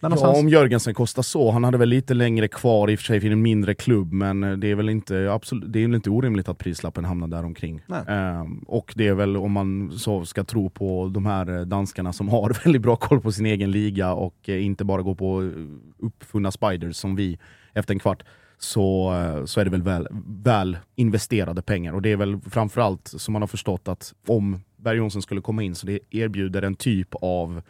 Ja, 0.00 0.38
om 0.38 0.48
Jörgensen 0.48 0.94
kostar 0.94 1.22
så. 1.22 1.50
Han 1.50 1.64
hade 1.64 1.78
väl 1.78 1.88
lite 1.88 2.14
längre 2.14 2.48
kvar 2.48 2.90
i 2.90 2.94
och 2.94 2.98
för 2.98 3.04
sig 3.04 3.20
för 3.20 3.30
en 3.30 3.42
mindre 3.42 3.74
klubb, 3.74 4.12
men 4.12 4.44
eh, 4.44 4.52
det 4.52 4.70
är 4.70 4.74
väl 4.74 4.88
inte, 4.88 5.32
absolut, 5.32 5.72
det 5.72 5.78
är 5.78 5.86
väl 5.86 5.94
inte 5.94 6.10
orimligt 6.10 6.48
att 6.48 6.58
prislappen 6.58 7.04
hamnar 7.04 7.28
där 7.28 7.44
omkring. 7.44 7.82
Ehm, 8.08 8.58
och 8.58 8.92
det 8.96 9.08
är 9.08 9.14
väl 9.14 9.36
om 9.36 9.52
man 9.52 9.92
så 9.98 10.24
ska 10.24 10.44
tro 10.44 10.70
på 10.70 11.10
de 11.14 11.26
här 11.26 11.58
eh, 11.58 11.60
danskarna 11.60 12.12
som 12.12 12.28
har 12.28 12.64
väldigt 12.64 12.82
bra 12.82 12.96
koll 12.96 13.20
på 13.20 13.32
sin 13.32 13.46
egen 13.46 13.70
liga 13.70 14.12
och 14.12 14.48
eh, 14.48 14.64
inte 14.64 14.84
bara 14.84 15.02
går 15.02 15.14
på 15.14 15.50
uppfunna 15.98 16.50
spiders 16.50 16.96
som 16.96 17.16
vi 17.16 17.38
efter 17.72 17.94
en 17.94 18.00
kvart, 18.00 18.22
så, 18.58 19.14
så 19.46 19.60
är 19.60 19.64
det 19.64 19.70
väl 19.70 19.82
väl, 19.82 20.08
väl 20.26 20.78
investerade 20.96 21.62
pengar. 21.62 21.92
Och 21.92 22.02
det 22.02 22.12
är 22.12 22.16
väl 22.16 22.40
framförallt 22.40 23.08
som 23.08 23.32
man 23.32 23.42
har 23.42 23.46
förstått 23.46 23.88
att 23.88 24.14
om 24.26 24.60
Berg 24.76 24.96
Jonsson 24.96 25.22
skulle 25.22 25.40
komma 25.40 25.62
in 25.62 25.74
så 25.74 25.86
det 25.86 25.98
erbjuder 26.10 26.62
en 26.62 26.74
typ 26.74 27.08
av 27.14 27.62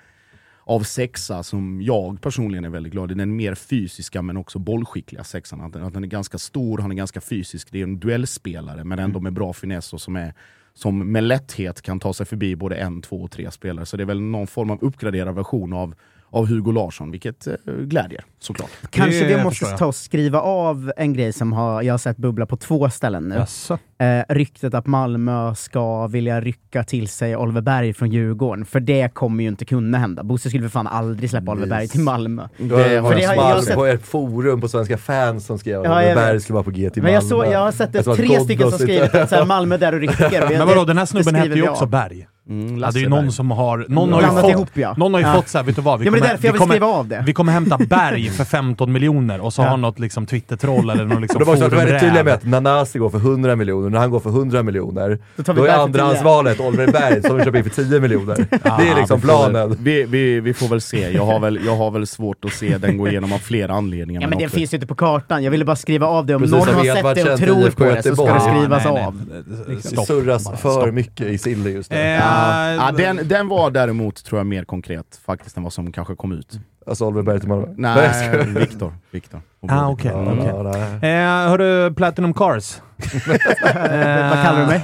av 0.64 0.80
sexa 0.80 1.42
som 1.42 1.82
jag 1.82 2.20
personligen 2.20 2.64
är 2.64 2.68
väldigt 2.68 2.92
glad 2.92 3.12
i. 3.12 3.14
Den 3.14 3.36
mer 3.36 3.54
fysiska 3.54 4.22
men 4.22 4.36
också 4.36 4.58
bollskickliga 4.58 5.24
sexan. 5.24 5.60
Att, 5.60 5.72
den- 5.72 5.82
att 5.84 5.94
den 5.94 6.04
är 6.04 6.08
ganska 6.08 6.38
stor, 6.38 6.78
han 6.78 6.90
är 6.90 6.94
ganska 6.94 7.20
fysisk. 7.20 7.68
Det 7.72 7.78
är 7.78 7.82
en 7.82 7.98
duellspelare 8.00 8.84
men 8.84 8.98
ändå 8.98 9.20
med 9.20 9.32
bra 9.32 9.52
finess 9.52 9.92
och 9.92 10.00
som, 10.00 10.16
är, 10.16 10.34
som 10.74 11.12
med 11.12 11.24
lätthet 11.24 11.82
kan 11.82 12.00
ta 12.00 12.12
sig 12.14 12.26
förbi 12.26 12.56
både 12.56 12.76
en, 12.76 13.02
två 13.02 13.22
och 13.22 13.30
tre 13.30 13.50
spelare. 13.50 13.86
Så 13.86 13.96
det 13.96 14.02
är 14.02 14.06
väl 14.06 14.20
någon 14.20 14.46
form 14.46 14.70
av 14.70 14.78
uppgraderad 14.82 15.34
version 15.34 15.72
av, 15.72 15.94
av 16.30 16.46
Hugo 16.48 16.72
Larsson, 16.72 17.10
vilket 17.10 17.46
eh, 17.46 17.54
glädjer 17.78 18.24
såklart. 18.40 18.70
Kanske 18.90 19.24
vi 19.24 19.42
måste 19.42 19.66
ta 19.66 19.86
och 19.86 19.94
skriva 19.94 20.40
av 20.40 20.92
en 20.96 21.12
grej 21.12 21.32
som 21.32 21.52
har, 21.52 21.82
jag 21.82 21.92
har 21.94 21.98
sett 21.98 22.16
bubbla 22.16 22.46
på 22.46 22.56
två 22.56 22.90
ställen 22.90 23.28
nu. 23.28 23.34
Jaså? 23.34 23.78
Eh, 23.98 24.34
ryktet 24.34 24.74
att 24.74 24.86
Malmö 24.86 25.54
ska 25.54 26.06
vilja 26.06 26.40
rycka 26.40 26.84
till 26.84 27.08
sig 27.08 27.36
Oliver 27.36 27.60
Berg 27.60 27.92
från 27.94 28.10
Djurgården, 28.10 28.64
för 28.64 28.80
det 28.80 29.14
kommer 29.14 29.42
ju 29.44 29.48
inte 29.50 29.64
kunna 29.64 29.98
hända. 29.98 30.22
Bosse 30.22 30.48
skulle 30.48 30.62
för 30.62 30.68
fan 30.70 30.86
aldrig 30.86 31.30
släppa 31.30 31.52
Oliver 31.52 31.68
Berg 31.68 31.88
till 31.88 32.00
Malmö. 32.00 32.48
Det 32.58 32.74
har 32.74 32.80
jag 32.80 32.90
det 32.90 33.00
har 33.24 33.34
jag 33.34 33.36
Malmö 33.36 33.62
sett- 33.62 33.74
på 33.74 33.86
ett 33.86 34.06
forum 34.06 34.60
på 34.60 34.68
Svenska 34.68 34.98
fans 34.98 35.46
som 35.46 35.58
skrev 35.58 35.80
att 35.80 35.86
Ja, 35.86 35.96
Oliver. 35.98 36.14
Berg 36.14 36.40
skulle 36.40 36.54
vara 36.54 36.64
på 36.64 36.70
G 36.70 36.90
till 36.90 37.02
Men 37.02 37.12
Malmö. 37.12 37.14
jag, 37.14 37.24
såg, 37.46 37.46
jag 37.54 37.58
har 37.60 37.72
sett 37.72 37.92
det, 37.92 38.06
Jag 38.06 38.16
tre 38.16 38.40
stycken 38.40 38.70
som 38.70 38.78
skrivit 38.78 39.14
att 39.14 39.28
så 39.28 39.34
här, 39.34 39.44
Malmö 39.44 39.76
där 39.76 39.92
och 39.94 40.00
rycker. 40.00 40.48
Men 40.58 40.68
vadå, 40.68 40.80
det- 40.80 40.86
den 40.86 40.98
här 40.98 41.06
snubben 41.06 41.34
heter 41.34 41.56
ju 41.56 41.68
också 41.68 41.84
av. 41.84 41.90
Berg. 41.90 42.26
Mm, 42.50 42.78
Ja, 42.78 42.90
det 42.90 42.98
är 42.98 43.02
ju 43.02 43.08
någon 43.08 43.32
som 43.32 43.50
har... 43.50 43.86
Någon 43.88 44.12
har 44.12 44.20
ju 44.22 44.50
ihop, 44.50 44.68
fått, 44.68 44.76
ja. 44.76 44.94
någon 44.96 45.14
har 45.14 45.20
ju 45.20 45.26
Ja. 45.26 45.34
fått 45.34 45.48
såhär, 45.48 45.64
vet 45.64 45.76
du 45.76 45.82
vad? 45.82 45.98
Vi 46.00 46.04
Ja, 46.06 46.10
men 46.10 46.20
det 46.20 46.26
är 46.26 46.28
kommer, 46.28 46.34
därför 46.34 46.46
jag 46.48 46.52
vi 46.52 46.56
vill 46.58 46.60
kommer, 46.60 46.74
skriva 46.74 46.86
av 46.86 47.08
det. 47.08 47.22
Vi 47.26 47.32
kommer 47.32 47.52
hämta 47.52 47.78
Berg 47.88 48.30
för 48.30 48.44
15 48.44 48.92
miljoner 48.92 49.40
och 49.40 49.52
så 49.52 49.62
Ja. 49.62 49.66
har 49.68 49.76
något 49.76 49.98
liksom 49.98 50.26
Twitter-troll 50.26 50.90
eller 50.90 51.04
någon 51.04 51.20
liksom 51.22 51.38
de 51.38 51.44
har 51.44 51.52
också 51.54 51.64
varit 51.68 51.78
väldigt 51.80 52.00
tydliga 52.00 52.24
med 52.24 52.34
att 52.34 52.44
Nanasi 52.46 52.98
går 52.98 53.10
för 53.10 53.18
100 53.18 53.56
miljoner, 53.56 53.90
när 53.90 53.98
han 53.98 54.10
går 54.10 54.20
för 54.20 54.30
100 54.30 54.62
miljoner, 54.62 55.18
Då 55.36 55.52
vi 55.52 55.58
då 55.60 55.64
är 55.66 55.78
andrahandsvalet 55.78 56.60
Oliver 56.60 56.86
Berg 56.92 57.22
som 57.22 57.38
de 57.38 57.44
köper 57.44 57.58
in 57.58 57.64
för 57.64 57.70
10 57.84 58.00
miljoner. 58.00 58.36
det 58.50 58.88
är 58.88 58.96
liksom 58.96 59.20
vi 59.20 59.26
planen. 59.26 59.76
Vi, 59.80 60.04
vi, 60.04 60.40
vi 60.40 60.54
får 60.54 60.68
väl 60.68 60.80
se. 60.80 61.10
Jag 61.10 61.26
har 61.26 61.40
väl, 61.40 61.60
jag 61.66 61.76
har 61.76 61.90
väl 61.90 62.06
svårt 62.06 62.44
att 62.44 62.52
se 62.52 62.78
den 62.78 62.96
gå 62.98 63.08
igenom 63.08 63.32
av 63.32 63.38
flera 63.38 63.74
anledningar. 63.74 64.20
Ja 64.22 64.28
men 64.28 64.38
det 64.38 64.44
också- 64.44 64.56
finns 64.56 64.72
ju 64.72 64.76
inte 64.76 64.86
på 64.86 64.94
kartan, 64.94 65.44
jag 65.44 65.50
ville 65.50 65.64
bara 65.64 65.76
skriva 65.76 66.06
av 66.06 66.26
det. 66.26 66.34
Om 66.34 66.42
Precis 66.42 66.56
någon 66.66 66.74
har 66.74 66.82
vi 66.82 66.88
sett 66.90 67.24
det 67.26 67.32
och 67.32 67.38
tror 67.40 67.70
på 67.70 67.84
det 67.84 68.02
så 68.02 68.14
ska 68.16 68.34
det 68.34 68.40
skrivas 68.40 68.86
av. 68.86 69.22
Det 69.66 70.06
surras 70.06 70.60
för 70.60 70.90
mycket 70.92 71.26
i 71.26 71.38
Silly 71.38 71.70
just 71.70 71.90
nu. 71.90 71.96
Eh, 72.40 72.74
Ja, 72.74 72.92
den, 72.92 73.28
den 73.28 73.48
var 73.48 73.70
däremot, 73.70 74.24
tror 74.24 74.38
jag, 74.40 74.46
mer 74.46 74.64
konkret 74.64 75.20
faktiskt 75.26 75.56
än 75.56 75.62
vad 75.62 75.72
som 75.72 75.92
kanske 75.92 76.14
kom 76.14 76.32
ut. 76.32 76.60
Alltså 76.86 77.06
Oliver 77.06 77.22
Berg 77.22 77.40
till 77.40 77.48
Malmö. 77.48 77.66
Nej. 77.76 78.44
Viktor. 78.46 78.94
Viktor. 79.10 79.40
Ah, 79.68 79.88
okej. 79.88 80.10
Ja, 80.14 80.32
okej. 80.32 80.46
ja, 80.46 80.62
nej. 81.02 81.12
Eh, 81.14 81.48
hörru, 81.48 81.94
Platinum 81.94 82.34
Cars. 82.34 82.76
eh, 83.24 84.30
Vad 84.30 84.42
kallar 84.44 84.60
du 84.60 84.66
mig? 84.66 84.80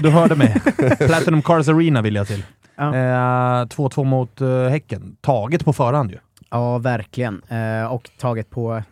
Du 0.00 0.10
hörde 0.10 0.34
mig. 0.36 0.60
Platinum 0.98 1.42
Cars 1.42 1.68
Arena 1.68 2.02
vill 2.02 2.14
jag 2.14 2.26
till. 2.26 2.42
Ja. 2.76 2.94
Eh, 2.94 3.64
2-2 3.66 4.04
mot 4.04 4.40
eh, 4.40 4.48
Häcken. 4.68 5.16
Taget 5.20 5.64
på 5.64 5.72
förhand 5.72 6.10
ju. 6.10 6.18
Ja, 6.50 6.78
verkligen. 6.78 7.42
Eh, 7.48 7.92
och 7.92 8.10
taget 8.18 8.50
på 8.50 8.82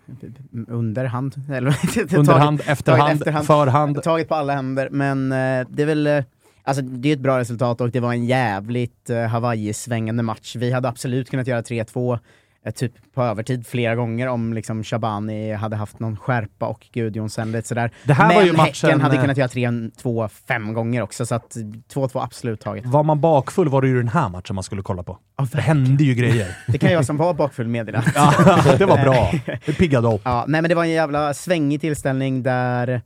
underhand. 0.69 1.35
Eller, 1.53 1.71
taget- 1.71 2.13
Underhand, 2.19 2.59
taget 2.59 2.73
efterhand, 2.73 3.13
efterhand. 3.13 3.47
förhand. 3.47 4.03
Taget 4.03 4.29
på 4.29 4.35
alla 4.35 4.53
händer, 4.55 4.89
men 4.91 5.33
eh, 5.33 5.67
det 5.69 5.83
är 5.83 5.87
väl 5.87 6.07
eh, 6.07 6.25
Alltså 6.67 6.83
det 6.83 7.09
är 7.09 7.13
ett 7.13 7.21
bra 7.21 7.39
resultat 7.39 7.81
och 7.81 7.91
det 7.91 8.01
var 8.01 8.13
en 8.13 8.25
jävligt 8.25 9.11
uh, 9.11 9.17
Hawaii-svängande 9.17 10.23
match. 10.23 10.57
Vi 10.57 10.73
hade 10.73 10.89
absolut 10.89 11.31
kunnat 11.31 11.47
göra 11.47 11.63
3-2 11.63 12.19
eh, 12.67 12.73
typ 12.73 12.93
på 13.15 13.23
övertid 13.23 13.67
flera 13.67 13.95
gånger 13.95 14.27
om 14.29 14.55
liksom 14.55 14.85
Shabani 14.85 15.53
hade 15.53 15.77
haft 15.77 15.99
någon 15.99 16.17
skärpa 16.17 16.67
och 16.67 16.87
Gudjonsen 16.93 17.53
lite 17.53 17.69
sådär. 17.69 17.91
Det 18.05 18.13
här 18.13 18.27
Men 18.27 18.37
var 18.37 18.43
ju 18.43 18.53
matchen, 18.53 18.89
Häcken 18.89 19.01
hade 19.01 19.15
eh, 19.15 19.21
kunnat 19.21 19.37
göra 19.37 19.49
3-2 19.49 20.29
fem 20.29 20.75
gånger 20.75 21.03
också, 21.03 21.27
så 21.27 21.35
att 21.35 21.57
2-2 21.95 22.25
absolut 22.25 22.61
taget. 22.61 22.87
Var 22.87 23.03
man 23.03 23.21
bakfull 23.21 23.69
var 23.69 23.83
det 23.83 23.89
ju 23.89 23.97
den 23.97 24.09
här 24.09 24.29
matchen 24.29 24.55
man 24.55 24.65
skulle 24.65 24.83
kolla 24.83 25.03
på. 25.03 25.19
Ja, 25.39 25.47
Det 25.53 25.61
hände 25.61 26.05
ju 26.05 26.15
grejer. 26.15 26.57
Det 26.67 26.79
kan 26.79 26.93
jag 26.93 27.07
som 27.07 27.17
var 27.17 27.35
bakfull 27.35 27.69
meddela. 27.69 28.05
ja, 28.15 28.33
det 28.79 28.87
var 28.87 29.03
bra. 29.03 29.33
Det 29.67 29.73
piggade 29.73 30.09
upp. 30.09 30.21
Ja, 30.25 30.45
nej 30.49 30.63
men 30.63 30.69
det 30.69 30.75
var 30.75 30.85
en 30.85 30.91
jävla 30.91 31.35
svängig 31.35 31.81
tillställning 31.81 32.43
där 32.43 33.03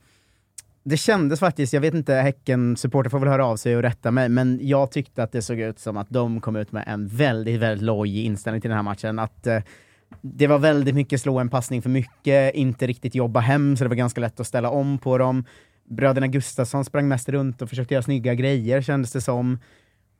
det 0.88 0.96
kändes 0.96 1.40
faktiskt, 1.40 1.72
jag 1.72 1.80
vet 1.80 1.94
inte, 1.94 2.14
Häcken-supporter 2.14 3.10
får 3.10 3.18
väl 3.18 3.28
höra 3.28 3.46
av 3.46 3.56
sig 3.56 3.76
och 3.76 3.82
rätta 3.82 4.10
mig, 4.10 4.28
men 4.28 4.58
jag 4.62 4.90
tyckte 4.90 5.22
att 5.22 5.32
det 5.32 5.42
såg 5.42 5.60
ut 5.60 5.78
som 5.78 5.96
att 5.96 6.10
de 6.10 6.40
kom 6.40 6.56
ut 6.56 6.72
med 6.72 6.84
en 6.86 7.06
väldigt, 7.06 7.60
väldigt 7.60 7.84
lojig 7.84 8.24
inställning 8.24 8.60
till 8.60 8.70
den 8.70 8.76
här 8.76 8.82
matchen. 8.82 9.18
Att 9.18 9.46
eh, 9.46 9.62
det 10.20 10.46
var 10.46 10.58
väldigt 10.58 10.94
mycket 10.94 11.20
slå 11.20 11.38
en 11.38 11.48
passning 11.48 11.82
för 11.82 11.90
mycket, 11.90 12.54
inte 12.54 12.86
riktigt 12.86 13.14
jobba 13.14 13.40
hem, 13.40 13.76
så 13.76 13.84
det 13.84 13.88
var 13.88 13.96
ganska 13.96 14.20
lätt 14.20 14.40
att 14.40 14.46
ställa 14.46 14.70
om 14.70 14.98
på 14.98 15.18
dem. 15.18 15.44
Bröderna 15.84 16.26
Gustafsson 16.26 16.84
sprang 16.84 17.08
mest 17.08 17.28
runt 17.28 17.62
och 17.62 17.68
försökte 17.68 17.94
göra 17.94 18.02
snygga 18.02 18.34
grejer, 18.34 18.82
kändes 18.82 19.12
det 19.12 19.20
som. 19.20 19.58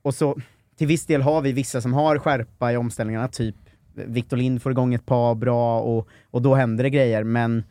Och 0.01 0.15
så, 0.15 0.37
till 0.77 0.87
viss 0.87 1.05
del 1.05 1.21
har 1.21 1.41
vi 1.41 1.51
vissa 1.51 1.81
som 1.81 1.93
har 1.93 2.17
skärpa 2.17 2.71
i 2.71 2.77
omställningarna, 2.77 3.27
typ 3.27 3.55
Victor 3.93 4.37
Lind 4.37 4.61
får 4.61 4.71
igång 4.71 4.93
ett 4.93 5.05
par 5.05 5.35
bra 5.35 5.81
och, 5.81 6.07
och 6.31 6.41
då 6.41 6.55
händer 6.55 6.83
det 6.83 6.89
grejer, 6.89 7.23
men 7.23 7.63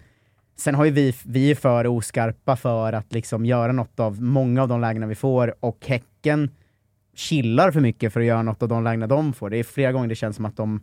Sen 0.61 0.75
har 0.75 0.85
ju 0.85 0.91
vi, 0.91 1.15
vi 1.25 1.51
är 1.51 1.55
för 1.55 1.87
oskarpa 1.87 2.57
för 2.57 2.93
att 2.93 3.13
liksom 3.13 3.47
göra 3.47 3.73
något 3.73 4.01
av 4.01 4.23
många 4.23 4.63
av 4.63 4.69
de 4.69 4.81
lägena 4.81 5.07
vi 5.07 5.15
får 5.15 5.55
och 5.61 5.87
Häcken 5.87 6.51
chillar 7.15 7.71
för 7.71 7.81
mycket 7.81 8.13
för 8.13 8.21
att 8.21 8.27
göra 8.27 8.43
något 8.43 8.63
av 8.63 8.69
de 8.69 8.85
lägena 8.85 9.07
de 9.07 9.33
får. 9.33 9.51
Det 9.51 9.57
är 9.57 9.65
flera 9.65 9.93
gånger 9.93 10.09
det 10.09 10.15
känns 10.15 10.37
som 10.37 10.45
att 10.45 10.57
de 10.57 10.81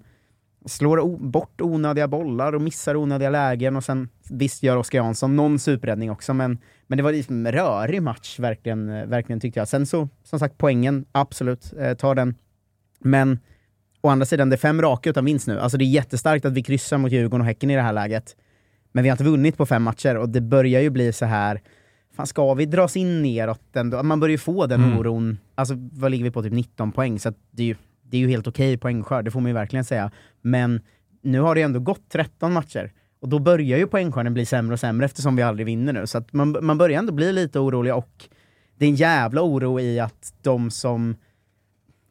slår 0.66 1.00
o- 1.00 1.18
bort 1.18 1.62
onödiga 1.62 2.08
bollar 2.08 2.54
och 2.54 2.62
missar 2.62 2.96
onödiga 2.96 3.30
lägen 3.30 3.76
och 3.76 3.84
sen 3.84 4.10
visst 4.30 4.64
gör 4.64 4.78
Oskar 4.78 5.00
Jansson 5.00 5.36
någon 5.36 5.60
superräddning 5.60 6.12
också 6.12 6.34
men, 6.34 6.58
men 6.88 6.98
det 6.98 7.04
var 7.04 7.12
liksom 7.12 7.46
en 7.46 7.52
rörig 7.52 8.02
match 8.02 8.40
verkligen, 8.40 9.10
verkligen 9.10 9.40
tyckte 9.40 9.60
jag. 9.60 9.68
Sen 9.68 9.86
så, 9.86 10.10
som 10.24 10.40
sagt 10.40 10.58
poängen, 10.58 11.06
absolut, 11.12 11.74
eh, 11.80 11.94
ta 11.94 12.16
den. 12.16 12.36
Men 13.00 13.40
å 14.02 14.10
andra 14.10 14.26
sidan, 14.26 14.50
det 14.50 14.56
är 14.56 14.58
fem 14.58 14.82
raka 14.82 15.10
utan 15.10 15.26
vinst 15.26 15.48
nu. 15.48 15.60
Alltså 15.60 15.78
det 15.78 15.84
är 15.86 15.90
jättestarkt 15.90 16.46
att 16.46 16.54
vi 16.54 16.64
kryssar 16.64 16.98
mot 16.98 17.12
Djurgården 17.12 17.42
och 17.42 17.48
Häcken 17.48 17.70
i 17.70 17.76
det 17.76 17.82
här 17.82 17.94
läget. 17.94 18.36
Men 18.96 19.04
vi 19.04 19.10
har 19.10 19.14
inte 19.14 19.24
vunnit 19.24 19.58
på 19.58 19.66
fem 19.66 19.84
matcher 19.84 20.18
och 20.18 20.30
det 20.30 20.42
börjar 20.42 20.82
ju 20.82 20.90
bli 20.90 21.14
så 21.14 21.26
här 21.26 21.62
Fan, 22.16 22.28
ska 22.28 22.54
vi 22.54 22.66
dras 22.66 22.98
in 22.98 23.22
neråt 23.22 23.76
ändå? 23.76 24.04
Man 24.04 24.20
börjar 24.20 24.32
ju 24.32 24.38
få 24.38 24.66
den 24.66 24.84
Mm. 24.84 24.98
oron. 24.98 25.38
Alltså 25.56 25.76
vad 25.92 26.12
ligger 26.12 26.24
vi 26.24 26.32
på? 26.32 26.44
Typ 26.44 26.54
19 26.54 26.92
poäng. 26.92 27.20
Så 27.20 27.34
det, 27.52 27.64
är 27.64 27.68
ju, 27.68 27.76
det 28.04 28.18
är 28.18 28.22
ju 28.22 28.28
helt 28.28 28.48
okej 28.48 28.78
poängskörd, 28.78 29.26
det 29.26 29.32
får 29.32 29.40
man 29.40 29.50
ju 29.50 29.54
verkligen 29.54 29.86
säga. 29.86 30.12
Men 30.42 30.82
nu 31.22 31.40
har 31.40 31.56
det 31.56 31.62
ändå 31.62 31.80
gått 31.80 32.10
13 32.10 32.54
matcher. 32.54 32.92
Och 33.22 33.30
då 33.30 33.40
börjar 33.40 33.78
ju 33.78 33.88
poängskörden 33.88 34.34
bli 34.34 34.46
sämre 34.46 34.74
och 34.74 34.80
sämre 34.80 35.06
eftersom 35.06 35.36
vi 35.36 35.42
aldrig 35.44 35.66
vinner 35.66 35.94
nu. 35.94 36.08
Så 36.08 36.24
man, 36.32 36.58
man 36.62 36.78
börjar 36.78 37.00
ändå 37.00 37.14
bli 37.14 37.34
lite 37.34 37.60
orolig 37.60 37.94
och 37.96 38.30
det 38.78 38.86
är 38.86 38.90
en 38.90 38.96
jävla 38.96 39.42
oro 39.42 39.80
i 39.80 40.00
att 40.00 40.34
de 40.42 40.72
som 40.72 41.16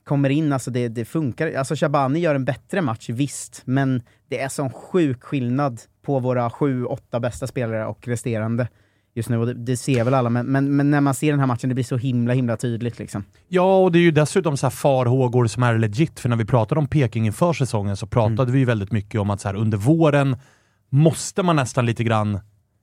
kommer 0.04 0.30
in, 0.30 0.52
alltså 0.52 0.70
det, 0.70 0.88
det 0.88 1.04
funkar. 1.04 1.52
Alltså 1.52 1.74
Shabani 1.76 2.18
gör 2.20 2.34
en 2.34 2.44
bättre 2.44 2.80
match, 2.80 3.10
visst, 3.10 3.62
men 3.64 4.02
det 4.28 4.40
är 4.40 4.48
sån 4.48 4.70
sjuk 4.70 5.22
skillnad 5.22 5.80
på 6.04 6.18
våra 6.18 6.50
sju, 6.50 6.84
åtta 6.84 7.20
bästa 7.20 7.46
spelare 7.46 7.86
och 7.86 8.08
resterande 8.08 8.68
just 9.14 9.28
nu. 9.28 9.36
Och 9.38 9.46
det, 9.46 9.54
det 9.54 9.76
ser 9.76 10.04
väl 10.04 10.14
alla, 10.14 10.30
men, 10.30 10.46
men, 10.46 10.76
men 10.76 10.90
när 10.90 11.00
man 11.00 11.14
ser 11.14 11.30
den 11.30 11.40
här 11.40 11.46
matchen, 11.46 11.68
det 11.68 11.74
blir 11.74 11.84
så 11.84 11.96
himla, 11.96 12.32
himla 12.34 12.56
tydligt 12.56 12.98
liksom. 12.98 13.24
Ja, 13.48 13.78
och 13.78 13.92
det 13.92 13.98
är 13.98 14.00
ju 14.02 14.10
dessutom 14.10 14.56
så 14.56 14.66
här 14.66 14.70
farhågor 14.70 15.46
som 15.46 15.62
är 15.62 15.78
legit, 15.78 16.20
för 16.20 16.28
när 16.28 16.36
vi 16.36 16.44
pratade 16.44 16.78
om 16.78 16.86
Peking 16.86 17.26
inför 17.26 17.52
säsongen 17.52 17.96
så 17.96 18.06
pratade 18.06 18.42
Mm. 18.42 18.52
vi 18.52 18.58
ju 18.58 18.64
väldigt 18.64 18.92
mycket 18.92 19.20
om 19.20 19.30
att 19.30 19.40
så 19.40 19.48
här, 19.48 19.54
under 19.54 19.78
våren 19.78 20.36
måste 20.90 21.42
man 21.42 21.56
nästan 21.56 21.86
lite 21.86 22.04
grann 22.04 22.40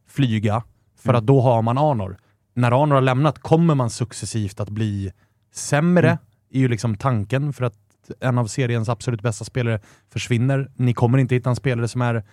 flyga, 0.08 0.64
för 0.98 1.10
Mm. 1.10 1.20
att 1.20 1.26
då 1.26 1.42
har 1.42 1.62
man 1.62 1.78
Arnor. 1.78 2.18
När 2.54 2.84
Arnor 2.84 2.96
har 2.96 3.02
lämnat 3.02 3.40
kommer 3.40 3.76
man 3.76 3.90
successivt 3.90 4.60
att 4.60 4.70
bli 4.70 5.12
sämre, 5.54 6.08
Mm. 6.08 6.18
är 6.54 6.60
ju 6.60 6.68
liksom 6.68 6.96
tanken, 6.98 7.54
för 7.54 7.66
att 7.66 7.76
en 8.20 8.38
av 8.38 8.46
seriens 8.48 8.90
absolut 8.90 9.22
bästa 9.22 9.46
spelare 9.46 9.80
försvinner. 10.10 10.72
Ni 10.76 10.94
kommer 10.94 11.18
inte 11.18 11.36
hitta 11.36 11.50
en 11.50 11.56
spelare 11.56 11.88
som 11.88 12.02
är 12.02 12.24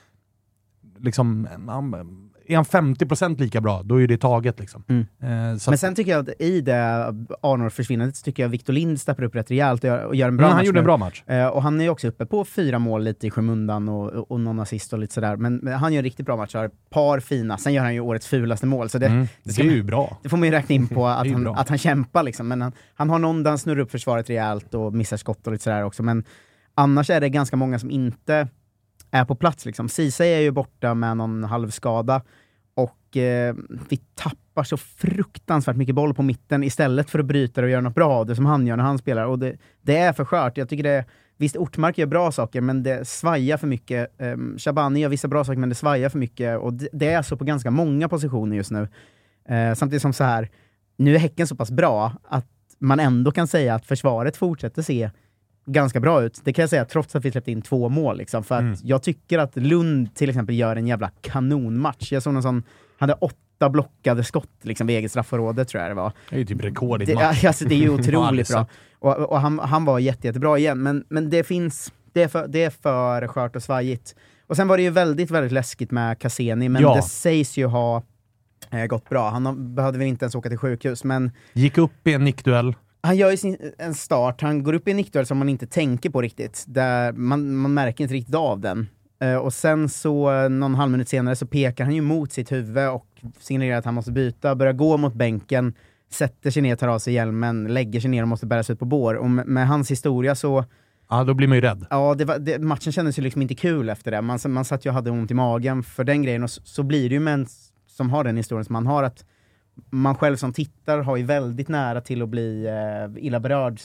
liksom, 1.01 1.49
är 2.51 2.57
han 2.57 2.65
50% 2.65 3.39
lika 3.41 3.61
bra, 3.61 3.83
då 3.83 4.03
är 4.03 4.07
det 4.07 4.16
taget 4.19 4.61
liksom. 4.61 4.85
Mm. 4.89 5.01
Eh, 5.23 5.29
Men 5.69 5.79
sen 5.79 5.95
tycker 5.95 6.11
jag 6.12 6.20
att 6.31 6.41
i 6.41 6.61
det 6.61 7.15
Arnor-försvinnandet 7.43 8.16
så 8.16 8.25
tycker 8.25 8.43
jag 8.43 8.51
Victor 8.51 8.73
Lind 8.73 9.01
steppar 9.01 9.23
upp 9.23 9.35
rätt 9.35 9.51
rejält 9.51 9.85
och 9.85 9.89
gör, 9.89 10.05
och 10.05 10.15
gör 10.16 10.29
en 10.29 10.37
bra 10.37 10.47
Mm, 10.47 10.53
han 10.55 10.59
match 10.61 10.66
gjorde 10.66 10.79
en 10.79 10.83
nu. 10.83 10.87
bra 10.87 10.97
match. 10.97 11.23
Eh, 11.27 11.47
och 11.47 11.62
han 11.62 11.81
är 11.81 11.89
också 11.89 12.09
uppe 12.09 12.27
på 12.27 12.45
fyra 12.45 12.79
mål 12.79 13.03
lite 13.05 13.27
i 13.27 13.31
skymundan 13.31 13.89
och, 13.89 14.31
och, 14.31 14.41
någon 14.41 14.61
assist 14.61 14.93
och 14.93 14.99
lite 14.99 15.15
sådär. 15.15 15.37
Men, 15.37 15.57
men 15.57 15.73
han 15.75 15.93
gör 15.93 15.99
en 15.99 16.05
riktigt 16.05 16.27
bra 16.27 16.37
match, 16.37 16.55
har 16.55 16.65
ett 16.65 16.91
par 16.91 17.20
fina, 17.20 17.59
sen 17.59 17.73
gör 17.73 17.83
han 17.83 17.95
ju 17.95 18.01
årets 18.01 18.27
fulaste 18.27 18.66
mål. 18.66 18.89
Så 18.89 18.99
det, 18.99 19.07
Mm, 19.07 19.20
det, 19.43 19.57
det 19.57 19.62
är 19.62 19.66
man- 19.66 19.75
ju 19.75 19.83
bra. 19.83 20.19
det 20.23 20.29
får 20.29 20.37
man 20.37 20.47
ju 20.49 20.53
räkna 20.53 20.75
in 20.75 20.89
på 20.89 21.07
att 21.09 21.31
han, 21.31 21.45
bra. 21.45 21.55
att 21.55 21.69
han 21.69 21.79
kämpar 21.79 22.23
liksom. 22.23 22.49
Men 22.49 22.62
han, 22.62 22.73
han 22.95 23.11
har 23.11 23.19
någon 23.19 23.43
där 23.43 23.51
han 23.51 23.59
snurrar 23.59 23.79
upp 23.81 23.91
försvaret 23.91 24.31
rejält 24.31 24.75
och 24.75 24.95
missar 24.95 25.16
skott 25.16 25.47
och 25.47 25.53
lite 25.53 25.65
sådär 25.65 25.83
också. 25.85 26.03
Men 26.03 26.25
annars 26.75 27.11
är 27.11 27.20
det 27.20 27.29
ganska 27.29 27.57
många 27.57 27.79
som 27.79 27.91
inte 27.91 28.49
är 29.11 29.25
på 29.25 29.35
plats 29.35 29.67
liksom. 29.67 29.89
Ceesay 29.89 30.29
är 30.29 30.41
ju 30.41 30.51
borta 30.51 30.95
med 30.95 31.17
någon 31.17 31.45
halvskada 31.45 32.23
och 32.75 33.17
eh, 33.17 33.55
vi 33.89 33.97
tappar 34.15 34.65
så 34.65 34.77
fruktansvärt 34.77 35.77
mycket 35.77 35.95
boll 35.95 36.15
på 36.15 36.23
mitten 36.23 36.65
istället 36.65 37.11
för 37.11 37.19
att 37.19 37.27
bryta 37.27 37.61
det 37.61 37.65
och 37.65 37.71
göra 37.71 37.81
något 37.81 37.95
bra 37.95 38.13
av 38.13 38.27
det 38.27 38.37
som 38.37 38.47
han 38.47 38.67
gör 38.67 38.77
när 38.77 38.85
han 38.85 38.99
spelar. 38.99 39.25
Och 39.25 39.39
det, 39.39 39.57
det 39.83 39.97
är 39.97 40.13
för 40.13 40.25
skört. 40.25 40.57
Jag 40.57 40.69
tycker 40.69 40.83
det 40.85 41.05
Visst, 41.41 41.57
Ortmark 41.57 41.99
gör 41.99 42.07
bra 42.07 42.33
saker, 42.33 42.61
men 42.61 42.83
det 42.83 43.09
svajar 43.09 43.57
för 43.57 43.67
mycket. 43.67 44.21
Eh, 44.21 44.37
Shabani 44.59 45.01
gör 45.01 45.09
vissa 45.09 45.29
bra 45.29 45.45
saker, 45.45 45.59
men 45.59 45.69
det 45.69 45.75
svajar 45.75 46.09
för 46.09 46.19
mycket. 46.19 46.59
Och 46.59 46.73
det, 46.73 46.89
det 46.93 47.09
är 47.09 47.23
så 47.23 47.37
på 47.37 47.45
ganska 47.45 47.71
många 47.71 48.09
positioner 48.09 48.57
just 48.57 48.71
nu. 48.71 48.89
Eh, 49.49 49.75
samtidigt 49.75 50.03
som 50.03 50.13
så 50.13 50.25
här, 50.25 50.49
nu 50.97 51.15
är 51.15 51.19
Häcken 51.19 51.47
så 51.47 51.57
pass 51.57 51.71
bra 51.71 52.13
att 52.25 52.47
man 52.79 53.01
ändå 53.01 53.31
kan 53.31 53.47
säga 53.47 53.75
att 53.75 53.87
försvaret 53.87 54.37
fortsätter 54.37 54.83
se 54.83 55.11
ganska 55.73 56.01
bra 56.01 56.23
ut. 56.23 56.40
Det 56.45 56.53
kan 56.53 56.62
jag 56.62 56.70
säga 56.70 56.85
trots 56.85 57.16
att 57.16 57.24
vi 57.24 57.31
släppte 57.31 57.51
in 57.53 57.62
två 57.62 57.89
mål. 57.89 58.19
Liksom, 58.19 58.45
för 58.45 58.55
att 58.55 58.61
Mm. 58.61 58.74
jag 58.82 59.03
tycker 59.03 59.39
att 59.39 59.57
Lund 59.57 60.15
till 60.15 60.28
exempel 60.28 60.55
gör 60.55 60.77
en 60.77 60.86
jävla 60.86 61.11
kanonmatch. 61.20 62.12
Jag 62.12 62.23
såg 62.23 62.32
någon 62.35 62.43
sån, 62.43 62.62
hade 62.99 63.12
åtta 63.12 63.70
blockade 63.70 64.24
skott 64.24 64.51
liksom, 64.62 64.86
vid 64.86 64.97
eget 64.97 65.11
straffområde 65.11 65.65
tror 65.65 65.82
jag 65.82 65.90
det 65.90 65.95
var. 65.95 66.12
Det 66.31 66.36
är 66.36 66.40
ju 66.40 66.47
typ 66.47 66.65
rekord 66.65 67.03
i 67.03 67.05
Det, 67.05 67.15
alltså, 67.47 67.65
det 67.65 67.74
är 67.74 67.78
ju 67.78 67.90
otroligt 67.95 68.49
bra. 68.49 68.66
Och, 68.99 69.16
och 69.19 69.40
han, 69.40 69.59
han 69.59 69.85
var 69.85 69.99
jätte, 69.99 70.27
jättebra 70.27 70.59
igen, 70.59 70.82
men, 70.82 71.05
men 71.09 71.31
det 71.31 71.45
finns 71.45 71.93
Det 72.12 72.23
är 72.23 72.28
för, 72.28 72.49
det 72.49 72.65
är 72.65 72.70
för 72.70 73.27
skört 73.28 73.57
och 73.57 73.62
svajigt. 73.62 74.15
Och 74.47 74.57
sen 74.57 74.69
var 74.69 74.77
det 74.77 74.82
ju 74.82 74.90
väldigt, 74.90 75.31
väldigt 75.31 75.53
läskigt 75.53 75.90
med 75.90 76.19
Cassini, 76.19 76.69
men 76.69 76.82
Ja. 76.82 76.95
det 76.95 77.03
sägs 77.03 77.57
ju 77.59 77.66
ha 77.66 78.03
eh, 78.70 78.86
gått 78.86 79.09
bra. 79.09 79.31
Han 79.31 79.47
har, 79.47 79.53
behövde 79.53 79.99
väl 79.99 80.09
inte 80.09 80.24
ens 80.24 80.35
åka 80.35 80.49
till 80.49 80.59
sjukhus, 80.59 81.05
men 81.05 81.31
Gick 81.53 81.78
upp 81.78 82.07
i 82.07 82.12
en 82.12 82.24
nickduell. 82.24 82.74
Han 83.01 83.16
gör 83.16 83.31
ju 83.31 83.37
sin, 83.37 83.73
en 83.79 83.95
start, 83.95 84.41
han 84.41 84.62
går 84.62 84.73
upp 84.73 84.89
i 84.89 84.91
en 84.91 84.97
nickduell 84.97 85.27
som 85.27 85.39
man 85.39 85.49
inte 85.49 85.66
tänker 85.66 86.11
på 86.11 86.23
riktigt. 86.23 86.65
Där 86.66 87.12
man, 87.12 87.57
man 87.57 87.75
märker 87.75 88.05
inte 88.05 88.15
riktigt 88.15 88.35
av 88.35 88.61
den. 88.61 88.89
Eh, 89.20 89.37
och 89.37 89.53
sen 89.53 89.89
så, 89.89 90.33
eh, 90.33 90.49
någon 90.49 90.75
halv 90.75 90.91
minut 90.91 91.09
senare, 91.09 91.37
så 91.37 91.47
pekar 91.47 91.85
han 91.85 91.95
ju 91.95 92.01
mot 92.01 92.33
sitt 92.33 92.53
huvud 92.53 92.89
och 92.89 93.07
signalerar 93.39 93.79
att 93.79 93.85
han 93.85 93.95
måste 93.95 94.12
byta, 94.12 94.55
börjar 94.55 94.73
gå 94.73 94.97
mot 94.97 95.15
bänken, 95.15 95.75
sätter 96.11 96.51
sig 96.51 96.62
ner, 96.62 96.77
tar 96.77 96.89
av 96.89 96.99
sig 96.99 97.15
hjälmen, 97.15 97.65
lägger 97.65 98.01
sig 98.01 98.11
ner 98.11 98.23
och 98.23 98.29
måste 98.29 98.47
bäras 98.47 98.70
ut 98.70 98.79
på 98.79 98.85
bår. 98.85 99.15
Och 99.15 99.31
med, 99.31 99.47
med 99.47 99.69
hans 99.69 99.91
historia 99.91 100.35
så 100.35 100.65
Ja, 101.11 101.25
då 101.25 101.35
blir 101.35 101.49
man 101.49 101.57
ju 101.57 101.61
rädd. 101.61 101.87
Ja, 101.91 102.15
det 102.15 102.25
var, 102.25 102.39
det, 102.39 102.59
matchen 102.59 102.93
kändes 102.93 103.19
ju 103.19 103.23
liksom 103.23 103.43
inte 103.43 103.55
kul 103.55 103.89
efter 103.89 104.11
det. 104.11 104.23
Man, 104.23 104.39
man 104.49 104.65
satt 104.65 104.87
ju 104.87 104.91
och 104.91 104.95
hade 104.95 105.11
ont 105.11 105.31
i 105.31 105.35
magen 105.35 105.83
för 105.83 106.05
den 106.05 106.23
grejen, 106.23 106.43
och 106.43 106.51
så, 106.51 106.62
så 106.65 106.83
blir 106.83 107.09
det 107.09 107.15
ju 107.15 107.20
med 107.20 107.35
en 107.35 107.47
som 107.87 108.11
har 108.11 108.25
den 108.25 108.37
historien 108.37 108.65
som 108.65 108.73
man 108.73 108.87
har, 108.87 109.03
att 109.03 109.25
man 109.91 110.15
själv 110.15 110.37
som 110.37 110.53
tittar 110.53 110.99
har 110.99 111.17
ju 111.17 111.25
väldigt 111.25 111.69
nära 111.69 112.01
till 112.01 112.23
att 112.23 112.29
bli 112.29 112.67
eh, 112.67 113.25
illa 113.25 113.41
berörd. 113.41 113.81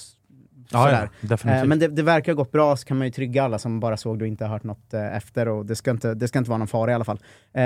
Ja, 0.69 1.07
ja. 1.21 1.37
Eh, 1.51 1.65
men 1.65 1.79
det, 1.79 1.87
det 1.87 2.03
verkar 2.03 2.31
ha 2.31 2.35
gått 2.35 2.51
bra, 2.51 2.77
så 2.77 2.85
kan 2.85 2.97
man 2.97 3.07
ju 3.07 3.11
trygga 3.11 3.43
alla 3.43 3.59
som 3.59 3.79
bara 3.79 3.97
såg 3.97 4.19
det 4.19 4.23
och 4.23 4.27
inte 4.27 4.45
hört 4.45 4.63
något 4.63 4.93
eh, 4.93 5.17
efter, 5.17 5.47
och 5.47 5.65
det 5.65 5.75
ska, 5.75 5.91
inte, 5.91 6.13
det 6.13 6.27
ska 6.27 6.39
inte 6.39 6.49
vara 6.49 6.57
någon 6.57 6.67
fara 6.67 6.91
i 6.91 6.93
alla 6.93 7.03
fall. 7.03 7.19
Eh, 7.53 7.61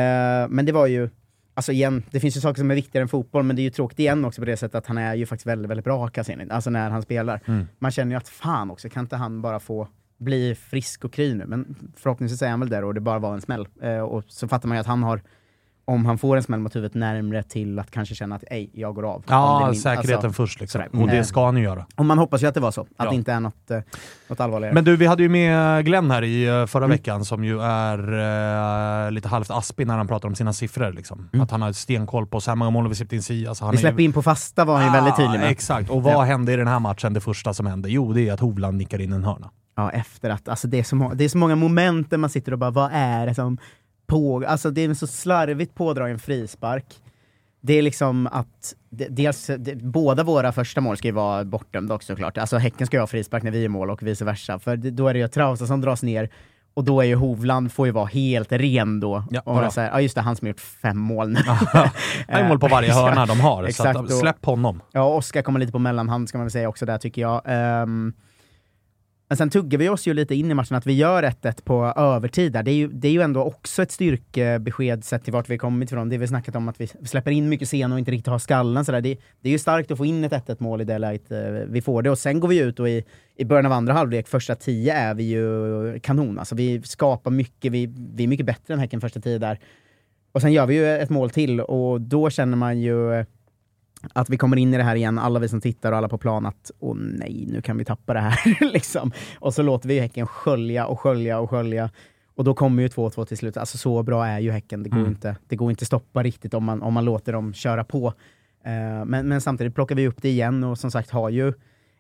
men 0.50 0.66
det 0.66 0.72
var 0.72 0.88
ju, 0.88 1.10
alltså 1.54 1.72
igen, 1.72 2.04
det 2.12 2.20
finns 2.20 2.38
ju 2.38 2.42
saker 2.42 2.60
som 2.60 2.72
är 2.72 2.76
viktigare 2.76 3.02
än 3.02 3.08
fotboll, 3.08 3.44
men 3.44 3.56
det 3.56 3.62
är 3.62 3.64
ju 3.64 3.70
tråkigt 3.70 4.00
igen 4.00 4.26
också 4.26 4.42
på 4.42 4.46
det 4.46 4.58
sättet 4.58 4.76
att 4.76 4.88
han 4.88 4.98
är 4.98 5.16
ju 5.16 5.26
faktiskt 5.26 5.48
väldigt, 5.48 5.72
väldigt 5.72 5.86
bra, 5.86 6.08
Cassini, 6.08 6.48
alltså 6.50 6.70
när 6.70 6.90
han 6.90 7.02
spelar. 7.02 7.42
Mm. 7.46 7.68
Man 7.80 7.92
känner 7.92 8.12
ju 8.12 8.18
att 8.18 8.30
fan 8.30 8.72
också, 8.72 8.90
kan 8.90 9.04
inte 9.04 9.16
han 9.16 9.42
bara 9.42 9.60
få 9.60 9.88
bli 10.18 10.56
frisk 10.56 11.06
och 11.06 11.14
kry 11.14 11.34
nu? 11.34 11.46
Men 11.46 11.76
förhoppningsvis 11.96 12.42
är 12.42 12.50
han 12.50 12.60
väl 12.60 12.70
där 12.70 12.84
och 12.84 12.94
det 12.94 13.02
bara 13.02 13.20
var 13.20 13.34
en 13.34 13.42
smäll. 13.42 13.68
Eh, 13.82 14.00
och 14.00 14.24
så 14.28 14.48
fattar 14.48 14.68
man 14.68 14.78
ju 14.78 14.82
att 14.82 14.88
han 14.88 15.04
har, 15.04 15.22
om 15.88 16.06
han 16.06 16.18
får 16.18 16.38
en 16.38 16.44
smäll 16.44 16.60
mot 16.60 16.76
huvudet, 16.76 16.94
närmre 16.96 17.44
till 17.44 17.80
att 17.80 17.92
kanske 17.92 18.16
känna 18.16 18.36
att 18.36 18.44
ej, 18.52 18.70
jag 18.74 18.96
går 18.96 19.04
av. 19.14 19.24
Ja, 19.28 19.68
min- 19.72 19.80
säkerheten 19.82 20.14
alltså, 20.16 20.30
först 20.32 20.60
liksom. 20.62 20.82
sådär. 20.90 21.02
Och 21.04 21.08
det 21.10 21.18
Eh, 21.18 21.24
ska 21.24 21.46
han 21.46 21.58
ju 21.58 21.64
göra. 21.64 21.86
Och 21.96 22.06
man 22.06 22.18
hoppas 22.18 22.44
ju 22.44 22.48
att 22.48 22.54
det 22.54 22.60
var 22.60 22.72
så, 22.72 22.82
att 22.82 22.88
Ja. 22.98 23.10
det 23.10 23.16
inte 23.16 23.32
är 23.34 23.40
något, 23.40 23.72
eh, 23.72 23.80
något 24.28 24.40
allvarligare. 24.40 24.74
Men 24.74 24.84
du, 24.84 24.96
vi 24.96 25.06
hade 25.06 25.24
ju 25.24 25.30
med 25.30 25.86
Glenn 25.86 26.12
här 26.12 26.22
i 26.24 26.48
eh, 26.48 26.66
förra 26.66 26.86
Mm. 26.86 26.98
veckan 26.98 27.26
som 27.26 27.44
ju 27.44 27.62
är 27.62 29.06
eh, 29.06 29.12
lite 29.12 29.28
halvt 29.28 29.52
aspig 29.52 29.88
när 29.88 29.98
han 29.98 30.08
pratar 30.08 30.28
om 30.30 30.36
sina 30.36 30.54
siffror. 30.54 30.92
Liksom. 30.94 31.30
Att 31.42 31.52
han 31.52 31.62
har 31.62 31.72
stenkoll 31.72 32.28
på 32.28 32.42
så 32.42 32.52
här 32.52 32.56
många 32.56 32.72
mål 32.72 32.84
har 32.84 32.90
vi 32.90 32.96
släppt 32.96 33.14
in 33.14 33.24
si. 33.24 33.48
Alltså 33.48 33.72
vi 33.72 33.78
släpper 33.78 34.00
ju... 34.00 34.06
in 34.06 34.14
på 34.14 34.22
fasta 34.22 34.66
var 34.66 34.76
han 34.78 34.86
ju 34.86 34.92
väldigt 34.92 35.16
tydlig 35.18 35.40
med. 35.40 35.50
Exakt, 35.52 35.90
och 35.90 36.04
vad 36.04 36.14
Ja. 36.14 36.22
hände 36.22 36.54
i 36.54 36.56
den 36.56 36.68
här 36.68 36.80
matchen, 36.80 37.14
det 37.14 37.22
första 37.22 37.54
som 37.54 37.66
hände? 37.66 37.90
Jo, 37.90 38.14
det 38.14 38.30
är 38.30 38.34
att 38.34 38.40
Hovland 38.40 38.78
nickar 38.78 39.02
in 39.02 39.14
en 39.14 39.24
hörna. 39.24 39.50
Ja, 39.76 39.92
efter 39.92 40.30
att, 40.30 40.48
alltså 40.50 40.68
det 40.68 40.80
är, 40.80 40.84
så 40.84 41.12
det 41.16 41.24
är 41.24 41.30
så 41.30 41.38
många 41.38 41.56
moment 41.56 42.10
där 42.10 42.18
man 42.18 42.30
sitter 42.30 42.52
och 42.52 42.60
bara, 42.60 42.72
vad 42.72 42.90
är 42.94 43.26
det 43.26 43.36
som 43.36 43.58
pågår? 44.08 44.46
Alltså 44.46 44.72
det 44.72 44.82
är 44.82 44.86
en 44.90 44.96
så 44.96 45.08
slarvigt 45.08 45.76
pådragen 45.76 46.20
frispark. 46.20 46.86
Det 47.62 47.74
är 47.74 47.82
liksom 47.82 48.28
att, 48.32 48.76
det, 48.90 49.08
dels, 49.10 49.50
det, 49.58 49.76
båda 49.76 50.24
våra 50.24 50.52
första 50.52 50.82
mål 50.82 50.98
ska 50.98 51.08
ju 51.08 51.14
vara 51.14 51.44
bortdömda 51.44 51.96
också 51.96 52.14
såklart. 52.14 52.38
Alltså 52.38 52.58
Häcken 52.58 52.88
ska 52.88 52.98
ju 52.98 53.02
ha 53.02 53.08
frispark 53.08 53.44
när 53.44 53.52
vi 53.52 53.66
är 53.66 53.70
mål 53.70 53.90
och 53.90 54.04
vice 54.04 54.26
versa. 54.26 54.60
För 54.60 54.76
då 54.78 55.08
är 55.08 55.14
det 55.14 55.20
ju 55.20 55.28
Trausa 55.28 55.68
som 55.68 55.82
dras 55.82 56.04
ner, 56.04 56.30
och 56.78 56.84
då 56.84 57.02
är 57.02 57.06
ju 57.06 57.16
Hovland, 57.16 57.72
får 57.72 57.88
ju 57.88 57.92
vara 57.92 58.06
helt 58.06 58.52
ren 58.52 59.00
då. 59.00 59.24
Ja, 59.32 59.42
och 59.46 59.64
ja. 59.64 59.72
så 59.72 59.82
här, 59.82 59.90
ja 59.90 60.02
just 60.02 60.16
det, 60.16 60.22
han 60.22 60.36
som 60.36 60.46
har 60.46 60.50
gjort 60.50 60.60
fem 60.60 60.98
mål 60.98 61.30
nu. 61.30 61.40
Har 62.28 62.48
mål 62.48 62.60
på 62.60 62.68
varje 62.68 62.94
hörna 62.94 63.26
de 63.26 63.40
har, 63.40 63.64
så 63.64 63.68
Exakt, 63.68 63.98
att, 64.00 64.06
och- 64.06 64.12
släpp 64.12 64.46
honom. 64.46 64.82
Ja, 64.92 65.04
Oskar 65.04 65.42
kommer 65.42 65.60
lite 65.60 65.72
på 65.72 65.80
mellanhand 65.80 66.30
ska 66.30 66.38
man 66.38 66.46
väl 66.46 66.52
säga 66.52 66.70
också 66.70 66.86
där 66.86 66.98
tycker 66.98 67.22
jag. 67.22 67.42
Ehm, 67.46 68.14
men 69.28 69.38
sen 69.38 69.50
tuggar 69.50 69.80
vi 69.80 69.90
oss 69.90 70.08
ju 70.08 70.14
lite 70.14 70.36
in 70.36 70.52
i 70.52 70.54
matchen, 70.54 70.78
att 70.78 70.86
vi 70.86 70.94
gör 70.94 71.24
1-1 71.24 71.64
på 71.64 71.86
övertid 71.86 72.52
där. 72.52 72.64
Det 72.64 72.72
är, 72.72 72.76
ju, 72.76 72.88
det 72.88 73.08
är 73.08 73.12
ju 73.12 73.22
ändå 73.22 73.44
också 73.44 73.82
ett 73.84 73.92
styrkebesked 73.92 75.04
sett 75.04 75.24
till 75.24 75.34
vart 75.34 75.50
vi 75.50 75.58
kommit 75.58 75.92
ifrån. 75.92 76.10
Det 76.10 76.18
vi 76.18 76.28
snackat 76.28 76.56
om 76.56 76.68
att 76.68 76.82
vi 76.82 76.88
släpper 76.88 77.32
in 77.32 77.50
mycket 77.50 77.70
sen 77.70 77.92
och 77.92 78.00
inte 78.00 78.12
riktigt 78.12 78.28
har 78.28 78.40
skallen 78.40 78.86
sådär. 78.86 79.02
Det, 79.02 79.18
det 79.42 79.50
är 79.50 79.52
ju 79.52 79.60
starkt 79.60 79.92
att 79.92 79.98
få 79.98 80.06
in 80.06 80.24
ett 80.24 80.32
1-1 80.32 80.56
mål 80.60 80.82
i 80.82 80.84
det 80.84 80.98
läget 80.98 81.32
eh, 81.32 81.40
vi 81.68 81.82
får 81.82 82.02
det. 82.02 82.10
Och 82.10 82.20
sen 82.20 82.40
går 82.40 82.48
vi 82.48 82.60
ut 82.60 82.80
och 82.80 82.90
i, 82.90 83.04
i 83.36 83.46
början 83.46 83.66
av 83.66 83.72
andra 83.72 83.94
halvlek, 83.94 84.28
första 84.28 84.56
tio, 84.56 84.94
är 84.94 85.14
vi 85.14 85.24
ju 85.24 86.00
kanon. 86.00 86.40
Alltså 86.40 86.56
vi 86.56 86.82
skapar 86.82 87.32
mycket, 87.32 87.72
vi, 87.72 87.94
vi 88.16 88.24
är 88.24 88.28
mycket 88.28 88.46
bättre 88.46 88.74
än 88.74 88.80
Häcken 88.80 89.02
första 89.02 89.20
tio 89.20 89.38
där. 89.38 89.60
Och 90.32 90.42
sen 90.42 90.54
gör 90.54 90.66
vi 90.66 90.76
ju 90.76 90.88
ett 90.88 91.10
mål 91.10 91.30
till 91.30 91.62
och 91.62 92.02
då 92.02 92.30
känner 92.30 92.58
man 92.58 92.80
ju 92.80 93.26
att 94.14 94.30
vi 94.30 94.38
kommer 94.38 94.58
in 94.58 94.74
i 94.74 94.78
det 94.78 94.84
här 94.84 94.96
igen, 94.96 95.20
alla 95.20 95.40
vi 95.40 95.50
som 95.50 95.62
tittar 95.62 95.92
och 95.92 95.98
alla 95.98 96.10
på 96.10 96.18
plan, 96.18 96.46
att 96.46 96.72
åh 96.80 96.96
nej, 97.00 97.48
nu 97.52 97.62
kan 97.62 97.78
vi 97.78 97.86
tappa 97.86 98.14
det 98.14 98.20
här. 98.20 98.72
liksom. 98.74 99.12
Och 99.40 99.54
så 99.54 99.62
låter 99.64 99.88
vi 99.88 100.00
Häcken 100.00 100.28
skölja 100.28 100.86
och 100.88 101.00
skölja 101.00 101.40
och 101.40 101.50
skölja. 101.50 101.90
Och 102.36 102.44
då 102.44 102.54
kommer 102.54 102.82
ju 102.84 102.88
2-2 102.88 103.26
till 103.26 103.38
slut. 103.38 103.58
Alltså 103.58 103.78
så 103.78 104.04
bra 104.04 104.26
är 104.28 104.40
ju 104.40 104.52
Häcken, 104.52 104.84
det 104.84 104.90
går, 104.90 104.98
Mm. 105.00 105.10
inte, 105.12 105.36
det 105.48 105.56
går 105.56 105.70
inte 105.70 105.86
stoppa 105.86 106.24
riktigt 106.24 106.54
om 106.54 106.64
man, 106.64 106.82
om 106.82 106.94
man 106.94 107.06
låter 107.06 107.34
dem 107.34 107.54
köra 107.54 107.84
på. 107.84 108.08
Eh, 108.66 109.06
men, 109.06 109.28
men 109.28 109.42
samtidigt 109.42 109.76
plockar 109.76 109.96
vi 109.96 110.08
upp 110.08 110.22
det 110.22 110.30
igen 110.30 110.64
och 110.64 110.78
som 110.78 110.92
sagt 110.92 111.10
har 111.10 111.30
ju 111.30 111.54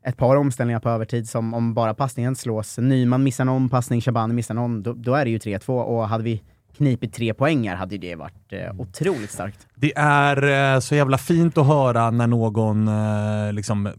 ett 0.03 0.17
par 0.17 0.35
omställningar 0.35 0.79
på 0.79 0.89
övertid 0.89 1.29
som 1.29 1.53
om 1.53 1.73
bara 1.73 1.93
passningen 1.93 2.35
slås, 2.35 2.77
Nyman 2.77 3.23
missar 3.23 3.45
någon 3.45 3.69
passning, 3.69 4.01
Shabani 4.01 4.33
missar 4.33 4.55
någon, 4.55 4.83
då, 4.83 4.93
då 4.93 5.13
är 5.13 5.25
det 5.25 5.31
ju 5.31 5.37
3-2 5.37 5.81
och 5.81 6.07
hade 6.07 6.23
vi 6.23 6.41
knipit 6.77 7.13
tre 7.13 7.33
poängar 7.33 7.75
hade 7.75 7.97
det 7.97 8.15
varit 8.15 8.53
eh, 8.53 8.79
otroligt 8.79 9.31
starkt. 9.31 9.67
Det 9.75 9.93
är 9.97 10.73
eh, 10.73 10.79
så 10.79 10.95
jävla 10.95 11.17
fint 11.17 11.57
att 11.57 11.67
höra 11.67 12.11
när 12.11 12.27
någon 12.27 12.87
eh, 12.87 13.53
liksom 13.53 13.89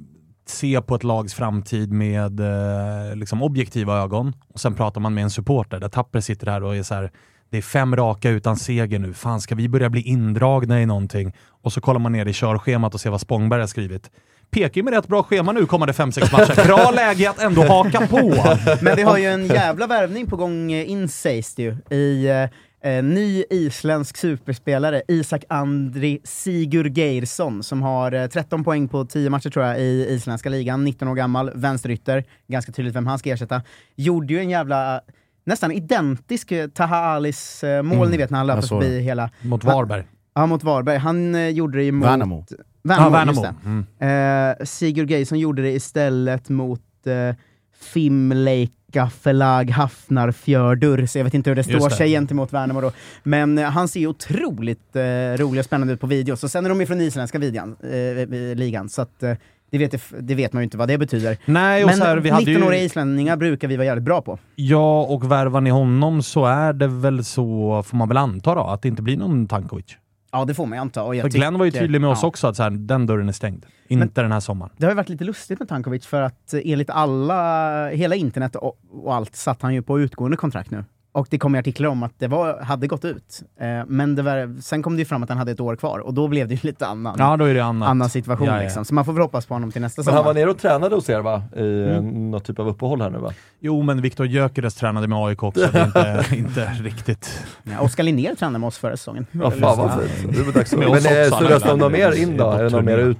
ser 0.50 0.80
på 0.80 0.94
ett 0.94 1.04
lags 1.04 1.34
framtid 1.34 1.92
med 1.92 2.40
eh, 2.40 3.16
liksom 3.16 3.42
objektiva 3.42 3.98
ögon 3.98 4.32
och 4.54 4.60
sen 4.60 4.74
pratar 4.74 5.00
man 5.00 5.14
med 5.14 5.24
en 5.24 5.30
supporter 5.30 5.80
där 5.80 5.88
Tapper 5.88 6.20
sitter 6.20 6.46
här 6.46 6.62
och 6.62 6.76
är 6.76 6.82
så 6.82 6.94
här. 6.94 7.10
Det 7.50 7.58
är 7.58 7.62
fem 7.62 7.96
raka 7.96 8.30
utan 8.30 8.56
seger 8.56 8.98
nu. 8.98 9.14
Fan, 9.14 9.40
ska 9.40 9.54
vi 9.54 9.68
börja 9.68 9.90
bli 9.90 10.02
indragna 10.02 10.82
i 10.82 10.86
någonting? 10.86 11.32
Och 11.62 11.72
så 11.72 11.80
kollar 11.80 12.00
man 12.00 12.12
ner 12.12 12.26
i 12.26 12.32
körschemat 12.32 12.94
och 12.94 13.00
ser 13.00 13.10
vad 13.10 13.20
Spångberg 13.20 13.60
har 13.60 13.66
skrivit. 13.66 14.10
Pekar 14.50 14.76
ju 14.76 14.82
med 14.82 14.94
rätt 14.94 15.08
bra 15.08 15.22
schema 15.22 15.52
nu 15.52 15.66
kommande 15.66 15.94
fem 15.94 16.12
sex 16.12 16.32
matcher. 16.32 16.64
Bra 16.66 16.90
läge 16.90 17.30
att 17.30 17.42
ändå 17.42 17.62
haka 17.62 18.06
på. 18.06 18.56
Men 18.80 18.96
vi 18.96 19.02
har 19.02 19.18
ju 19.18 19.26
en 19.26 19.46
jävla 19.46 19.86
värvning 19.86 20.26
på 20.26 20.36
gång 20.36 20.72
eh, 20.72 20.90
in 20.90 21.08
sägs 21.08 21.54
det 21.54 21.62
ju, 21.62 21.96
i 21.96 22.28
eh, 22.82 23.02
ny 23.04 23.44
isländsk 23.50 24.16
superspelare, 24.16 25.02
Isak 25.08 25.44
Andri 25.48 26.20
Sigurgeirsson, 26.24 27.62
som 27.62 27.82
har 27.82 28.12
eh, 28.12 28.26
13 28.26 28.64
poäng 28.64 28.88
på 28.88 29.04
10 29.04 29.30
matcher 29.30 29.50
tror 29.50 29.64
jag 29.66 29.80
i 29.80 30.06
isländska 30.14 30.48
ligan, 30.48 30.84
19 30.84 31.08
år 31.08 31.14
gammal, 31.14 31.50
vänsterytter, 31.54 32.24
ganska 32.48 32.72
tydligt 32.72 32.96
vem 32.96 33.06
han 33.06 33.18
ska 33.18 33.30
ersätta. 33.30 33.62
Gjorde 33.96 34.32
ju 34.34 34.40
en 34.40 34.50
jävla, 34.50 35.00
nästan 35.46 35.72
identisk 35.72 36.52
eh, 36.52 36.68
Taha 36.68 36.96
Alis 36.96 37.64
eh, 37.64 37.82
mål, 37.82 37.96
Mm, 37.98 38.10
ni 38.10 38.16
vet 38.16 38.30
när 38.30 38.38
han 38.38 38.46
löper 38.46 38.62
förbi 38.62 39.00
hela... 39.00 39.30
Mot 39.40 39.64
Varberg. 39.64 40.04
Ja, 40.34 40.46
mot 40.46 40.64
Varberg. 40.64 40.96
Han 40.98 41.34
eh, 41.34 41.48
gjorde 41.48 41.78
det 41.78 41.84
ju 41.84 41.92
mot... 41.92 42.08
Värnamo. 42.08 42.44
Värnamo, 42.82 43.06
Ja, 43.06 43.10
Värnamo. 43.10 43.40
just 43.44 43.54
det. 43.62 43.68
Mm. 44.00 44.50
Eh, 44.60 44.64
Sigurd 44.64 45.10
Geirsson 45.10 45.38
gjorde 45.38 45.62
det 45.62 45.70
istället 45.72 46.48
mot 46.48 46.80
eh, 47.06 47.36
Fimleika 47.80 48.72
Förlag 48.92 49.70
Hafnarfjördur, 49.70 51.06
så 51.06 51.18
jag 51.18 51.24
vet 51.24 51.34
inte 51.34 51.50
hur 51.50 51.54
det 51.54 51.66
Just 51.66 51.80
står 51.80 51.88
det. 51.88 51.94
sig 51.96 52.10
gentemot 52.10 52.52
Värnamo 52.52 52.80
då. 52.80 52.92
Men 53.22 53.58
eh, 53.58 53.64
han 53.64 53.88
ser 53.88 54.00
ju 54.00 54.06
otroligt 54.06 54.96
eh, 54.96 55.02
rolig 55.36 55.58
och 55.58 55.64
spännande 55.64 55.94
ut 55.94 56.00
på 56.00 56.06
video, 56.06 56.36
så 56.36 56.48
sen 56.48 56.64
är 56.64 56.68
de 56.68 56.80
ju 56.80 56.86
från 56.86 57.00
isländska 57.00 57.38
videon, 57.38 57.76
eh, 57.82 58.56
ligan, 58.56 58.88
så 58.88 59.02
att, 59.02 59.22
eh, 59.22 59.34
det, 59.70 59.78
vet, 59.78 59.94
det 60.20 60.34
vet 60.34 60.52
man 60.52 60.62
ju 60.62 60.64
inte 60.64 60.76
vad 60.76 60.88
det 60.88 60.98
betyder. 60.98 61.38
Nej, 61.44 61.84
och 61.84 61.90
Men 61.90 62.02
här, 62.02 62.16
vi 62.16 62.30
hade 62.30 62.50
ju... 62.50 62.58
19-åriga 62.58 62.82
islänningar 62.82 63.36
brukar 63.36 63.68
vi 63.68 63.76
vara 63.76 63.86
jävligt 63.86 64.04
bra 64.04 64.22
på. 64.22 64.38
Ja, 64.54 65.02
och 65.02 65.30
värvar 65.32 65.60
ni 65.60 65.70
honom 65.70 66.22
så 66.22 66.46
är 66.46 66.72
det 66.72 66.86
väl 66.86 67.24
så, 67.24 67.82
får 67.86 67.96
man 67.96 68.08
väl 68.08 68.16
anta 68.16 68.54
då, 68.54 68.60
att 68.60 68.82
det 68.82 68.88
inte 68.88 69.02
blir 69.02 69.16
någon 69.16 69.48
Tankovic. 69.48 69.96
Ja, 70.38 70.44
det 70.44 70.54
får 70.54 70.66
man 70.66 70.78
ju 70.78 70.80
anta. 70.80 71.02
Och 71.02 71.14
jag 71.14 71.30
Glenn 71.30 71.58
var 71.58 71.64
ju 71.64 71.70
tydlig 71.70 72.00
med 72.00 72.10
oss 72.10 72.18
ja. 72.22 72.28
också 72.28 72.46
att 72.46 72.56
så 72.56 72.62
här, 72.62 72.70
den 72.70 73.06
dörren 73.06 73.28
är 73.28 73.32
stängd. 73.32 73.66
Inte 73.88 74.22
den 74.22 74.32
här 74.32 74.40
sommaren. 74.40 74.72
Det 74.76 74.86
har 74.86 74.90
ju 74.90 74.96
varit 74.96 75.08
lite 75.08 75.24
lustigt 75.24 75.58
med 75.58 75.68
Tankovic 75.68 76.06
för 76.06 76.22
att 76.22 76.54
eh, 76.54 76.60
enligt 76.64 76.90
alla, 76.90 77.88
hela 77.88 78.14
internet 78.14 78.56
och, 78.56 78.78
och 78.90 79.14
allt 79.14 79.36
satt 79.36 79.62
han 79.62 79.74
ju 79.74 79.82
på 79.82 80.00
utgående 80.00 80.36
kontrakt 80.36 80.70
nu. 80.70 80.84
Och 81.18 81.26
det 81.30 81.38
kom 81.38 81.54
ju 81.54 81.58
artiklar 81.60 81.88
om 81.88 82.02
att 82.02 82.12
det 82.18 82.26
var, 82.28 82.60
hade 82.60 82.86
gått 82.86 83.04
ut. 83.04 83.42
Eh, 83.60 83.66
men 83.86 84.14
det 84.14 84.22
var, 84.22 84.60
sen 84.62 84.82
kom 84.82 84.96
det 84.96 84.98
ju 84.98 85.04
fram 85.04 85.22
att 85.22 85.28
han 85.28 85.38
hade 85.38 85.52
ett 85.52 85.60
år 85.60 85.76
kvar 85.76 85.98
och 85.98 86.14
då 86.14 86.28
blev 86.28 86.48
det 86.48 86.54
ju 86.54 86.60
lite 86.68 86.86
annan, 86.86 87.16
Ja, 87.18 87.36
då 87.36 87.44
är 87.44 87.54
det 87.54 87.64
annat. 87.64 87.88
annan 87.88 88.08
situation 88.10 88.46
Ja, 88.46 88.56
ja. 88.56 88.62
liksom. 88.62 88.84
Så 88.84 88.94
man 88.94 89.04
får 89.04 89.12
väl 89.12 89.22
hoppas 89.22 89.46
på 89.46 89.54
honom 89.54 89.72
till 89.72 89.80
nästa 89.82 90.00
Men 90.00 90.04
sommar. 90.04 90.16
han 90.16 90.24
var 90.24 90.34
nere 90.34 90.50
och 90.50 90.58
tränade 90.58 90.94
hos 90.94 91.10
er 91.10 91.20
va? 91.20 91.42
I 91.56 91.60
Mm. 91.60 91.90
mm. 91.98 92.30
något 92.30 92.44
typ 92.44 92.58
av 92.58 92.68
uppehåll 92.68 93.00
här 93.02 93.10
nu 93.10 93.18
va? 93.18 93.32
Jo, 93.60 93.82
men 93.82 94.02
Viktor 94.02 94.26
Gyökeres 94.26 94.74
tränade 94.74 95.06
med 95.06 95.18
AIK 95.18 95.42
också. 95.42 95.68
Det 95.72 95.78
är 95.78 95.86
inte, 95.86 96.24
inte 96.36 96.64
riktigt... 96.64 97.46
Ja, 97.62 97.80
Oskar 97.80 98.04
Linnér 98.04 98.34
tränade 98.34 98.58
med 98.58 98.66
oss 98.66 98.78
förra 98.78 98.96
säsongen. 98.96 99.26
Ja, 99.32 99.50
fan 99.50 99.78
vad 99.78 100.02
fint. 100.02 100.36
Det 100.36 100.42
var 100.42 100.52
dags 100.52 100.74
Men 100.74 100.88
oss 100.88 101.06
eh, 101.06 101.32
alla 101.32 101.72
om 101.72 101.78
något 101.78 101.92
mer 101.92 102.22
in 102.22 102.36
då? 102.36 102.50
Är 102.50 102.64
det 102.64 102.70
något 102.70 102.84
mer 102.84 102.98
ut? 102.98 103.18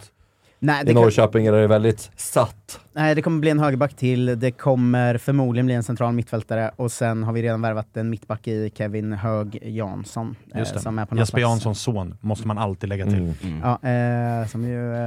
Nej, 0.61 0.85
det 0.85 0.91
I 0.91 0.95
kan- 0.95 1.03
Norrköping 1.03 1.47
är 1.47 1.53
det 1.53 1.67
väldigt 1.67 2.11
satt. 2.17 2.81
Nej, 2.93 3.15
det 3.15 3.23
kommer 3.23 3.41
bli 3.41 3.51
en 3.51 3.59
högerback 3.59 3.95
till. 3.97 4.39
Det 4.41 4.51
kommer 4.51 5.19
förmodligen 5.19 5.67
bli 5.67 5.75
en 5.75 5.83
central 5.83 6.13
mittfältare 6.15 6.71
och 6.77 6.93
sen 6.93 7.23
har 7.25 7.33
vi 7.33 7.43
redan 7.43 7.63
värvat 7.63 7.97
en 7.97 8.11
mittback 8.11 8.49
i 8.49 8.71
Kevin 8.75 9.13
Hög 9.13 9.59
Jansson. 9.63 10.37
eh, 10.55 10.59
Just 10.59 10.75
det. 10.75 10.81
Som 10.81 10.99
är 10.99 11.07
på 11.07 11.17
Jesper 11.17 11.39
Janssons 11.41 11.81
son 11.81 12.17
måste 12.21 12.47
man 12.47 12.59
alltid 12.59 12.89
lägga 12.89 13.05
till. 13.07 13.33
Ja, 13.63 13.89
eh, 13.89 14.47
som 14.47 14.65
ju 14.65 14.93
eh, 14.95 14.99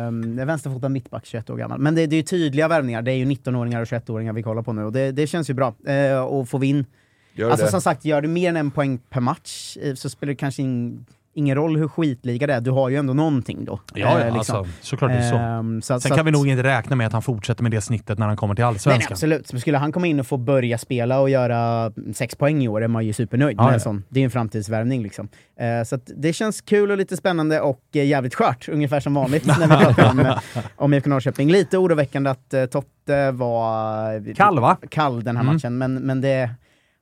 är 0.41 0.45
vänsterfotad 0.45 0.89
mittback, 0.89 1.25
21 1.25 1.49
år 1.49 1.57
gammal. 1.57 1.79
Men 1.79 1.95
det, 1.95 2.05
det 2.07 2.15
är 2.15 2.17
ju 2.17 2.23
tydliga 2.23 2.67
värvningar. 2.67 3.01
Det 3.01 3.11
är 3.11 3.15
ju 3.15 3.25
19-åringar 3.25 3.81
och 3.81 3.87
21-åringar 3.87 4.33
vi 4.33 4.43
kollar 4.43 4.61
på 4.61 4.73
nu 4.73 4.83
och 4.83 4.91
det, 4.91 5.11
det 5.11 5.27
känns 5.27 5.49
ju 5.49 5.53
bra. 5.53 5.73
Eh, 5.87 6.19
och 6.19 6.49
får 6.49 6.59
vi 6.59 6.67
in... 6.67 6.85
Gör 7.33 7.49
alltså 7.49 7.65
det. 7.65 7.71
som 7.71 7.81
sagt, 7.81 8.05
gör 8.05 8.21
du 8.21 8.27
mer 8.27 8.49
än 8.49 8.57
en 8.57 8.71
poäng 8.71 8.97
per 9.09 9.19
match 9.21 9.77
eh, 9.81 9.93
så 9.95 10.09
spelar 10.09 10.31
det 10.31 10.35
kanske 10.35 10.61
in, 10.61 11.05
ingen 11.33 11.55
roll 11.55 11.77
hur 11.77 11.87
skitliga 11.87 12.47
det 12.47 12.53
är. 12.53 12.61
Du 12.61 12.71
har 12.71 12.89
ju 12.89 12.95
ändå 12.95 13.13
någonting 13.13 13.65
då. 13.65 13.79
Ja, 13.93 14.19
ja 14.19 14.25
Eh, 14.25 14.33
alltså, 14.35 14.65
såklart 14.81 15.11
det 15.11 15.17
är 15.17 15.29
så. 15.29 15.35
Ehm, 15.35 15.81
så 15.81 15.93
att- 15.93 16.01
Sen 16.01 16.09
så 16.09 16.15
kan 16.15 16.25
vi 16.25 16.29
att- 16.29 16.33
nog 16.33 16.47
inte 16.47 16.63
räkna 16.63 16.95
med 16.95 17.07
att 17.07 17.13
han 17.13 17.21
fortsätter 17.21 17.63
med 17.63 17.71
det 17.71 17.81
snittet 17.81 18.17
när 18.19 18.27
han 18.27 18.37
kommer 18.37 18.55
till 18.55 18.63
Allsvenskan. 18.65 18.99
nej, 18.99 19.13
absolut. 19.13 19.53
Men 19.53 19.61
skulle 19.61 19.77
han 19.77 19.91
komma 19.91 20.07
in 20.07 20.19
och 20.19 20.27
få 20.27 20.37
börja 20.37 20.77
spela 20.77 21.19
och 21.19 21.29
göra 21.29 21.91
sex 22.13 22.35
poäng 22.35 22.63
i 22.63 22.67
år 22.67 22.83
är 22.83 22.87
man 22.87 23.05
ju 23.05 23.13
supernöjd 23.13 23.57
Ja, 23.59 23.71
med 23.71 23.81
ja. 23.85 23.95
Det 24.09 24.19
är 24.19 24.23
en 24.23 24.29
framtidsvärvning 24.31 25.03
liksom. 25.03 25.29
Eh, 25.59 25.83
så 25.85 25.99
det 26.17 26.33
känns 26.33 26.61
kul 26.61 26.91
och 26.91 26.97
lite 26.97 27.17
spännande 27.17 27.61
och 27.61 27.81
eh, 27.93 28.05
jävligt 28.05 28.35
skört, 28.35 28.69
ungefär 28.69 28.99
som 28.99 29.13
vanligt 29.13 29.45
när 29.45 29.67
vi 29.67 29.85
pratar 29.85 30.09
om, 30.11 30.19
eh, 30.19 30.37
om 30.75 30.93
IFK 30.93 31.09
Norrköping. 31.09 31.51
Lite 31.51 31.77
oroväckande 31.77 32.29
att 32.29 32.53
eh, 32.53 32.65
Totte 32.65 33.31
var... 33.31 34.33
Kall, 34.35 34.59
va? 34.59 34.77
Kall 34.89 35.23
den 35.23 35.35
här 35.37 35.43
Mm. 35.43 35.55
matchen, 35.55 35.77
men, 35.77 35.93
men 35.93 36.21
det... 36.21 36.49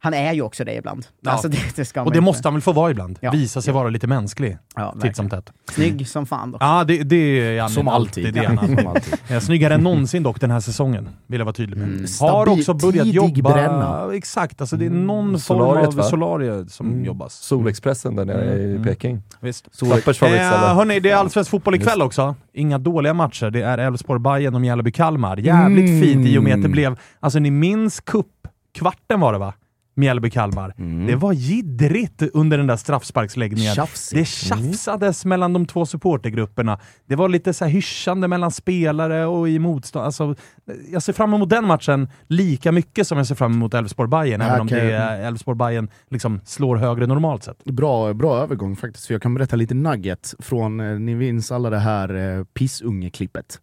Han 0.02 0.14
är 0.14 0.34
ju 0.34 0.42
också 0.42 0.64
det 0.64 0.74
ibland. 0.76 1.06
Ja. 1.22 1.32
Alltså 1.32 1.48
det, 1.50 1.58
det 1.76 1.86
ska 1.86 2.02
Och 2.02 2.06
det 2.12 2.18
inte- 2.18 2.22
måste 2.26 2.48
han 2.48 2.54
väl 2.54 2.62
få 2.62 2.72
vara 2.72 2.92
ibland? 2.92 3.18
Ja. 3.22 3.32
Visa 3.32 3.62
sig 3.62 3.74
vara 3.74 3.90
lite 3.90 4.08
mänsklig. 4.08 4.58
Ja, 4.76 4.96
titt 5.02 5.16
som 5.16 5.30
tätt. 5.30 5.52
Snygg 5.72 6.08
som 6.08 6.26
fan 6.26 6.52
dock. 6.52 6.62
Ja, 6.64 6.84
det, 6.84 7.04
det 7.04 7.16
är 7.16 7.62
han 7.62 7.70
Som 7.70 7.88
alltid. 7.88 8.34
Det 8.34 8.40
är 8.40 8.48
han 8.48 8.58
Som 8.78 8.88
alltid. 8.88 9.14
Eh, 9.30 9.40
Snyggare 9.40 9.74
än 9.74 9.82
någonsin 9.82 10.24
dock 10.24 10.42
den 10.42 10.52
här 10.52 10.60
säsongen, 10.60 11.10
vill 11.28 11.40
jag 11.40 11.46
vara 11.46 11.54
tydlig 11.54 11.78
med. 11.78 11.90
Har 12.00 12.06
Stabil, 12.08 12.60
också 12.60 12.74
börjat 12.74 13.08
jobba... 13.08 13.54
bränna. 13.54 14.10
Exakt, 14.14 14.62
alltså 14.62 14.78
det 14.78 14.86
är 14.86 14.90
någon 14.90 15.30
form 15.30 15.40
Solariet, 15.40 15.88
av 15.88 15.94
va? 15.96 16.04
solarie 16.04 16.66
som 16.70 17.06
jobbas. 17.06 17.34
Solexpressen 17.34 18.16
där 18.16 18.26
nere 18.26 18.58
i 18.60 18.70
Mm. 18.72 18.84
Peking. 18.84 19.22
Visst. 19.40 19.80
Tappers 19.80 20.18
favoritställe. 20.20 20.68
Eh, 20.70 20.76
hörni, 20.76 21.00
det 21.00 21.10
är 21.10 21.16
allsvensk 21.16 21.52
fotboll 21.52 21.76
ikväll 21.76 22.02
också. 22.02 22.36
Inga 22.54 22.78
dåliga 22.78 23.14
matcher. 23.14 23.50
Det 23.50 23.62
är 23.62 23.78
Elfsborg-Bayern 23.78 24.56
och 24.56 24.62
Mjällby-Kalmar. 24.62 25.40
Jävligt 25.40 25.90
Mm. 25.90 26.02
fint 26.02 26.28
i 26.28 26.38
och 26.38 26.44
med 26.44 26.54
att 26.56 26.62
det 26.64 26.70
blev... 26.70 27.00
Alltså 27.20 27.40
ni 27.40 27.52
minns 27.52 28.00
cupkvarten 28.00 29.20
var 29.20 29.34
det 29.34 29.40
va? 29.40 29.54
Mjällby-Kalmar. 30.00 30.74
Det 31.08 31.16
var 31.16 31.34
jiddrigt 31.34 32.22
under 32.34 32.58
den 32.58 32.68
där 32.68 32.76
straffsparksläggningen. 32.76 33.76
Tjafsigt. 33.76 34.20
Det 34.20 34.26
tjafsades 34.26 35.26
mellan 35.26 35.54
de 35.54 35.66
två 35.66 35.86
supportergrupperna. 35.86 36.80
Det 37.06 37.16
var 37.16 37.30
lite 37.30 37.54
så 37.54 37.66
här 37.66 37.72
hyschande 37.72 38.28
mellan 38.28 38.52
spelare 38.52 39.26
och 39.26 39.50
i 39.50 39.60
motstånd. 39.60 40.06
Alltså, 40.06 40.36
jag 40.92 41.04
ser 41.04 41.14
fram 41.14 41.34
emot 41.34 41.50
den 41.50 41.66
matchen 41.66 42.08
lika 42.28 42.72
mycket 42.72 43.08
som 43.08 43.18
jag 43.18 43.28
ser 43.28 43.36
fram 43.36 43.54
emot 43.54 43.74
Elfsborg-Bayern, 43.74 44.42
även 44.42 44.62
om 44.62 44.68
Okej. 44.68 44.86
det 44.86 44.94
är 44.94 45.32
Elfsborg-Bayern 45.32 45.88
liksom 46.10 46.42
slår 46.46 46.76
högre 46.76 47.08
normalt 47.08 47.44
sett. 47.44 47.64
Bra, 47.64 48.14
bra 48.14 48.38
övergång 48.38 48.76
faktiskt, 48.76 49.06
för 49.06 49.14
jag 49.14 49.22
kan 49.22 49.34
berätta 49.34 49.56
lite 49.56 49.74
nugget 49.74 50.34
från, 50.40 50.80
eh, 50.80 51.00
ni 51.00 51.16
minns 51.16 51.52
alla 51.52 51.70
det 51.70 51.80
här 51.80 52.38
eh, 52.38 52.44
pissunge-klippet? 52.44 53.60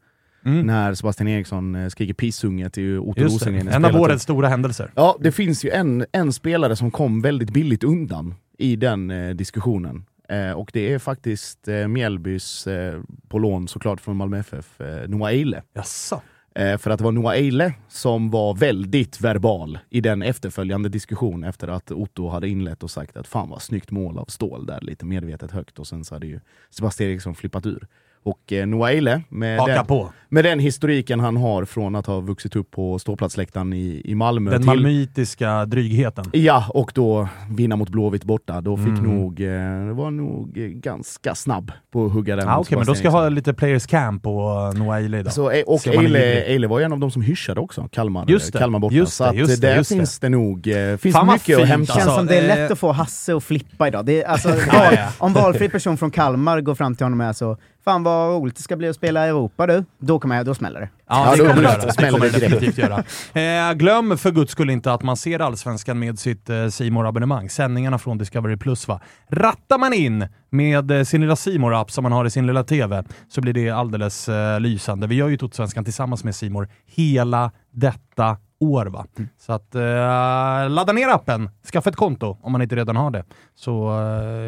När 0.47 0.95
Sebastian 0.95 1.29
Eriksson 1.29 1.75
eh, 1.75 1.89
skriker 1.89 2.15
pissunge 2.15 2.71
till 2.71 2.99
Otto 2.99 3.21
Mm. 3.21 3.33
Rosengren. 3.33 3.69
En 3.69 3.85
av 3.85 3.97
årets 3.97 4.23
stora 4.23 4.49
händelser. 4.49 4.91
Ja, 4.95 5.17
det 5.21 5.33
finns 5.33 5.65
ju 5.65 5.71
en, 5.71 6.07
en 6.13 6.33
spelare 6.33 6.77
som 6.77 6.91
kom 6.91 7.21
väldigt 7.23 7.51
billigt 7.51 7.85
undan 7.85 8.35
i 8.59 8.77
den 8.77 9.11
eh, 9.11 9.35
diskussionen. 9.35 10.05
Eh, 10.29 10.51
och 10.53 10.71
det 10.73 10.93
är 10.93 10.99
faktiskt 10.99 11.69
eh, 11.69 11.89
Mjällbys, 11.89 12.67
eh, 12.67 13.01
på 13.29 13.39
lån 13.39 13.69
såklart 13.69 14.01
från 14.01 14.17
Malmö 14.17 14.39
FF, 14.39 14.81
eh, 14.81 15.09
Noah 15.09 15.31
Eile. 15.33 15.63
Jaså? 15.75 16.23
Eh, 16.55 16.79
för 16.79 16.91
att 16.91 16.99
det 16.99 17.05
var 17.05 17.13
Noah 17.13 17.35
Eile 17.35 17.75
som 17.89 18.31
var 18.31 18.55
väldigt 18.55 19.21
verbal 19.21 19.79
i 19.91 20.01
den 20.01 20.23
efterföljande 20.23 20.89
diskussion 20.89 21.45
efter 21.45 21.69
att 21.69 21.91
Otto 21.91 22.29
hade 22.29 22.49
inlett 22.49 22.83
och 22.83 22.91
sagt 22.91 23.17
att 23.17 23.27
fan 23.27 23.49
vad 23.49 23.63
snyggt 23.63 23.91
mål 23.91 24.19
av 24.19 24.25
stål 24.25 24.67
där, 24.67 24.81
lite 24.81 25.05
medvetet 25.07 25.51
högt. 25.51 25.79
Och 25.79 25.87
sen 25.87 26.05
så 26.05 26.15
hade 26.15 26.27
ju 26.27 26.41
Sebastian 26.71 27.11
Eriksson 27.11 27.35
flippat 27.35 27.67
ur. 27.67 27.87
Och 28.27 28.53
eh, 28.53 28.67
Noah 28.67 28.91
Eile, 28.91 29.23
med 29.29 29.59
Haka 29.61 29.73
den, 29.73 29.87
på. 29.87 30.09
med 30.29 30.45
den 30.45 30.59
historiken 30.59 31.21
han 31.21 31.37
har 31.37 31.65
från 31.65 31.95
att 31.97 32.07
ha 32.07 32.21
vuxit 32.21 32.57
upp 32.57 32.71
på 32.71 32.99
ståplatsläktaren 32.99 33.73
i, 33.73 34.03
i 34.05 34.15
Malmö 34.15 34.51
Den 34.51 34.61
till, 34.61 34.67
malmöitiska 34.67 35.65
drygheten. 35.67 36.25
Ja, 36.33 36.65
och 36.69 36.93
då 36.95 37.29
vinna 37.51 37.77
mot 37.77 37.89
Blåvitt 37.89 38.25
borta. 38.25 38.61
Då 38.61 38.77
fick 38.77 38.87
Mm. 38.87 39.03
nog, 39.17 39.41
eh, 39.41 39.95
var 39.97 40.11
nog 40.11 40.59
eh, 40.59 40.65
ganska 40.65 41.35
snabb 41.35 41.73
på 41.93 42.07
att 42.07 42.13
hugga 42.13 42.37
den 42.37 42.49
Ah, 42.49 42.59
Okej, 42.59 42.77
men 42.79 42.87
då 42.87 42.95
ska 42.95 43.05
jag 43.05 43.13
ha 43.13 43.29
lite 43.29 43.55
players 43.55 43.87
camp 43.87 44.23
på 44.23 44.73
Noah 44.77 44.97
Eile 44.99 45.19
idag. 45.19 45.33
Så, 45.33 45.51
eh, 45.51 45.63
och 45.67 45.87
Eile. 45.87 46.45
Eile 46.45 46.67
var 46.67 46.81
en 46.81 46.93
av 46.93 46.99
de 46.99 47.11
som 47.11 47.23
hyschade 47.23 47.61
också, 47.61 47.89
Kalmar, 47.93 48.25
Just 48.29 48.53
det, 48.53 48.59
Kalmar 48.59 48.79
borta. 48.79 48.95
just 48.95 49.13
så 49.13 49.25
det, 49.25 49.31
att 49.31 49.37
just 49.37 49.61
det, 49.61 49.69
där 49.69 49.77
just 49.77 49.91
det. 49.91 49.97
finns 49.97 50.19
det 50.19 50.29
nog 50.29 50.67
eh, 50.69 50.97
finns 50.97 51.15
Fan 51.17 51.27
mycket 51.27 51.55
att 51.55 51.61
fint, 51.61 51.69
hämta. 51.69 51.93
känns 51.93 52.07
Alltså, 52.07 52.19
som 52.19 52.27
det 52.27 52.37
är 52.39 52.43
eh, 52.43 52.57
lätt 52.63 52.71
att 52.71 52.79
få 52.79 52.93
Hasse 52.93 53.37
att 53.37 53.45
flippa 53.45 53.89
idag. 53.89 54.07
Det 54.07 54.23
är, 54.23 54.29
alltså, 54.29 54.49
val. 54.49 54.99
Om 55.19 55.33
valfri 55.33 55.69
person 55.69 55.97
från 55.97 56.11
Kalmar 56.11 56.61
går 56.61 56.75
fram 56.75 56.95
till 56.95 57.05
honom 57.05 57.21
och 57.21 57.27
är 57.27 57.33
så 57.33 57.57
Fan 57.89 58.03
vad 58.03 58.31
roligt 58.43 58.57
det 58.57 58.63
ska 58.63 58.77
bli 58.77 58.89
att 58.89 58.97
spela 58.97 59.27
i 59.27 59.29
Europa 59.29 59.67
du. 59.67 59.85
Då, 59.99 60.19
kommer 60.19 60.37
jag, 60.37 60.47
då 60.47 60.55
smäller 60.55 60.81
det. 60.81 60.89
Ja, 61.09 61.25
Ja, 61.27 61.43
det 61.45 61.49
kommer 61.49 61.63
det 61.63 61.93
det- 61.99 62.11
kommer 62.11 62.27
det 62.27 62.39
definitivt 62.39 62.79
göra. 62.79 63.05
Eh, 63.43 63.73
glöm 63.75 64.19
för 64.19 64.31
guds 64.31 64.53
skull 64.53 64.71
inte 64.71 64.93
att 64.93 65.03
man 65.03 65.17
ser 65.17 65.41
Allsvenskan 65.41 65.99
med 65.99 66.19
sitt 66.19 66.51
eh, 66.51 66.67
simor 66.69 67.07
abonnemang 67.07 67.51
Sändningarna 67.51 67.99
från 67.99 68.19
Discovery 68.19 68.57
Plus 68.57 68.89
va. 68.89 69.01
Rattar 69.29 69.79
man 69.79 69.93
in 69.93 70.29
med 70.51 70.91
eh, 70.91 71.03
sin 71.05 71.21
lilla 71.21 71.37
simor 71.37 71.75
app 71.75 71.91
som 71.91 72.03
man 72.03 72.13
har 72.13 72.25
i 72.25 72.31
sin 72.31 72.47
lilla 72.47 72.65
TV 72.65 73.05
så 73.29 73.41
blir 73.41 73.53
det 73.53 73.71
alldeles 73.71 74.29
eh, 74.29 74.61
lysande. 74.61 75.07
Vi 75.07 75.15
gör 75.15 75.29
ju 75.29 75.37
Totosvenskan 75.37 75.85
tillsammans 75.85 76.25
med 76.25 76.35
Simor 76.35 76.69
hela 76.87 77.51
detta 77.71 78.37
år. 78.61 78.87
Va? 78.87 79.07
Så 79.39 79.53
att 79.53 79.75
eh, 79.75 79.81
ladda 80.71 80.93
ner 80.93 81.09
appen, 81.09 81.51
skaffa 81.73 81.91
ett 81.91 81.97
konto 81.97 82.39
om 82.43 82.53
man 82.53 82.63
inte 82.63 82.77
redan 82.77 82.97
har 82.97 83.11
det. 83.11 83.25
Så 83.55 83.89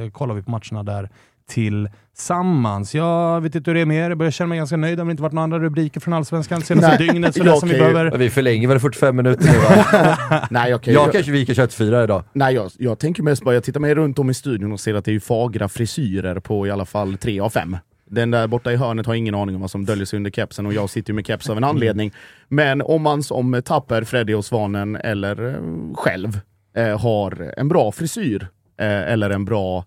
eh, 0.05 0.10
kollar 0.10 0.35
vi 0.35 0.43
på 0.43 0.51
matcherna 0.51 0.82
där 0.82 1.10
tillsammans. 1.48 2.94
Jag 2.94 3.40
vet 3.40 3.54
inte 3.54 3.70
hur 3.70 3.74
det 3.74 3.80
är 3.80 3.86
med 3.86 4.04
er, 4.06 4.08
jag 4.08 4.18
börjar 4.18 4.30
känna 4.30 4.48
mig 4.48 4.58
ganska 4.58 4.76
nöjd. 4.76 4.98
Det 4.98 5.00
har 5.00 5.04
väl 5.06 5.10
inte 5.10 5.22
varit 5.22 5.32
några 5.32 5.44
andra 5.44 5.58
rubriker 5.58 6.00
från 6.00 6.14
Allsvenskan 6.14 6.60
senaste 6.62 6.88
Nej, 6.88 7.08
dygnet 7.08 7.34
sådär 7.34 7.50
jag 7.50 7.58
som 7.58 7.68
vi 7.68 7.74
ju- 7.74 7.80
behöver. 7.80 8.18
Vi 8.18 8.30
förlänger 8.30 8.68
väl 8.68 8.80
45 8.80 9.16
minuter 9.16 9.44
nu 9.44 9.58
va? 9.58 10.46
Nej, 10.50 10.74
okay, 10.74 10.94
jag 10.94 11.12
kanske 11.12 11.32
viker 11.32 11.54
24 11.54 12.04
idag. 12.04 12.24
Nej, 12.32 12.54
jag, 12.54 12.70
jag 12.78 12.98
tänker 12.98 13.22
mest 13.22 13.42
bara, 13.44 13.54
jag 13.54 13.64
tittar 13.64 13.80
mig 13.80 13.94
runt 13.94 14.18
om 14.18 14.30
i 14.30 14.34
studion 14.34 14.72
och 14.72 14.80
ser 14.80 14.94
att 14.94 15.04
det 15.04 15.10
är 15.10 15.12
ju 15.12 15.20
fagra 15.20 15.68
frisyrer 15.68 16.40
på 16.40 16.66
i 16.66 16.70
alla 16.70 16.84
fall 16.84 17.16
tre 17.16 17.40
av 17.40 17.50
fem. 17.50 17.76
Den 18.10 18.30
där 18.30 18.46
borta 18.46 18.72
i 18.72 18.76
hörnet 18.76 19.06
har 19.06 19.14
ingen 19.14 19.34
aning 19.34 19.54
om 19.54 19.60
vad 19.60 19.70
som 19.70 19.84
döljer 19.84 20.04
sig 20.06 20.16
under 20.16 20.30
kepsen 20.30 20.66
och 20.66 20.72
jag 20.72 20.90
sitter 20.90 21.10
ju 21.10 21.14
med 21.14 21.26
keps 21.26 21.50
av 21.50 21.56
en 21.56 21.64
anledning. 21.64 22.12
Men 22.48 22.82
om 22.82 23.02
man 23.02 23.22
som 23.22 23.62
Tapper, 23.64 24.04
Freddy 24.04 24.34
och 24.34 24.44
Svanen 24.44 24.96
eller 24.96 25.48
eh, 25.54 25.94
själv 25.94 26.40
eh, 26.76 27.00
har 27.00 27.52
en 27.56 27.68
bra 27.68 27.92
frisyr 27.92 28.48
eh, 28.80 29.12
eller 29.12 29.30
en 29.30 29.44
bra 29.44 29.84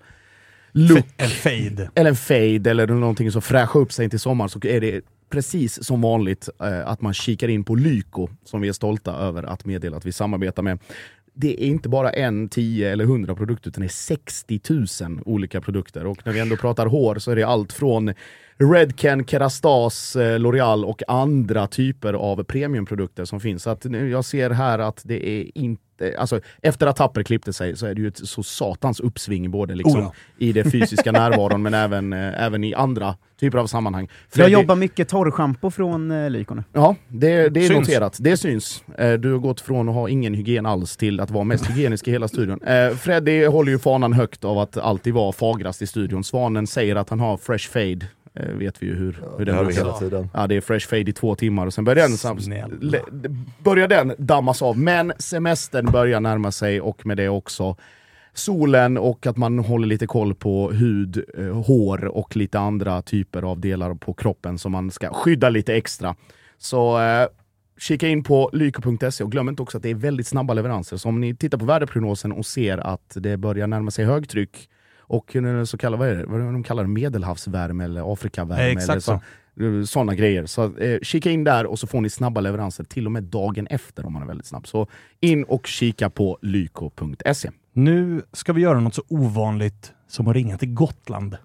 look 0.71 1.05
En 1.17 1.29
fade. 1.29 1.91
eller 1.95 2.09
en 2.09 2.15
fade 2.15 2.69
eller 2.71 2.87
någonting 2.87 3.31
som 3.31 3.41
fräschar 3.41 3.79
upp 3.79 3.91
sig 3.91 4.09
till 4.09 4.19
sommaren 4.19 4.49
så 4.49 4.59
är 4.63 4.81
det 4.81 5.01
precis 5.29 5.83
som 5.83 6.01
vanligt 6.01 6.49
eh, 6.63 6.87
att 6.87 7.01
man 7.01 7.13
kikar 7.13 7.47
in 7.47 7.63
på 7.63 7.75
Lyko 7.75 8.29
som 8.45 8.61
vi 8.61 8.67
är 8.67 8.73
stolta 8.73 9.13
över 9.13 9.43
att 9.43 9.65
meddela 9.65 9.97
att 9.97 10.05
vi 10.05 10.11
samarbetar 10.11 10.63
med. 10.63 10.79
Det 11.33 11.63
är 11.63 11.67
inte 11.67 11.89
bara 11.89 12.09
en, 12.09 12.49
tio 12.49 12.91
eller 12.91 13.05
hundra 13.05 13.35
produkter 13.35 13.69
utan 13.69 13.81
det 13.81 13.87
är 13.87 13.89
60 13.89 14.59
000 15.01 15.21
olika 15.25 15.61
produkter. 15.61 16.05
Och 16.05 16.25
när 16.25 16.33
vi 16.33 16.39
ändå 16.39 16.57
pratar 16.57 16.85
hår 16.85 17.15
så 17.15 17.31
är 17.31 17.35
det 17.35 17.43
allt 17.43 17.73
från 17.73 18.13
Redken, 18.61 19.25
Kerastas, 19.25 20.15
eh, 20.15 20.39
L'Oreal 20.39 20.83
och 20.85 21.01
andra 21.07 21.67
typer 21.67 22.13
av 22.13 22.43
premiumprodukter 22.43 23.25
som 23.25 23.39
finns. 23.39 23.63
Så 23.63 23.69
att 23.69 23.83
nu, 23.83 24.09
jag 24.09 24.25
ser 24.25 24.49
här 24.49 24.79
att 24.79 25.01
det 25.05 25.29
är 25.29 25.57
inte, 25.57 25.81
alltså 26.17 26.39
efter 26.61 26.87
att 26.87 26.95
Tapper 26.95 27.23
klippte 27.23 27.53
sig 27.53 27.77
så 27.77 27.85
är 27.85 27.93
det 27.95 28.01
ju 28.01 28.07
ett 28.07 28.27
så 28.27 28.43
satans 28.43 28.99
uppsving 28.99 29.51
både 29.51 29.75
liksom 29.75 29.99
Oh 29.99 30.03
ja. 30.05 30.13
i 30.37 30.51
det 30.51 30.63
fysiska 30.71 31.11
närvaron 31.11 31.61
men 31.61 31.73
även, 31.73 32.13
eh, 32.13 32.43
även 32.43 32.63
i 32.63 32.73
andra 32.73 33.15
typer 33.39 33.57
av 33.57 33.67
sammanhang. 33.67 34.09
Jag 34.35 34.45
Freddy- 34.45 34.51
jobbar 34.51 34.75
mycket 34.75 35.09
torrschampo 35.09 35.71
från 35.71 36.11
eh, 36.11 36.29
Lyko. 36.29 36.55
Ja, 36.73 36.95
det, 37.07 37.49
det 37.49 37.59
är 37.59 37.67
Syns. 37.67 37.87
noterat. 37.87 38.17
Det 38.19 38.37
syns. 38.37 38.83
Eh, 38.97 39.13
Du 39.13 39.31
har 39.31 39.39
gått 39.39 39.61
från 39.61 39.89
att 39.89 39.95
ha 39.95 40.09
ingen 40.09 40.33
hygien 40.33 40.65
alls 40.65 40.97
till 40.97 41.19
att 41.19 41.31
vara 41.31 41.43
mest 41.43 41.69
hygienisk 41.69 42.07
i 42.07 42.11
hela 42.11 42.27
studion. 42.27 42.61
Eh, 42.63 42.89
Freddy 42.95 43.45
håller 43.45 43.71
ju 43.71 43.79
fanan 43.79 44.13
högt 44.13 44.43
av 44.45 44.57
att 44.59 44.77
alltid 44.77 45.13
vara 45.13 45.31
fagrast 45.31 45.81
i 45.81 45.87
studion. 45.87 46.23
Svanen 46.23 46.67
säger 46.67 46.95
att 46.95 47.09
han 47.09 47.19
har 47.19 47.37
fresh 47.37 47.69
fade. 47.71 48.05
Eh, 48.33 48.45
vet 48.55 48.83
vi 48.83 48.85
ju 48.87 48.95
hur, 48.95 49.19
hur 49.37 49.45
Det 49.45 49.51
den 49.51 49.65
brukar- 49.65 49.81
hela 49.83 49.93
tiden. 49.99 50.29
Ja, 50.33 50.47
det 50.47 50.55
är 50.55 50.61
fresh 50.61 50.87
fade 50.89 51.09
i 51.09 51.13
två 51.13 51.35
timmar 51.35 51.65
och 51.65 51.73
sen 51.73 51.83
börjar 51.83 52.07
den, 52.07 52.17
sam- 52.17 52.39
Snälla. 52.39 52.67
le- 52.81 53.01
börjar 53.63 53.87
den 53.87 54.13
dammas 54.17 54.61
av. 54.61 54.77
Men 54.77 55.13
semestern 55.19 55.91
börjar 55.91 56.19
närma 56.19 56.51
sig 56.51 56.81
och 56.81 57.05
med 57.05 57.17
det 57.17 57.29
också 57.29 57.75
solen 58.33 58.97
och 58.97 59.27
att 59.27 59.37
man 59.37 59.59
håller 59.59 59.87
lite 59.87 60.07
koll 60.07 60.35
på 60.35 60.71
hud, 60.71 61.23
eh, 61.37 61.45
hår 61.63 62.05
och 62.05 62.35
lite 62.35 62.59
andra 62.59 63.01
typer 63.01 63.41
av 63.43 63.59
delar 63.59 63.93
på 63.93 64.13
kroppen 64.13 64.57
som 64.57 64.71
man 64.71 64.91
ska 64.91 65.13
skydda 65.13 65.49
lite 65.49 65.75
extra. 65.75 66.15
Så 66.57 66.99
eh, 67.01 67.27
kika 67.79 68.07
in 68.07 68.23
på 68.23 68.49
lyko.se 68.53 69.23
och 69.23 69.31
glöm 69.31 69.49
inte 69.49 69.61
också 69.61 69.77
att 69.77 69.83
det 69.83 69.89
är 69.89 69.95
väldigt 69.95 70.27
snabba 70.27 70.53
leveranser. 70.53 70.97
Så 70.97 71.09
om 71.09 71.21
ni 71.21 71.35
tittar 71.35 71.57
på 71.57 71.65
väderprognosen 71.65 72.31
och 72.31 72.45
ser 72.45 72.77
att 72.77 73.17
det 73.19 73.37
börjar 73.37 73.67
närma 73.67 73.91
sig 73.91 74.05
högtryck 74.05 74.69
och 75.11 75.35
så 75.65 75.77
kallar, 75.77 75.97
vad 75.97 76.07
är 76.07 76.15
det, 76.15 76.25
vad 76.25 76.41
är 76.41 76.45
det 76.45 76.51
de 76.51 76.63
kallar 76.63 76.83
det, 76.83 76.89
medelhavsvärme 76.89 77.83
eller 77.83 78.13
Afrikavärme. 78.13 78.63
Eh, 78.63 78.83
eller 78.83 78.99
så. 78.99 79.19
Sådana 79.87 80.15
grejer. 80.15 80.45
Så 80.45 80.77
eh, 80.77 80.99
kika 81.01 81.31
in 81.31 81.43
där 81.43 81.65
och 81.65 81.79
så 81.79 81.87
får 81.87 82.01
ni 82.01 82.09
snabba 82.09 82.41
leveranser 82.41 82.83
till 82.83 83.05
och 83.05 83.11
med 83.11 83.23
dagen 83.23 83.67
efter 83.67 84.05
om 84.05 84.13
man 84.13 84.21
är 84.21 84.25
väldigt 84.27 84.45
snabb. 84.45 84.67
Så 84.67 84.87
in 85.19 85.43
och 85.43 85.67
kika 85.67 86.09
på 86.09 86.37
lyko.se. 86.41 87.49
Nu 87.73 88.21
ska 88.33 88.53
vi 88.53 88.61
göra 88.61 88.79
något 88.79 88.95
så 88.95 89.03
ovanligt 89.07 89.93
som 90.07 90.27
att 90.27 90.35
ringa 90.35 90.57
till 90.57 90.73
Gotland. 90.73 91.37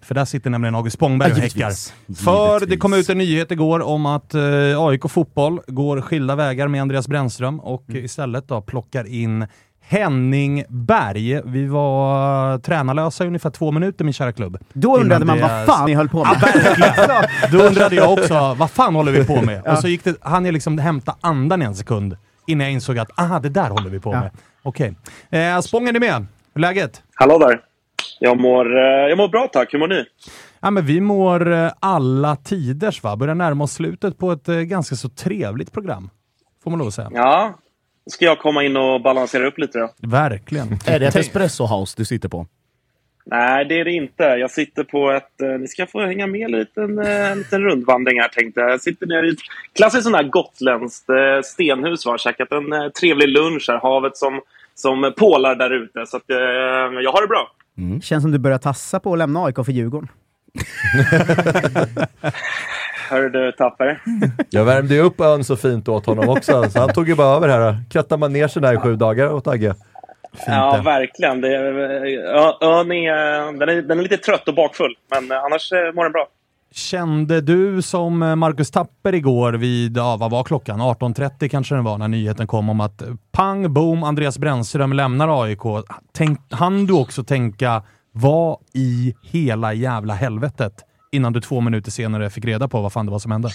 För 0.00 0.14
där 0.14 0.24
sitter 0.24 0.50
nämligen 0.50 0.74
August 0.74 0.94
Spångberg 0.96 1.32
och 1.32 1.38
häckar. 1.38 1.70
För 2.14 2.66
det 2.66 2.76
kom 2.76 2.92
ut 2.92 3.08
en 3.08 3.18
nyhet 3.18 3.50
igår 3.50 3.80
om 3.80 4.06
att 4.06 4.34
eh, 4.34 4.42
AIK 4.78 5.10
Fotboll 5.10 5.60
går 5.66 6.00
skilda 6.00 6.36
vägar 6.36 6.68
med 6.68 6.82
Andreas 6.82 7.08
Brännström 7.08 7.60
och 7.60 7.84
Mm. 7.88 8.04
istället 8.04 8.48
då 8.48 8.60
plockar 8.60 9.04
in 9.06 9.46
Henning 9.88 10.64
Berg. 10.68 11.40
Vi 11.44 11.66
var 11.66 12.58
tränarlösa 12.58 13.24
i 13.24 13.26
ungefär 13.26 13.50
två 13.50 13.70
minuter, 13.72 14.04
min 14.04 14.14
kära 14.14 14.32
klubb. 14.32 14.58
Då 14.72 14.96
undrade 14.98 15.24
Innan 15.24 15.26
man 15.40 15.50
det- 15.50 15.64
vad 15.66 15.66
fan 15.76 15.86
ni 15.86 15.94
höll 15.94 16.08
på 16.08 16.24
med. 16.24 16.36
Ja. 17.08 17.22
Då 17.52 17.58
undrade 17.58 17.96
jag 17.96 18.12
också, 18.12 18.54
vad 18.58 18.70
fan 18.70 18.94
håller 18.94 19.12
vi 19.12 19.24
på 19.24 19.42
med? 19.42 19.66
Och 19.66 19.78
så 19.78 19.88
gick 19.88 20.04
det, 20.04 20.14
han 20.20 20.44
liksom 20.44 20.78
hämta 20.78 21.16
andan 21.20 21.62
i 21.62 21.64
en 21.64 21.74
sekund 21.74 22.16
innan 22.46 22.64
jag 22.66 22.72
insåg 22.72 22.98
att, 22.98 23.18
aha, 23.20 23.38
det 23.38 23.48
där 23.48 23.70
håller 23.70 23.90
vi 23.90 24.00
på 24.00 24.12
Ja. 24.12 24.20
med. 24.20 24.30
Okej. 24.62 24.94
Eh, 25.30 25.60
Spång, 25.60 25.88
är 25.88 25.92
ni 25.92 25.98
med? 26.00 26.14
Hur 26.14 26.24
är 26.54 26.60
läget? 26.60 27.02
Hallå 27.14 27.38
där. 27.38 27.60
Jag 28.20 28.40
mår, 28.40 28.76
eh, 28.76 28.82
jag 28.84 29.16
mår 29.18 29.28
bra 29.28 29.48
tack. 29.52 29.72
Hur 29.74 29.78
mår 29.78 29.88
ni? 29.88 30.04
Ja, 30.60 30.70
men 30.70 30.86
vi 30.86 31.00
mår 31.00 31.52
eh, 31.52 31.70
alla 31.80 32.36
tiders 32.36 33.02
va? 33.02 33.16
Börjar 33.16 33.34
närma 33.34 33.64
oss 33.64 33.72
slutet 33.72 34.18
på 34.18 34.32
ett 34.32 34.48
eh, 34.48 34.54
ganska 34.56 34.96
så 34.96 35.08
trevligt 35.08 35.72
program. 35.72 36.10
Får 36.64 36.70
man 36.70 36.78
lov 36.78 36.88
att 36.88 36.94
säga. 36.94 37.10
Ja. 37.14 37.54
Ska 38.10 38.24
jag 38.24 38.38
komma 38.38 38.64
in 38.64 38.76
och 38.76 39.00
balansera 39.00 39.46
upp 39.46 39.58
lite 39.58 39.78
då? 39.78 39.90
Verkligen. 39.98 40.68
Är 40.86 41.00
det 41.00 41.06
ett 41.06 41.16
espresso 41.16 41.66
house 41.66 41.94
du 41.96 42.04
sitter 42.04 42.28
på? 42.28 42.46
Nej, 43.26 43.64
det 43.64 43.80
är 43.80 43.84
det 43.84 43.92
inte. 43.92 44.22
Jag 44.22 44.50
sitter 44.50 44.84
på 44.84 45.10
ett... 45.10 45.40
Eh, 45.42 45.48
ni 45.60 45.68
ska 45.68 45.86
få 45.86 46.00
hänga 46.06 46.26
med 46.26 46.40
en 46.40 46.50
liten, 46.50 46.98
eh, 46.98 47.30
en 47.30 47.38
liten 47.38 47.62
rundvandring 47.62 48.20
här 48.20 48.28
tänkte 48.28 48.60
jag. 48.60 48.70
Jag 48.70 48.80
sitter 48.80 49.06
nere 49.06 49.26
i 49.26 49.30
ett 49.30 49.38
klassiskt 49.72 50.04
sån 50.04 50.14
här 50.14 50.22
gotländskt 50.22 51.08
eh, 51.08 51.42
stenhus. 51.44 52.06
Var. 52.06 52.18
Käkat 52.18 52.52
en 52.52 52.72
eh, 52.72 52.88
trevlig 52.88 53.28
lunch 53.28 53.64
här. 53.68 53.78
Havet 53.78 54.16
som, 54.16 54.40
som 54.74 55.12
pålar 55.16 55.54
där 55.54 55.70
ute. 55.70 56.06
Så 56.06 56.16
att, 56.16 56.30
eh, 56.30 56.36
jag 57.02 57.12
har 57.12 57.20
det 57.20 57.28
bra. 57.28 57.50
Känns 58.02 58.22
som 58.22 58.32
du 58.32 58.38
börjar 58.38 58.58
tassa 58.58 59.00
på 59.00 59.12
att 59.12 59.18
lämna 59.18 59.44
AIK 59.44 59.56
för 59.56 59.72
Djurgården. 59.72 60.08
Hör 63.10 63.28
du 63.28 63.52
Tapper? 63.52 64.02
Jag 64.50 64.64
värmde 64.64 64.94
ju 64.94 65.00
upp 65.00 65.20
ön 65.20 65.44
så 65.44 65.56
fint 65.56 65.88
åt 65.88 66.06
honom 66.06 66.28
också, 66.28 66.70
så 66.70 66.78
han 66.78 66.92
tog 66.92 67.08
ju 67.08 67.14
bara 67.14 67.36
över 67.36 67.48
här. 67.48 67.76
Krattade 67.90 68.20
man 68.20 68.32
ner 68.32 68.48
sig 68.48 68.62
där 68.62 68.74
i 68.74 68.76
sju 68.76 68.96
dagar 68.96 69.32
åt 69.32 69.46
Agge. 69.46 69.74
Ja, 70.46 70.82
verkligen. 70.84 71.40
Det, 71.40 71.48
ön 72.60 72.92
är, 72.92 73.58
den, 73.58 73.68
är, 73.68 73.82
den 73.82 73.98
är 73.98 74.02
lite 74.02 74.16
trött 74.16 74.48
och 74.48 74.54
bakfull. 74.54 74.94
Men 75.10 75.38
annars 75.38 75.72
eh, 75.72 75.94
mår 75.94 76.02
den 76.02 76.12
bra. 76.12 76.26
Kände 76.74 77.40
du 77.40 77.82
som 77.82 78.22
eh, 78.22 78.36
Marcus 78.36 78.70
Tapper 78.70 79.14
igår 79.14 79.52
vid, 79.52 79.96
ja, 79.96 80.16
vad 80.16 80.30
var 80.30 80.44
klockan? 80.44 80.80
18.30 80.80 81.48
kanske 81.48 81.74
den 81.74 81.84
var 81.84 81.98
när 81.98 82.08
nyheten 82.08 82.46
kom 82.46 82.68
om 82.68 82.80
att 82.80 83.02
eh, 83.02 83.08
pang, 83.32 83.74
boom, 83.74 84.04
Andreas 84.04 84.38
Brännström 84.38 84.92
lämnar 84.92 85.42
AIK. 85.42 85.84
Tänk, 86.12 86.40
han 86.50 86.86
du 86.86 86.92
också 86.92 87.24
tänka, 87.24 87.82
vad 88.12 88.58
i 88.74 89.14
hela 89.22 89.72
jävla 89.72 90.14
helvetet? 90.14 90.72
Innan 91.14 91.32
du 91.32 91.40
två 91.40 91.60
minuter 91.60 91.90
senare 91.90 92.30
fick 92.30 92.44
reda 92.44 92.68
på 92.68 92.80
vad 92.80 92.92
fan 92.92 93.06
det 93.06 93.12
var 93.12 93.18
som 93.18 93.32
hände. 93.32 93.50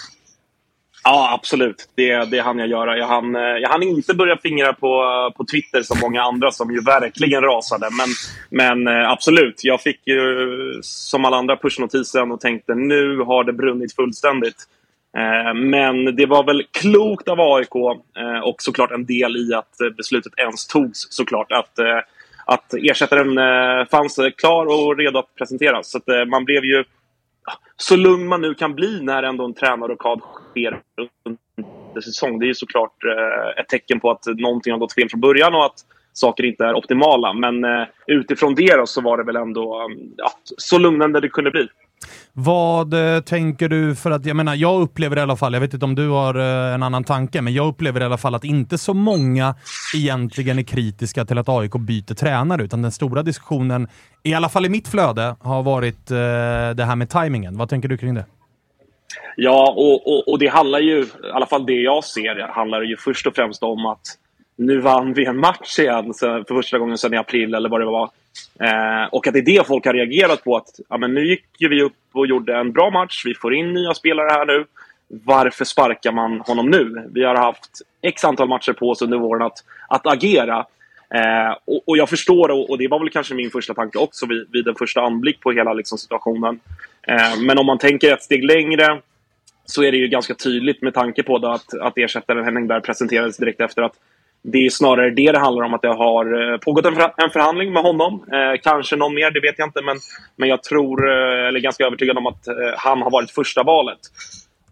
Ja, 1.03 1.33
absolut. 1.33 1.89
Det, 1.95 2.31
det 2.31 2.39
hann 2.39 2.59
jag 2.59 2.67
göra. 2.67 2.97
Jag 2.97 3.07
hann, 3.07 3.35
eh, 3.35 3.41
jag 3.41 3.69
hann 3.69 3.83
inte 3.83 4.13
börja 4.13 4.37
fingra 4.37 4.73
på, 4.73 5.03
på 5.37 5.45
Twitter 5.45 5.81
som 5.81 5.99
många 5.99 6.21
andra 6.21 6.51
som 6.51 6.71
ju 6.71 6.81
verkligen 6.81 7.41
rasade. 7.41 7.89
Men, 7.91 8.07
men 8.49 8.87
eh, 8.87 9.09
absolut, 9.09 9.63
jag 9.63 9.81
fick 9.81 10.07
ju 10.07 10.79
som 10.81 11.25
alla 11.25 11.37
andra 11.37 11.57
pushnotisen 11.57 12.31
och 12.31 12.41
tänkte 12.41 12.75
nu 12.75 13.17
har 13.17 13.43
det 13.43 13.53
brunnit 13.53 13.95
fullständigt. 13.95 14.63
Eh, 15.17 15.53
men 15.53 16.15
det 16.15 16.25
var 16.25 16.43
väl 16.43 16.63
klokt 16.71 17.27
av 17.27 17.39
AIK 17.39 17.75
och 18.43 18.55
såklart 18.61 18.91
en 18.91 19.05
del 19.05 19.37
i 19.37 19.53
att 19.53 19.95
beslutet 19.97 20.33
ens 20.37 20.67
togs 20.67 21.07
såklart. 21.09 21.51
Att, 21.51 21.79
att 22.45 22.73
ersättaren 22.73 23.35
fanns 23.85 24.19
klar 24.37 24.65
och 24.65 24.97
redo 24.97 25.19
att 25.19 25.35
presenteras. 25.35 25.91
Så 25.91 25.97
att 25.97 26.27
man 26.27 26.45
blev 26.45 26.65
ju 26.65 26.83
så 27.77 27.95
lugn 27.95 28.27
man 28.27 28.41
nu 28.41 28.53
kan 28.53 28.75
bli 28.75 29.01
när 29.01 29.23
ändå 29.23 29.45
en 29.45 29.53
tränarrockad 29.53 30.21
sker 30.51 30.81
under 31.25 32.01
säsong. 32.01 32.39
Det 32.39 32.45
är 32.45 32.47
ju 32.47 32.55
såklart 32.55 33.03
eh, 33.03 33.61
ett 33.61 33.67
tecken 33.67 33.99
på 33.99 34.11
att 34.11 34.25
någonting 34.25 34.73
har 34.73 34.79
gått 34.79 34.93
fel 34.93 35.09
från 35.09 35.21
början 35.21 35.55
och 35.55 35.65
att 35.65 35.85
saker 36.13 36.43
inte 36.45 36.65
är 36.65 36.73
optimala. 36.73 37.33
Men 37.33 37.63
eh, 37.63 37.87
utifrån 38.07 38.55
det 38.55 38.77
då, 38.77 38.85
så 38.85 39.01
var 39.01 39.17
det 39.17 39.23
väl 39.23 39.35
ändå 39.35 39.81
mm, 39.81 39.99
ja, 40.17 40.31
så 40.43 40.77
lugnande 40.77 41.19
det 41.19 41.29
kunde 41.29 41.51
bli. 41.51 41.67
Vad 42.33 43.15
eh, 43.15 43.21
tänker 43.21 43.69
du? 43.69 43.95
För 43.95 44.11
att 44.11 44.25
jag 44.25 44.35
menar, 44.35 44.55
jag 44.55 44.81
upplever 44.81 45.17
i 45.17 45.21
alla 45.21 45.35
fall, 45.35 45.53
jag 45.53 45.61
vet 45.61 45.73
inte 45.73 45.85
om 45.85 45.95
du 45.95 46.09
har 46.09 46.35
eh, 46.35 46.73
en 46.73 46.83
annan 46.83 47.03
tanke, 47.03 47.41
men 47.41 47.53
jag 47.53 47.67
upplever 47.67 48.01
i 48.01 48.03
alla 48.03 48.17
fall 48.17 48.35
att 48.35 48.43
inte 48.43 48.77
så 48.77 48.93
många 48.93 49.55
egentligen 49.95 50.59
är 50.59 50.63
kritiska 50.63 51.25
till 51.25 51.37
att 51.37 51.49
AIK 51.49 51.71
byter 51.71 52.13
tränare, 52.13 52.63
utan 52.63 52.81
den 52.81 52.91
stora 52.91 53.23
diskussionen, 53.23 53.87
i 54.23 54.33
alla 54.33 54.49
fall 54.49 54.65
i 54.65 54.69
mitt 54.69 54.87
flöde, 54.87 55.35
har 55.41 55.63
varit 55.63 56.11
eh, 56.11 56.17
det 56.75 56.85
här 56.85 56.95
med 56.95 57.09
tajmingen. 57.09 57.57
Vad 57.57 57.69
tänker 57.69 57.89
du 57.89 57.97
kring 57.97 58.13
det? 58.13 58.25
Ja, 59.35 59.73
och, 59.77 60.07
och, 60.07 60.27
och 60.27 60.39
det 60.39 60.47
handlar 60.47 60.79
ju, 60.79 61.01
i 61.01 61.07
alla 61.33 61.45
fall 61.45 61.65
det 61.65 61.81
jag 61.81 62.03
ser, 62.03 62.47
handlar 62.47 62.81
ju 62.81 62.97
först 62.97 63.27
och 63.27 63.35
främst 63.35 63.63
om 63.63 63.85
att 63.85 64.01
nu 64.57 64.79
vann 64.79 65.13
vi 65.13 65.25
en 65.25 65.37
match 65.37 65.79
igen 65.79 66.13
för 66.19 66.43
första 66.47 66.77
gången 66.77 66.97
sedan 66.97 67.13
i 67.13 67.17
april 67.17 67.53
eller 67.53 67.69
vad 67.69 67.81
det 67.81 67.85
var. 67.85 68.09
Eh, 68.59 69.07
och 69.11 69.27
att 69.27 69.33
det 69.33 69.39
är 69.39 69.57
det 69.57 69.67
folk 69.67 69.85
har 69.85 69.93
reagerat 69.93 70.43
på. 70.43 70.57
att 70.57 70.79
ja, 70.89 70.97
men 70.97 71.13
Nu 71.13 71.27
gick 71.27 71.45
ju 71.57 71.69
vi 71.69 71.81
upp 71.81 71.93
och 72.11 72.27
gjorde 72.27 72.57
en 72.57 72.71
bra 72.71 72.89
match. 72.89 73.25
Vi 73.25 73.35
får 73.35 73.55
in 73.55 73.73
nya 73.73 73.93
spelare 73.93 74.29
här 74.29 74.45
nu. 74.45 74.65
Varför 75.07 75.65
sparkar 75.65 76.11
man 76.11 76.39
honom 76.39 76.69
nu? 76.69 77.09
Vi 77.13 77.23
har 77.23 77.35
haft 77.35 77.81
x 78.01 78.23
antal 78.23 78.47
matcher 78.47 78.73
på 78.73 78.89
oss 78.89 79.01
under 79.01 79.17
våren 79.17 79.41
att, 79.41 79.63
att 79.87 80.07
agera. 80.07 80.65
Eh, 81.13 81.57
och, 81.65 81.81
och 81.85 81.97
jag 81.97 82.09
förstår, 82.09 82.51
och, 82.51 82.69
och 82.69 82.77
det 82.77 82.87
var 82.87 82.99
väl 82.99 83.09
kanske 83.09 83.35
min 83.35 83.51
första 83.51 83.73
tanke 83.73 83.97
också 83.97 84.25
vid, 84.25 84.47
vid 84.51 84.67
en 84.67 84.75
första 84.75 85.01
anblick 85.01 85.39
på 85.39 85.51
hela 85.51 85.73
liksom, 85.73 85.97
situationen. 85.97 86.59
Eh, 87.07 87.39
men 87.41 87.57
om 87.57 87.65
man 87.65 87.77
tänker 87.77 88.13
ett 88.13 88.23
steg 88.23 88.43
längre 88.43 89.01
så 89.65 89.83
är 89.83 89.91
det 89.91 89.97
ju 89.97 90.07
ganska 90.07 90.33
tydligt 90.33 90.81
med 90.81 90.93
tanke 90.93 91.23
på 91.23 91.37
det 91.37 91.51
att, 91.51 91.73
att 91.73 91.97
ersättaren 91.97 92.45
Henning 92.45 92.67
Berg 92.67 92.81
presenterades 92.81 93.37
direkt 93.37 93.61
efter 93.61 93.81
att 93.81 93.93
det 94.41 94.65
är 94.65 94.69
snarare 94.69 95.09
det 95.09 95.31
det 95.31 95.39
handlar 95.39 95.65
om, 95.65 95.73
att 95.73 95.81
det 95.81 95.95
har 95.95 96.51
eh, 96.53 96.57
pågått 96.57 96.85
en, 96.85 96.95
förha- 96.95 97.13
en 97.17 97.29
förhandling 97.29 97.73
med 97.73 97.83
honom. 97.83 98.23
Eh, 98.33 98.61
kanske 98.63 98.95
någon 98.95 99.13
mer, 99.15 99.31
det 99.31 99.39
vet 99.39 99.55
jag 99.57 99.67
inte, 99.67 99.81
men, 99.81 99.97
men 100.35 100.49
jag 100.49 100.63
tror, 100.63 101.09
eh, 101.09 101.47
eller 101.47 101.59
är 101.59 101.63
ganska 101.63 101.85
övertygad 101.85 102.17
om 102.17 102.27
att 102.27 102.47
eh, 102.47 102.53
han 102.77 103.01
har 103.01 103.11
varit 103.11 103.31
första 103.31 103.63
valet. 103.63 103.99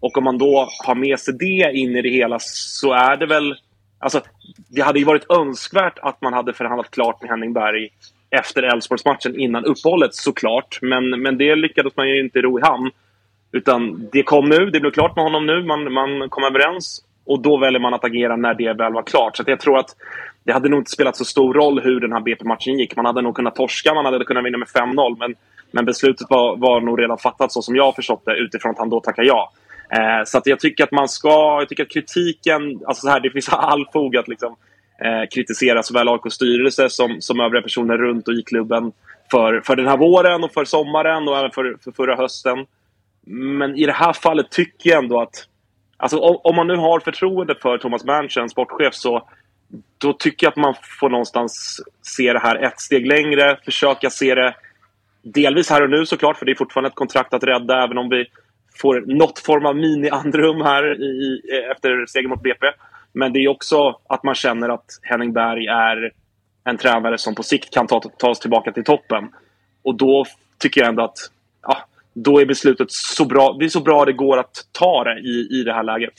Och 0.00 0.18
om 0.18 0.24
man 0.24 0.38
då 0.38 0.68
har 0.86 0.94
med 0.94 1.18
sig 1.18 1.34
det 1.34 1.70
in 1.74 1.96
i 1.96 2.02
det 2.02 2.08
hela 2.08 2.36
så 2.40 2.92
är 2.92 3.16
det 3.16 3.26
väl... 3.26 3.54
Alltså, 4.00 4.20
det 4.68 4.82
hade 4.82 4.98
ju 4.98 5.04
varit 5.04 5.30
önskvärt 5.30 5.98
att 5.98 6.20
man 6.20 6.32
hade 6.32 6.52
förhandlat 6.52 6.90
klart 6.90 7.20
med 7.22 7.30
Henning 7.30 7.52
Berg 7.52 7.88
efter 8.30 8.62
Elfsborgsmatchen 8.62 9.40
innan 9.40 9.64
uppehållet 9.64 10.14
såklart. 10.14 10.78
Men, 10.82 11.10
men 11.10 11.38
det 11.38 11.54
lyckades 11.54 11.96
man 11.96 12.08
ju 12.08 12.20
inte 12.20 12.40
ro 12.40 12.58
i 12.58 12.62
hamn. 12.62 12.90
Utan 13.52 14.08
det 14.12 14.22
kom 14.22 14.48
nu, 14.48 14.70
det 14.70 14.80
blev 14.80 14.90
klart 14.90 15.16
med 15.16 15.24
honom 15.24 15.46
nu, 15.46 15.62
man, 15.62 15.92
man 15.92 16.28
kom 16.28 16.44
överens. 16.44 17.04
Och 17.28 17.42
då 17.42 17.56
väljer 17.56 17.80
man 17.80 17.94
att 17.94 18.04
agera 18.04 18.36
när 18.36 18.54
det 18.54 18.72
väl 18.72 18.92
var 18.92 19.02
klart. 19.02 19.36
Så 19.36 19.42
att 19.42 19.48
jag 19.48 19.60
tror 19.60 19.78
att 19.78 19.96
det 20.44 20.52
hade 20.52 20.68
nog 20.68 20.80
inte 20.80 20.90
spelat 20.90 21.16
så 21.16 21.24
stor 21.24 21.54
roll 21.54 21.80
hur 21.80 22.00
den 22.00 22.12
här 22.12 22.20
BP-matchen 22.20 22.78
gick. 22.78 22.96
Man 22.96 23.06
hade 23.06 23.22
nog 23.22 23.36
kunnat 23.36 23.54
torska, 23.54 23.94
man 23.94 24.04
hade 24.04 24.24
kunnat 24.24 24.44
vinna 24.44 24.58
med 24.58 24.68
5-0. 24.68 25.16
Men, 25.18 25.34
men 25.70 25.84
beslutet 25.84 26.26
var, 26.30 26.56
var 26.56 26.80
nog 26.80 27.00
redan 27.00 27.18
fattat 27.18 27.52
så 27.52 27.62
som 27.62 27.76
jag 27.76 27.84
har 27.84 27.92
förstått 27.92 28.22
det 28.24 28.36
utifrån 28.36 28.70
att 28.70 28.78
han 28.78 28.90
då 28.90 29.00
tackade 29.00 29.28
ja. 29.28 29.52
Eh, 29.92 30.24
så 30.24 30.38
att 30.38 30.46
jag 30.46 30.60
tycker 30.60 30.84
att 30.84 30.92
man 30.92 31.08
ska, 31.08 31.56
jag 31.60 31.68
tycker 31.68 31.82
att 31.82 31.90
kritiken, 31.90 32.80
alltså 32.86 33.00
så 33.06 33.08
här, 33.08 33.20
det 33.20 33.30
finns 33.30 33.48
all 33.52 33.86
fog 33.92 34.16
att 34.16 34.28
liksom, 34.28 34.56
eh, 35.04 35.28
kritisera 35.34 35.82
såväl 35.82 36.08
AIKs 36.08 36.34
styrelse 36.34 36.90
som, 36.90 37.16
som 37.20 37.40
övriga 37.40 37.62
personer 37.62 37.96
runt 37.96 38.28
och 38.28 38.34
i 38.34 38.42
klubben 38.42 38.92
för, 39.30 39.60
för 39.64 39.76
den 39.76 39.86
här 39.86 39.96
våren 39.96 40.44
och 40.44 40.52
för 40.52 40.64
sommaren 40.64 41.28
och 41.28 41.38
även 41.38 41.50
för, 41.50 41.76
för 41.84 41.92
förra 41.92 42.16
hösten. 42.16 42.66
Men 43.26 43.76
i 43.76 43.86
det 43.86 43.92
här 43.92 44.12
fallet 44.12 44.50
tycker 44.50 44.90
jag 44.90 45.04
ändå 45.04 45.20
att 45.20 45.48
Alltså, 46.00 46.18
om, 46.18 46.40
om 46.44 46.56
man 46.56 46.66
nu 46.66 46.76
har 46.76 47.00
förtroende 47.00 47.54
för 47.54 47.78
Thomas 47.78 48.04
Manchin, 48.04 48.48
sportchef, 48.48 48.94
så 48.94 49.28
då 49.98 50.12
tycker 50.12 50.46
jag 50.46 50.50
att 50.50 50.56
man 50.56 50.74
får 51.00 51.10
någonstans 51.10 51.80
se 52.02 52.32
det 52.32 52.38
här 52.38 52.56
ett 52.56 52.80
steg 52.80 53.06
längre. 53.06 53.58
Försöka 53.64 54.10
se 54.10 54.34
det 54.34 54.54
delvis 55.22 55.70
här 55.70 55.82
och 55.82 55.90
nu 55.90 56.06
såklart, 56.06 56.36
för 56.36 56.46
det 56.46 56.52
är 56.52 56.56
fortfarande 56.56 56.88
ett 56.88 56.94
kontrakt 56.94 57.34
att 57.34 57.44
rädda, 57.44 57.84
även 57.84 57.98
om 57.98 58.08
vi 58.08 58.26
får 58.80 59.00
något 59.00 59.38
form 59.38 59.66
av 59.66 59.76
mini-andrum 59.76 60.62
här 60.62 61.02
i, 61.02 61.40
efter 61.70 62.06
segern 62.06 62.30
mot 62.30 62.42
BP. 62.42 62.66
Men 63.12 63.32
det 63.32 63.38
är 63.38 63.48
också 63.48 64.00
att 64.08 64.22
man 64.22 64.34
känner 64.34 64.68
att 64.68 64.86
Henning 65.02 65.32
Berg 65.32 65.66
är 65.66 66.12
en 66.64 66.76
tränare 66.76 67.18
som 67.18 67.34
på 67.34 67.42
sikt 67.42 67.74
kan 67.74 67.86
ta, 67.86 68.00
ta 68.00 68.30
oss 68.30 68.40
tillbaka 68.40 68.72
till 68.72 68.84
toppen. 68.84 69.28
Och 69.82 69.94
då 69.94 70.24
tycker 70.58 70.80
jag 70.80 70.88
ändå 70.88 71.04
att 71.04 71.18
då 72.24 72.40
är 72.40 72.46
beslutet 72.46 72.90
så 72.90 73.24
bra, 73.24 73.56
det 73.58 73.64
är 73.64 73.68
så 73.68 73.80
bra 73.80 74.04
det 74.04 74.12
går 74.12 74.38
att 74.38 74.66
ta 74.72 75.04
det 75.04 75.20
i, 75.20 75.60
i 75.60 75.62
det 75.64 75.72
här 75.72 75.82
läget. 75.82 76.14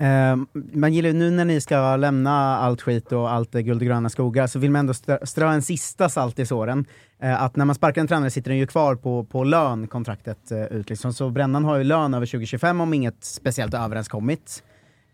Ehm, 0.00 0.46
man 0.72 0.94
gillar 0.94 1.08
ju 1.08 1.14
nu 1.14 1.30
när 1.30 1.44
ni 1.44 1.60
ska 1.60 1.96
lämna 1.96 2.56
allt 2.56 2.82
skit 2.82 3.12
och 3.12 3.30
allt 3.30 3.52
guld 3.52 3.82
och 3.82 3.86
gröna 3.86 4.08
skogar 4.08 4.46
så 4.46 4.58
vill 4.58 4.70
man 4.70 4.80
ändå 4.80 4.94
strö, 5.22 5.48
en 5.48 5.62
sista 5.62 6.08
salt 6.08 6.38
i 6.38 6.46
såren. 6.46 6.84
Eh, 7.22 7.42
att 7.42 7.56
när 7.56 7.64
man 7.64 7.74
sparkar 7.74 8.00
en 8.00 8.08
tränare 8.08 8.30
sitter 8.30 8.50
den 8.50 8.58
ju 8.58 8.66
kvar 8.66 8.94
på, 8.94 9.24
på 9.24 9.44
lön, 9.44 9.86
kontraktet 9.86 10.50
eh, 10.50 10.64
ut. 10.64 10.90
Liksom. 10.90 11.12
Så 11.12 11.30
Brännan 11.30 11.64
har 11.64 11.76
ju 11.78 11.84
lön 11.84 12.14
över 12.14 12.26
2025 12.26 12.80
om 12.80 12.94
inget 12.94 13.24
speciellt 13.24 13.74
överenskommit. 13.74 14.62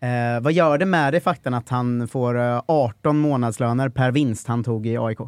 Eh, 0.01 0.43
vad 0.43 0.53
gör 0.53 0.79
det 0.79 0.87
med 0.87 1.13
dig 1.13 1.21
faktan 1.21 1.55
att 1.55 1.69
han 1.69 2.09
får 2.09 2.63
18 2.67 3.19
månadslöner 3.19 3.89
per 3.89 4.11
vinst 4.11 4.49
han 4.49 4.65
tog 4.65 4.87
i 4.87 4.97
AIK? 4.99 5.19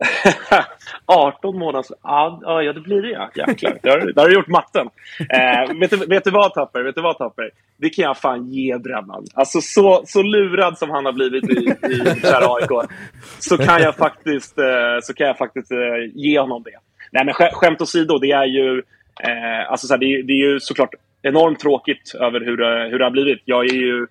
18 1.06 1.58
månaders... 1.58 1.86
Ja, 2.02 2.40
ja, 2.42 2.72
det 2.72 2.80
blir 2.80 3.02
det 3.02 3.10
ja. 3.10 3.30
Jäklar. 3.34 3.78
Där, 3.82 4.12
där 4.12 4.22
har 4.22 4.28
du 4.28 4.34
gjort 4.34 4.48
matten. 4.48 4.88
Eh, 5.20 5.78
vet, 5.80 5.90
du, 5.90 5.96
vet 5.96 6.24
du 6.24 6.30
vad 6.30 6.54
Tapper? 6.54 6.82
Vet 6.82 6.94
du 6.94 7.00
vad 7.02 7.18
Tapper? 7.18 7.50
Det 7.76 7.90
kan 7.90 8.02
jag 8.04 8.18
fan 8.18 8.46
ge 8.46 8.78
Brännan. 8.78 9.24
Alltså 9.34 9.60
så, 9.60 10.02
så 10.06 10.22
lurad 10.22 10.78
som 10.78 10.90
han 10.90 11.04
har 11.04 11.12
blivit 11.12 11.44
i, 11.50 11.70
i 11.92 12.20
kära 12.20 12.54
AIK 12.54 12.90
så 13.38 13.58
kan 13.58 13.82
jag 13.82 13.96
faktiskt, 13.96 14.58
eh, 14.58 14.64
så 15.02 15.14
kan 15.14 15.26
jag 15.26 15.38
faktiskt 15.38 15.72
eh, 15.72 15.78
ge 16.14 16.38
honom 16.40 16.62
det. 16.62 16.78
Nej 17.12 17.24
men 17.24 17.34
sk 17.34 17.54
skämt 17.54 17.80
åsido, 17.80 18.18
det 18.18 18.30
är 18.30 18.44
ju... 18.44 18.78
Eh, 19.22 19.70
alltså 19.70 19.86
så 19.86 19.94
här, 19.94 19.98
det, 19.98 20.22
det 20.22 20.32
är 20.32 20.52
ju 20.52 20.60
såklart 20.60 20.94
enormt 21.22 21.60
tråkigt 21.60 22.14
över 22.20 22.40
hur, 22.40 22.56
det- 22.56 22.88
hur 22.90 22.98
det 22.98 23.04
har 23.04 23.10
blivit. 23.10 23.42
Jag 23.44 23.64
är 23.70 23.74
ju 23.74 24.06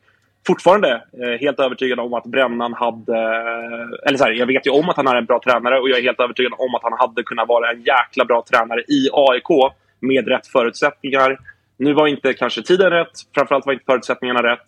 fortfarande 0.47 1.03
eh, 1.23 1.39
helt 1.39 1.59
övertygad 1.59 1.99
om 1.99 2.13
att 2.13 2.25
Brännan 2.25 2.73
hade... 2.73 3.17
Eh, 3.17 4.07
eller 4.07 4.17
så 4.17 4.23
här, 4.23 4.31
jag 4.31 4.45
vet 4.45 4.67
ju 4.67 4.71
om 4.71 4.89
att 4.89 4.97
han 4.97 5.07
är 5.07 5.15
en 5.15 5.25
bra 5.25 5.41
tränare 5.43 5.79
och 5.79 5.89
jag 5.89 5.97
är 5.97 6.03
helt 6.03 6.19
övertygad 6.19 6.53
om 6.57 6.75
att 6.75 6.83
han 6.83 6.93
hade 6.99 7.23
kunnat 7.23 7.47
vara 7.47 7.71
en 7.71 7.81
jäkla 7.81 8.25
bra 8.25 8.43
tränare 8.49 8.81
i 8.81 9.09
AIK 9.13 9.73
med 9.99 10.27
rätt 10.27 10.47
förutsättningar. 10.47 11.39
Nu 11.77 11.93
var 11.93 12.07
inte 12.07 12.33
kanske 12.33 12.61
tiden 12.61 12.89
rätt, 12.89 13.11
framförallt 13.35 13.65
var 13.65 13.73
inte 13.73 13.85
förutsättningarna 13.85 14.43
rätt. 14.43 14.65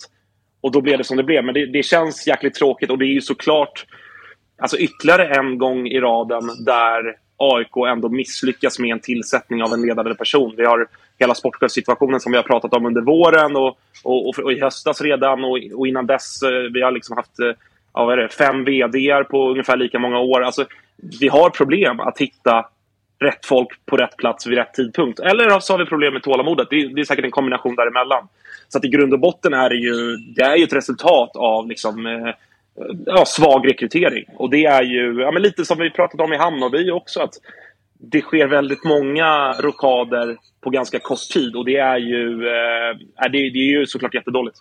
Och 0.62 0.72
då 0.72 0.82
blev 0.82 0.98
det 0.98 1.04
som 1.04 1.18
det 1.18 1.24
blev. 1.24 1.44
Men 1.46 1.54
det, 1.54 1.66
det 1.66 1.84
känns 1.84 2.28
jäkligt 2.28 2.56
tråkigt 2.56 2.90
och 2.90 2.98
det 2.98 3.06
är 3.06 3.14
ju 3.14 3.22
såklart 3.22 3.86
alltså 4.62 4.78
ytterligare 4.78 5.28
en 5.36 5.58
gång 5.58 5.88
i 5.88 6.00
raden 6.00 6.44
där 6.66 7.16
AIK 7.38 7.78
ändå 7.88 8.10
misslyckas 8.10 8.80
med 8.80 8.92
en 8.92 9.00
tillsättning 9.00 9.64
av 9.64 9.74
en 9.74 9.82
ledande 9.82 10.16
person. 10.16 10.54
Vi 10.58 10.66
har 10.66 10.88
hela 11.22 11.36
sportchefssituationen 11.36 12.20
som 12.20 12.32
vi 12.32 12.38
har 12.38 12.44
pratat 12.44 12.74
om 12.74 12.86
under 12.86 13.02
våren 13.02 13.56
och, 13.56 13.78
och, 14.04 14.30
och, 14.30 14.40
och 14.40 14.52
i 14.52 14.62
höstas 14.62 15.02
redan 15.02 15.44
och, 15.44 15.60
och 15.76 15.88
innan 15.88 16.08
dess. 16.08 16.44
Eh, 16.44 16.72
vi 16.74 16.82
har 16.82 16.92
liksom 16.92 17.18
haft 17.18 17.40
eh, 17.40 17.52
ja, 17.94 18.06
vad 18.06 18.14
är 18.14 18.18
det, 18.18 18.30
fem 18.30 18.66
vd 18.66 19.24
på 19.24 19.50
ungefär 19.50 19.78
lika 19.78 20.00
många 20.00 20.20
år. 20.20 20.44
Alltså, 20.44 20.66
vi 21.20 21.28
har 21.28 21.50
problem 21.50 22.00
att 22.00 22.18
hitta 22.18 22.66
rätt 23.20 23.46
folk 23.46 23.86
på 23.86 23.98
rätt 23.98 24.18
plats 24.18 24.48
vid 24.48 24.58
rätt 24.58 24.74
tidpunkt. 24.74 25.20
Eller 25.20 25.60
så 25.60 25.74
har 25.74 25.78
vi 25.80 25.86
problem 25.86 26.14
med 26.14 26.24
tålamodet. 26.24 26.68
Det 26.70 26.76
är, 26.76 26.96
det 26.96 27.02
är 27.02 27.06
säkert 27.06 27.26
en 27.26 27.32
kombination 27.32 27.76
däremellan. 27.76 28.28
Så 28.68 28.78
att 28.78 28.86
i 28.86 28.88
grund 28.88 29.14
och 29.14 29.20
botten 29.20 29.54
är 29.54 29.70
det 29.70 29.76
ju, 29.76 30.18
det 30.18 30.42
är 30.42 30.56
ju 30.56 30.64
ett 30.64 30.74
resultat 30.74 31.36
av 31.36 31.68
liksom, 31.68 32.06
eh, 32.06 32.34
ja, 33.06 33.26
svag 33.26 33.70
rekrytering. 33.70 34.26
Och 34.36 34.50
det 34.50 34.66
är 34.66 34.84
ju 34.84 35.22
ja, 35.22 35.32
men 35.32 35.42
lite 35.42 35.66
som 35.66 35.78
vi 35.78 35.90
pratat 35.90 36.22
om 36.22 36.34
i 36.34 36.38
Hammarby 36.38 36.92
också. 36.92 37.22
att 37.22 37.34
det 38.02 38.22
sker 38.22 38.48
väldigt 38.48 38.84
många 38.84 39.54
rockader 39.54 40.38
på 40.64 40.70
ganska 40.70 41.00
kort 41.00 41.30
tid 41.34 41.56
och 41.56 41.66
det 41.66 41.78
är 41.78 41.98
ju, 41.98 42.48
eh, 42.48 43.32
det, 43.32 43.50
det 43.50 43.60
är 43.60 43.80
ju 43.80 43.86
såklart 43.86 44.14
jättedåligt. 44.14 44.58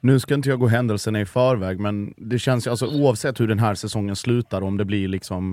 Nu 0.00 0.20
ska 0.20 0.34
inte 0.34 0.48
jag 0.48 0.58
gå 0.58 0.66
händelserna 0.66 1.20
i 1.20 1.26
förväg, 1.26 1.80
men 1.80 2.14
det 2.16 2.38
känns 2.38 2.66
ju, 2.66 2.70
alltså, 2.70 2.86
oavsett 2.86 3.40
hur 3.40 3.48
den 3.48 3.58
här 3.58 3.74
säsongen 3.74 4.16
slutar, 4.16 4.62
om 4.62 4.76
det 4.76 4.84
blir 4.84 5.08
liksom 5.08 5.52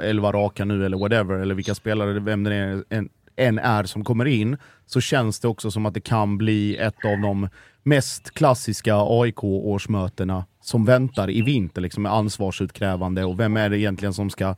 eh, 0.00 0.08
11 0.08 0.32
raka 0.32 0.64
nu 0.64 0.86
eller 0.86 0.96
whatever, 0.96 1.34
eller 1.34 1.54
vilka 1.54 1.74
spelare, 1.74 2.20
vem 2.20 2.44
det 2.44 2.54
är, 2.54 2.84
en, 2.88 3.08
än 3.36 3.58
är 3.58 3.84
som 3.84 4.04
kommer 4.04 4.24
in, 4.24 4.56
så 4.86 5.00
känns 5.00 5.40
det 5.40 5.48
också 5.48 5.70
som 5.70 5.86
att 5.86 5.94
det 5.94 6.00
kan 6.00 6.38
bli 6.38 6.76
ett 6.76 7.04
av 7.04 7.20
de 7.22 7.48
mest 7.82 8.30
klassiska 8.30 8.94
AIK-årsmötena 8.96 10.44
som 10.60 10.84
väntar 10.84 11.30
i 11.30 11.42
vinter, 11.42 11.80
liksom 11.80 12.02
med 12.02 12.12
ansvarsutkrävande 12.12 13.24
och 13.24 13.40
vem 13.40 13.56
är 13.56 13.68
det 13.68 13.78
egentligen 13.78 14.14
som 14.14 14.30
ska 14.30 14.56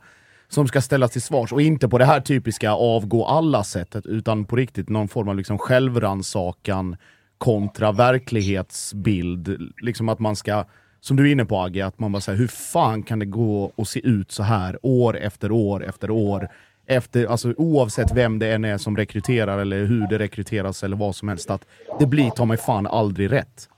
som 0.49 0.67
ska 0.67 0.81
ställas 0.81 1.11
till 1.11 1.21
svars 1.21 1.53
och 1.53 1.61
inte 1.61 1.89
på 1.89 1.97
det 1.97 2.05
här 2.05 2.19
typiska 2.19 2.71
avgå 2.71 3.25
alla 3.25 3.63
sättet 3.63 4.05
utan 4.05 4.45
på 4.45 4.55
riktigt 4.55 4.89
någon 4.89 5.07
form 5.07 5.29
av 5.29 5.35
liksom 5.35 5.57
självrannsakan 5.57 6.97
kontra 7.37 7.91
verklighetsbild. 7.91 9.71
Liksom 9.81 10.09
att 10.09 10.19
man 10.19 10.35
ska, 10.35 10.65
som 11.01 11.17
du 11.17 11.27
är 11.27 11.31
inne 11.31 11.45
på 11.45 11.59
Agge, 11.59 11.85
att 11.85 11.99
man 11.99 12.11
bara 12.11 12.21
säger 12.21 12.39
hur 12.39 12.47
fan 12.47 13.03
kan 13.03 13.19
det 13.19 13.25
gå 13.25 13.71
och 13.75 13.87
se 13.87 14.07
ut 14.07 14.31
så 14.31 14.43
här 14.43 14.79
år 14.81 15.17
efter 15.17 15.51
år 15.51 15.85
efter 15.85 16.11
år? 16.11 16.49
Efter, 16.89 17.25
alltså, 17.25 17.53
oavsett 17.57 18.11
vem 18.15 18.39
det 18.39 18.53
än 18.53 18.65
är 18.65 18.77
som 18.77 18.97
rekryterar 18.97 19.59
eller 19.59 19.85
hur 19.85 20.07
det 20.07 20.19
rekryteras 20.19 20.83
eller 20.83 20.97
vad 20.97 21.15
som 21.15 21.27
helst. 21.27 21.49
Att 21.49 21.65
det 21.99 22.05
blir 22.05 22.29
ta 22.29 22.45
mig 22.45 22.57
fan 22.57 22.87
aldrig 22.87 23.31
rätt. 23.31 23.69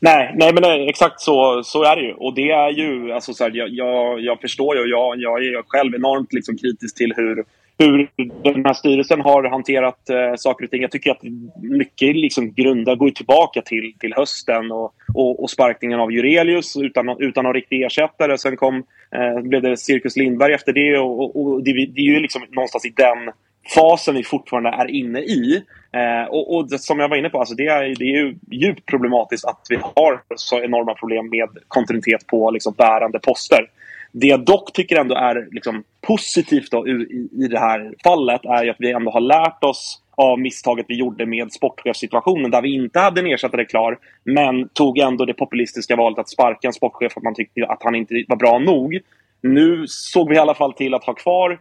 Nej, 0.00 0.32
nej 0.34 0.52
men 0.52 0.62
nej, 0.62 0.88
exakt 0.88 1.20
så, 1.20 1.62
så 1.64 1.84
är 1.84 1.96
det 1.96 2.02
ju. 2.02 2.12
Och 2.12 2.34
det 2.34 2.50
är 2.50 2.70
ju, 2.70 3.12
alltså 3.12 3.34
så 3.34 3.44
här, 3.44 3.50
jag, 3.54 3.68
jag, 3.68 4.20
jag 4.20 4.40
förstår 4.40 4.76
ju 4.76 4.82
och 4.82 4.88
jag, 4.88 5.20
jag 5.20 5.44
är 5.44 5.62
själv 5.68 5.94
enormt 5.94 6.32
liksom 6.32 6.58
kritisk 6.58 6.96
till 6.96 7.12
hur, 7.16 7.44
hur 7.78 8.08
den 8.42 8.64
här 8.64 8.72
styrelsen 8.72 9.20
har 9.20 9.44
hanterat 9.44 10.10
eh, 10.10 10.34
saker 10.36 10.64
och 10.64 10.70
ting. 10.70 10.82
Jag 10.82 10.90
tycker 10.90 11.10
att 11.10 11.22
mycket 11.62 12.16
liksom 12.16 12.52
grundar, 12.52 12.96
går 12.96 13.10
tillbaka 13.10 13.62
till, 13.62 13.92
till 13.98 14.14
hösten 14.14 14.72
och, 14.72 14.94
och, 15.14 15.42
och 15.42 15.50
sparkningen 15.50 16.00
av 16.00 16.12
Jurelius 16.12 16.76
utan, 16.76 17.16
utan 17.18 17.44
någon 17.44 17.54
riktig 17.54 17.82
ersättare. 17.82 18.38
Sen 18.38 18.56
kom, 18.56 18.76
eh, 19.16 19.42
blev 19.42 19.62
det 19.62 19.76
Cirkus 19.76 20.16
Lindberg 20.16 20.52
efter 20.52 20.72
det 20.72 20.98
och, 20.98 21.20
och, 21.20 21.36
och 21.36 21.64
det, 21.64 21.72
det 21.72 22.00
är 22.00 22.14
ju 22.14 22.20
liksom 22.20 22.42
någonstans 22.50 22.86
i 22.86 22.92
den 22.96 23.32
fasen 23.74 24.14
vi 24.14 24.24
fortfarande 24.24 24.70
är 24.70 24.90
inne 24.90 25.20
i. 25.20 25.62
Eh, 25.92 26.28
och, 26.28 26.56
och 26.56 26.70
det, 26.70 26.78
som 26.78 27.00
jag 27.00 27.08
var 27.08 27.16
inne 27.16 27.30
på, 27.30 27.38
alltså 27.38 27.54
det, 27.54 27.66
är, 27.66 27.82
det 27.82 28.04
är 28.04 28.24
ju 28.24 28.34
djupt 28.50 28.86
problematiskt 28.86 29.44
att 29.44 29.66
vi 29.68 29.76
har 29.76 30.20
så 30.36 30.62
enorma 30.62 30.94
problem 30.94 31.30
med 31.30 31.48
kontinuitet 31.68 32.26
på 32.26 32.50
liksom, 32.50 32.74
bärande 32.78 33.18
poster. 33.18 33.70
Det 34.12 34.26
jag 34.26 34.44
dock 34.44 34.72
tycker 34.72 34.96
ändå 34.96 35.14
är 35.14 35.48
liksom, 35.50 35.84
positivt 36.00 36.70
då, 36.70 36.88
i, 36.88 36.90
i 37.32 37.48
det 37.48 37.58
här 37.58 37.94
fallet 38.04 38.44
är 38.44 38.64
ju 38.64 38.70
att 38.70 38.76
vi 38.78 38.92
ändå 38.92 39.10
har 39.10 39.20
lärt 39.20 39.64
oss 39.64 40.02
av 40.16 40.40
misstaget 40.40 40.86
vi 40.88 40.98
gjorde 40.98 41.26
med 41.26 41.52
sportchefssituationen 41.52 42.50
där 42.50 42.62
vi 42.62 42.74
inte 42.74 42.98
hade 42.98 43.20
en 43.20 43.26
ersättare 43.26 43.64
klar 43.64 43.98
men 44.24 44.68
tog 44.68 44.98
ändå 44.98 45.24
det 45.24 45.34
populistiska 45.34 45.96
valet 45.96 46.18
att 46.18 46.28
sparka 46.28 46.66
en 46.68 46.72
sportchef 46.72 47.12
för 47.12 47.20
att 47.20 47.24
man 47.24 47.34
tyckte 47.34 47.66
att 47.66 47.82
han 47.82 47.94
inte 47.94 48.24
var 48.28 48.36
bra 48.36 48.58
nog. 48.58 48.98
Nu 49.40 49.84
såg 49.86 50.28
vi 50.28 50.34
i 50.34 50.38
alla 50.38 50.54
fall 50.54 50.72
till 50.72 50.94
att 50.94 51.04
ha 51.04 51.14
kvar 51.14 51.58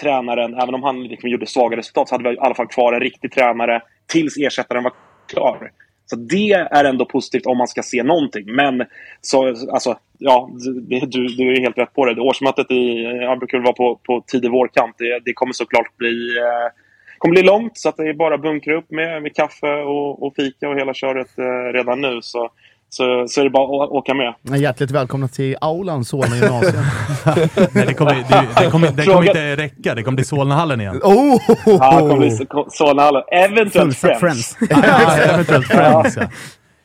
tränaren, 0.00 0.54
även 0.54 0.74
om 0.74 0.82
han 0.82 1.02
liksom 1.02 1.30
gjorde 1.30 1.46
svaga 1.46 1.76
resultat, 1.76 2.08
så 2.08 2.14
hade 2.14 2.28
vi 2.28 2.36
i 2.36 2.38
alla 2.38 2.54
fall 2.54 2.66
kvar 2.66 2.92
en 2.92 3.00
riktig 3.00 3.32
tränare 3.32 3.82
tills 4.06 4.36
ersättaren 4.36 4.84
var 4.84 4.92
klar. 5.26 5.70
Så 6.06 6.16
det 6.16 6.52
är 6.52 6.84
ändå 6.84 7.04
positivt 7.04 7.46
om 7.46 7.58
man 7.58 7.68
ska 7.68 7.82
se 7.82 8.02
någonting. 8.02 8.44
Men 8.46 8.84
så, 9.20 9.46
alltså, 9.46 9.98
ja, 10.18 10.50
det, 10.88 11.00
du, 11.00 11.26
du 11.26 11.52
är 11.52 11.60
helt 11.60 11.78
rätt 11.78 11.94
på 11.94 12.04
det. 12.06 12.20
Årsmötet 12.20 12.70
i, 12.70 13.02
jag 13.02 13.38
brukar 13.38 13.58
vara 13.58 13.72
på, 13.72 14.00
på 14.02 14.24
tidig 14.26 14.50
vårkant. 14.50 14.94
Det, 14.98 15.20
det 15.24 15.32
kommer 15.32 15.52
såklart 15.52 15.96
bli, 15.96 16.36
eh, 16.38 16.72
kommer 17.18 17.32
bli 17.32 17.42
långt. 17.42 17.78
Så 17.78 17.88
att 17.88 17.96
det 17.96 18.08
är 18.08 18.14
bara 18.14 18.34
att 18.34 18.42
bunkra 18.42 18.76
upp 18.76 18.90
med, 18.90 19.22
med 19.22 19.34
kaffe 19.34 19.72
och, 19.72 20.22
och 20.22 20.34
fika 20.36 20.68
och 20.68 20.78
hela 20.78 20.94
köret 20.94 21.38
eh, 21.38 21.72
redan 21.72 22.00
nu. 22.00 22.18
Så, 22.22 22.50
så, 22.94 23.24
så 23.28 23.40
är 23.40 23.44
det 23.44 23.50
bara 23.50 23.84
att 23.84 23.90
åka 23.90 24.14
med. 24.14 24.34
Hjärtligt 24.60 24.90
välkomna 24.90 25.28
till 25.28 25.56
Aulan 25.60 26.04
Solna 26.04 26.36
gymnasium. 26.36 26.82
Nej, 27.72 27.86
det 27.86 27.94
kommer, 27.94 28.14
det, 28.14 28.64
det 28.64 28.70
kommer, 28.70 28.90
det 28.92 29.04
kommer 29.04 29.26
inte 29.26 29.56
räcka. 29.56 29.94
Det 29.94 30.02
kommer 30.02 30.16
bli 30.16 30.24
Solnahallen 30.24 30.80
igen. 30.80 31.00
Oh! 31.02 31.38
Ja, 31.66 31.92
det 31.94 32.00
kommer 32.00 32.18
bli 32.18 32.46
Solnahallen. 32.70 33.22
Eventuellt 33.32 33.96
Fullsatt 33.96 34.20
Friends. 34.20 34.56
Ja, 34.70 35.16
eventuellt 35.16 35.66
Friends, 35.66 36.16
ja. 36.16 36.22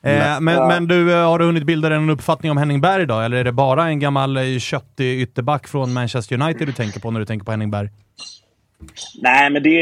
Eh, 0.09 0.39
men, 0.41 0.53
Ja. 0.55 0.67
men 0.67 0.87
du, 0.87 1.11
eh, 1.13 1.29
har 1.29 1.39
du 1.39 1.45
hunnit 1.45 1.63
bilda 1.63 1.89
dig 1.89 1.97
en 1.97 2.09
uppfattning 2.09 2.51
om 2.51 2.57
Henning 2.57 2.81
Berg 2.81 3.05
då? 3.05 3.19
Eller 3.19 3.37
är 3.37 3.43
det 3.43 3.51
bara 3.51 3.85
en 3.87 3.99
gammal 3.99 4.37
eh, 4.37 4.59
köttig 4.59 5.21
ytterback 5.21 5.67
från 5.67 5.93
Manchester 5.93 6.41
United 6.41 6.67
du 6.67 6.73
tänker 6.73 6.99
på 6.99 7.11
när 7.11 7.19
du 7.19 7.25
tänker 7.25 7.45
på 7.45 7.51
Henning 7.51 7.71
Berg? 7.71 7.89
Nej, 9.21 9.49
men 9.49 9.63
det... 9.63 9.79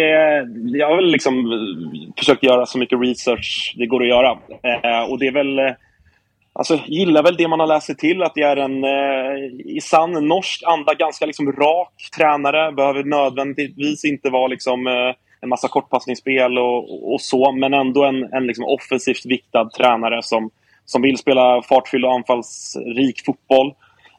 Jag 0.77 0.87
har 0.89 0.95
väl 0.95 1.11
liksom 1.11 1.33
eh, 1.37 2.13
försökt 2.17 2.43
göra 2.43 2.65
så 2.65 2.77
mycket 2.77 2.99
research 3.01 3.75
det 3.77 3.85
går 3.85 4.01
att 4.01 4.09
göra. 4.09 4.29
Eh, 4.29 5.11
och 5.11 5.19
det 5.19 5.27
är 5.27 5.33
väl... 5.33 5.75
Alltså, 6.57 6.79
gillar 6.87 7.23
väl 7.23 7.37
det 7.37 7.47
man 7.47 7.59
har 7.59 7.67
läst 7.67 7.85
sig 7.85 7.97
till, 7.97 8.23
att 8.23 8.35
det 8.35 8.41
är 8.41 8.57
en 8.57 8.83
eh, 8.83 9.75
i 9.75 9.79
sann 9.81 10.27
norsk 10.27 10.63
anda 10.65 10.93
ganska 10.93 11.25
liksom 11.25 11.51
rak 11.51 11.93
tränare. 12.17 12.71
Behöver 12.71 13.03
nödvändigtvis 13.03 14.05
inte 14.05 14.29
vara 14.29 14.47
liksom, 14.47 14.87
eh, 14.87 15.13
en 15.41 15.49
massa 15.49 15.67
kortpassningsspel 15.67 16.57
och, 16.57 17.13
och 17.13 17.21
så, 17.21 17.51
men 17.51 17.73
ändå 17.73 18.03
en, 18.05 18.33
en 18.33 18.47
liksom 18.47 18.65
offensivt 18.65 19.25
viktad 19.25 19.69
tränare 19.77 20.23
som, 20.23 20.49
som 20.85 21.01
vill 21.01 21.17
spela 21.17 21.61
fartfylld 21.61 22.05
och 22.05 22.13
anfallsrik 22.13 23.25
fotboll. 23.25 23.67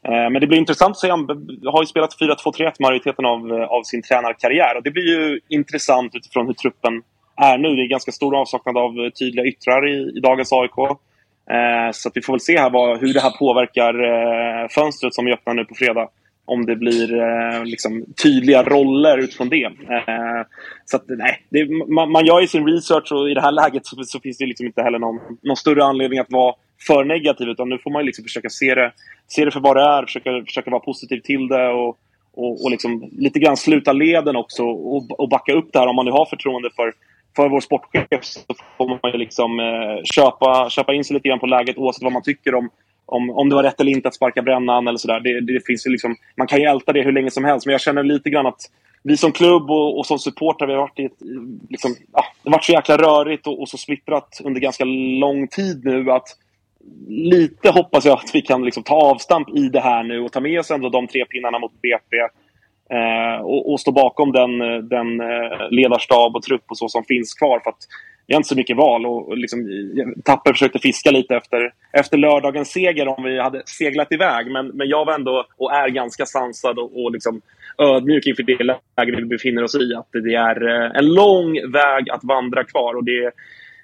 Eh, 0.03 0.29
Men 0.29 0.41
det 0.41 0.47
blir 0.47 0.57
intressant 0.57 0.91
att 0.91 0.97
se. 0.97 1.09
Han 1.09 1.27
har 1.65 1.81
ju 1.81 1.85
spelat 1.85 2.19
4-2-3-1 2.21 2.71
majoriteten 2.79 3.25
av, 3.25 3.51
eh, 3.51 3.63
av 3.63 3.83
sin 3.83 4.01
tränarkarriär. 4.01 4.77
Och 4.77 4.83
det 4.83 4.91
blir 4.91 5.07
ju 5.07 5.39
intressant 5.49 6.15
utifrån 6.15 6.47
hur 6.47 6.53
truppen 6.53 7.01
är 7.35 7.57
nu. 7.57 7.75
Det 7.75 7.83
är 7.83 7.87
ganska 7.87 8.11
stor 8.11 8.35
avsaknad 8.35 8.77
av 8.77 8.91
eh, 8.99 9.09
tydliga 9.09 9.45
yttrar 9.45 9.87
i, 9.87 10.17
i 10.17 10.19
dagens 10.19 10.53
AIK. 10.53 10.99
Eh, 11.49 11.91
så 11.91 12.09
att 12.09 12.17
vi 12.17 12.21
får 12.21 12.33
väl 12.33 12.39
se 12.39 12.59
här 12.59 12.69
vad, 12.69 12.99
hur 12.99 13.13
det 13.13 13.21
här 13.21 13.37
påverkar 13.39 13.93
eh, 14.03 14.67
fönstret 14.69 15.13
som 15.13 15.25
vi 15.25 15.33
öppnar 15.33 15.53
nu 15.53 15.65
på 15.65 15.75
fredag. 15.75 16.07
om 16.45 16.65
det 16.65 16.75
blir 16.75 17.13
eh, 17.13 17.65
liksom, 17.65 18.05
tydliga 18.23 18.63
roller 18.63 19.17
utifrån 19.17 19.49
det. 19.49 19.63
Eh, 19.65 20.41
så 20.85 20.97
att, 20.97 21.03
nej, 21.07 21.45
det, 21.49 21.69
man, 21.87 22.11
man 22.11 22.25
gör 22.25 22.41
ju 22.41 22.47
sin 22.47 22.67
research 22.67 23.11
och 23.11 23.29
i 23.29 23.33
det 23.33 23.41
här 23.41 23.51
läget 23.51 23.85
så, 23.85 24.03
så 24.03 24.19
finns 24.19 24.37
det 24.37 24.45
liksom 24.45 24.65
inte 24.65 24.81
heller 24.81 24.99
någon, 24.99 25.19
någon 25.41 25.57
större 25.57 25.83
anledning 25.83 26.19
att 26.19 26.31
vara 26.31 26.55
för 26.87 27.03
negativ 27.03 27.47
utan 27.47 27.69
nu 27.69 27.77
får 27.77 27.91
man 27.91 28.05
liksom 28.05 28.23
försöka 28.23 28.49
se 28.49 28.75
det, 28.75 28.91
se 29.27 29.45
det 29.45 29.51
för 29.51 29.59
vad 29.59 29.75
det 29.75 29.81
är, 29.81 30.05
försöka, 30.05 30.29
försöka 30.45 30.71
vara 30.71 30.81
positiv 30.81 31.19
till 31.19 31.47
det 31.47 31.67
och, 31.67 31.97
och, 32.33 32.63
och 32.63 32.71
liksom 32.71 33.09
lite 33.17 33.39
grann 33.39 33.57
sluta 33.57 33.93
leden 33.93 34.35
också 34.35 34.63
och, 34.63 35.19
och 35.19 35.29
backa 35.29 35.53
upp 35.53 35.69
det 35.73 35.79
här 35.79 35.87
om 35.87 35.95
man 35.95 36.05
nu 36.05 36.11
har 36.11 36.25
förtroende 36.25 36.69
för, 36.75 36.93
för 37.35 37.49
vår 37.49 37.59
sportchef 37.59 38.23
så 38.23 38.41
får 38.77 38.87
man 38.87 39.11
ju 39.11 39.17
liksom 39.17 39.59
eh, 39.59 40.03
köpa, 40.03 40.69
köpa 40.69 40.93
in 40.93 41.03
sig 41.03 41.13
lite 41.13 41.27
grann 41.27 41.39
på 41.39 41.45
läget 41.45 41.77
oavsett 41.77 42.03
vad 42.03 42.13
man 42.13 42.23
tycker 42.23 42.55
om, 42.55 42.69
om, 43.05 43.29
om 43.29 43.49
det 43.49 43.55
var 43.55 43.63
rätt 43.63 43.81
eller 43.81 43.91
inte 43.91 44.07
att 44.07 44.15
sparka 44.15 44.41
brännan 44.41 44.87
eller 44.87 44.97
sådär. 44.97 45.19
Det, 45.19 45.41
det 45.41 45.65
finns 45.65 45.87
ju 45.87 45.91
liksom, 45.91 46.15
man 46.37 46.47
kan 46.47 46.59
ju 46.59 46.65
älta 46.65 46.93
det 46.93 47.01
hur 47.01 47.11
länge 47.11 47.31
som 47.31 47.43
helst 47.43 47.65
men 47.65 47.71
jag 47.71 47.81
känner 47.81 48.03
lite 48.03 48.29
grann 48.29 48.45
att 48.45 48.61
vi 49.03 49.17
som 49.17 49.31
klubb 49.31 49.71
och, 49.71 49.99
och 49.99 50.05
som 50.05 50.19
supportrar, 50.19 50.67
vi 50.67 50.73
har 50.73 50.81
varit 50.81 50.99
i 50.99 51.05
ett, 51.05 51.17
liksom, 51.69 51.95
ja, 52.13 52.25
det 52.43 52.49
har 52.49 52.57
varit 52.57 52.63
så 52.63 52.71
jäkla 52.71 52.97
rörigt 52.97 53.47
och, 53.47 53.61
och, 53.61 53.69
så 53.69 53.77
splittrat 53.77 54.41
under 54.43 54.61
ganska 54.61 54.83
lång 55.19 55.47
tid 55.47 55.85
nu 55.85 56.11
att 56.11 56.27
lite 57.07 57.69
hoppas 57.69 58.05
jag 58.05 58.13
att 58.13 58.35
vi 58.35 58.41
kan 58.41 58.65
liksom 58.65 58.83
ta 58.83 58.95
avstamp 58.95 59.49
i 59.57 59.69
det 59.69 59.79
här 59.79 60.03
nu 60.03 60.19
och 60.19 60.31
ta 60.31 60.39
med 60.39 60.59
oss 60.59 60.71
ändå 60.71 60.89
de 60.89 61.07
tre 61.07 61.25
pinnarna 61.25 61.59
mot 61.59 61.81
BP 61.81 62.17
Eh, 62.93 63.41
och, 63.41 63.71
och, 63.71 63.79
stå 63.79 63.91
bakom 63.91 64.31
den, 64.31 64.61
eh, 64.61 64.77
den 64.77 65.21
eh, 65.21 65.69
ledarstab 65.71 66.35
och 66.35 66.43
trupp 66.43 66.63
och 66.67 66.77
så 66.77 66.89
som 66.89 67.03
finns 67.03 67.33
kvar. 67.33 67.59
För 67.59 67.69
att 67.69 67.83
vi 68.27 68.33
har 68.33 68.39
inte 68.39 68.49
så 68.49 68.55
mycket 68.55 68.77
val. 68.77 69.05
Och, 69.05 69.37
liksom, 69.37 69.59
Tapper 70.25 70.53
försökte 70.53 70.79
fiska 70.79 71.11
lite 71.11 71.35
efter, 71.35 71.73
efter 71.93 72.17
lördagens 72.17 72.71
seger 72.71 73.07
om 73.07 73.23
vi 73.23 73.39
hade 73.39 73.61
seglat 73.65 74.11
iväg. 74.11 74.51
Men, 74.51 74.67
men 74.67 74.87
jag 74.87 75.05
var 75.05 75.13
ändå 75.13 75.45
och 75.57 75.73
är 75.73 75.89
ganska 75.89 76.25
sansad 76.25 76.79
och, 76.79 77.03
och 77.03 77.11
liksom 77.11 77.41
ödmjuk 77.77 78.27
inför 78.27 78.43
det 78.43 78.63
läge 78.63 79.15
vi 79.17 79.25
befinner 79.25 79.63
oss 79.63 79.75
i. 79.75 79.95
Att 79.95 80.09
det 80.11 80.35
är 80.35 80.61
en 80.99 81.13
lång 81.13 81.71
väg 81.71 82.09
att 82.09 82.23
vandra 82.23 82.63
kvar 82.63 82.93
och 82.93 83.03
det 83.03 83.17
är 83.17 83.31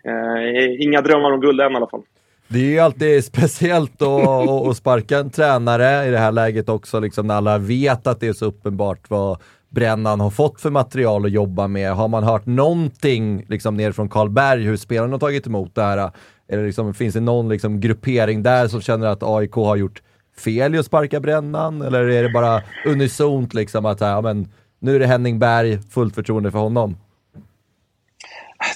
eh, 0.08 0.82
inga 0.82 1.02
drömmar 1.02 1.32
om 1.32 1.42
guld 1.42 1.62
än 1.62 1.74
i 1.74 1.76
alla 1.76 1.88
fall. 1.88 2.04
Det 2.48 2.60
är 2.60 2.64
ju 2.64 2.80
alltid 2.80 3.26
speciellt 3.26 4.02
att, 4.02 4.78
sparka 4.78 5.20
en 5.20 5.30
tränare 5.30 6.08
i 6.08 6.12
det 6.12 6.18
här 6.18 6.32
läget 6.32 6.70
också, 6.70 7.00
liksom 7.00 7.28
när 7.28 7.36
alla 7.36 7.58
vet 7.58 8.08
att 8.08 8.20
det 8.20 8.28
är 8.28 8.34
så 8.34 8.46
uppenbart 8.46 9.10
vad 9.10 9.38
Brännan 9.70 10.20
har 10.20 10.30
fått 10.30 10.62
för 10.62 10.70
material 10.70 11.26
att 11.26 11.32
jobba 11.32 11.68
med. 11.68 11.94
Har 11.94 12.08
man 12.08 12.24
hört 12.24 12.46
någonting 12.46 13.46
liksom 13.50 13.78
ner 13.78 13.92
från 13.92 14.10
Karlberg 14.10 14.64
hur 14.64 14.78
spelarna 14.78 15.14
har 15.14 15.20
tagit 15.20 15.48
emot 15.48 15.76
det 15.76 15.82
här? 15.82 16.12
Eller 16.50 16.66
liksom, 16.66 16.94
finns 16.94 17.14
det 17.14 17.20
någon 17.20 17.50
liksom, 17.50 17.80
gruppering 17.80 18.44
där 18.44 18.68
som 18.68 18.82
känner 18.82 19.08
att 19.08 19.24
AIK 19.24 19.52
har 19.52 19.76
gjort 19.76 20.02
fel 20.38 20.76
i 20.76 20.78
att 20.78 20.86
sparka 20.86 21.20
Brännan? 21.20 21.82
Eller 21.82 22.08
är 22.08 22.24
det 22.24 22.30
bara 22.30 22.62
unisont 22.86 23.54
liksom 23.54 23.86
att 23.86 24.02
ja, 24.02 24.22
men, 24.22 24.48
nu 24.80 24.96
är 24.96 25.00
det 25.00 25.08
Henning 25.08 25.40
Berg, 25.40 25.80
fullt 25.90 26.16
förtroende 26.16 26.52
för 26.52 26.60
honom? 26.60 26.98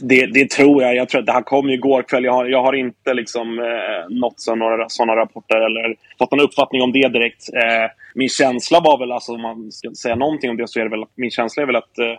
Det, 0.02 0.26
det, 0.26 0.50
tror 0.50 0.84
jag. 0.84 0.96
Jag 0.96 1.10
tror 1.10 1.20
att 1.20 1.26
det 1.26 1.32
här 1.32 1.42
kom 1.42 1.70
ju 1.70 1.76
igår 1.76 2.02
kväll. 2.02 2.24
Jag 2.24 2.34
har, 2.34 2.46
jag 2.46 2.64
har 2.64 2.74
inte 2.74 3.14
liksom, 3.14 3.60
eh, 3.60 4.16
nått 4.16 4.46
några 4.56 4.90
sådana 4.90 5.16
rapporter 5.16 5.56
eller 5.56 5.96
fått 6.20 6.32
någon 6.32 6.40
uppfattning 6.40 6.82
om 6.82 6.92
det 6.92 7.08
direkt. 7.08 7.50
Eh, 7.54 7.92
min 8.16 8.30
känsla 8.30 8.80
var 8.80 9.00
väl, 9.00 9.12
alltså, 9.12 9.34
om 9.34 9.42
man 9.42 9.72
ska 9.72 9.92
säga 9.92 10.16
någonting 10.16 10.50
om 10.50 10.58
det, 10.58 10.68
så 10.68 10.80
är 10.80 10.84
det 10.84 10.90
väl 10.90 11.06
min 11.16 11.32
känsla 11.32 11.64
är 11.64 11.68
väl 11.68 11.76
att 11.76 12.00
eh, 12.00 12.16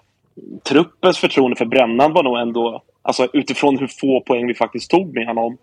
truppens 0.69 1.19
förtroende 1.19 1.57
för 1.57 1.65
Brännan 1.65 2.13
var 2.13 2.23
nog 2.23 2.39
ändå, 2.39 2.83
alltså 3.03 3.29
utifrån 3.33 3.79
hur 3.79 3.87
få 3.87 4.21
poäng 4.21 4.47
vi 4.47 4.55
faktiskt 4.55 4.91
tog 4.91 5.15
med 5.15 5.27
honom, 5.27 5.59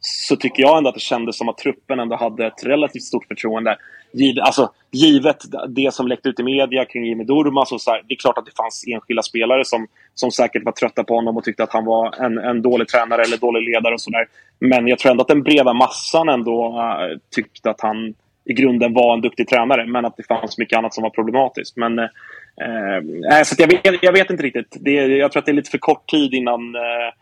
så 0.00 0.36
tycker 0.36 0.62
jag 0.62 0.78
ändå 0.78 0.88
att 0.88 0.94
det 0.94 1.00
kändes 1.00 1.38
som 1.38 1.48
att 1.48 1.58
truppen 1.58 2.00
ändå 2.00 2.16
hade 2.16 2.46
ett 2.46 2.64
relativt 2.64 3.02
stort 3.02 3.26
förtroende. 3.26 3.76
Givet, 4.12 4.44
alltså, 4.44 4.72
givet 4.92 5.36
det 5.68 5.94
som 5.94 6.08
läckte 6.08 6.28
ut 6.28 6.40
i 6.40 6.42
media 6.42 6.84
kring 6.84 7.04
Jimmy 7.04 7.24
Durmaz. 7.24 7.72
Och 7.72 7.80
så 7.80 7.90
här, 7.90 8.02
det 8.08 8.14
är 8.14 8.16
klart 8.16 8.38
att 8.38 8.46
det 8.46 8.56
fanns 8.56 8.84
enskilda 8.94 9.22
spelare 9.22 9.64
som, 9.64 9.86
som 10.14 10.30
säkert 10.30 10.64
var 10.64 10.72
trötta 10.72 11.04
på 11.04 11.14
honom 11.14 11.36
och 11.36 11.44
tyckte 11.44 11.62
att 11.62 11.72
han 11.72 11.84
var 11.84 12.24
en, 12.24 12.38
en 12.38 12.62
dålig 12.62 12.88
tränare 12.88 13.22
eller 13.22 13.36
dålig 13.36 13.68
ledare. 13.68 13.94
och 13.94 14.00
sådär. 14.00 14.26
Men 14.58 14.88
jag 14.88 14.98
tror 14.98 15.10
ändå 15.10 15.22
att 15.22 15.28
den 15.28 15.42
breda 15.42 15.72
massan 15.72 16.28
ändå 16.28 16.68
uh, 16.68 17.18
tyckte 17.34 17.70
att 17.70 17.80
han 17.80 18.14
i 18.44 18.52
grunden 18.52 18.94
var 18.94 19.14
en 19.14 19.20
duktig 19.20 19.48
tränare. 19.48 19.86
Men 19.86 20.04
att 20.04 20.16
det 20.16 20.26
fanns 20.26 20.58
mycket 20.58 20.78
annat 20.78 20.94
som 20.94 21.02
var 21.02 21.10
problematiskt. 21.10 21.76
Men, 21.76 21.98
uh, 21.98 23.42
så 23.44 23.54
jag, 23.58 23.68
vet, 23.68 24.02
jag 24.02 24.12
vet 24.12 24.30
inte 24.30 24.42
riktigt. 24.42 24.76
Det, 24.80 24.92
jag 24.92 25.32
tror 25.32 25.40
att 25.40 25.46
det 25.46 25.52
är 25.52 25.54
lite 25.54 25.70
för 25.70 25.78
kort 25.78 26.06
tid 26.06 26.34
innan 26.34 26.76
uh, 26.76 27.12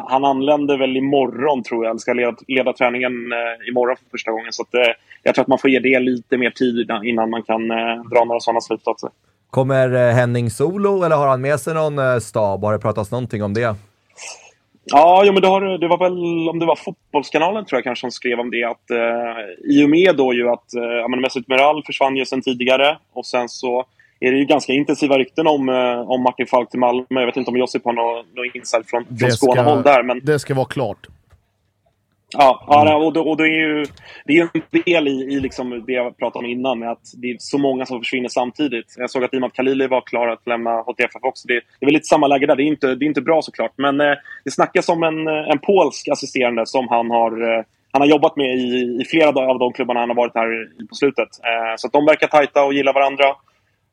han 0.00 0.24
anländer 0.24 0.78
väl 0.78 0.96
imorgon 0.96 1.62
tror 1.62 1.84
jag, 1.84 1.90
eller 1.90 1.98
ska 1.98 2.12
leda, 2.12 2.36
leda 2.48 2.72
träningen 2.72 3.12
eh, 3.12 3.68
imorgon 3.68 3.96
för 3.96 4.10
första 4.10 4.30
gången. 4.30 4.52
Så 4.52 4.62
att, 4.62 4.74
eh, 4.74 4.94
jag 5.22 5.34
tror 5.34 5.42
att 5.42 5.48
man 5.48 5.58
får 5.58 5.70
ge 5.70 5.78
det 5.78 5.98
lite 5.98 6.36
mer 6.36 6.50
tid 6.50 6.90
innan 7.04 7.30
man 7.30 7.42
kan 7.42 7.70
eh, 7.70 8.02
dra 8.10 8.24
några 8.24 8.40
sådana 8.40 8.60
slutsatser. 8.60 9.10
Kommer 9.50 9.94
eh, 9.94 10.14
Henning 10.14 10.50
solo 10.50 11.02
eller 11.02 11.16
har 11.16 11.28
han 11.28 11.40
med 11.40 11.60
sig 11.60 11.74
någon 11.74 11.98
eh, 11.98 12.18
stab? 12.18 12.64
Har 12.64 12.72
det 12.72 12.78
pratats 12.78 13.10
någonting 13.10 13.42
om 13.42 13.54
det? 13.54 13.76
Ja, 14.84 15.22
jo, 15.26 15.32
men 15.32 15.42
det, 15.42 15.48
har, 15.48 15.78
det 15.78 15.88
var 15.88 15.98
väl, 15.98 16.48
om 16.48 16.58
det 16.58 16.66
var 16.66 16.76
Fotbollskanalen 16.76 17.64
tror 17.64 17.76
jag 17.76 17.84
kanske 17.84 18.00
som 18.00 18.10
skrev 18.10 18.40
om 18.40 18.50
det. 18.50 18.64
Att, 18.64 18.90
eh, 18.90 19.70
I 19.76 19.84
och 19.84 19.90
med 19.90 20.16
då 20.16 20.34
ju 20.34 20.48
att 20.48 20.74
eh, 20.74 21.20
Mesut 21.20 21.48
Meral 21.48 21.82
försvann 21.86 22.16
ju 22.16 22.24
sedan 22.24 22.42
tidigare 22.42 22.98
och 23.12 23.26
sen 23.26 23.48
så 23.48 23.84
är 24.22 24.32
det 24.32 24.38
ju 24.38 24.44
ganska 24.44 24.72
intensiva 24.72 25.18
rykten 25.18 25.46
om, 25.46 25.68
eh, 25.68 26.10
om 26.10 26.22
Martin 26.22 26.46
Falk 26.46 26.70
till 26.70 26.80
Malmö. 26.80 27.04
Jag 27.08 27.26
vet 27.26 27.36
inte 27.36 27.50
om 27.50 27.56
Josip 27.56 27.84
har 27.84 27.92
någon, 27.92 28.24
någon 28.34 28.50
insight 28.54 28.90
från, 28.90 29.04
från 29.18 29.30
Skånehåll 29.30 29.82
där. 29.82 30.02
Men... 30.02 30.20
Det 30.24 30.38
ska 30.38 30.54
vara 30.54 30.66
klart. 30.66 31.06
Ja, 32.34 32.64
ja 32.66 32.96
och, 32.96 33.12
då, 33.12 33.30
och 33.30 33.36
då 33.36 33.44
är 33.44 33.48
ju, 33.48 33.84
det 34.24 34.32
är 34.32 34.36
ju 34.36 34.48
en 34.54 34.82
del 34.84 35.08
i, 35.08 35.10
i 35.10 35.40
liksom 35.40 35.84
det 35.86 35.92
jag 35.92 36.16
pratade 36.16 36.44
om 36.44 36.50
innan 36.50 36.78
med 36.78 36.90
att 36.90 37.12
det 37.16 37.30
är 37.30 37.36
så 37.38 37.58
många 37.58 37.86
som 37.86 37.98
försvinner 37.98 38.28
samtidigt. 38.28 38.94
Jag 38.98 39.10
såg 39.10 39.24
att 39.24 39.34
Imad 39.34 39.52
Khalili 39.52 39.86
var 39.86 40.00
klar 40.00 40.28
att 40.28 40.46
lämna 40.46 40.70
HTFF 40.70 41.22
också. 41.22 41.48
Det, 41.48 41.54
det 41.54 41.60
är 41.80 41.86
väl 41.86 41.94
lite 41.94 42.06
samma 42.06 42.26
läge 42.26 42.46
där. 42.46 42.56
Det 42.56 42.62
är 42.62 42.66
inte, 42.66 42.94
det 42.94 43.04
är 43.04 43.06
inte 43.06 43.20
bra 43.20 43.42
såklart. 43.42 43.72
Men 43.76 44.00
eh, 44.00 44.14
det 44.44 44.50
snackas 44.50 44.88
om 44.88 45.02
en, 45.02 45.26
en 45.26 45.58
polsk 45.58 46.08
assisterande 46.08 46.66
som 46.66 46.88
han 46.88 47.10
har 47.10 47.58
eh, 47.58 47.64
han 47.92 48.02
har 48.02 48.08
jobbat 48.08 48.36
med 48.36 48.46
i, 48.46 48.98
i 49.00 49.04
flera 49.04 49.28
av 49.28 49.58
de 49.58 49.72
klubbarna 49.72 50.00
han 50.00 50.08
har 50.08 50.16
varit 50.16 50.34
här 50.34 50.68
på 50.88 50.94
slutet. 50.94 51.28
Eh, 51.44 51.74
så 51.76 51.88
de 51.88 52.06
verkar 52.06 52.26
tajta 52.26 52.64
och 52.64 52.74
gillar 52.74 52.92
varandra. 52.92 53.24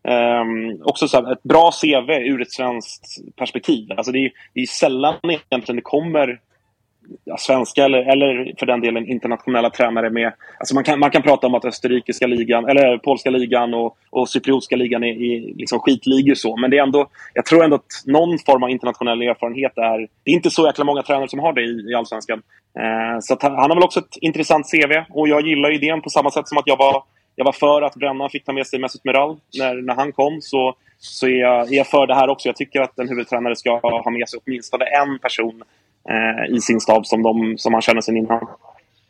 Um, 0.03 0.81
också 0.83 1.07
så 1.07 1.17
här, 1.17 1.31
ett 1.31 1.43
bra 1.43 1.71
CV 1.71 2.11
ur 2.11 2.41
ett 2.41 2.51
svenskt 2.51 3.35
perspektiv. 3.35 3.91
Alltså 3.91 4.11
det, 4.11 4.25
är, 4.25 4.31
det 4.53 4.61
är 4.61 4.65
sällan 4.65 5.15
egentligen 5.23 5.75
det 5.75 5.81
kommer 5.81 6.39
ja, 7.25 7.37
svenska 7.37 7.85
eller, 7.85 7.99
eller 8.11 8.53
för 8.59 8.65
den 8.65 8.81
delen 8.81 9.07
internationella 9.07 9.69
tränare 9.69 10.09
med... 10.09 10.33
Alltså 10.59 10.75
man, 10.75 10.83
kan, 10.83 10.99
man 10.99 11.11
kan 11.11 11.21
prata 11.21 11.47
om 11.47 11.55
att 11.55 11.65
österrikiska 11.65 12.27
ligan, 12.27 12.69
eller 12.69 12.97
polska 12.97 13.29
ligan 13.29 13.73
och, 13.73 13.97
och 14.09 14.29
cypriotiska 14.29 14.75
ligan 14.75 15.03
är, 15.03 15.07
är 15.07 15.55
liksom 15.55 15.79
skitligor 15.79 16.35
så. 16.35 16.57
Men 16.57 16.71
det 16.71 16.77
är 16.77 16.83
ändå, 16.83 17.07
jag 17.33 17.45
tror 17.45 17.63
ändå 17.63 17.75
att 17.75 18.03
någon 18.05 18.39
form 18.39 18.63
av 18.63 18.69
internationell 18.69 19.21
erfarenhet 19.21 19.77
är... 19.77 20.07
Det 20.23 20.31
är 20.31 20.35
inte 20.35 20.49
så 20.49 20.65
jäkla 20.65 20.85
många 20.85 21.03
tränare 21.03 21.27
som 21.27 21.39
har 21.39 21.53
det 21.53 21.61
i, 21.61 21.91
i 21.91 21.95
Allsvenskan. 21.95 22.41
Uh, 22.79 23.19
så 23.21 23.37
han, 23.41 23.51
han 23.51 23.69
har 23.69 23.75
väl 23.75 23.83
också 23.83 23.99
ett 23.99 24.17
intressant 24.21 24.65
CV 24.71 24.93
och 25.09 25.27
jag 25.27 25.47
gillar 25.47 25.71
idén 25.73 26.01
på 26.01 26.09
samma 26.09 26.31
sätt 26.31 26.47
som 26.47 26.57
att 26.57 26.67
jag 26.67 26.77
var 26.77 27.03
jag 27.39 27.45
var 27.45 27.51
för 27.51 27.81
att 27.81 27.95
Brännan 27.95 28.29
fick 28.29 28.45
ta 28.45 28.53
med 28.53 28.67
sig 28.67 28.79
Mesut 28.79 29.03
Meral 29.03 29.37
när, 29.57 29.81
när 29.81 29.95
han 29.95 30.11
kom. 30.11 30.41
Så, 30.41 30.75
så 30.97 31.27
är, 31.27 31.39
jag, 31.39 31.73
är 31.73 31.77
jag 31.77 31.87
för 31.87 32.07
det 32.07 32.15
här 32.15 32.29
också. 32.29 32.49
Jag 32.49 32.55
tycker 32.55 32.81
att 32.81 32.99
en 32.99 33.09
huvudtränare 33.09 33.55
ska 33.55 33.79
ha 33.79 34.11
med 34.11 34.29
sig 34.29 34.39
åtminstone 34.45 34.85
en 34.85 35.19
person 35.19 35.63
eh, 36.09 36.55
i 36.55 36.61
sin 36.61 36.79
stab 36.79 37.05
som, 37.05 37.23
de, 37.23 37.57
som 37.57 37.73
han 37.73 37.81
känner 37.81 38.01
sen 38.01 38.17
innan. 38.17 38.47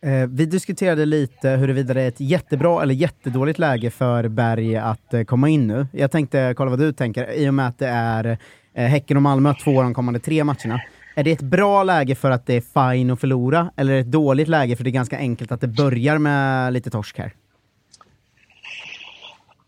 Eh, 0.01 0.27
vi 0.30 0.45
diskuterade 0.45 1.06
lite 1.06 1.49
huruvida 1.49 1.93
det 1.93 2.01
är 2.01 2.07
ett 2.07 2.19
jättebra 2.19 2.84
eller 2.84 2.93
jättedåligt 2.93 3.60
läge 3.60 3.91
för 3.91 4.27
Berg 4.27 4.77
att 4.77 5.14
eh, 5.14 5.23
komma 5.23 5.49
in 5.49 5.68
nu. 5.68 5.88
Jag 5.93 6.11
tänkte 6.11 6.53
kolla 6.57 6.69
vad 6.69 6.80
du 6.80 6.93
tänker, 6.93 7.31
i 7.31 7.49
och 7.49 7.53
med 7.53 7.68
att 7.68 7.80
det 7.80 7.88
är 7.88 8.38
eh, 8.73 8.85
Häcken 8.85 9.18
och 9.18 9.23
Malmö 9.23 9.53
två 9.64 9.77
av 9.77 9.84
de 9.84 9.93
kommande 9.93 10.19
tre 10.19 10.43
matcherna. 10.43 10.81
Är 11.15 11.23
det 11.23 11.31
ett 11.31 11.41
bra 11.41 11.84
läge 11.84 12.15
för 12.15 12.31
att 12.31 12.45
det 12.45 12.53
är 12.53 12.91
fine 12.91 13.11
att 13.11 13.19
förlora, 13.19 13.72
eller 13.76 13.91
är 13.91 13.95
det 13.95 14.01
ett 14.01 14.11
dåligt 14.11 14.47
läge 14.47 14.76
för 14.76 14.84
det 14.84 14.89
är 14.89 14.91
ganska 14.91 15.18
enkelt 15.18 15.51
att 15.51 15.61
det 15.61 15.68
börjar 15.68 16.18
med 16.18 16.73
lite 16.73 16.89
torsk 16.89 17.18
här? 17.18 17.31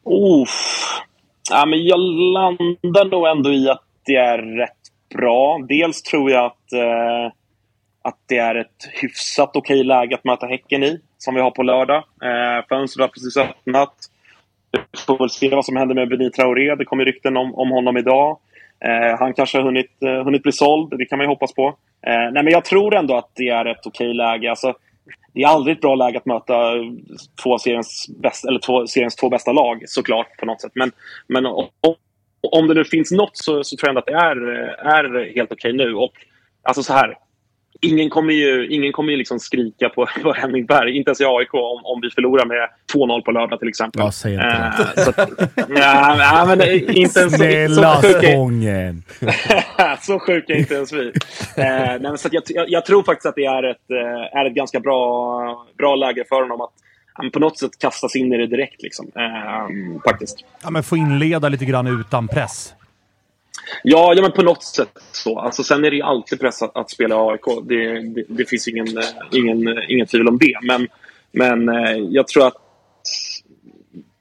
Uff. 0.05 1.01
Ja, 1.49 1.65
men 1.65 1.83
jag 1.83 1.99
landar 1.99 3.05
nog 3.05 3.27
ändå 3.27 3.51
i 3.51 3.69
att 3.69 3.83
det 4.05 4.15
är 4.15 4.37
rätt 4.37 4.77
bra. 5.15 5.59
Dels 5.69 6.01
tror 6.01 6.31
jag 6.31 6.45
att, 6.45 6.73
eh, 6.73 7.33
att 8.01 8.17
det 8.29 8.37
är 8.37 8.55
ett 8.55 8.89
hyfsat 9.01 9.55
okej 9.55 9.83
läge 9.83 10.15
att 10.15 10.23
möta 10.23 10.47
Häcken 10.47 10.83
i, 10.83 10.99
som 11.17 11.35
vi 11.35 11.41
har 11.41 11.51
på 11.51 11.63
lördag. 11.63 11.97
Eh, 11.97 12.65
fönstret 12.69 13.03
har 13.03 13.07
precis 13.07 13.37
öppnat. 13.37 13.93
Vi 14.71 14.79
får 15.05 15.17
väl 15.17 15.29
se 15.29 15.49
vad 15.49 15.65
som 15.65 15.75
händer 15.75 15.95
med 15.95 16.09
Benit 16.09 16.33
Traoré. 16.33 16.75
Det 16.75 16.85
kommer 16.85 17.05
rykten 17.05 17.37
om, 17.37 17.55
om 17.55 17.71
honom 17.71 17.97
idag. 17.97 18.37
Eh, 18.85 19.19
han 19.19 19.33
kanske 19.33 19.57
har 19.57 19.65
hunnit, 19.65 20.03
eh, 20.03 20.23
hunnit 20.23 20.43
bli 20.43 20.51
såld, 20.51 20.97
det 20.97 21.05
kan 21.05 21.17
man 21.17 21.25
ju 21.25 21.29
hoppas 21.29 21.53
på. 21.53 21.67
Eh, 22.07 22.31
nej, 22.31 22.43
men 22.43 22.47
jag 22.47 22.65
tror 22.65 22.95
ändå 22.95 23.15
att 23.15 23.31
det 23.35 23.49
är 23.49 23.65
ett 23.65 23.85
okej 23.85 24.13
läge. 24.13 24.49
Alltså, 24.49 24.73
det 25.33 25.43
är 25.43 25.47
aldrig 25.47 25.75
ett 25.75 25.81
bra 25.81 25.95
läge 25.95 26.17
att 26.17 26.25
möta 26.25 26.53
två 27.43 27.59
seriens, 27.59 28.09
bästa, 28.21 28.47
eller 28.47 28.59
två, 28.59 28.87
seriens 28.87 29.15
två 29.15 29.29
bästa 29.29 29.51
lag 29.51 29.83
såklart 29.85 30.37
på 30.39 30.45
något 30.45 30.61
sätt. 30.61 30.71
Men, 30.75 30.91
men 31.27 31.45
om, 31.45 31.67
om 32.51 32.67
det 32.67 32.73
nu 32.73 32.85
finns 32.85 33.11
något 33.11 33.37
så, 33.37 33.63
så 33.63 33.77
tror 33.77 33.87
jag 33.87 33.89
ändå 33.89 33.99
att 33.99 34.05
det 34.05 34.13
är, 34.13 34.53
eh, 34.53 34.95
är 34.95 35.35
helt 35.35 35.51
okej 35.51 35.73
okay 35.73 35.85
nu. 35.85 35.93
Och, 35.95 36.13
alltså 36.63 36.83
så 36.83 36.93
här 36.93 37.17
ingen 37.81 38.09
kommer 38.09 38.33
ju, 38.33 38.67
ingen 38.67 38.91
kommer 38.91 39.11
ju 39.11 39.17
liksom 39.17 39.39
skrika 39.39 39.89
på, 39.89 40.05
på 40.23 40.33
Henning 40.33 40.65
Berg, 40.65 40.97
inte 40.97 41.09
ens 41.09 41.21
i 41.21 41.25
AIK, 41.25 41.53
om, 41.53 41.81
om 41.83 42.01
vi 42.01 42.09
förlorar 42.09 42.45
med 42.45 42.69
2-0 42.93 43.21
på 43.21 43.31
lördag 43.31 43.59
till 43.59 43.67
exempel. 43.67 44.01
Ja, 44.01 44.11
säg 44.11 44.33
inte 44.33 44.45
det. 44.45 45.01
Eh, 45.01 45.03
så 45.03 45.09
att, 45.09 45.29
nej, 45.69 46.17
nej, 46.17 46.47
men 46.47 46.61
inte 46.97 47.19
ens 47.19 47.31
så, 47.33 47.37
Snälla 47.37 48.01
så 48.01 48.07
sjuka- 48.07 48.31
Spången! 48.31 49.03
så 50.01 50.19
sjuka 50.19 50.53
är 50.53 50.57
inte 50.57 50.73
ens 50.73 50.93
vi. 50.93 51.07
Eh, 51.07 51.13
nej, 51.55 51.99
men 52.01 52.17
så 52.17 52.27
att 52.27 52.33
jag, 52.33 52.43
jag, 52.47 52.69
jag 52.69 52.85
tror 52.85 53.03
faktiskt 53.03 53.25
att 53.25 53.35
det 53.35 53.45
är 53.45 53.63
ett, 53.63 53.91
eh, 53.91 54.39
är 54.39 54.45
ett 54.45 54.53
ganska 54.55 54.79
bra, 54.79 55.65
bra 55.77 55.95
läge 55.95 56.23
för 56.29 56.41
honom 56.41 56.61
att 56.61 56.71
på 57.33 57.39
något 57.39 57.59
sätt 57.59 57.71
kasta 57.79 58.09
sig 58.09 58.21
in 58.21 58.33
i 58.33 58.37
det 58.37 58.47
direkt. 58.47 58.81
Liksom. 58.83 59.11
Eh, 59.15 60.01
faktiskt. 60.03 60.37
Ja, 60.63 60.69
men 60.69 60.83
få 60.83 60.97
inleda 60.97 61.49
lite 61.49 61.65
grann 61.65 61.87
utan 61.99 62.27
press. 62.27 62.73
Ja, 63.83 64.13
ja, 64.15 64.21
men 64.21 64.31
på 64.31 64.41
något 64.41 64.63
sätt 64.63 64.91
så. 65.11 65.39
Alltså, 65.39 65.63
sen 65.63 65.85
är 65.85 65.89
det 65.89 65.95
ju 65.95 66.03
alltid 66.03 66.39
press 66.39 66.61
att, 66.61 66.77
att 66.77 66.89
spela 66.89 67.15
i 67.15 67.17
AIK. 67.17 67.45
Det, 67.63 67.99
det, 67.99 68.25
det 68.27 68.45
finns 68.49 68.67
ingen, 68.67 68.97
eh, 68.97 69.03
ingen, 69.31 69.67
eh, 69.67 69.83
ingen 69.87 70.07
tvivel 70.07 70.27
om 70.27 70.37
det. 70.37 70.59
Men, 70.61 70.87
men 71.31 71.69
eh, 71.69 71.97
jag 71.97 72.27
tror 72.27 72.47
att 72.47 72.55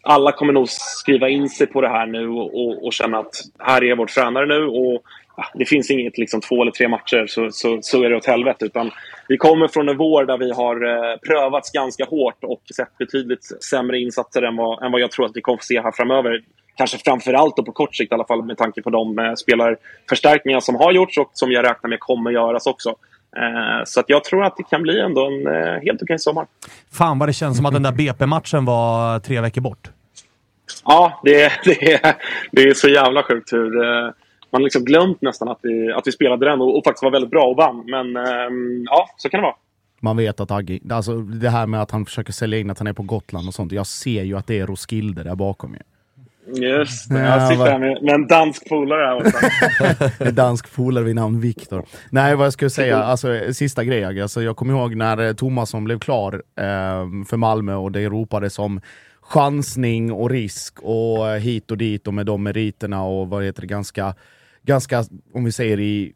alla 0.03 0.33
kommer 0.33 0.53
nog 0.53 0.69
skriva 0.69 1.29
in 1.29 1.49
sig 1.49 1.67
på 1.67 1.81
det 1.81 1.89
här 1.89 2.07
nu 2.07 2.29
och, 2.29 2.61
och, 2.61 2.87
och 2.87 2.93
känna 2.93 3.19
att 3.19 3.35
här 3.59 3.85
är 3.85 3.97
vår 3.97 4.07
tränare 4.07 4.47
nu. 4.47 4.67
Och 4.67 5.03
det 5.55 5.65
finns 5.65 5.91
inget 5.91 6.19
liksom, 6.19 6.41
två 6.41 6.63
eller 6.63 6.73
tre 6.73 6.89
matcher 6.89 7.27
så, 7.27 7.51
så, 7.51 7.79
så 7.83 8.03
är 8.03 8.11
det 8.11 8.17
åt 8.17 8.27
helvete. 8.27 8.65
Utan 8.65 8.91
vi 9.29 9.37
kommer 9.37 9.69
från 9.69 9.89
en 9.89 9.97
vår 9.97 10.25
där 10.25 10.39
vi 10.39 10.53
har 10.53 10.77
eh, 10.87 11.17
prövats 11.17 11.73
ganska 11.73 12.05
hårt 12.05 12.45
och 12.45 12.63
sett 12.77 12.99
betydligt 12.99 13.65
sämre 13.71 13.99
insatser 13.99 14.43
än 14.43 14.57
vad, 14.57 14.83
än 14.83 14.93
vad 14.93 15.01
jag 15.01 15.11
tror 15.11 15.27
att 15.27 15.33
vi 15.37 15.41
kommer 15.41 15.59
få 15.59 15.65
se 15.65 15.81
här 15.81 15.93
framöver. 15.93 16.43
Kanske 16.77 16.99
framför 16.99 17.33
allt 17.33 17.59
och 17.59 17.67
på 17.67 17.73
kort 17.73 17.97
sikt 17.97 18.13
i 18.13 18.15
alla 18.15 18.27
fall 18.27 18.45
med 18.45 18.57
tanke 18.57 18.83
på 18.83 18.91
de 18.91 19.19
eh, 19.19 19.35
spelarförstärkningar 19.35 20.61
som 20.61 20.75
har 20.75 20.93
gjorts 20.93 21.19
och 21.19 21.31
som 21.33 21.53
jag 21.53 21.65
räknar 21.65 21.91
med 21.91 22.01
kommer 22.01 22.31
göras 22.31 22.67
också. 22.67 22.95
Eh, 23.37 23.85
så 23.85 24.01
att 24.01 24.07
jag 24.09 24.25
tror 24.25 24.45
att 24.45 24.57
det 24.57 24.63
kan 24.63 24.83
bli 24.83 25.01
ändå 25.01 25.27
en 25.27 25.47
eh, 25.47 25.81
helt 25.83 26.03
okej 26.03 26.19
sommar. 26.19 26.47
Fan 26.93 27.19
vad 27.19 27.29
det 27.29 27.33
känns 27.33 27.57
som 27.57 27.67
att 27.67 27.73
den 27.73 27.83
där 27.83 27.93
BP-matchen 27.93 28.65
var 28.65 29.19
tre 29.19 29.41
veckor 29.41 29.61
bort. 29.61 29.91
Ja, 30.85 31.21
det, 31.25 31.53
det, 31.65 32.17
det 32.53 32.63
är 32.63 32.75
så 32.75 32.89
jävla 32.89 33.23
sjukt 33.23 33.53
hur... 33.53 34.11
Eh, 34.51 34.53
man 34.53 34.61
har 34.63 34.65
liksom 34.65 34.85
glömt 34.85 35.23
nästan 35.23 35.49
att 35.49 35.59
vi, 35.63 35.93
att 35.93 36.07
vi 36.07 36.13
spelade 36.13 36.47
den 36.47 36.61
och, 36.61 36.79
och 36.79 36.85
faktiskt 36.85 37.03
var 37.03 37.11
väldigt 37.11 37.31
bra 37.31 37.45
och 37.45 37.57
vann. 37.57 37.85
Men 37.87 38.17
ehm, 38.17 38.85
ja, 38.85 39.09
så 39.17 39.29
kan 39.29 39.41
det 39.41 39.43
vara. 39.43 39.57
Man 40.01 40.17
vet 40.17 40.41
att 40.41 40.51
Agge, 40.51 40.79
alltså 40.91 41.17
det 41.21 41.51
här 41.51 41.67
med 41.67 41.83
att 41.83 41.91
han 41.91 42.05
försöker 42.05 42.33
sälja 42.33 42.59
in 42.59 42.71
att 42.71 42.79
han 42.79 42.87
är 42.87 42.93
på 42.93 43.03
Gotland 43.03 43.49
och 43.49 43.55
sånt. 43.55 43.73
Jag 43.73 43.87
ser 43.87 44.23
ju 44.23 44.39
att 44.39 44.47
det 44.47 44.59
är 44.59 44.67
Roskilde 44.67 45.23
där 45.23 45.35
bakom 45.35 45.75
ju. 45.75 45.81
Just 46.55 47.09
det. 47.09 47.19
Ja, 47.19 47.27
Jag 47.27 47.49
sitter 47.49 47.71
här 47.71 47.79
med, 47.79 48.03
med 48.03 48.15
en 48.15 48.27
dansk 48.27 48.69
polare 48.69 49.07
här 49.07 49.25
borta. 49.25 50.25
En 50.25 50.35
dansk 50.35 50.75
polare 50.75 51.05
vid 51.05 51.15
namn 51.15 51.41
Viktor. 51.41 51.85
Nej, 52.11 52.37
vad 52.37 52.47
jag 52.47 52.53
skulle 52.53 52.71
säga, 52.71 53.03
alltså 53.03 53.53
sista 53.53 53.85
grejen. 53.85 54.23
Alltså, 54.23 54.43
jag 54.43 54.57
kommer 54.57 54.75
ihåg 54.75 54.95
när 54.95 55.19
eh, 55.19 55.33
Tomasson 55.33 55.85
blev 55.85 55.99
klar 55.99 56.43
eh, 56.57 57.25
för 57.29 57.37
Malmö 57.37 57.75
och 57.75 57.93
det 57.93 58.09
ropades 58.09 58.59
om 58.59 58.81
chansning 59.21 60.13
och 60.13 60.31
risk 60.31 60.79
och 60.83 61.29
eh, 61.29 61.41
hit 61.41 61.71
och 61.71 61.79
dit 61.79 62.07
och 62.07 62.15
med 62.15 62.27
de 62.27 62.43
meriterna 62.43 63.03
och 63.03 63.29
vad 63.29 63.45
heter 63.45 63.61
det, 63.61 63.67
ganska, 63.67 64.15
ganska 64.67 65.05
om 65.35 65.45
vi 65.45 65.53
säger 65.53 65.81
i 65.81 66.13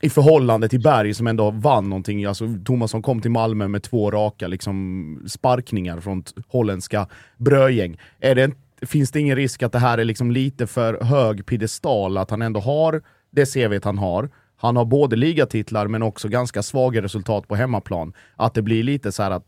i 0.00 0.10
förhållande 0.10 0.68
till 0.68 0.80
Berg 0.82 1.14
som 1.14 1.26
ändå 1.26 1.50
vann 1.50 1.88
någonting. 1.88 2.24
Alltså, 2.24 2.48
Tomasson 2.64 3.02
kom 3.02 3.20
till 3.20 3.30
Malmö 3.30 3.68
med 3.68 3.82
två 3.82 4.10
raka 4.10 4.46
liksom, 4.46 5.22
sparkningar 5.26 6.00
från 6.00 6.24
holländska 6.48 7.08
brödgäng. 7.36 7.96
Är 8.20 8.34
det, 8.34 8.42
en- 8.42 8.54
finns 8.82 9.10
det 9.10 9.20
ingen 9.20 9.36
risk 9.36 9.62
att 9.62 9.72
det 9.72 9.78
här 9.78 9.98
är 9.98 10.04
liksom 10.04 10.30
lite 10.30 10.66
för 10.66 11.00
hög 11.04 11.46
piedestal? 11.46 12.18
Att 12.18 12.30
han 12.30 12.42
ändå 12.42 12.60
har 12.60 13.02
det 13.30 13.54
CV 13.54 13.80
han 13.84 13.98
har. 13.98 14.30
Han 14.56 14.76
har 14.76 14.84
både 14.84 15.16
ligatitlar 15.16 15.86
men 15.86 16.02
också 16.02 16.28
ganska 16.28 16.62
svaga 16.62 17.02
resultat 17.02 17.48
på 17.48 17.54
hemmaplan. 17.54 18.12
Att 18.36 18.54
det 18.54 18.62
blir 18.62 18.82
lite 18.82 19.12
så 19.12 19.22
här 19.22 19.30
att 19.30 19.46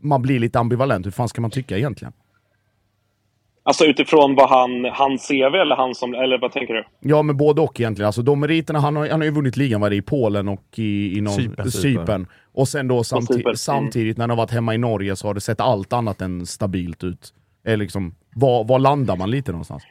man 0.00 0.22
blir 0.22 0.38
lite 0.38 0.58
ambivalent. 0.58 1.06
Hur 1.06 1.10
fan 1.10 1.28
ska 1.28 1.40
man 1.40 1.50
tycka 1.50 1.78
egentligen? 1.78 2.12
Alltså 3.64 3.84
utifrån 3.84 4.34
vad 4.34 4.48
han, 4.48 4.84
han 4.84 5.18
CV 5.18 5.32
eller 5.54 5.76
han 5.76 5.94
som... 5.94 6.14
Eller 6.14 6.38
vad 6.38 6.52
tänker 6.52 6.74
du? 6.74 6.84
Ja, 7.00 7.22
men 7.22 7.36
både 7.36 7.60
och 7.60 7.80
egentligen. 7.80 8.06
Alltså, 8.06 8.22
de 8.22 8.40
meriterna, 8.40 8.78
han 8.80 8.96
har, 8.96 9.08
han 9.08 9.20
har 9.20 9.24
ju 9.24 9.30
vunnit 9.30 9.56
ligan 9.56 9.80
var 9.80 9.90
det, 9.90 9.96
i 9.96 10.02
Polen 10.02 10.48
och 10.48 10.64
i, 10.76 11.18
i 11.18 11.20
någon, 11.20 11.32
Cypern. 11.34 11.70
Cypern. 11.70 12.26
Och 12.54 12.68
sen 12.68 12.88
då 12.88 13.04
samti 13.04 13.34
Cypern, 13.34 13.56
samtidigt 13.56 14.16
när 14.16 14.22
han 14.22 14.30
har 14.30 14.36
varit 14.36 14.50
hemma 14.50 14.74
i 14.74 14.78
Norge 14.78 15.16
så 15.16 15.26
har 15.26 15.34
det 15.34 15.40
sett 15.40 15.60
allt 15.60 15.92
annat 15.92 16.20
än 16.20 16.46
stabilt 16.46 17.04
ut. 17.04 17.34
Eller 17.66 17.76
liksom, 17.76 18.14
var, 18.34 18.64
var 18.64 18.78
landar 18.78 19.16
man 19.16 19.30
lite 19.30 19.50
någonstans? 19.52 19.82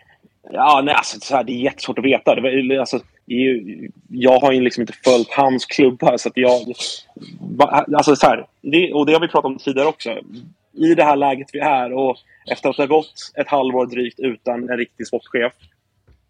Ja, 0.53 0.81
nej, 0.85 0.95
alltså, 0.95 1.17
så 1.21 1.35
här, 1.35 1.43
det 1.43 1.51
är 1.51 1.63
jättesvårt 1.63 1.99
att 1.99 2.05
veta. 2.05 2.35
Det, 2.35 2.41
var- 2.41 2.79
alltså, 2.79 2.99
det 3.25 3.33
är 3.33 3.37
ju, 3.39 3.89
jag 4.09 4.39
har 4.39 4.51
ju 4.51 4.61
liksom 4.61 4.81
inte 4.81 4.93
följt 5.03 5.31
hans 5.31 5.65
klubb 5.65 6.03
här. 6.03 6.17
Så 6.17 6.29
att 6.29 6.37
jag, 6.37 6.59
alltså, 7.95 8.15
så 8.15 8.27
här, 8.27 8.45
det, 8.61 8.93
och 8.93 9.05
det 9.05 9.13
har 9.13 9.19
vi 9.19 9.27
pratat 9.27 9.45
om 9.45 9.57
tidigare 9.57 9.87
också. 9.87 10.09
I 10.73 10.95
det 10.95 11.03
här 11.03 11.15
läget 11.15 11.47
vi 11.53 11.59
är 11.59 11.93
och 11.93 12.17
efter 12.51 12.69
att 12.69 12.77
ha 12.77 12.85
gått 12.85 13.13
ett 13.35 13.47
halvår 13.47 13.85
drygt 13.85 14.19
utan 14.19 14.69
en 14.69 14.77
riktig 14.77 15.07
sportchef 15.07 15.53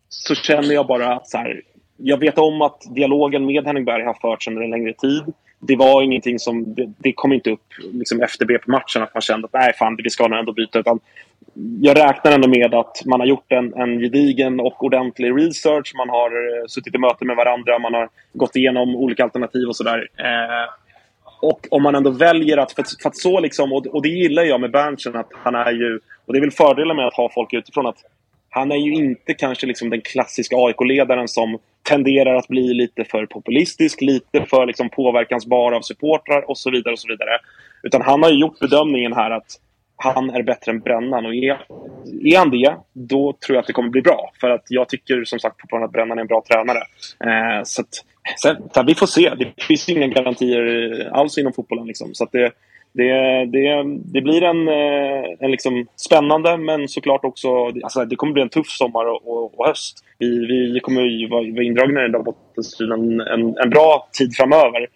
så 0.10 0.36
känner 0.36 0.74
jag 0.74 0.88
bara 0.88 1.14
att 1.14 1.28
så 1.28 1.38
här, 1.38 1.62
jag 1.98 2.18
vet 2.18 2.38
om 2.38 2.62
att 2.62 2.82
dialogen 2.96 3.46
med 3.46 3.66
Henning 3.66 3.86
Berg 3.86 4.04
har 4.04 4.14
förts 4.14 4.48
under 4.48 4.62
en 4.62 4.70
längre 4.70 4.94
tid. 4.94 5.24
Det 5.60 5.76
var 5.76 6.02
ingenting 6.02 6.40
som, 6.40 6.76
det, 6.76 6.94
det 6.98 7.14
kom 7.14 7.34
inte 7.34 7.50
upp 7.52 7.66
liksom 7.92 8.22
efter 8.22 8.46
BP-matchen 8.46 9.04
att 9.04 9.14
man 9.14 9.22
kände 9.22 9.46
att 9.46 9.54
nej 9.54 9.74
fan, 9.74 9.96
vi 10.04 10.10
ska 10.10 10.28
nog 10.28 10.40
ändå 10.40 10.54
byta. 10.54 10.80
Utan 10.80 11.00
jag 11.82 11.98
räknar 11.98 12.32
ändå 12.32 12.48
med 12.48 12.74
att 12.74 13.06
man 13.06 13.20
har 13.20 13.28
gjort 13.28 13.52
en, 13.52 13.74
en 13.74 14.00
gedigen 14.00 14.60
och 14.60 14.84
ordentlig 14.84 15.38
research. 15.38 15.94
Man 15.96 16.10
har 16.10 16.30
eh, 16.32 16.66
suttit 16.68 16.96
i 16.96 16.98
möte 16.98 17.26
med 17.26 17.36
varandra, 17.36 17.80
man 17.80 17.94
har 17.94 18.10
gått 18.34 18.56
igenom 18.56 18.96
olika 18.96 19.24
alternativ 19.24 19.68
och 19.68 19.76
sådär. 19.76 20.08
Eh, 20.18 20.74
och 21.42 21.68
om 21.72 21.84
man 21.84 21.96
ändå 21.96 22.10
väljer 22.10 22.58
att... 22.58 22.72
För, 22.72 22.82
att- 22.82 23.02
för 23.02 23.10
att 23.10 23.18
så 23.18 23.40
liksom, 23.40 23.74
och, 23.74 23.88
och 23.88 24.02
det 24.02 24.10
gillar 24.10 24.44
jag 24.44 24.62
med 24.62 24.72
Berntsen, 24.72 25.16
att 25.16 25.30
han 25.44 25.56
är 25.56 25.72
ju... 25.72 26.00
Och 26.26 26.34
det 26.34 26.40
är 26.40 26.42
väl 26.42 26.52
fördelen 26.52 26.96
med 26.96 27.08
att 27.08 27.14
ha 27.14 27.32
folk 27.34 27.54
utifrån, 27.54 27.88
att 27.88 27.98
han 28.50 28.72
är 28.72 28.76
ju 28.76 28.94
inte 28.94 29.34
kanske 29.34 29.68
liksom 29.68 29.90
den 29.90 30.02
klassiska 30.02 30.56
AIK-ledaren 30.56 31.28
som 31.28 31.58
tenderar 31.90 32.36
att 32.36 32.48
bli 32.48 32.74
lite 32.74 33.04
för 33.04 33.26
populistisk, 33.26 34.02
lite 34.02 34.46
för 34.50 34.66
liksom 34.66 34.90
påverkansbar 34.90 35.72
av 35.72 35.82
supportrar 35.82 36.50
och 36.50 36.58
så 36.58 36.72
vidare. 36.72 36.94
och 36.94 37.00
så 37.00 37.08
vidare. 37.08 37.30
Utan 37.84 38.02
han 38.02 38.24
har 38.24 38.30
ju 38.30 38.40
gjort 38.40 38.60
bedömningen 38.60 39.14
här 39.14 39.32
att 39.32 39.60
han 40.02 40.30
är 40.30 40.44
bättre 40.44 40.72
än 40.72 40.80
Brännan. 40.80 41.26
Och 41.26 41.36
är, 41.36 41.66
är 42.24 42.38
han 42.38 42.50
det, 42.50 42.76
då 42.94 43.34
tror 43.46 43.56
jag 43.56 43.62
att 43.62 43.68
det 43.68 43.74
kommer 43.74 43.90
bli 43.90 44.02
bra. 44.02 44.32
För 44.42 44.50
att 44.50 44.66
jag 44.70 44.90
tycker 44.90 45.24
som 45.24 45.40
sagt 45.40 45.62
fortfarande 45.62 45.86
att 45.86 45.92
Brännan 45.92 46.18
är 46.18 46.22
en 46.22 46.28
bra 46.28 46.44
tränare. 46.48 46.80
Eh, 47.26 47.64
så 47.64 47.82
att, 47.82 47.94
sen, 48.42 48.56
så 48.56 48.80
här, 48.80 48.88
vi 48.88 48.96
får 48.96 49.08
se. 49.08 49.32
Det 49.40 49.64
finns 49.64 49.90
inga 49.90 50.08
garantier 50.08 51.10
alls 51.14 51.38
inom 51.38 51.54
fotbollen. 51.54 51.88
Liksom. 51.88 52.14
Så 52.14 52.24
att 52.24 52.32
det, 52.32 52.52
det, 52.94 53.46
det, 53.46 53.84
det 54.14 54.22
blir 54.22 54.44
en, 54.44 54.68
eh, 54.68 55.24
en 55.40 55.52
liksom 55.52 55.88
spännande 55.96 56.58
men 56.58 56.88
såklart 56.88 57.26
också... 57.26 57.66
Alltså 57.66 58.06
det 58.06 58.16
kommer 58.16 58.34
bli 58.34 58.42
en 58.42 58.50
tuff 58.50 58.70
sommar 58.70 59.06
och, 59.06 59.28
och, 59.28 59.60
och 59.60 59.68
höst. 59.68 59.98
Vi, 60.20 60.46
vi 60.74 60.80
kommer 60.80 61.02
ju 61.02 61.28
vara 61.28 61.52
vara 61.52 61.64
indragna 61.64 62.00
i 62.00 62.04
den 62.04 62.12
där 62.12 62.20
bottenstriden 62.20 63.22
en, 63.22 63.58
en 63.58 63.70
bra 63.70 64.10
tid 64.18 64.36
framöver. 64.36 64.88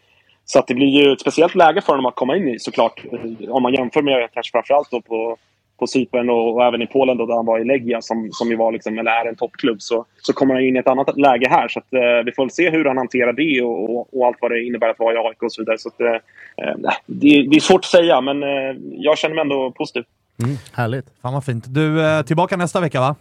Så 0.46 0.60
att 0.60 0.68
det 0.68 0.74
blir 0.74 0.88
ju 0.88 1.14
ett 1.14 1.22
speciellt 1.22 1.56
läge 1.56 1.82
för 1.82 1.94
honom 1.94 2.06
att 2.06 2.16
komma 2.16 2.38
in 2.38 2.48
i 2.48 2.60
såklart. 2.60 3.04
Om 3.50 3.64
man 3.64 3.74
jämför 3.74 4.02
med 4.02 4.30
kanske 4.34 4.52
framförallt 4.52 4.92
då 4.92 5.02
på, 5.02 5.38
på 5.80 5.88
Cypern 5.88 6.30
och, 6.30 6.56
och 6.56 6.66
även 6.66 6.82
i 6.82 6.88
Polen 6.88 7.18
då, 7.18 7.26
där 7.26 7.36
han 7.36 7.46
var 7.46 7.60
i 7.60 7.66
Legia 7.66 8.02
som, 8.02 8.30
som 8.32 8.50
ju 8.50 8.56
var 8.56 8.72
liksom, 8.72 9.00
eller 9.00 9.12
är 9.12 9.26
en 9.26 9.36
toppklubb. 9.36 9.82
Så, 9.82 10.06
så 10.22 10.34
kommer 10.34 10.54
han 10.54 10.64
in 10.64 10.76
i 10.76 10.80
ett 10.80 10.88
annat 10.88 11.18
läge 11.18 11.48
här. 11.50 11.68
Så 11.68 11.80
att, 11.80 11.94
eh, 11.94 12.26
vi 12.26 12.32
får 12.32 12.44
väl 12.44 12.52
se 12.52 12.70
hur 12.70 12.86
han 12.86 12.98
hanterar 12.98 13.34
det 13.34 13.62
och, 13.62 13.90
och, 13.90 14.20
och 14.20 14.28
allt 14.28 14.38
vad 14.42 14.52
det 14.52 14.64
innebär 14.64 14.90
att 14.90 15.00
vara 15.00 15.14
i 15.14 15.18
AIK 15.18 15.44
och 15.44 15.54
så 15.54 15.62
vidare. 15.62 15.78
Så 15.78 15.90
att, 15.90 16.02
eh, 16.02 16.14
eh, 16.58 16.76
det, 17.06 17.48
det 17.50 17.56
är 17.56 17.60
svårt 17.60 17.80
att 17.80 17.86
säga 17.86 18.22
men 18.22 18.44
eh, 18.44 18.76
jag 18.92 19.18
känner 19.18 19.36
mig 19.36 19.42
ändå 19.42 19.72
positiv. 19.72 20.04
Mm, 20.44 20.56
härligt. 20.74 21.06
Fan 21.22 21.34
vad 21.34 21.46
fint. 21.46 21.66
Du, 21.68 22.06
eh, 22.06 22.22
tillbaka 22.22 22.58
nästa 22.58 22.80
vecka 22.82 23.00
va? 23.00 23.16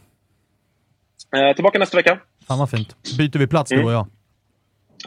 Eh, 1.37 1.55
tillbaka 1.55 1.79
nästa 1.79 1.97
vecka. 1.97 2.19
Fan 2.47 2.59
vad 2.59 2.71
fint. 2.71 2.97
Byter 3.19 3.39
vi 3.39 3.47
plats 3.47 3.71
du 3.71 3.85
och 3.85 3.93
jag? 3.93 4.07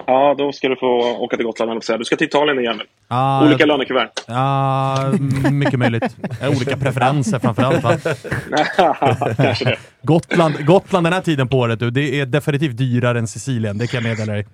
Ja, 0.05 0.35
då 0.37 0.51
ska 0.51 0.69
du 0.69 0.75
få 0.75 1.17
åka 1.17 1.35
till 1.37 1.45
Gotland. 1.45 1.81
Du 1.99 2.05
ska 2.05 2.15
till 2.15 2.27
Italien 2.27 2.59
igen. 2.59 2.81
Ah, 3.07 3.45
Olika 3.45 3.59
jag- 3.59 3.67
lönekuvert. 3.67 4.09
Ja, 4.27 4.97
m- 5.13 5.59
mycket 5.59 5.79
möjligt. 5.79 6.15
Olika 6.57 6.77
preferenser 6.77 7.39
framförallt 7.39 7.83
va? 7.83 7.97
Kanske 9.37 9.65
det. 9.65 9.77
Gotland, 10.01 10.65
Gotland 10.65 11.05
den 11.05 11.13
här 11.13 11.21
tiden 11.21 11.47
på 11.47 11.57
året, 11.57 11.79
du, 11.79 11.91
det 11.91 12.19
är 12.19 12.25
definitivt 12.25 12.77
dyrare 12.77 13.19
än 13.19 13.27
Sicilien. 13.27 13.77
Det 13.77 13.87
kan 13.87 14.03
jag 14.03 14.09
meddela 14.09 14.33
dig. 14.33 14.47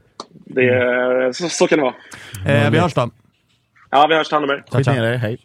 det 0.46 1.34
så, 1.36 1.50
så 1.50 1.68
kan 1.68 1.78
det 1.80 1.84
vara. 1.84 1.94
Eh, 2.66 2.72
vi 2.72 2.80
hörs 2.80 2.94
då. 2.94 3.10
Ja, 3.92 4.08
vi 4.10 4.16
hörs. 4.16 4.30
Ta 4.30 4.36
hand 4.36 4.46
om 4.52 4.52
er. 4.52 4.64
Ciao, 4.72 4.84
ciao. 4.84 4.96
ner 4.96 5.38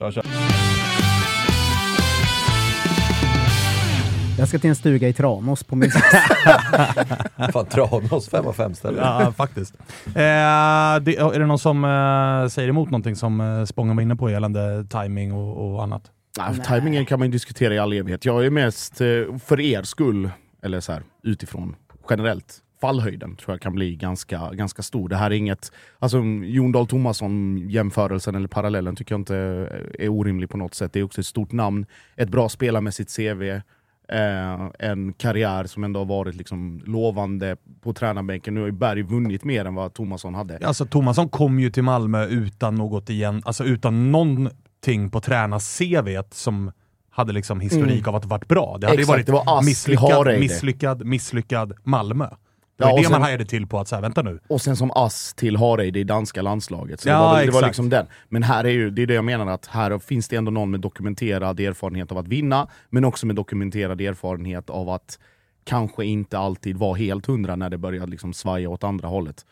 Jag 4.39 4.49
ska 4.49 4.59
till 4.59 4.71
en 4.71 4.77
stuga 4.77 5.09
i 5.09 5.13
Tranås 5.13 5.65
på 5.65 5.77
min 5.77 5.91
Fan, 7.53 7.67
Tranås 7.67 8.29
5 8.29 8.47
av 8.47 8.53
5 8.53 8.75
ställen. 8.75 9.05
Ja, 9.05 9.33
faktiskt. 9.33 9.75
Eh, 10.07 10.13
det, 10.15 11.17
är 11.17 11.39
det 11.39 11.47
någon 11.47 11.59
som 11.59 11.85
eh, 11.85 12.49
säger 12.49 12.69
emot 12.69 12.91
någonting 12.91 13.17
som 13.17 13.41
eh, 13.41 13.65
Spången 13.65 13.97
var 13.97 14.03
inne 14.03 14.17
på 14.17 14.31
gällande 14.31 14.85
timing 14.85 15.33
och, 15.33 15.75
och 15.75 15.83
annat? 15.83 16.03
Nej, 16.39 16.61
timingen 16.67 17.07
kan 17.07 17.19
man 17.19 17.29
ju 17.29 17.33
diskutera 17.33 17.75
i 17.75 17.79
all 17.79 17.93
evighet. 17.93 18.25
Jag 18.25 18.47
är 18.47 18.51
mest 18.51 19.01
eh, 19.01 19.07
för 19.45 19.61
er 19.61 19.83
skull, 19.83 20.31
eller 20.63 20.81
så 20.81 20.93
här, 20.93 21.03
utifrån 21.23 21.77
generellt, 22.11 22.63
fallhöjden 22.81 23.37
tror 23.37 23.55
jag 23.55 23.61
kan 23.61 23.73
bli 23.73 23.97
ganska, 23.97 24.51
ganska 24.53 24.83
stor. 24.83 25.09
Det 25.09 25.17
här 25.17 25.31
är 25.31 25.35
inget, 25.35 25.73
alltså 25.99 26.19
Jon 26.45 26.73
Dahl 26.73 26.87
Tomasson 26.87 27.59
jämförelsen 27.69 28.35
eller 28.35 28.49
parallellen 28.49 28.97
tycker 28.97 29.13
jag 29.13 29.21
inte 29.21 29.37
är 29.99 30.09
orimlig 30.09 30.51
på 30.51 30.57
något 30.57 30.75
sätt. 30.75 30.93
Det 30.93 31.01
är 31.01 31.05
också 31.05 31.21
ett 31.21 31.27
stort 31.27 31.53
namn, 31.53 31.87
ett 32.17 32.29
bra 32.29 32.49
spelarmässigt 32.49 33.17
CV, 33.17 33.61
eh, 34.13 34.71
en 34.89 35.13
karriär 35.13 35.65
som 35.65 35.85
ändå 35.85 36.01
har 36.01 36.05
varit 36.05 36.35
liksom 36.35 36.81
lovande 36.87 37.57
på 37.83 37.93
tränarbänken. 37.93 38.55
Nu 38.55 38.61
har 38.61 38.67
ju 38.67 38.73
Berg 38.73 39.03
vunnit 39.03 39.45
mer 39.45 39.65
än 39.65 39.75
vad 39.75 39.95
Tomasson 39.95 40.35
hade. 40.35 40.67
Alltså 40.67 40.87
Tomasson 40.87 41.29
kom 41.29 41.61
ju 41.61 41.71
till 41.71 41.83
Malmö 41.83 42.27
utan 42.27 42.75
något 42.75 43.11
igen, 43.11 43.43
alltså 43.45 43.65
utan 43.65 44.13
någonting 44.13 45.11
på 45.11 45.21
tränar-CV 45.21 46.23
som 46.31 46.73
hade 47.11 47.33
liksom 47.33 47.61
historik 47.61 47.99
Mm. 48.03 48.09
av 48.09 48.15
att 48.15 48.25
varit 48.25 48.49
bra. 48.49 48.77
Det 48.81 48.87
hade 48.87 49.01
Exakt, 49.01 49.19
ju 49.19 49.23
det 49.23 49.33
var 49.33 49.45
varit 49.45 49.65
misslyckad, 49.67 50.27
misslyckad, 50.41 51.05
misslyckad 51.07 51.73
Malmö. 51.85 52.29
Det 52.79 52.85
Ja, 52.85 52.87
var 52.87 52.93
och 52.93 52.99
det 52.99 53.09
man 53.09 53.13
sen- 53.13 53.23
hajade 53.23 53.45
till 53.45 53.67
på 53.67 53.79
att 53.81 53.89
säga 53.89 54.01
vänta 54.01 54.23
nu. 54.23 54.41
Och 54.49 54.61
sen 54.61 54.77
som 54.77 54.91
ass 54.91 55.35
till 55.35 55.57
Hareide 55.57 55.99
i 55.99 56.05
danska 56.05 56.43
landslaget. 56.43 57.01
Så 57.01 57.09
Ja, 57.09 57.15
det, 57.15 57.21
var, 57.21 57.45
det 57.45 57.51
var 57.51 57.67
liksom 57.67 57.89
den. 57.89 58.07
Men 58.29 58.43
här 58.43 58.65
är 58.65 58.69
ju, 58.71 58.91
det 58.91 59.03
är 59.03 59.07
det 59.07 59.15
jag 59.15 59.25
menar, 59.25 59.47
att 59.47 59.67
här 59.67 59.99
finns 59.99 60.29
det 60.29 60.37
ändå 60.37 60.51
någon 60.51 60.71
med 60.71 60.81
dokumenterad 60.81 61.61
erfarenhet 61.61 62.13
av 62.13 62.19
att 62.19 62.29
vinna, 62.29 62.69
men 62.91 63.05
också 63.05 63.27
med 63.27 63.37
dokumenterad 63.37 64.01
erfarenhet 64.01 64.71
av 64.71 64.89
att 64.89 65.19
kanske 65.65 66.05
inte 66.05 66.39
alltid 66.39 66.77
vara 66.77 66.95
helt 66.97 67.27
hundra 67.27 67.57
när 67.57 67.71
det 67.71 67.79
börjar 67.79 68.07
liksom 68.07 68.33
svaja 68.33 68.69
åt 68.69 68.85
andra 68.85 69.09
hållet. 69.09 69.45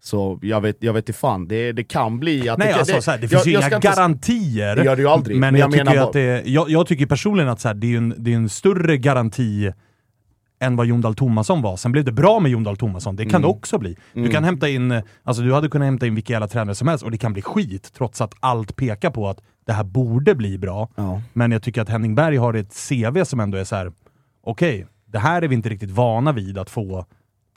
Så 0.00 0.38
jag 0.42 0.60
vet, 0.60 0.76
jag 0.80 0.92
vet 0.92 1.08
inte 1.08 1.18
fan, 1.18 1.48
det, 1.48 1.72
det 1.72 1.84
kan 1.84 2.18
bli 2.20 2.48
att... 2.48 2.58
Nej, 2.58 2.68
det, 2.68 2.74
alltså, 2.78 2.94
det, 2.96 3.02
så 3.02 3.10
här, 3.10 3.18
det 3.18 3.22
jag- 3.22 3.30
finns 3.30 3.46
ju 3.46 3.52
jag 3.52 3.68
inga 3.68 3.78
garantier. 3.78 4.76
Det 4.76 4.84
gör 4.84 4.96
det 4.96 5.02
ju 5.02 5.08
aldrig. 5.08 5.36
Men, 5.36 5.54
jag, 5.56 5.72
tycker 5.72 5.84
menar 5.84 6.02
att 6.06 6.12
det, 6.12 6.42
jag, 6.46 6.70
jag 6.70 6.86
tycker 6.86 7.06
personligen 7.06 7.48
att 7.50 7.60
så 7.60 7.68
här, 7.68 7.74
det, 7.74 7.94
är 7.94 7.98
en, 7.98 8.14
det 8.18 8.32
är 8.32 8.36
en 8.36 8.48
större 8.48 8.96
garanti 8.96 9.72
än 10.62 10.76
vad 10.76 10.86
Jon 10.86 11.00
Dahl 11.00 11.14
Tomasson 11.14 11.62
var. 11.62 11.76
Sen 11.76 11.92
blev 11.92 12.04
det 12.04 12.12
bra 12.12 12.40
med 12.40 12.50
Jon 12.50 12.64
Dahl 12.64 12.76
Tomasson, 12.76 13.16
det 13.16 13.22
kan 13.24 13.30
Mm. 13.30 13.42
det 13.42 13.48
också 13.48 13.78
bli. 13.78 13.96
Du 14.12 14.20
Mm. 14.20 14.32
kan 14.32 14.44
hämta 14.44 14.68
in, 14.68 14.90
eh, 14.90 15.02
alltså 15.24 15.42
du 15.42 15.54
hade 15.54 15.68
kunnat 15.68 15.86
hämta 15.86 16.06
in 16.06 16.14
vilka 16.14 16.32
jävla 16.32 16.48
tränare 16.48 16.74
som 16.74 16.88
helst 16.88 17.04
och 17.04 17.10
det 17.10 17.18
kan 17.18 17.32
bli 17.32 17.42
skit 17.42 17.92
trots 17.96 18.20
att 18.20 18.34
allt 18.40 18.76
pekar 18.76 19.10
på 19.10 19.28
att 19.28 19.38
det 19.66 19.72
här 19.72 19.84
borde 19.84 20.34
bli 20.34 20.58
bra. 20.58 20.88
Men 21.32 21.52
jag 21.52 21.62
tycker 21.62 21.82
att 21.82 21.88
Henning 21.88 22.14
Berg 22.14 22.36
har 22.36 22.54
ett 22.54 22.74
CV 22.88 23.24
som 23.24 23.40
ändå 23.40 23.58
är 23.58 23.64
så 23.64 23.76
här: 23.76 23.92
okej, 24.44 24.86
det 25.06 25.18
här 25.18 25.42
är 25.42 25.48
vi 25.48 25.54
inte 25.54 25.68
riktigt 25.68 25.90
vana 25.90 26.32
vid 26.32 26.58
att 26.58 26.70
få 26.70 27.06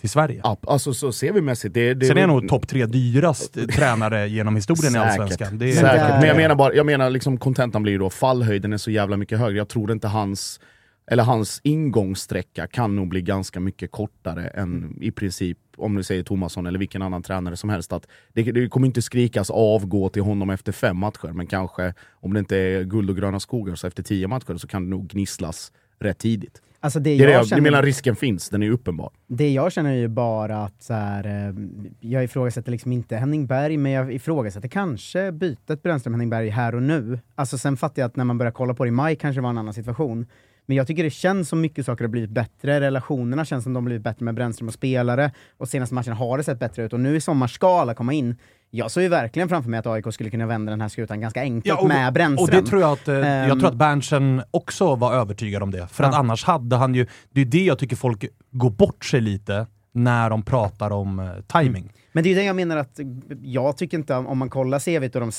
till 0.02 0.10
Sverige. 0.10 0.42
Ja, 0.44 0.58
alltså 0.68 0.94
så 0.94 1.12
ser 1.12 1.32
vi 1.34 1.42
mässigt. 1.42 1.74
Det, 1.74 1.94
det, 1.94 2.06
Sen 2.06 2.18
är 2.18 2.22
jag 2.22 2.28
nog 2.28 2.48
topp 2.50 2.68
tre 2.68 2.86
dyrast 2.86 3.58
tränare 3.76 4.28
genom 4.28 4.56
historien 4.56 4.96
i 4.96 4.98
Allsvenskan. 4.98 5.58
Det 5.58 5.70
är, 5.70 5.74
Säkert. 5.74 6.10
Men 6.20 6.28
jag 6.28 6.38
menar 6.38 6.56
bara, 6.56 6.74
jag 6.74 6.86
menar 6.86 7.10
liksom 7.10 7.38
kontentan 7.38 7.84
blir 7.84 7.94
ju 7.94 8.00
då 8.00 8.10
fallhöjden 8.10 8.74
är 8.74 8.78
så 8.78 8.92
jävla 8.92 9.18
mycket 9.18 9.40
högre. 9.40 9.58
Jag 9.58 9.68
tror 9.70 9.92
inte 9.92 10.08
hans, 10.08 10.60
eller 11.08 11.24
hans 11.24 11.60
ingångssträcka 11.64 12.68
kan 12.68 12.96
nog 12.96 13.08
bli 13.08 13.22
ganska 13.22 13.60
mycket 13.60 13.92
kortare 13.92 14.48
än 14.48 14.98
i 15.02 15.12
princip, 15.12 15.58
om 15.78 15.96
du 15.96 16.04
säger 16.04 16.24
Tomasson 16.24 16.66
eller 16.66 16.80
vilken 16.80 17.02
annan 17.02 17.24
tränare 17.24 17.56
som 17.58 17.70
helst. 17.70 17.94
Att 17.94 18.08
det, 18.34 18.44
det 18.44 18.70
kommer 18.70 18.88
inte 18.88 19.02
skrikas 19.02 19.50
avgå 19.50 20.10
till 20.10 20.22
honom 20.22 20.50
efter 20.50 20.72
fem 20.72 20.98
matcher, 20.98 21.28
men 21.34 21.48
kanske 21.48 21.94
om 22.12 22.34
det 22.34 22.40
inte 22.40 22.58
är 22.58 22.84
guld 22.84 23.10
och 23.10 23.18
gröna 23.18 23.40
skogar 23.40 23.76
så 23.76 23.88
efter 23.88 24.04
tio 24.04 24.28
matcher 24.28 24.58
så 24.58 24.68
kan 24.68 24.84
det 24.84 24.90
nog 24.90 25.08
gnisslas 25.08 25.72
rätt 26.00 26.18
tidigt. 26.20 26.62
Alltså 26.80 27.00
det 27.00 27.10
det 27.10 27.16
är 27.16 27.20
jag 27.20 27.28
det 27.30 27.34
jag, 27.34 27.48
känner- 27.48 27.62
menar 27.62 27.84
risken 27.84 28.16
finns, 28.16 28.50
den 28.50 28.64
är 28.64 28.70
uppenbar. 28.70 29.12
Det 29.28 29.50
jag 29.52 29.72
känner 29.72 29.90
är 29.92 29.96
ju 29.98 30.08
bara 30.08 30.64
att 30.64 30.84
så 30.84 30.94
här, 30.94 31.48
eh, 31.50 31.56
jag 32.00 32.24
ifrågasätter 32.24 32.72
liksom 32.72 32.92
inte 32.92 33.16
Henning 33.18 33.48
Berg, 33.48 33.78
men 33.78 33.92
jag 33.92 34.14
ifrågasätter 34.14 34.68
kanske 34.70 35.32
bytet 35.32 35.84
Brännström-Henning 35.84 36.30
Berg 36.30 36.50
här 36.50 36.76
och 36.76 36.84
nu. 36.84 37.20
Alltså 37.36 37.58
sen 37.58 37.78
fattar 37.78 38.02
jag 38.02 38.08
att 38.08 38.16
när 38.16 38.24
man 38.26 38.38
börjar 38.38 38.52
kolla 38.52 38.74
på 38.74 38.84
det 38.84 38.88
i 38.88 38.92
maj 38.92 39.16
kanske 39.16 39.38
det 39.38 39.44
var 39.44 39.50
en 39.50 39.58
annan 39.58 39.74
situation. 39.74 40.26
Men 40.66 40.78
jag 40.78 40.88
tycker 40.88 41.04
det 41.04 41.10
känns 41.10 41.50
som 41.50 41.62
mycket 41.62 41.86
saker 41.86 42.04
har 42.04 42.10
blivit 42.10 42.30
bättre, 42.30 42.80
relationerna 42.82 43.46
känns 43.46 43.64
som 43.64 43.74
de 43.74 43.84
har 43.84 43.86
blivit 43.86 44.04
bättre 44.04 44.26
med 44.26 44.36
Brännström 44.36 44.68
och 44.68 44.74
spelare, 44.74 45.32
och 45.58 45.68
senaste 45.68 45.96
matchen 45.96 46.14
har 46.14 46.38
det 46.38 46.44
sett 46.44 46.60
bättre 46.60 46.84
ut, 46.86 46.94
och 46.94 47.00
nu 47.00 47.16
i 47.16 47.22
sommar 47.22 47.48
ska 47.48 47.80
alla 47.82 47.94
komma 47.94 48.14
in. 48.14 48.36
Jag 48.72 48.92
såg 48.92 49.04
ju 49.04 49.10
verkligen 49.10 49.50
framför 49.50 49.70
mig 49.70 49.78
att 49.80 49.88
AIK 49.88 50.14
skulle 50.14 50.30
kunna 50.30 50.46
vända 50.46 50.70
den 50.70 50.82
här 50.82 50.90
skutan 50.90 51.20
ganska 51.22 51.42
enkelt 51.42 51.80
och, 51.82 51.88
med 51.88 52.14
Brännström. 52.14 52.44
och 52.60 52.64
det 52.64 52.70
tror 52.70 52.82
jag 52.82 52.92
att, 52.92 53.08
eh, 53.08 53.16
jag 53.16 53.50
Ehm, 53.52 53.60
tror 53.60 53.70
att 53.70 53.76
Berntsen 53.76 54.42
också 54.52 54.96
var 54.96 55.14
övertygad 55.14 55.64
om 55.64 55.72
det. 55.72 55.88
För 55.88 56.04
att 56.04 56.14
Ja. 56.14 56.20
annars 56.20 56.44
hade 56.46 56.76
han 56.76 56.96
ju, 56.96 57.08
det 57.32 57.42
är 57.42 57.46
det 57.46 57.64
jag 57.66 57.80
tycker 57.80 57.96
folk 57.96 58.26
går 58.52 58.70
bort 58.70 59.06
sig 59.06 59.22
lite 59.22 59.68
när 59.92 60.30
de 60.30 60.44
pratar 60.44 60.92
om 60.92 61.20
eh, 61.20 61.26
timing. 61.62 61.92
Men 62.16 62.24
det 62.24 62.28
är 62.28 62.32
ju 62.32 62.36
det 62.36 62.44
jag 62.44 62.56
menar 62.56 62.78
att, 62.78 63.00
jag 63.42 63.78
tycker 63.78 63.98
inte, 63.98 64.16
om 64.16 64.38
man 64.38 64.50
kollar 64.50 64.80
CVt 64.80 65.16
och 65.16 65.22
de, 65.22 65.32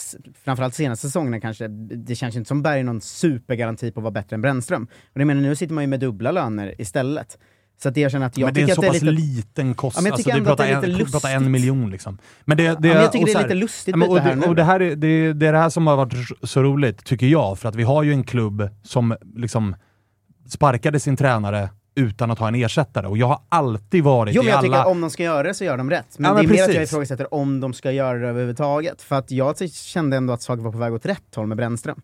framförallt 0.45 0.75
senaste 0.75 1.07
säsongerna 1.07 1.41
kanske, 1.41 1.69
det 1.69 2.15
känns 2.15 2.37
inte 2.37 2.49
som 2.49 2.63
Berg 2.63 2.81
är 2.81 2.85
någon 2.85 3.01
supergaranti 3.01 3.93
på 3.93 4.01
att 4.01 4.05
vara 4.05 4.13
bättre 4.13 4.35
än 4.35 4.43
Brännström. 4.43 4.83
Och 4.85 5.21
jag 5.21 5.27
menar, 5.27 5.43
nu 5.43 5.57
sitter 5.57 5.75
man 5.75 5.85
ju 5.85 5.89
med 5.89 6.01
dubbla 6.01 6.31
löner 6.31 6.81
istället. 6.81 7.39
Så 7.83 7.89
att 7.89 7.95
det 7.95 8.01
jag 8.01 8.13
känner 8.13 8.27
att 8.27 8.39
jag 8.39 8.47
men 8.47 8.55
det 8.55 8.61
är 8.61 8.69
en 8.69 8.75
så 8.75 8.83
pass 8.83 8.93
lite... 8.93 9.05
liten 9.07 9.75
kostnad. 9.75 10.01
Ja, 10.01 10.03
men 10.03 10.11
jag 10.11 10.17
tycker 10.17 10.31
alltså, 10.31 10.39
ändå 10.39 10.53
att 10.53 10.59
det 10.59 10.65
är 10.65 10.75
pratar 10.75 10.89
lite 10.89 11.03
en, 11.03 11.11
pratar 11.11 11.31
en 11.31 11.51
miljon 11.51 11.91
liksom. 11.91 12.19
Men, 12.45 12.57
det, 12.57 12.63
det, 12.63 12.69
Ja, 12.69 12.79
men 12.81 13.03
jag 13.03 13.13
tycker 13.13 13.27
det 13.27 13.33
är 13.33 13.37
här- 13.37 13.43
lite 13.43 13.55
lustigt 13.55 13.95
och, 13.95 14.19
här 14.19 14.31
det, 14.31 14.41
nu. 14.41 14.47
och 14.47 14.55
det 14.55 14.65
här 14.65 14.81
är 14.81 14.97
det, 14.97 15.33
det 15.33 15.47
är 15.47 15.53
det 15.53 15.59
här 15.59 15.71
som 15.71 15.87
har 15.87 15.97
varit 15.97 16.15
så 16.43 16.63
roligt, 16.63 17.05
tycker 17.05 17.27
jag. 17.27 17.59
För 17.59 17.69
att 17.69 17.75
vi 17.75 17.83
har 17.83 18.03
ju 18.03 18.13
en 18.13 18.25
klubb 18.25 18.69
som 18.83 19.17
liksom 19.35 19.77
sparkade 20.49 21.01
sin 21.01 21.17
tränare 21.17 21.69
utan 21.97 22.31
att 22.31 22.39
ha 22.39 22.49
en 22.49 22.55
ersättare. 22.55 23.07
Och 23.07 23.19
jag 23.19 23.27
har 23.27 23.41
alltid 23.49 24.05
varit 24.05 24.35
Jo 24.35 24.43
i 24.43 24.47
jag 24.47 24.53
alla... 24.53 24.63
tycker 24.63 24.77
att 24.79 24.87
om 24.87 25.01
de 25.01 25.11
ska 25.11 25.23
göra 25.23 25.43
det 25.43 25.55
så 25.55 25.65
gör 25.65 25.77
de 25.77 25.91
rätt. 25.91 26.19
Men 26.19 26.29
Ja, 26.29 26.35
det 26.35 26.41
är 26.41 26.47
men 26.47 26.57
mer 26.57 26.63
att 26.65 26.75
jag 26.75 26.83
ifrågasätter 26.83 27.35
om 27.35 27.61
de 27.61 27.73
ska 27.73 27.93
göra 27.93 28.19
det 28.19 28.29
överhuvudtaget. 28.29 29.03
För 29.03 29.17
att 29.17 29.31
jag 29.31 29.71
kände 29.71 30.17
ändå 30.17 30.33
att 30.33 30.43
saker 30.43 30.63
var 30.63 30.73
på 30.73 30.79
väg 30.79 30.95
åt 30.95 31.07
rätt 31.07 31.35
håll 31.35 31.47
med 31.47 31.57
Brännström. 31.57 32.01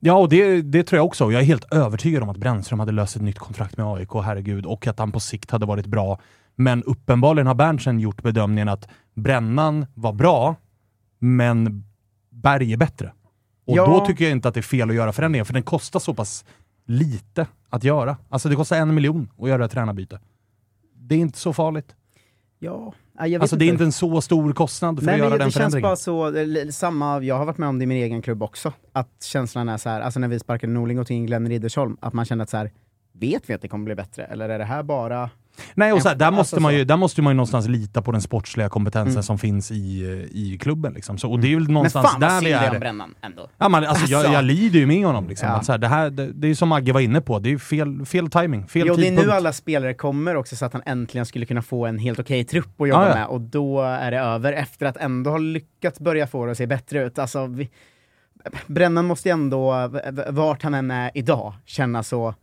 Ja, 0.00 0.14
och 0.14 0.28
det, 0.28 0.62
det 0.62 0.82
tror 0.84 0.96
jag 0.98 1.06
också. 1.06 1.32
Jag 1.32 1.40
är 1.42 1.46
helt 1.46 1.72
övertygad 1.72 2.22
om 2.22 2.28
att 2.28 2.36
Brännström 2.36 2.80
hade 2.80 2.92
löst 2.92 3.16
ett 3.16 3.22
nytt 3.22 3.38
kontrakt 3.38 3.76
med 3.76 3.86
AIK, 3.86 4.10
herregud, 4.24 4.66
och 4.66 4.86
att 4.86 4.98
han 4.98 5.12
på 5.12 5.20
sikt 5.20 5.50
hade 5.50 5.66
varit 5.66 5.86
bra. 5.86 6.20
Men 6.56 6.82
uppenbarligen 6.82 7.46
har 7.46 7.54
Berntsen 7.54 8.00
gjort 8.00 8.22
bedömningen 8.22 8.68
att 8.68 8.88
Brännan 9.14 9.86
var 9.94 10.12
bra, 10.12 10.56
men 11.18 11.84
Berg 12.30 12.72
är 12.72 12.76
bättre. 12.76 13.12
Och 13.66 13.76
Ja. 13.76 13.86
då 13.86 14.06
tycker 14.06 14.24
jag 14.24 14.32
inte 14.32 14.48
att 14.48 14.54
det 14.54 14.60
är 14.60 14.62
fel 14.62 14.88
att 14.90 14.96
göra 14.96 15.12
förändringar, 15.12 15.44
för 15.44 15.52
den 15.52 15.62
kostar 15.62 16.00
så 16.00 16.14
pass 16.14 16.44
lite 16.86 17.46
att 17.70 17.84
göra. 17.84 18.16
Alltså 18.28 18.48
det 18.48 18.56
kostar 18.56 18.76
en 18.76 18.94
miljon 18.94 19.28
att 19.38 19.48
göra 19.48 19.64
ett 19.64 19.70
tränarbyte. 19.70 20.20
Det 20.94 21.14
är 21.14 21.18
inte 21.18 21.38
så 21.38 21.52
farligt. 21.52 21.94
Ja, 22.58 22.94
Alltså 23.40 23.56
det 23.56 23.64
är 23.64 23.68
inte 23.68 23.84
en 23.84 23.92
så 23.92 24.20
stor 24.20 24.52
kostnad 24.52 24.98
för 24.98 25.06
Nej, 25.06 25.14
att 25.14 25.20
men 25.20 25.28
göra 25.28 25.38
det 25.38 25.44
den 25.44 25.50
känns 25.50 25.54
förändringen. 25.56 25.82
bara 25.88 25.96
så, 25.96 26.26
eller, 26.26 26.70
samma, 26.70 27.22
jag 27.22 27.38
har 27.38 27.44
varit 27.44 27.58
med 27.58 27.68
om 27.68 27.78
det 27.78 27.82
i 27.82 27.86
min 27.86 27.96
egen 28.02 28.22
klubb 28.22 28.42
också, 28.42 28.72
att 28.92 29.22
känslan 29.22 29.68
är 29.68 29.76
så 29.76 29.88
här, 29.88 30.00
alltså 30.00 30.20
när 30.20 30.28
vi 30.28 30.38
sparkade 30.38 30.72
Norling 30.72 30.98
och 30.98 31.06
tog 31.06 31.16
in 31.16 31.26
Glenn 31.26 31.48
Riddersholm, 31.48 31.96
att 32.00 32.12
man 32.12 32.24
kände 32.24 32.42
att 32.44 32.50
så 32.50 32.56
här, 32.56 32.70
vet 33.12 33.50
vi 33.50 33.54
att 33.54 33.62
det 33.62 33.68
kommer 33.68 33.84
bli 33.84 33.94
bättre, 33.94 34.24
eller 34.24 34.48
är 34.48 34.58
det 34.58 34.64
här 34.64 34.82
bara... 34.82 35.30
Nej, 35.74 35.92
och 35.92 36.02
så 36.02 36.08
här, 36.08 36.16
där, 36.16 36.26
Alltså 36.26 36.36
måste 36.40 36.60
man 36.60 36.72
så. 36.72 36.76
ju, 36.78 36.84
där 36.84 36.96
måste 36.96 37.22
man 37.22 37.30
ju 37.32 37.34
någonstans 37.36 37.68
lita 37.68 38.02
på 38.02 38.12
den 38.12 38.20
sportsliga 38.22 38.68
kompetensen 38.68 39.12
Mm. 39.12 39.22
som 39.22 39.38
finns 39.38 39.70
i, 39.70 39.76
i 40.32 40.58
klubben. 40.60 40.92
Liksom. 40.92 41.18
Så, 41.18 41.30
och 41.30 41.40
det 41.40 41.52
är 41.52 41.56
väl 41.56 41.70
någonstans 41.70 42.04
Men 42.20 42.30
fan 42.30 42.40
där 42.42 42.50
det 42.50 42.66
är 42.76 42.80
Brännan 42.80 43.14
ändå. 43.22 43.48
Ja, 43.58 43.68
man, 43.68 43.84
alltså, 43.84 44.06
jag, 44.06 44.18
Alltså. 44.18 44.32
jag 44.32 44.44
lider 44.44 44.78
ju 44.78 44.86
med 44.86 45.06
honom. 45.06 45.28
Liksom. 45.28 45.48
Ja. 45.48 45.54
Att 45.54 45.64
så 45.64 45.72
här, 45.72 45.78
det, 45.78 45.88
här, 45.88 46.10
det, 46.10 46.32
det 46.32 46.48
är 46.48 46.54
som 46.54 46.72
Agge 46.72 46.92
var 46.92 47.00
inne 47.00 47.20
på, 47.20 47.38
det 47.38 47.52
är 47.52 47.58
fel, 47.58 48.06
fel 48.06 48.30
timing, 48.30 48.66
fel 48.68 48.86
jo, 48.86 48.94
det 48.94 49.02
är 49.02 49.04
tidpunkt. 49.04 49.26
nu 49.26 49.32
alla 49.32 49.52
spelare 49.52 49.94
kommer 49.94 50.34
också 50.34 50.56
så 50.56 50.64
att 50.64 50.72
han 50.72 50.82
äntligen 50.86 51.26
skulle 51.26 51.46
kunna 51.46 51.62
få 51.62 51.86
en 51.86 51.98
helt 51.98 52.18
okej 52.18 52.44
trupp 52.44 52.80
att 52.80 52.88
jobba 52.88 53.02
Ja, 53.02 53.08
ja. 53.08 53.14
med, 53.14 53.26
och 53.26 53.40
då 53.40 53.82
är 53.82 54.10
det 54.10 54.18
över 54.18 54.52
efter 54.52 54.86
att 54.86 54.96
ändå 54.96 55.30
ha 55.30 55.38
lyckats 55.38 56.00
börja 56.00 56.26
få 56.26 56.44
det 56.46 56.52
att 56.52 56.58
se 56.58 56.66
bättre 56.66 57.04
ut. 57.06 57.18
Alltså, 57.18 57.46
vi, 57.46 57.70
Brännan 58.66 59.04
måste 59.04 59.28
ju 59.28 59.32
ändå, 59.32 59.90
vart 60.30 60.62
han 60.62 60.74
än 60.74 60.90
är 60.90 61.10
idag, 61.14 61.54
känna 61.64 62.02
så, 62.02 62.34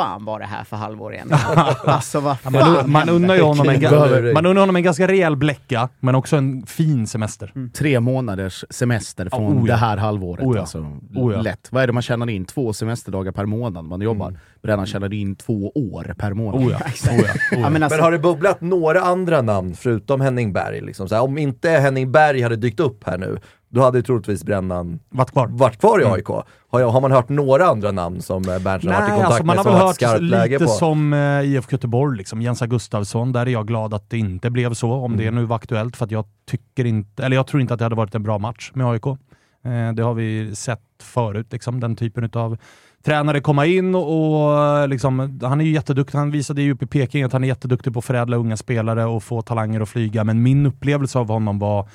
fan 0.00 0.24
var 0.24 0.38
det 0.38 0.46
här 0.46 0.64
för 0.64 0.76
halvår 0.76 1.14
igen? 1.14 1.28
alltså 1.84 2.20
vad 2.20 2.40
fan 2.40 2.52
man, 2.52 2.90
man, 2.90 3.08
unnar 3.08 3.34
ju 3.34 3.42
honom 3.42 3.68
en, 3.68 4.32
man 4.32 4.46
unnar 4.46 4.60
honom 4.60 4.76
en 4.76 4.82
ganska 4.82 5.08
rejäl 5.08 5.36
bläcka, 5.36 5.88
men 6.00 6.14
också 6.14 6.36
en 6.36 6.66
fin 6.66 7.06
semester. 7.06 7.52
Tre 7.74 8.00
månaders 8.00 8.64
semester 8.70 9.28
från 9.28 9.58
oh 9.58 9.68
ja. 9.68 9.72
det 9.74 9.80
här 9.80 9.96
halvåret. 9.96 10.44
Oh 10.44 10.56
ja. 10.56 10.60
Alltså, 10.60 10.86
Oh 11.14 11.32
ja. 11.32 11.42
Lätt. 11.42 11.68
Vad 11.70 11.82
är 11.82 11.86
det 11.86 11.92
man 11.92 12.02
tjänar 12.02 12.30
in? 12.30 12.44
Två 12.44 12.72
semesterdagar 12.72 13.32
per 13.32 13.44
månad 13.46 13.84
man 13.84 14.00
jobbar. 14.00 14.38
Brännan 14.62 14.86
tjänar 14.86 15.14
in 15.14 15.36
två 15.36 15.72
år 15.74 16.14
per 16.18 16.34
månad. 16.34 16.62
Oh 16.62 16.70
ja. 16.70 16.78
Oh 17.10 17.16
ja. 17.16 17.22
Oh 17.22 17.26
ja. 17.50 17.58
Ja, 17.60 17.70
men 17.70 17.82
alltså, 17.82 17.96
Men 17.96 18.04
har 18.04 18.12
det 18.12 18.18
bubblat 18.18 18.60
några 18.60 19.00
andra 19.00 19.42
namn 19.42 19.74
förutom 19.74 20.20
Henning 20.20 20.52
Berg? 20.52 20.80
Liksom? 20.80 21.08
Så 21.08 21.14
här, 21.14 21.22
om 21.22 21.38
inte 21.38 21.70
Henning 21.70 22.12
Berg 22.12 22.42
hade 22.42 22.56
dykt 22.56 22.80
upp 22.80 23.04
här 23.06 23.18
nu, 23.18 23.38
då 23.70 23.82
hade 23.82 23.98
ju 23.98 24.02
troligtvis 24.02 24.44
Brännan 24.44 24.98
Varit 25.08 25.30
kvar. 25.30 25.46
varit 25.46 25.80
kvar 25.80 26.00
i 26.00 26.02
Mm. 26.02 26.14
AIK. 26.14 26.28
Har, 26.70 26.80
jag, 26.80 26.88
har 26.88 27.00
man 27.00 27.12
hört 27.12 27.28
några 27.28 27.66
andra 27.66 27.90
namn 27.92 28.22
som 28.22 28.48
eh, 28.48 28.58
Berntsen 28.58 28.92
har 28.92 29.00
varit 29.00 29.08
i 29.08 29.12
kontakt 29.12 29.30
alltså 29.30 29.44
man 29.44 29.56
med 29.56 29.64
har 29.64 29.64
som 29.64 29.72
väl 29.72 29.80
har 30.10 30.12
hört 30.12 30.22
läge 30.22 30.52
lite 30.52 30.64
på? 30.64 30.70
som 30.70 31.12
eh, 31.12 31.40
IFK 31.40 31.72
Göteborg, 31.72 32.16
liksom. 32.18 32.42
Jensa 32.42 32.66
Gustafsson. 32.66 33.32
Där 33.32 33.46
är 33.46 33.50
jag 33.50 33.66
glad 33.66 33.94
att 33.94 34.10
det 34.10 34.18
inte 34.18 34.50
blev 34.50 34.74
så, 34.74 34.92
om 34.92 35.16
det 35.16 35.30
nu 35.30 35.44
var 35.44 35.56
aktuellt. 35.56 35.96
För 35.96 36.04
att 36.04 36.10
jag 36.10 36.24
tycker 36.50 36.84
inte, 36.84 37.24
eller 37.24 37.36
jag 37.36 37.46
tror 37.46 37.60
inte 37.60 37.74
att 37.74 37.78
det 37.78 37.84
hade 37.84 37.96
varit 37.96 38.14
en 38.14 38.22
bra 38.22 38.38
match 38.38 38.70
med 38.74 38.86
AIK. 38.86 39.06
Eh, 39.06 39.92
det 39.94 40.02
har 40.02 40.14
vi 40.14 40.54
sett 40.54 40.80
förut, 41.02 41.46
liksom, 41.52 41.80
den 41.80 41.96
typen 41.96 42.30
av 42.32 42.56
tränare 43.04 43.40
komma 43.40 43.66
in 43.66 43.94
och 43.94 44.58
eh, 44.58 44.88
liksom, 44.88 45.40
han 45.42 45.60
är 45.60 45.64
ju 45.64 45.72
jätteduktig. 45.72 46.18
Han 46.18 46.30
visade 46.30 46.62
ju 46.62 46.72
upp 46.72 46.82
i 46.82 46.86
Peking 46.86 47.22
att 47.22 47.32
han 47.32 47.44
är 47.44 47.48
jätteduktig 47.48 47.92
på 47.92 47.98
att 47.98 48.04
förädla 48.04 48.36
unga 48.36 48.56
spelare 48.56 49.04
och 49.04 49.22
få 49.22 49.42
talanger 49.42 49.80
att 49.80 49.88
flyga. 49.88 50.24
Men 50.24 50.42
min 50.42 50.66
upplevelse 50.66 51.18
av 51.18 51.28
honom 51.28 51.58
var 51.58 51.88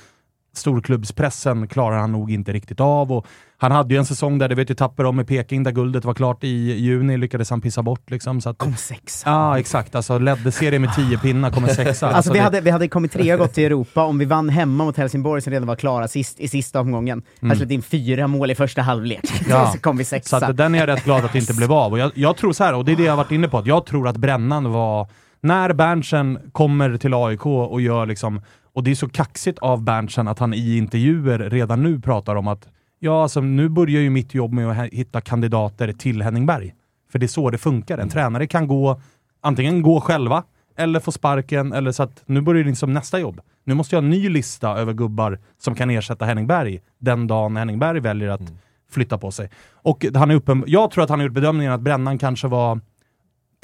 storklubbspressen 0.57 1.67
klarar 1.67 1.97
han 1.97 2.11
nog 2.11 2.31
inte 2.31 2.53
riktigt 2.53 2.79
av. 2.79 3.11
Och 3.11 3.27
han 3.57 3.71
hade 3.71 3.93
ju 3.93 3.97
en 3.97 4.05
säsong 4.05 4.37
där, 4.37 4.49
det 4.49 4.55
vet 4.55 4.69
ju 4.69 4.73
Tapper 4.75 5.03
om 5.03 5.15
med 5.15 5.27
Peking, 5.27 5.63
där 5.63 5.71
guldet 5.71 6.05
var 6.05 6.13
klart 6.13 6.43
i 6.43 6.47
juni, 6.73 7.17
lyckades 7.17 7.49
han 7.49 7.61
pissa 7.61 7.83
bort. 7.83 8.11
Liksom, 8.11 8.41
så 8.41 8.49
att, 8.49 8.57
Kom 8.57 8.75
sexa. 8.75 9.29
Ja, 9.29 9.59
exakt. 9.59 9.95
Alltså 9.95 10.17
ledde 10.17 10.51
serien 10.51 10.81
med 10.81 10.95
tio 10.95 11.17
pinnar, 11.17 11.51
kommer 11.51 11.67
sexa. 11.67 12.09
Alltså, 12.11 12.31
vi, 12.33 12.39
det- 12.39 12.43
hade, 12.43 12.61
vi 12.61 12.69
hade 12.69 12.87
kommit 12.87 13.11
trea 13.11 13.33
och 13.33 13.39
gått 13.39 13.53
till 13.53 13.63
Europa 13.65 14.03
om 14.03 14.17
vi 14.17 14.25
vann 14.25 14.49
hemma 14.49 14.83
mot 14.85 14.97
Helsingborg 14.97 15.41
som 15.41 15.51
redan 15.53 15.67
var 15.67 15.75
klara 15.75 16.07
sist, 16.07 16.39
i 16.39 16.47
sista 16.47 16.79
omgången. 16.79 17.21
Mm. 17.39 17.49
Här 17.49 17.57
släppte 17.57 17.73
in 17.73 17.81
fyra 17.81 18.27
mål 18.27 18.51
i 18.51 18.55
första 18.55 18.81
halvlek. 18.81 19.21
Ja. 19.49 19.71
så 19.73 19.79
kom 19.79 19.97
vi 19.97 20.03
Så 20.03 20.09
sexa. 20.09 20.37
att 20.37 20.57
den 20.57 20.75
är 20.75 20.79
jag 20.79 20.87
rätt 20.87 21.03
glad 21.03 21.25
att 21.25 21.33
det 21.33 21.39
inte 21.39 21.53
blev 21.53 21.71
av. 21.71 21.91
Och 21.91 21.99
jag, 21.99 22.11
jag 22.15 22.37
tror 22.37 22.53
så 22.53 22.63
här, 22.63 22.73
och 22.75 22.85
det 22.85 22.91
är 22.91 22.95
det 22.95 23.03
jag 23.03 23.11
har 23.11 23.17
varit 23.17 23.31
inne 23.31 23.47
på, 23.47 23.57
att 23.57 23.65
jag 23.67 23.85
tror 23.85 24.07
att 24.07 24.17
Brännan 24.17 24.71
var... 24.71 25.07
När 25.41 25.73
Berntsen 25.73 26.39
kommer 26.51 26.97
till 26.97 27.13
AIK 27.13 27.45
och 27.45 27.81
gör 27.81 28.05
liksom... 28.05 28.41
Och 28.75 28.83
det 28.83 28.91
är 28.91 28.95
så 28.95 29.09
kaxigt 29.09 29.59
av 29.59 29.83
Berntsen 29.83 30.27
att 30.27 30.39
han 30.39 30.53
i 30.53 30.77
intervjuer 30.77 31.49
redan 31.49 31.83
nu 31.83 31.99
pratar 31.99 32.35
om 32.35 32.47
att 32.47 32.67
ja, 32.99 33.21
alltså, 33.21 33.41
nu 33.41 33.69
börjar 33.69 34.01
ju 34.01 34.09
mitt 34.09 34.33
jobb 34.33 34.53
med 34.53 34.69
att 34.69 34.93
hitta 34.93 35.21
kandidater 35.21 35.93
till 35.93 36.21
Henning 36.21 36.45
Berg. 36.45 36.73
För 37.11 37.19
det 37.19 37.25
är 37.25 37.27
så 37.27 37.49
det 37.49 37.57
funkar. 37.57 37.97
En 37.97 38.09
tränare 38.09 38.47
kan 38.47 38.67
gå, 38.67 39.01
antingen 39.41 39.81
gå 39.81 40.01
själva, 40.01 40.43
eller 40.77 40.99
få 40.99 41.11
sparken, 41.11 41.73
eller 41.73 41.91
så 41.91 42.03
att 42.03 42.23
nu 42.25 42.41
börjar 42.41 42.63
det 42.63 42.69
liksom 42.69 42.93
nästa 42.93 43.19
jobb. 43.19 43.41
Nu 43.63 43.73
måste 43.73 43.95
jag 43.95 44.01
ha 44.01 44.05
en 44.05 44.09
ny 44.09 44.29
lista 44.29 44.77
över 44.77 44.93
gubbar 44.93 45.39
som 45.57 45.75
kan 45.75 45.89
ersätta 45.89 46.25
Henning 46.25 46.47
Berg 46.47 46.81
den 46.97 47.27
dagen 47.27 47.57
Henning 47.57 47.79
Berg 47.79 47.99
väljer 47.99 48.29
att 48.29 48.53
flytta 48.91 49.17
på 49.17 49.31
sig. 49.31 49.49
Och 49.73 50.05
han 50.15 50.31
är 50.31 50.35
uppen, 50.35 50.63
jag 50.67 50.91
tror 50.91 51.03
att 51.03 51.09
han 51.09 51.19
har 51.19 51.25
gjort 51.25 51.35
bedömningen 51.35 51.73
att 51.73 51.81
Brännan 51.81 52.17
kanske 52.17 52.47
var 52.47 52.79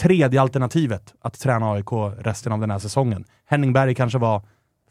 tredje 0.01 0.41
alternativet 0.41 1.13
att 1.21 1.39
träna 1.39 1.71
AIK 1.71 1.91
resten 2.19 2.53
av 2.53 2.59
den 2.59 2.71
här 2.71 2.79
säsongen. 2.79 3.23
Henning 3.45 3.73
Berg 3.73 3.95
kanske 3.95 4.19
var 4.19 4.41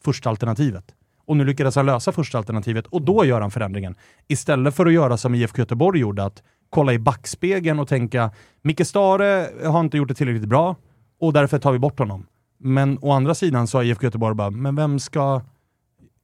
första 0.04 0.30
alternativet. 0.30 0.84
Och 1.26 1.36
nu 1.36 1.44
lyckades 1.44 1.76
han 1.76 1.86
lösa 1.86 2.12
första 2.12 2.38
alternativet 2.38 2.86
och 2.86 3.02
då 3.02 3.24
gör 3.24 3.40
han 3.40 3.50
förändringen. 3.50 3.94
Istället 4.28 4.74
för 4.74 4.86
att 4.86 4.92
göra 4.92 5.16
som 5.16 5.34
IFK 5.34 5.58
Göteborg 5.58 6.00
gjorde, 6.00 6.24
att 6.24 6.42
kolla 6.70 6.92
i 6.92 6.98
backspegeln 6.98 7.78
och 7.78 7.88
tänka 7.88 8.30
Micke 8.62 8.86
Stare 8.86 9.48
har 9.64 9.80
inte 9.80 9.96
gjort 9.96 10.08
det 10.08 10.14
tillräckligt 10.14 10.48
bra 10.48 10.76
och 11.20 11.32
därför 11.32 11.58
tar 11.58 11.72
vi 11.72 11.78
bort 11.78 11.98
honom. 11.98 12.26
Men 12.58 12.98
å 13.02 13.12
andra 13.12 13.34
sidan 13.34 13.66
så 13.66 13.78
har 13.78 13.84
IFK 13.84 14.04
Göteborg 14.04 14.34
bara, 14.34 14.50
men 14.50 14.76
vem 14.76 14.98
ska 14.98 15.42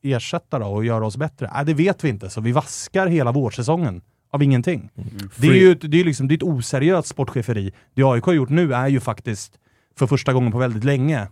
ersätta 0.02 0.58
då 0.58 0.66
och 0.66 0.84
göra 0.84 1.06
oss 1.06 1.16
bättre? 1.16 1.50
Nej, 1.54 1.64
det 1.64 1.74
vet 1.74 2.04
vi 2.04 2.08
inte, 2.08 2.30
så 2.30 2.40
vi 2.40 2.52
vaskar 2.52 3.06
hela 3.06 3.32
vårsäsongen 3.32 4.02
av 4.30 4.42
ingenting. 4.42 4.90
Det 5.36 5.46
är 5.48 5.54
ju 5.54 5.72
ett, 5.72 5.90
det 5.90 6.00
är 6.00 6.04
liksom, 6.04 6.28
det 6.28 6.34
är 6.34 6.36
ett 6.36 6.42
oseriöst 6.42 7.08
sportcheferi. 7.08 7.72
Det 7.94 8.02
AIK 8.02 8.24
har 8.24 8.32
gjort 8.32 8.48
nu 8.48 8.74
är 8.74 8.88
ju 8.88 9.00
faktiskt, 9.00 9.58
för 9.98 10.06
första 10.06 10.32
gången 10.32 10.52
på 10.52 10.58
väldigt 10.58 10.84
länge, 10.84 11.28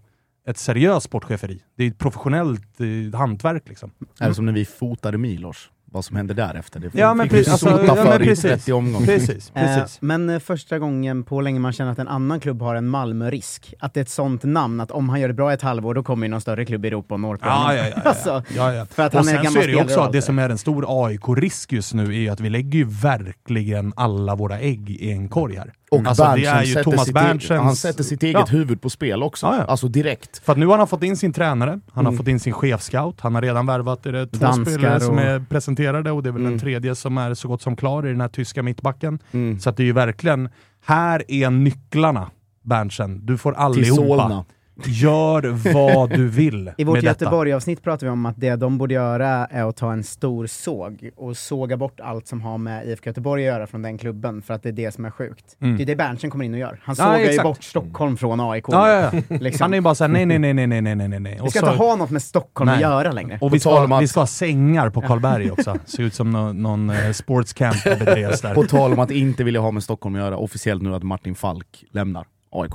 ett 0.48 0.58
seriöst 0.58 1.06
sportcheferi. 1.06 1.60
Det 1.76 1.84
är 1.84 1.88
ett 1.88 1.98
professionellt 1.98 2.80
eh, 3.12 3.18
hantverk 3.18 3.62
liksom. 3.68 3.90
Är 4.20 4.28
det 4.28 4.34
som 4.34 4.46
när 4.46 4.52
vi 4.52 4.64
fotade 4.64 5.18
Milos? 5.18 5.70
Vad 5.92 6.04
som 6.04 6.16
hände 6.16 6.34
därefter? 6.34 6.80
Det 6.80 6.90
Ja, 6.94 7.14
men 7.14 7.28
precis, 7.28 7.48
alltså, 7.52 7.84
ja, 7.86 7.94
men 8.04 8.22
i 8.22 8.24
precis. 8.24 8.42
30 8.42 8.72
omgångar. 8.72 9.06
Precis, 9.06 9.52
Eh, 9.54 9.62
precis. 9.76 9.98
men 10.02 10.30
eh, 10.30 10.38
första 10.38 10.78
gången 10.78 11.24
på 11.24 11.40
länge 11.40 11.60
man 11.60 11.72
känner 11.72 11.92
att 11.92 11.98
en 11.98 12.08
annan 12.08 12.40
klubb 12.40 12.62
har 12.62 12.74
en 12.74 12.88
Malmö-risk. 12.88 13.74
Att 13.78 13.94
det 13.94 14.00
är 14.00 14.02
ett 14.02 14.08
sånt 14.08 14.42
namn, 14.44 14.80
att 14.80 14.90
om 14.90 15.08
han 15.08 15.20
gör 15.20 15.28
det 15.28 15.34
bra 15.34 15.50
i 15.50 15.54
ett 15.54 15.62
halvår, 15.62 15.94
då 15.94 16.02
kommer 16.02 16.26
ju 16.26 16.30
någon 16.30 16.40
större 16.40 16.64
klubb 16.64 16.84
i 16.84 16.88
Europa 16.88 17.14
och 17.14 17.20
når 17.20 17.36
på 17.36 17.46
Ja, 17.46 17.52
honom. 17.52 17.76
ja, 17.76 17.84
ja, 17.86 17.92
ja. 17.96 18.02
Alltså, 18.10 18.42
ja, 18.56 18.74
ja. 18.74 18.86
För 18.86 19.02
att 19.02 19.14
och 19.14 19.20
han 19.24 19.28
är 19.34 19.42
sen 19.42 19.52
så 19.52 19.60
är 19.60 19.66
det 19.68 19.76
också 19.82 20.00
att 20.00 20.12
det 20.12 20.22
som 20.22 20.38
är 20.38 20.48
en 20.50 20.58
stor 20.58 20.84
AIK-risk 21.06 21.72
just 21.72 21.94
nu 21.94 22.04
är 22.04 22.18
ju 22.18 22.28
att 22.28 22.40
vi 22.40 22.50
lägger 22.50 22.78
ju 22.78 22.84
verkligen 22.84 23.92
alla 23.96 24.34
våra 24.34 24.58
ägg 24.58 24.90
i 24.90 25.10
en 25.12 25.28
korg 25.28 25.56
här. 25.56 25.72
Och 26.00 26.06
Alltså, 26.06 26.22
det 26.24 26.28
Berntsen 26.30 26.56
är 26.56 26.62
ju 26.62 26.72
sätter 26.72 26.84
Thomas 26.84 27.04
sitt, 27.04 27.14
Berntsens... 27.14 27.62
han 27.62 27.76
sätter 27.76 28.04
sitt 28.04 28.22
eget 28.22 28.34
Ja. 28.40 28.44
huvud 28.46 28.82
på 28.82 28.90
spel 28.90 29.22
också. 29.22 29.46
Ja, 29.46 29.56
ja. 29.56 29.64
Alltså 29.64 29.88
direkt. 29.88 30.38
För 30.44 30.54
nu 30.56 30.66
har 30.66 30.78
han 30.78 30.86
fått 30.88 31.02
in 31.02 31.16
sin 31.16 31.32
tränare, 31.32 31.70
han 31.92 32.04
har 32.06 32.12
Mm. 32.12 32.16
fått 32.18 32.28
in 32.28 32.40
sin 32.40 32.52
chefscout, 32.52 33.20
han 33.20 33.34
har 33.34 33.42
redan 33.42 33.66
värvat 33.66 34.06
är 34.06 34.12
det 34.12 34.26
två 34.26 34.38
Danskar 34.38 34.72
spelare 34.72 35.00
som 35.00 35.14
och- 35.14 35.20
är 35.20 35.44
presenterade 35.48 36.10
och 36.10 36.22
det 36.22 36.28
är 36.28 36.32
väl 36.32 36.40
Mm. 36.42 36.52
den 36.52 36.60
tredje 36.60 36.94
som 36.94 37.18
är 37.18 37.34
så 37.34 37.48
gott 37.48 37.62
som 37.62 37.76
klar 37.76 38.06
i 38.06 38.10
den 38.10 38.20
här 38.20 38.28
tyska 38.28 38.62
mittbacken. 38.62 39.18
Mm. 39.32 39.58
Så 39.60 39.70
att 39.70 39.76
det 39.76 39.82
är 39.82 39.84
ju 39.84 39.92
verkligen, 39.92 40.48
här 40.84 41.22
är 41.28 41.50
nycklarna 41.50 42.30
Berntsen. 42.62 43.26
Du 43.26 43.38
får 43.38 43.52
Till 43.52 43.60
allihopa. 43.60 44.02
Solna. 44.18 44.44
Gör 44.84 45.72
vad 45.72 46.10
du 46.10 46.28
vill 46.28 46.70
I 46.76 46.84
vårt 46.84 47.02
Göteborg-avsnitt 47.02 47.82
pratar 47.82 48.06
vi 48.06 48.10
om 48.10 48.26
att 48.26 48.40
det 48.40 48.56
de 48.56 48.78
borde 48.78 48.94
göra 48.94 49.46
är 49.46 49.68
att 49.68 49.76
ta 49.76 49.92
en 49.92 50.05
stor 50.05 50.46
såg 50.46 51.10
och 51.16 51.36
såga 51.36 51.76
bort 51.76 52.01
allt 52.01 52.26
som 52.26 52.40
har 52.40 52.59
med 52.59 52.88
IFK 52.88 53.06
Göteborg 53.06 53.48
att 53.48 53.55
göra 53.55 53.66
från 53.66 53.82
den 53.82 53.98
klubben, 53.98 54.42
för 54.42 54.55
att 54.55 54.62
det 54.62 54.68
är 54.68 54.72
det 54.72 54.94
som 54.94 55.05
är 55.05 55.10
sjukt. 55.10 55.56
Mm. 55.60 55.76
Det 55.76 55.82
är 55.82 55.86
det 55.86 55.96
Berntsen 55.96 56.30
kommer 56.30 56.44
in 56.44 56.55
och 56.55 56.60
gör. 56.60 56.80
Han 56.84 56.96
sågar 56.96 57.18
ja, 57.18 57.32
ju 57.32 57.42
bort 57.42 57.64
Stockholm 57.64 58.16
från 58.16 58.40
AIK. 58.40 58.64
Ja, 58.68 58.88
ja, 58.90 59.20
liksom. 59.28 59.64
Han 59.64 59.72
är 59.72 59.76
ju 59.76 59.80
bara 59.80 59.94
såhär, 59.94 60.09
nej, 60.09 60.26
nej, 60.26 60.38
nej, 60.38 60.55
nej, 60.55 60.66
nej, 60.66 60.82
nej, 60.82 61.09
nej. 61.09 61.20
nej. 61.20 61.40
Vi 61.44 61.51
ska 61.51 61.60
så... 61.60 61.66
inte 61.66 61.78
ha 61.78 61.96
något 61.96 62.10
med 62.10 62.22
Stockholm 62.22 62.66
nej. 62.66 62.74
att 62.74 62.80
göra 62.80 63.12
längre. 63.12 63.38
Och 63.40 63.55
vi 63.55 63.60
ska, 63.60 63.84
att... 63.84 64.02
vi 64.02 64.09
ska 64.09 64.20
ha 64.20 64.26
sängar 64.26 64.90
på 64.90 65.01
Karlberg 65.01 65.51
också. 65.51 65.76
Ser 65.84 66.02
ut 66.02 66.14
som 66.14 66.30
någon, 66.30 66.62
någon 66.62 66.90
eh, 66.90 67.12
sportscamp 67.12 67.84
där. 67.84 68.55
På 68.55 68.62
tal 68.62 68.92
om 68.92 68.98
att 68.98 69.10
inte 69.10 69.44
vilja 69.44 69.60
ha 69.60 69.70
med 69.70 69.82
Stockholm 69.82 70.14
att 70.14 70.20
göra, 70.20 70.36
officiellt 70.36 70.82
nu 70.82 70.94
att 70.94 71.02
Martin 71.02 71.34
Falk 71.34 71.84
lämnar 71.90 72.26
AIK. 72.51 72.72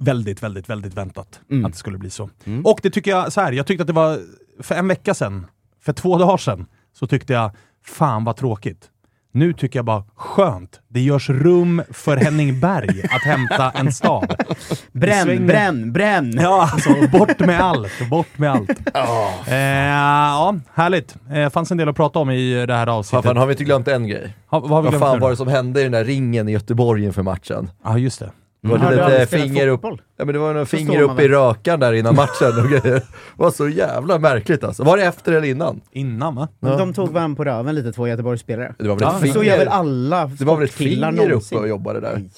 Väldigt, 0.00 0.42
väldigt, 0.42 0.68
väldigt 0.68 0.94
väntat 0.94 1.40
Mm. 1.50 1.64
att 1.64 1.72
det 1.72 1.78
skulle 1.78 1.98
bli 1.98 2.10
så. 2.10 2.30
Mm. 2.44 2.66
Och 2.66 2.80
det 2.82 2.90
tycker 2.90 3.10
jag, 3.10 3.32
så 3.32 3.40
här, 3.40 3.52
jag 3.52 3.66
tyckte 3.66 3.82
att 3.82 3.86
det 3.86 3.92
var 3.92 4.18
för 4.60 4.74
en 4.74 4.88
vecka 4.88 5.14
sedan, 5.14 5.46
för 5.82 5.92
två 5.92 6.18
dagar 6.18 6.36
sedan, 6.36 6.66
så 6.98 7.06
tyckte 7.06 7.32
jag, 7.32 7.50
fan 7.84 8.24
vad 8.24 8.36
tråkigt. 8.36 8.86
Nu 9.32 9.52
tycker 9.52 9.78
jag 9.78 9.86
bara, 9.86 10.04
skönt. 10.16 10.80
Det 10.88 11.00
görs 11.00 11.30
rum 11.30 11.82
för 11.90 12.16
Henning 12.16 12.60
Berg 12.60 13.02
att 13.02 13.22
hämta 13.22 13.70
en 13.70 13.92
stav. 13.92 14.24
Bränn, 14.92 15.46
bränn, 15.46 15.92
bränn! 15.92 16.32
Ja, 16.40 16.70
alltså 16.72 16.90
bort 17.12 17.38
med 17.40 17.60
allt. 17.60 18.08
Bort 18.10 18.38
med 18.38 18.50
allt. 18.52 18.70
Eh, 19.48 19.56
ja, 19.56 20.54
härligt. 20.74 21.16
Eh, 21.32 21.48
fanns 21.50 21.70
en 21.70 21.76
del 21.76 21.88
att 21.88 21.96
prata 21.96 22.18
om 22.18 22.30
i 22.30 22.66
det 22.66 22.74
här 22.74 22.86
avsnittet. 22.86 23.24
Fan, 23.24 23.36
har 23.36 23.46
vi 23.46 23.52
inte 23.52 23.64
glömt 23.64 23.88
en 23.88 24.08
grej? 24.08 24.36
Ha, 24.50 24.60
vad 24.60 24.70
har 24.70 24.82
vi 24.82 24.84
Vad 24.84 24.92
glömt 24.92 25.04
fan 25.04 25.16
nu 25.16 25.20
var 25.20 25.30
det 25.30 25.36
som 25.36 25.48
hände 25.48 25.80
i 25.80 25.82
den 25.82 25.92
där 25.92 26.04
ringen 26.04 26.48
i 26.48 26.52
Göteborg 26.52 27.04
inför 27.04 27.22
matchen? 27.22 27.70
Ja, 27.84 27.98
just 27.98 28.20
det. 28.20 28.30
Det 28.62 28.68
var 28.68 28.76
Mm. 28.76 29.10
Lite 29.10 29.26
finger 29.26 29.66
upp, 29.68 29.80
fotboll? 29.80 30.02
ja, 30.16 30.24
men 30.24 30.32
det 30.34 30.38
var 30.38 30.52
några 30.52 30.66
Så 30.66 30.76
finger 30.76 31.00
upp 31.02 31.20
i 31.20 31.28
rökan 31.28 31.80
där 31.80 31.92
innan 31.92 32.14
matchen 32.14 32.58
och 32.64 32.68
grejer. 32.70 32.94
Det 32.94 33.02
var 33.36 33.50
så 33.50 33.68
jävla 33.68 34.18
märkligt 34.18 34.64
alltså. 34.64 34.84
Var 34.84 34.96
det 34.96 35.04
efter 35.04 35.32
eller 35.32 35.48
innan? 35.48 35.80
Innan 35.90 36.34
va? 36.34 36.48
Ja. 36.60 36.76
De 36.76 36.92
tog 36.94 37.08
varandra 37.08 37.36
på 37.36 37.44
röven 37.44 37.74
lite, 37.74 37.92
två 37.92 38.08
Göteborgsspelare. 38.08 38.74
Det 38.78 38.88
var 38.88 38.96
väl 38.96 39.06
ett 39.06 39.12
Men 39.12 39.20
finger, 39.20 39.34
så 39.34 39.42
gör 39.44 39.58
väl 39.58 39.68
alla 39.68 40.26
det 40.26 40.44
var 40.44 40.56
väl 40.56 40.64
ett 40.64 40.70
finger 40.72 41.10
någonsin. 41.12 41.58
uppe 41.58 41.62
och 41.62 41.68
jobbade 41.68 42.00
där? 42.00 42.12
Nej. 42.16 42.30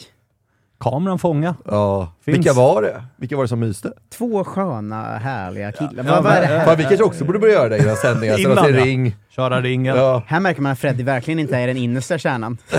Kameran 0.80 1.18
fånga. 1.18 1.54
Ja. 1.64 2.12
Finns. 2.24 2.38
Vilka 2.38 2.52
var 2.52 2.82
det? 2.82 3.02
Vilka 3.16 3.36
var 3.36 3.44
det 3.44 3.48
som 3.48 3.60
myste? 3.60 3.92
Två 4.18 4.44
sköna, 4.44 5.18
härliga 5.18 5.72
killar. 5.72 5.92
Ja, 5.96 6.02
Vad- 6.14 6.24
vad 6.24 6.32
är 6.32 6.40
det 6.40 6.46
här? 6.46 6.64
Fan, 6.66 6.76
vi 6.76 6.82
kanske 6.82 7.04
också 7.04 7.24
borde 7.24 7.38
börja 7.38 7.54
göra 7.54 7.68
det 7.68 7.78
innan 7.78 7.96
sändningen, 7.96 8.38
ställa 8.38 8.52
Innan, 8.68 8.74
ja. 8.78 8.84
ring. 8.84 9.16
Köra 9.36 9.60
ringen. 9.60 9.96
Ja. 9.96 10.22
Här 10.26 10.40
märker 10.40 10.62
man 10.62 10.72
att 10.72 10.78
Freddy 10.78 11.02
verkligen 11.02 11.38
inte 11.38 11.56
är 11.56 11.66
den 11.66 11.76
innersta 11.76 12.18
kärnan. 12.18 12.58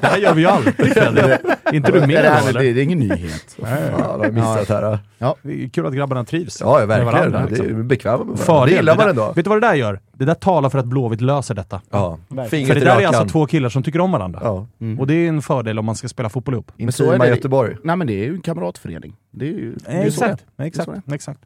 Det 0.00 0.06
här 0.06 0.18
gör 0.18 0.34
vi 0.34 0.40
ju 0.40 0.48
alltid. 0.48 0.96
Är 0.96 1.74
inte 1.74 1.92
du 1.92 2.00
med 2.00 2.24
det, 2.24 2.28
här, 2.28 2.48
eller? 2.48 2.60
det, 2.60 2.72
det 2.72 2.80
är 2.80 2.84
ingen 2.84 2.98
nyhet. 2.98 3.56
Fan, 3.60 4.20
har 4.20 4.30
missat 4.30 4.68
här. 4.68 4.82
är 4.82 5.68
kul 5.68 5.86
att 5.86 5.94
grabbarna 5.94 6.24
trivs. 6.24 6.60
Ja, 6.60 6.80
ja 6.80 6.86
verkligen. 6.86 7.12
varandra, 7.12 7.38
det 7.38 7.44
är 7.44 7.48
liksom. 7.48 7.66
ju 7.66 7.82
bekväma 7.82 8.16
med 8.18 8.26
varandra. 8.26 8.44
Fördel. 8.44 8.68
Det 8.68 8.76
gillar 8.76 8.96
man 8.96 9.08
ändå. 9.08 9.32
Vet 9.32 9.44
du 9.44 9.48
vad 9.48 9.60
det 9.62 9.66
där 9.66 9.74
gör? 9.74 10.00
Det 10.12 10.24
där 10.24 10.34
talar 10.34 10.70
för 10.70 10.78
att 10.78 10.86
Blåvitt 10.86 11.20
löser 11.20 11.54
detta. 11.54 11.80
Ja. 11.90 12.18
Fingret 12.28 12.68
För 12.68 12.74
det 12.74 12.80
i 12.80 12.84
där 12.84 13.00
är 13.00 13.06
alltså 13.06 13.24
två 13.24 13.46
killar 13.46 13.68
som 13.68 13.82
tycker 13.82 14.00
om 14.00 14.12
varandra. 14.12 14.40
Ja. 14.42 14.66
Och 14.98 15.06
det 15.06 15.14
är 15.14 15.28
en 15.28 15.42
fördel 15.42 15.78
om 15.78 15.84
man 15.84 15.94
ska 15.94 16.08
spela 16.08 16.28
fotboll 16.28 16.54
ihop. 16.54 16.72
Så 16.90 17.12
är 17.12 17.18
Men 17.98 18.06
det 18.06 18.12
är 18.12 18.24
ju 18.24 18.34
en 18.34 18.42
kamratförening. 18.42 19.16
Det 19.30 19.44
är 19.48 19.52
ju 19.52 19.74
det 19.74 19.92
är 19.92 20.06
exakt, 20.06 20.46
det 20.56 20.64
exakt, 20.64 20.90
Det 21.04 21.12
är 21.12 21.14
exakt. 21.14 21.40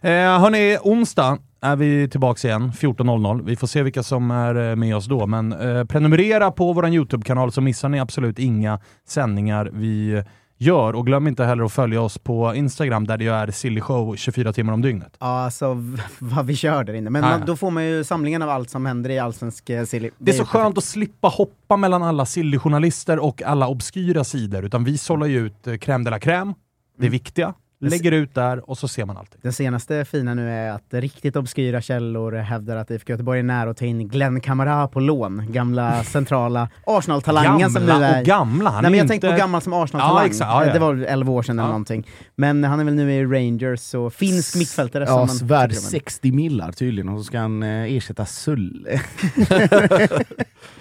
Eh, 0.00 0.10
hörni, 0.10 0.78
onsdag 0.82 1.38
är 1.60 1.76
vi 1.76 2.08
tillbaka 2.08 2.48
igen, 2.48 2.72
14.00. 2.72 3.44
Vi 3.44 3.56
får 3.56 3.66
se 3.66 3.82
vilka 3.82 4.02
som 4.02 4.30
är 4.30 4.70
eh, 4.70 4.76
med 4.76 4.96
oss 4.96 5.06
då, 5.06 5.26
men 5.26 5.52
eh, 5.52 5.84
prenumerera 5.84 6.50
på 6.50 6.72
vår 6.72 6.88
YouTube-kanal 6.88 7.52
så 7.52 7.60
missar 7.60 7.88
ni 7.88 8.00
absolut 8.00 8.38
inga 8.38 8.80
sändningar 9.06 9.70
vi 9.72 10.22
gör. 10.58 10.94
Och 10.94 11.06
glöm 11.06 11.26
inte 11.28 11.44
heller 11.44 11.64
att 11.64 11.72
följa 11.72 12.00
oss 12.00 12.18
på 12.18 12.54
Instagram 12.54 13.06
där 13.06 13.16
det 13.16 13.26
är 13.26 13.50
Silly 13.50 13.80
Show 13.80 14.16
24 14.16 14.52
timmar 14.52 14.72
om 14.72 14.82
dygnet. 14.82 15.16
Ja, 15.18 15.26
alltså 15.26 15.84
vad 16.18 16.46
vi 16.46 16.56
kör 16.56 16.84
där 16.84 16.94
inne. 16.94 17.10
Men 17.10 17.22
man, 17.22 17.42
då 17.46 17.56
får 17.56 17.70
man 17.70 17.84
ju 17.84 18.04
samlingen 18.04 18.42
av 18.42 18.48
allt 18.48 18.70
som 18.70 18.86
händer 18.86 19.10
i 19.10 19.18
allsvensk 19.18 19.70
eh, 19.70 19.84
silly. 19.84 20.10
Det 20.18 20.30
är 20.30 20.36
så 20.36 20.44
skönt 20.44 20.78
att 20.78 20.84
slippa 20.84 21.28
hoppa 21.28 21.76
mellan 21.76 22.02
alla 22.02 22.26
silly-journalister 22.26 23.18
och 23.18 23.42
alla 23.42 23.68
obskyra 23.68 24.24
sidor, 24.24 24.64
utan 24.64 24.84
vi 24.84 24.98
sållar 24.98 25.26
ju 25.26 25.46
ut 25.46 25.66
eh, 25.66 25.72
crème 25.72 26.04
de 26.04 26.10
la 26.10 26.18
crème, 26.18 26.54
det 26.98 27.08
viktiga, 27.08 27.54
lägger 27.80 28.12
ut 28.12 28.34
där 28.34 28.70
och 28.70 28.78
så 28.78 28.88
ser 28.88 29.04
man 29.04 29.16
allting. 29.16 29.40
Den 29.42 29.52
senaste 29.52 30.04
fina 30.04 30.34
nu 30.34 30.50
är 30.50 30.70
att 30.70 30.84
riktigt 30.90 31.36
obskyra 31.36 31.80
källor 31.80 32.32
hävdar 32.32 32.76
att 32.76 32.90
IFK 32.90 33.10
Göteborg 33.12 33.38
är 33.38 33.42
nära 33.42 33.70
att 33.70 33.76
ta 33.76 33.84
in 33.84 34.08
Glenn 34.08 34.40
Kamara 34.40 34.88
på 34.88 35.00
lån. 35.00 35.52
Gamla 35.52 36.04
centrala 36.04 36.68
Arsenal-talangen 36.86 37.70
som 37.70 37.82
nu 37.82 37.88
Gamla 37.88 38.06
är... 38.08 38.20
och 38.20 38.26
gamla, 38.26 38.70
han 38.70 38.82
Nej, 38.82 38.90
men 38.90 38.98
jag 38.98 39.04
inte- 39.04 39.12
tänkte 39.12 39.30
på 39.30 39.36
gammal 39.36 39.62
som 39.62 39.72
Arsenal-talang. 39.72 40.30
Ja. 40.32 40.46
Ja, 40.60 40.66
ja. 40.66 40.72
Det 40.72 40.78
var 40.78 40.94
väl 40.94 41.04
11 41.04 41.32
år 41.32 41.42
sedan 41.42 41.58
eller 41.58 41.68
någonting. 41.68 42.06
Men 42.36 42.64
han 42.64 42.80
är 42.80 42.84
väl 42.84 42.94
nu 42.94 43.12
i 43.12 43.24
Rangers 43.24 43.94
och 43.94 44.12
finsk 44.12 44.56
mittfältare 44.56 45.06
som 45.06 45.14
Ja, 45.20 45.26
man 45.26 45.36
värd 45.48 45.70
tycker 45.70 45.82
om. 45.82 45.90
60 45.90 46.32
millar 46.32 46.72
tydligen 46.72 47.08
och 47.08 47.18
så 47.20 47.24
ska 47.24 47.38
han 47.38 47.62
eh, 47.62 47.68
ersätta 47.96 48.26
Sulle. 48.26 49.00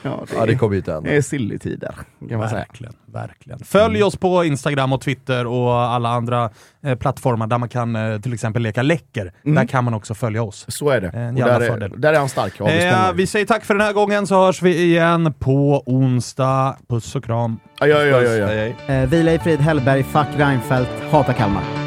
Ja, 0.02 0.26
Ja, 0.36 0.45
det 0.45 0.56
kommer 0.56 0.74
ju 0.74 0.78
inte 0.78 0.91
Det 0.91 0.95
hända. 0.95 1.10
är 1.11 1.22
silly-tider, 1.22 1.95
kan 2.30 2.38
man 2.40 2.49
säga. 2.49 2.60
Verkligen, 2.60 2.94
verkligen. 3.06 3.60
Följ 3.60 4.03
oss 4.03 4.15
på 4.18 4.44
Instagram 4.45 4.94
och 4.94 5.02
Twitter 5.02 5.48
och 5.48 5.74
alla 5.74 6.10
andra 6.10 6.49
plattformar 6.96 7.48
där 7.48 7.58
man 7.58 7.70
kan 7.70 7.96
eh, 7.96 8.20
till 8.22 8.34
exempel 8.34 8.62
leka 8.62 8.82
läcker. 8.82 9.34
Där 9.44 9.66
kan 9.66 9.84
man 9.84 9.94
också 9.94 10.14
följa 10.14 10.44
oss. 10.44 10.66
Så 10.68 10.90
är 10.90 11.02
det. 11.02 11.08
En 11.08 11.34
Och 11.34 11.40
jävla 11.40 11.60
där, 11.60 11.82
är, 11.82 11.90
där 11.98 12.14
är 12.14 12.20
han 12.20 12.30
stark. 12.30 12.60
Eh, 12.60 13.14
vi 13.14 13.28
säger 13.28 13.46
tack 13.46 13.66
för 13.66 13.74
den 13.74 13.86
här 13.86 13.94
gången 13.94 14.28
så 14.28 14.46
hörs 14.46 14.62
vi 14.62 14.84
igen 14.84 15.34
på 15.40 15.84
onsdag. 15.86 16.78
Puss 16.90 17.16
och 17.16 17.24
kram. 17.24 17.60
Aj, 17.80 17.92
aj, 17.94 18.44
aj. 18.44 18.76
Eh, 18.88 19.10
vila 19.10 19.34
i 19.34 19.40
frid 19.40 19.60
Hellberg, 19.60 20.04
fuck 20.04 20.28
Reinfeldt, 20.38 20.90
hata 21.12 21.34
Kalmar. 21.34 21.87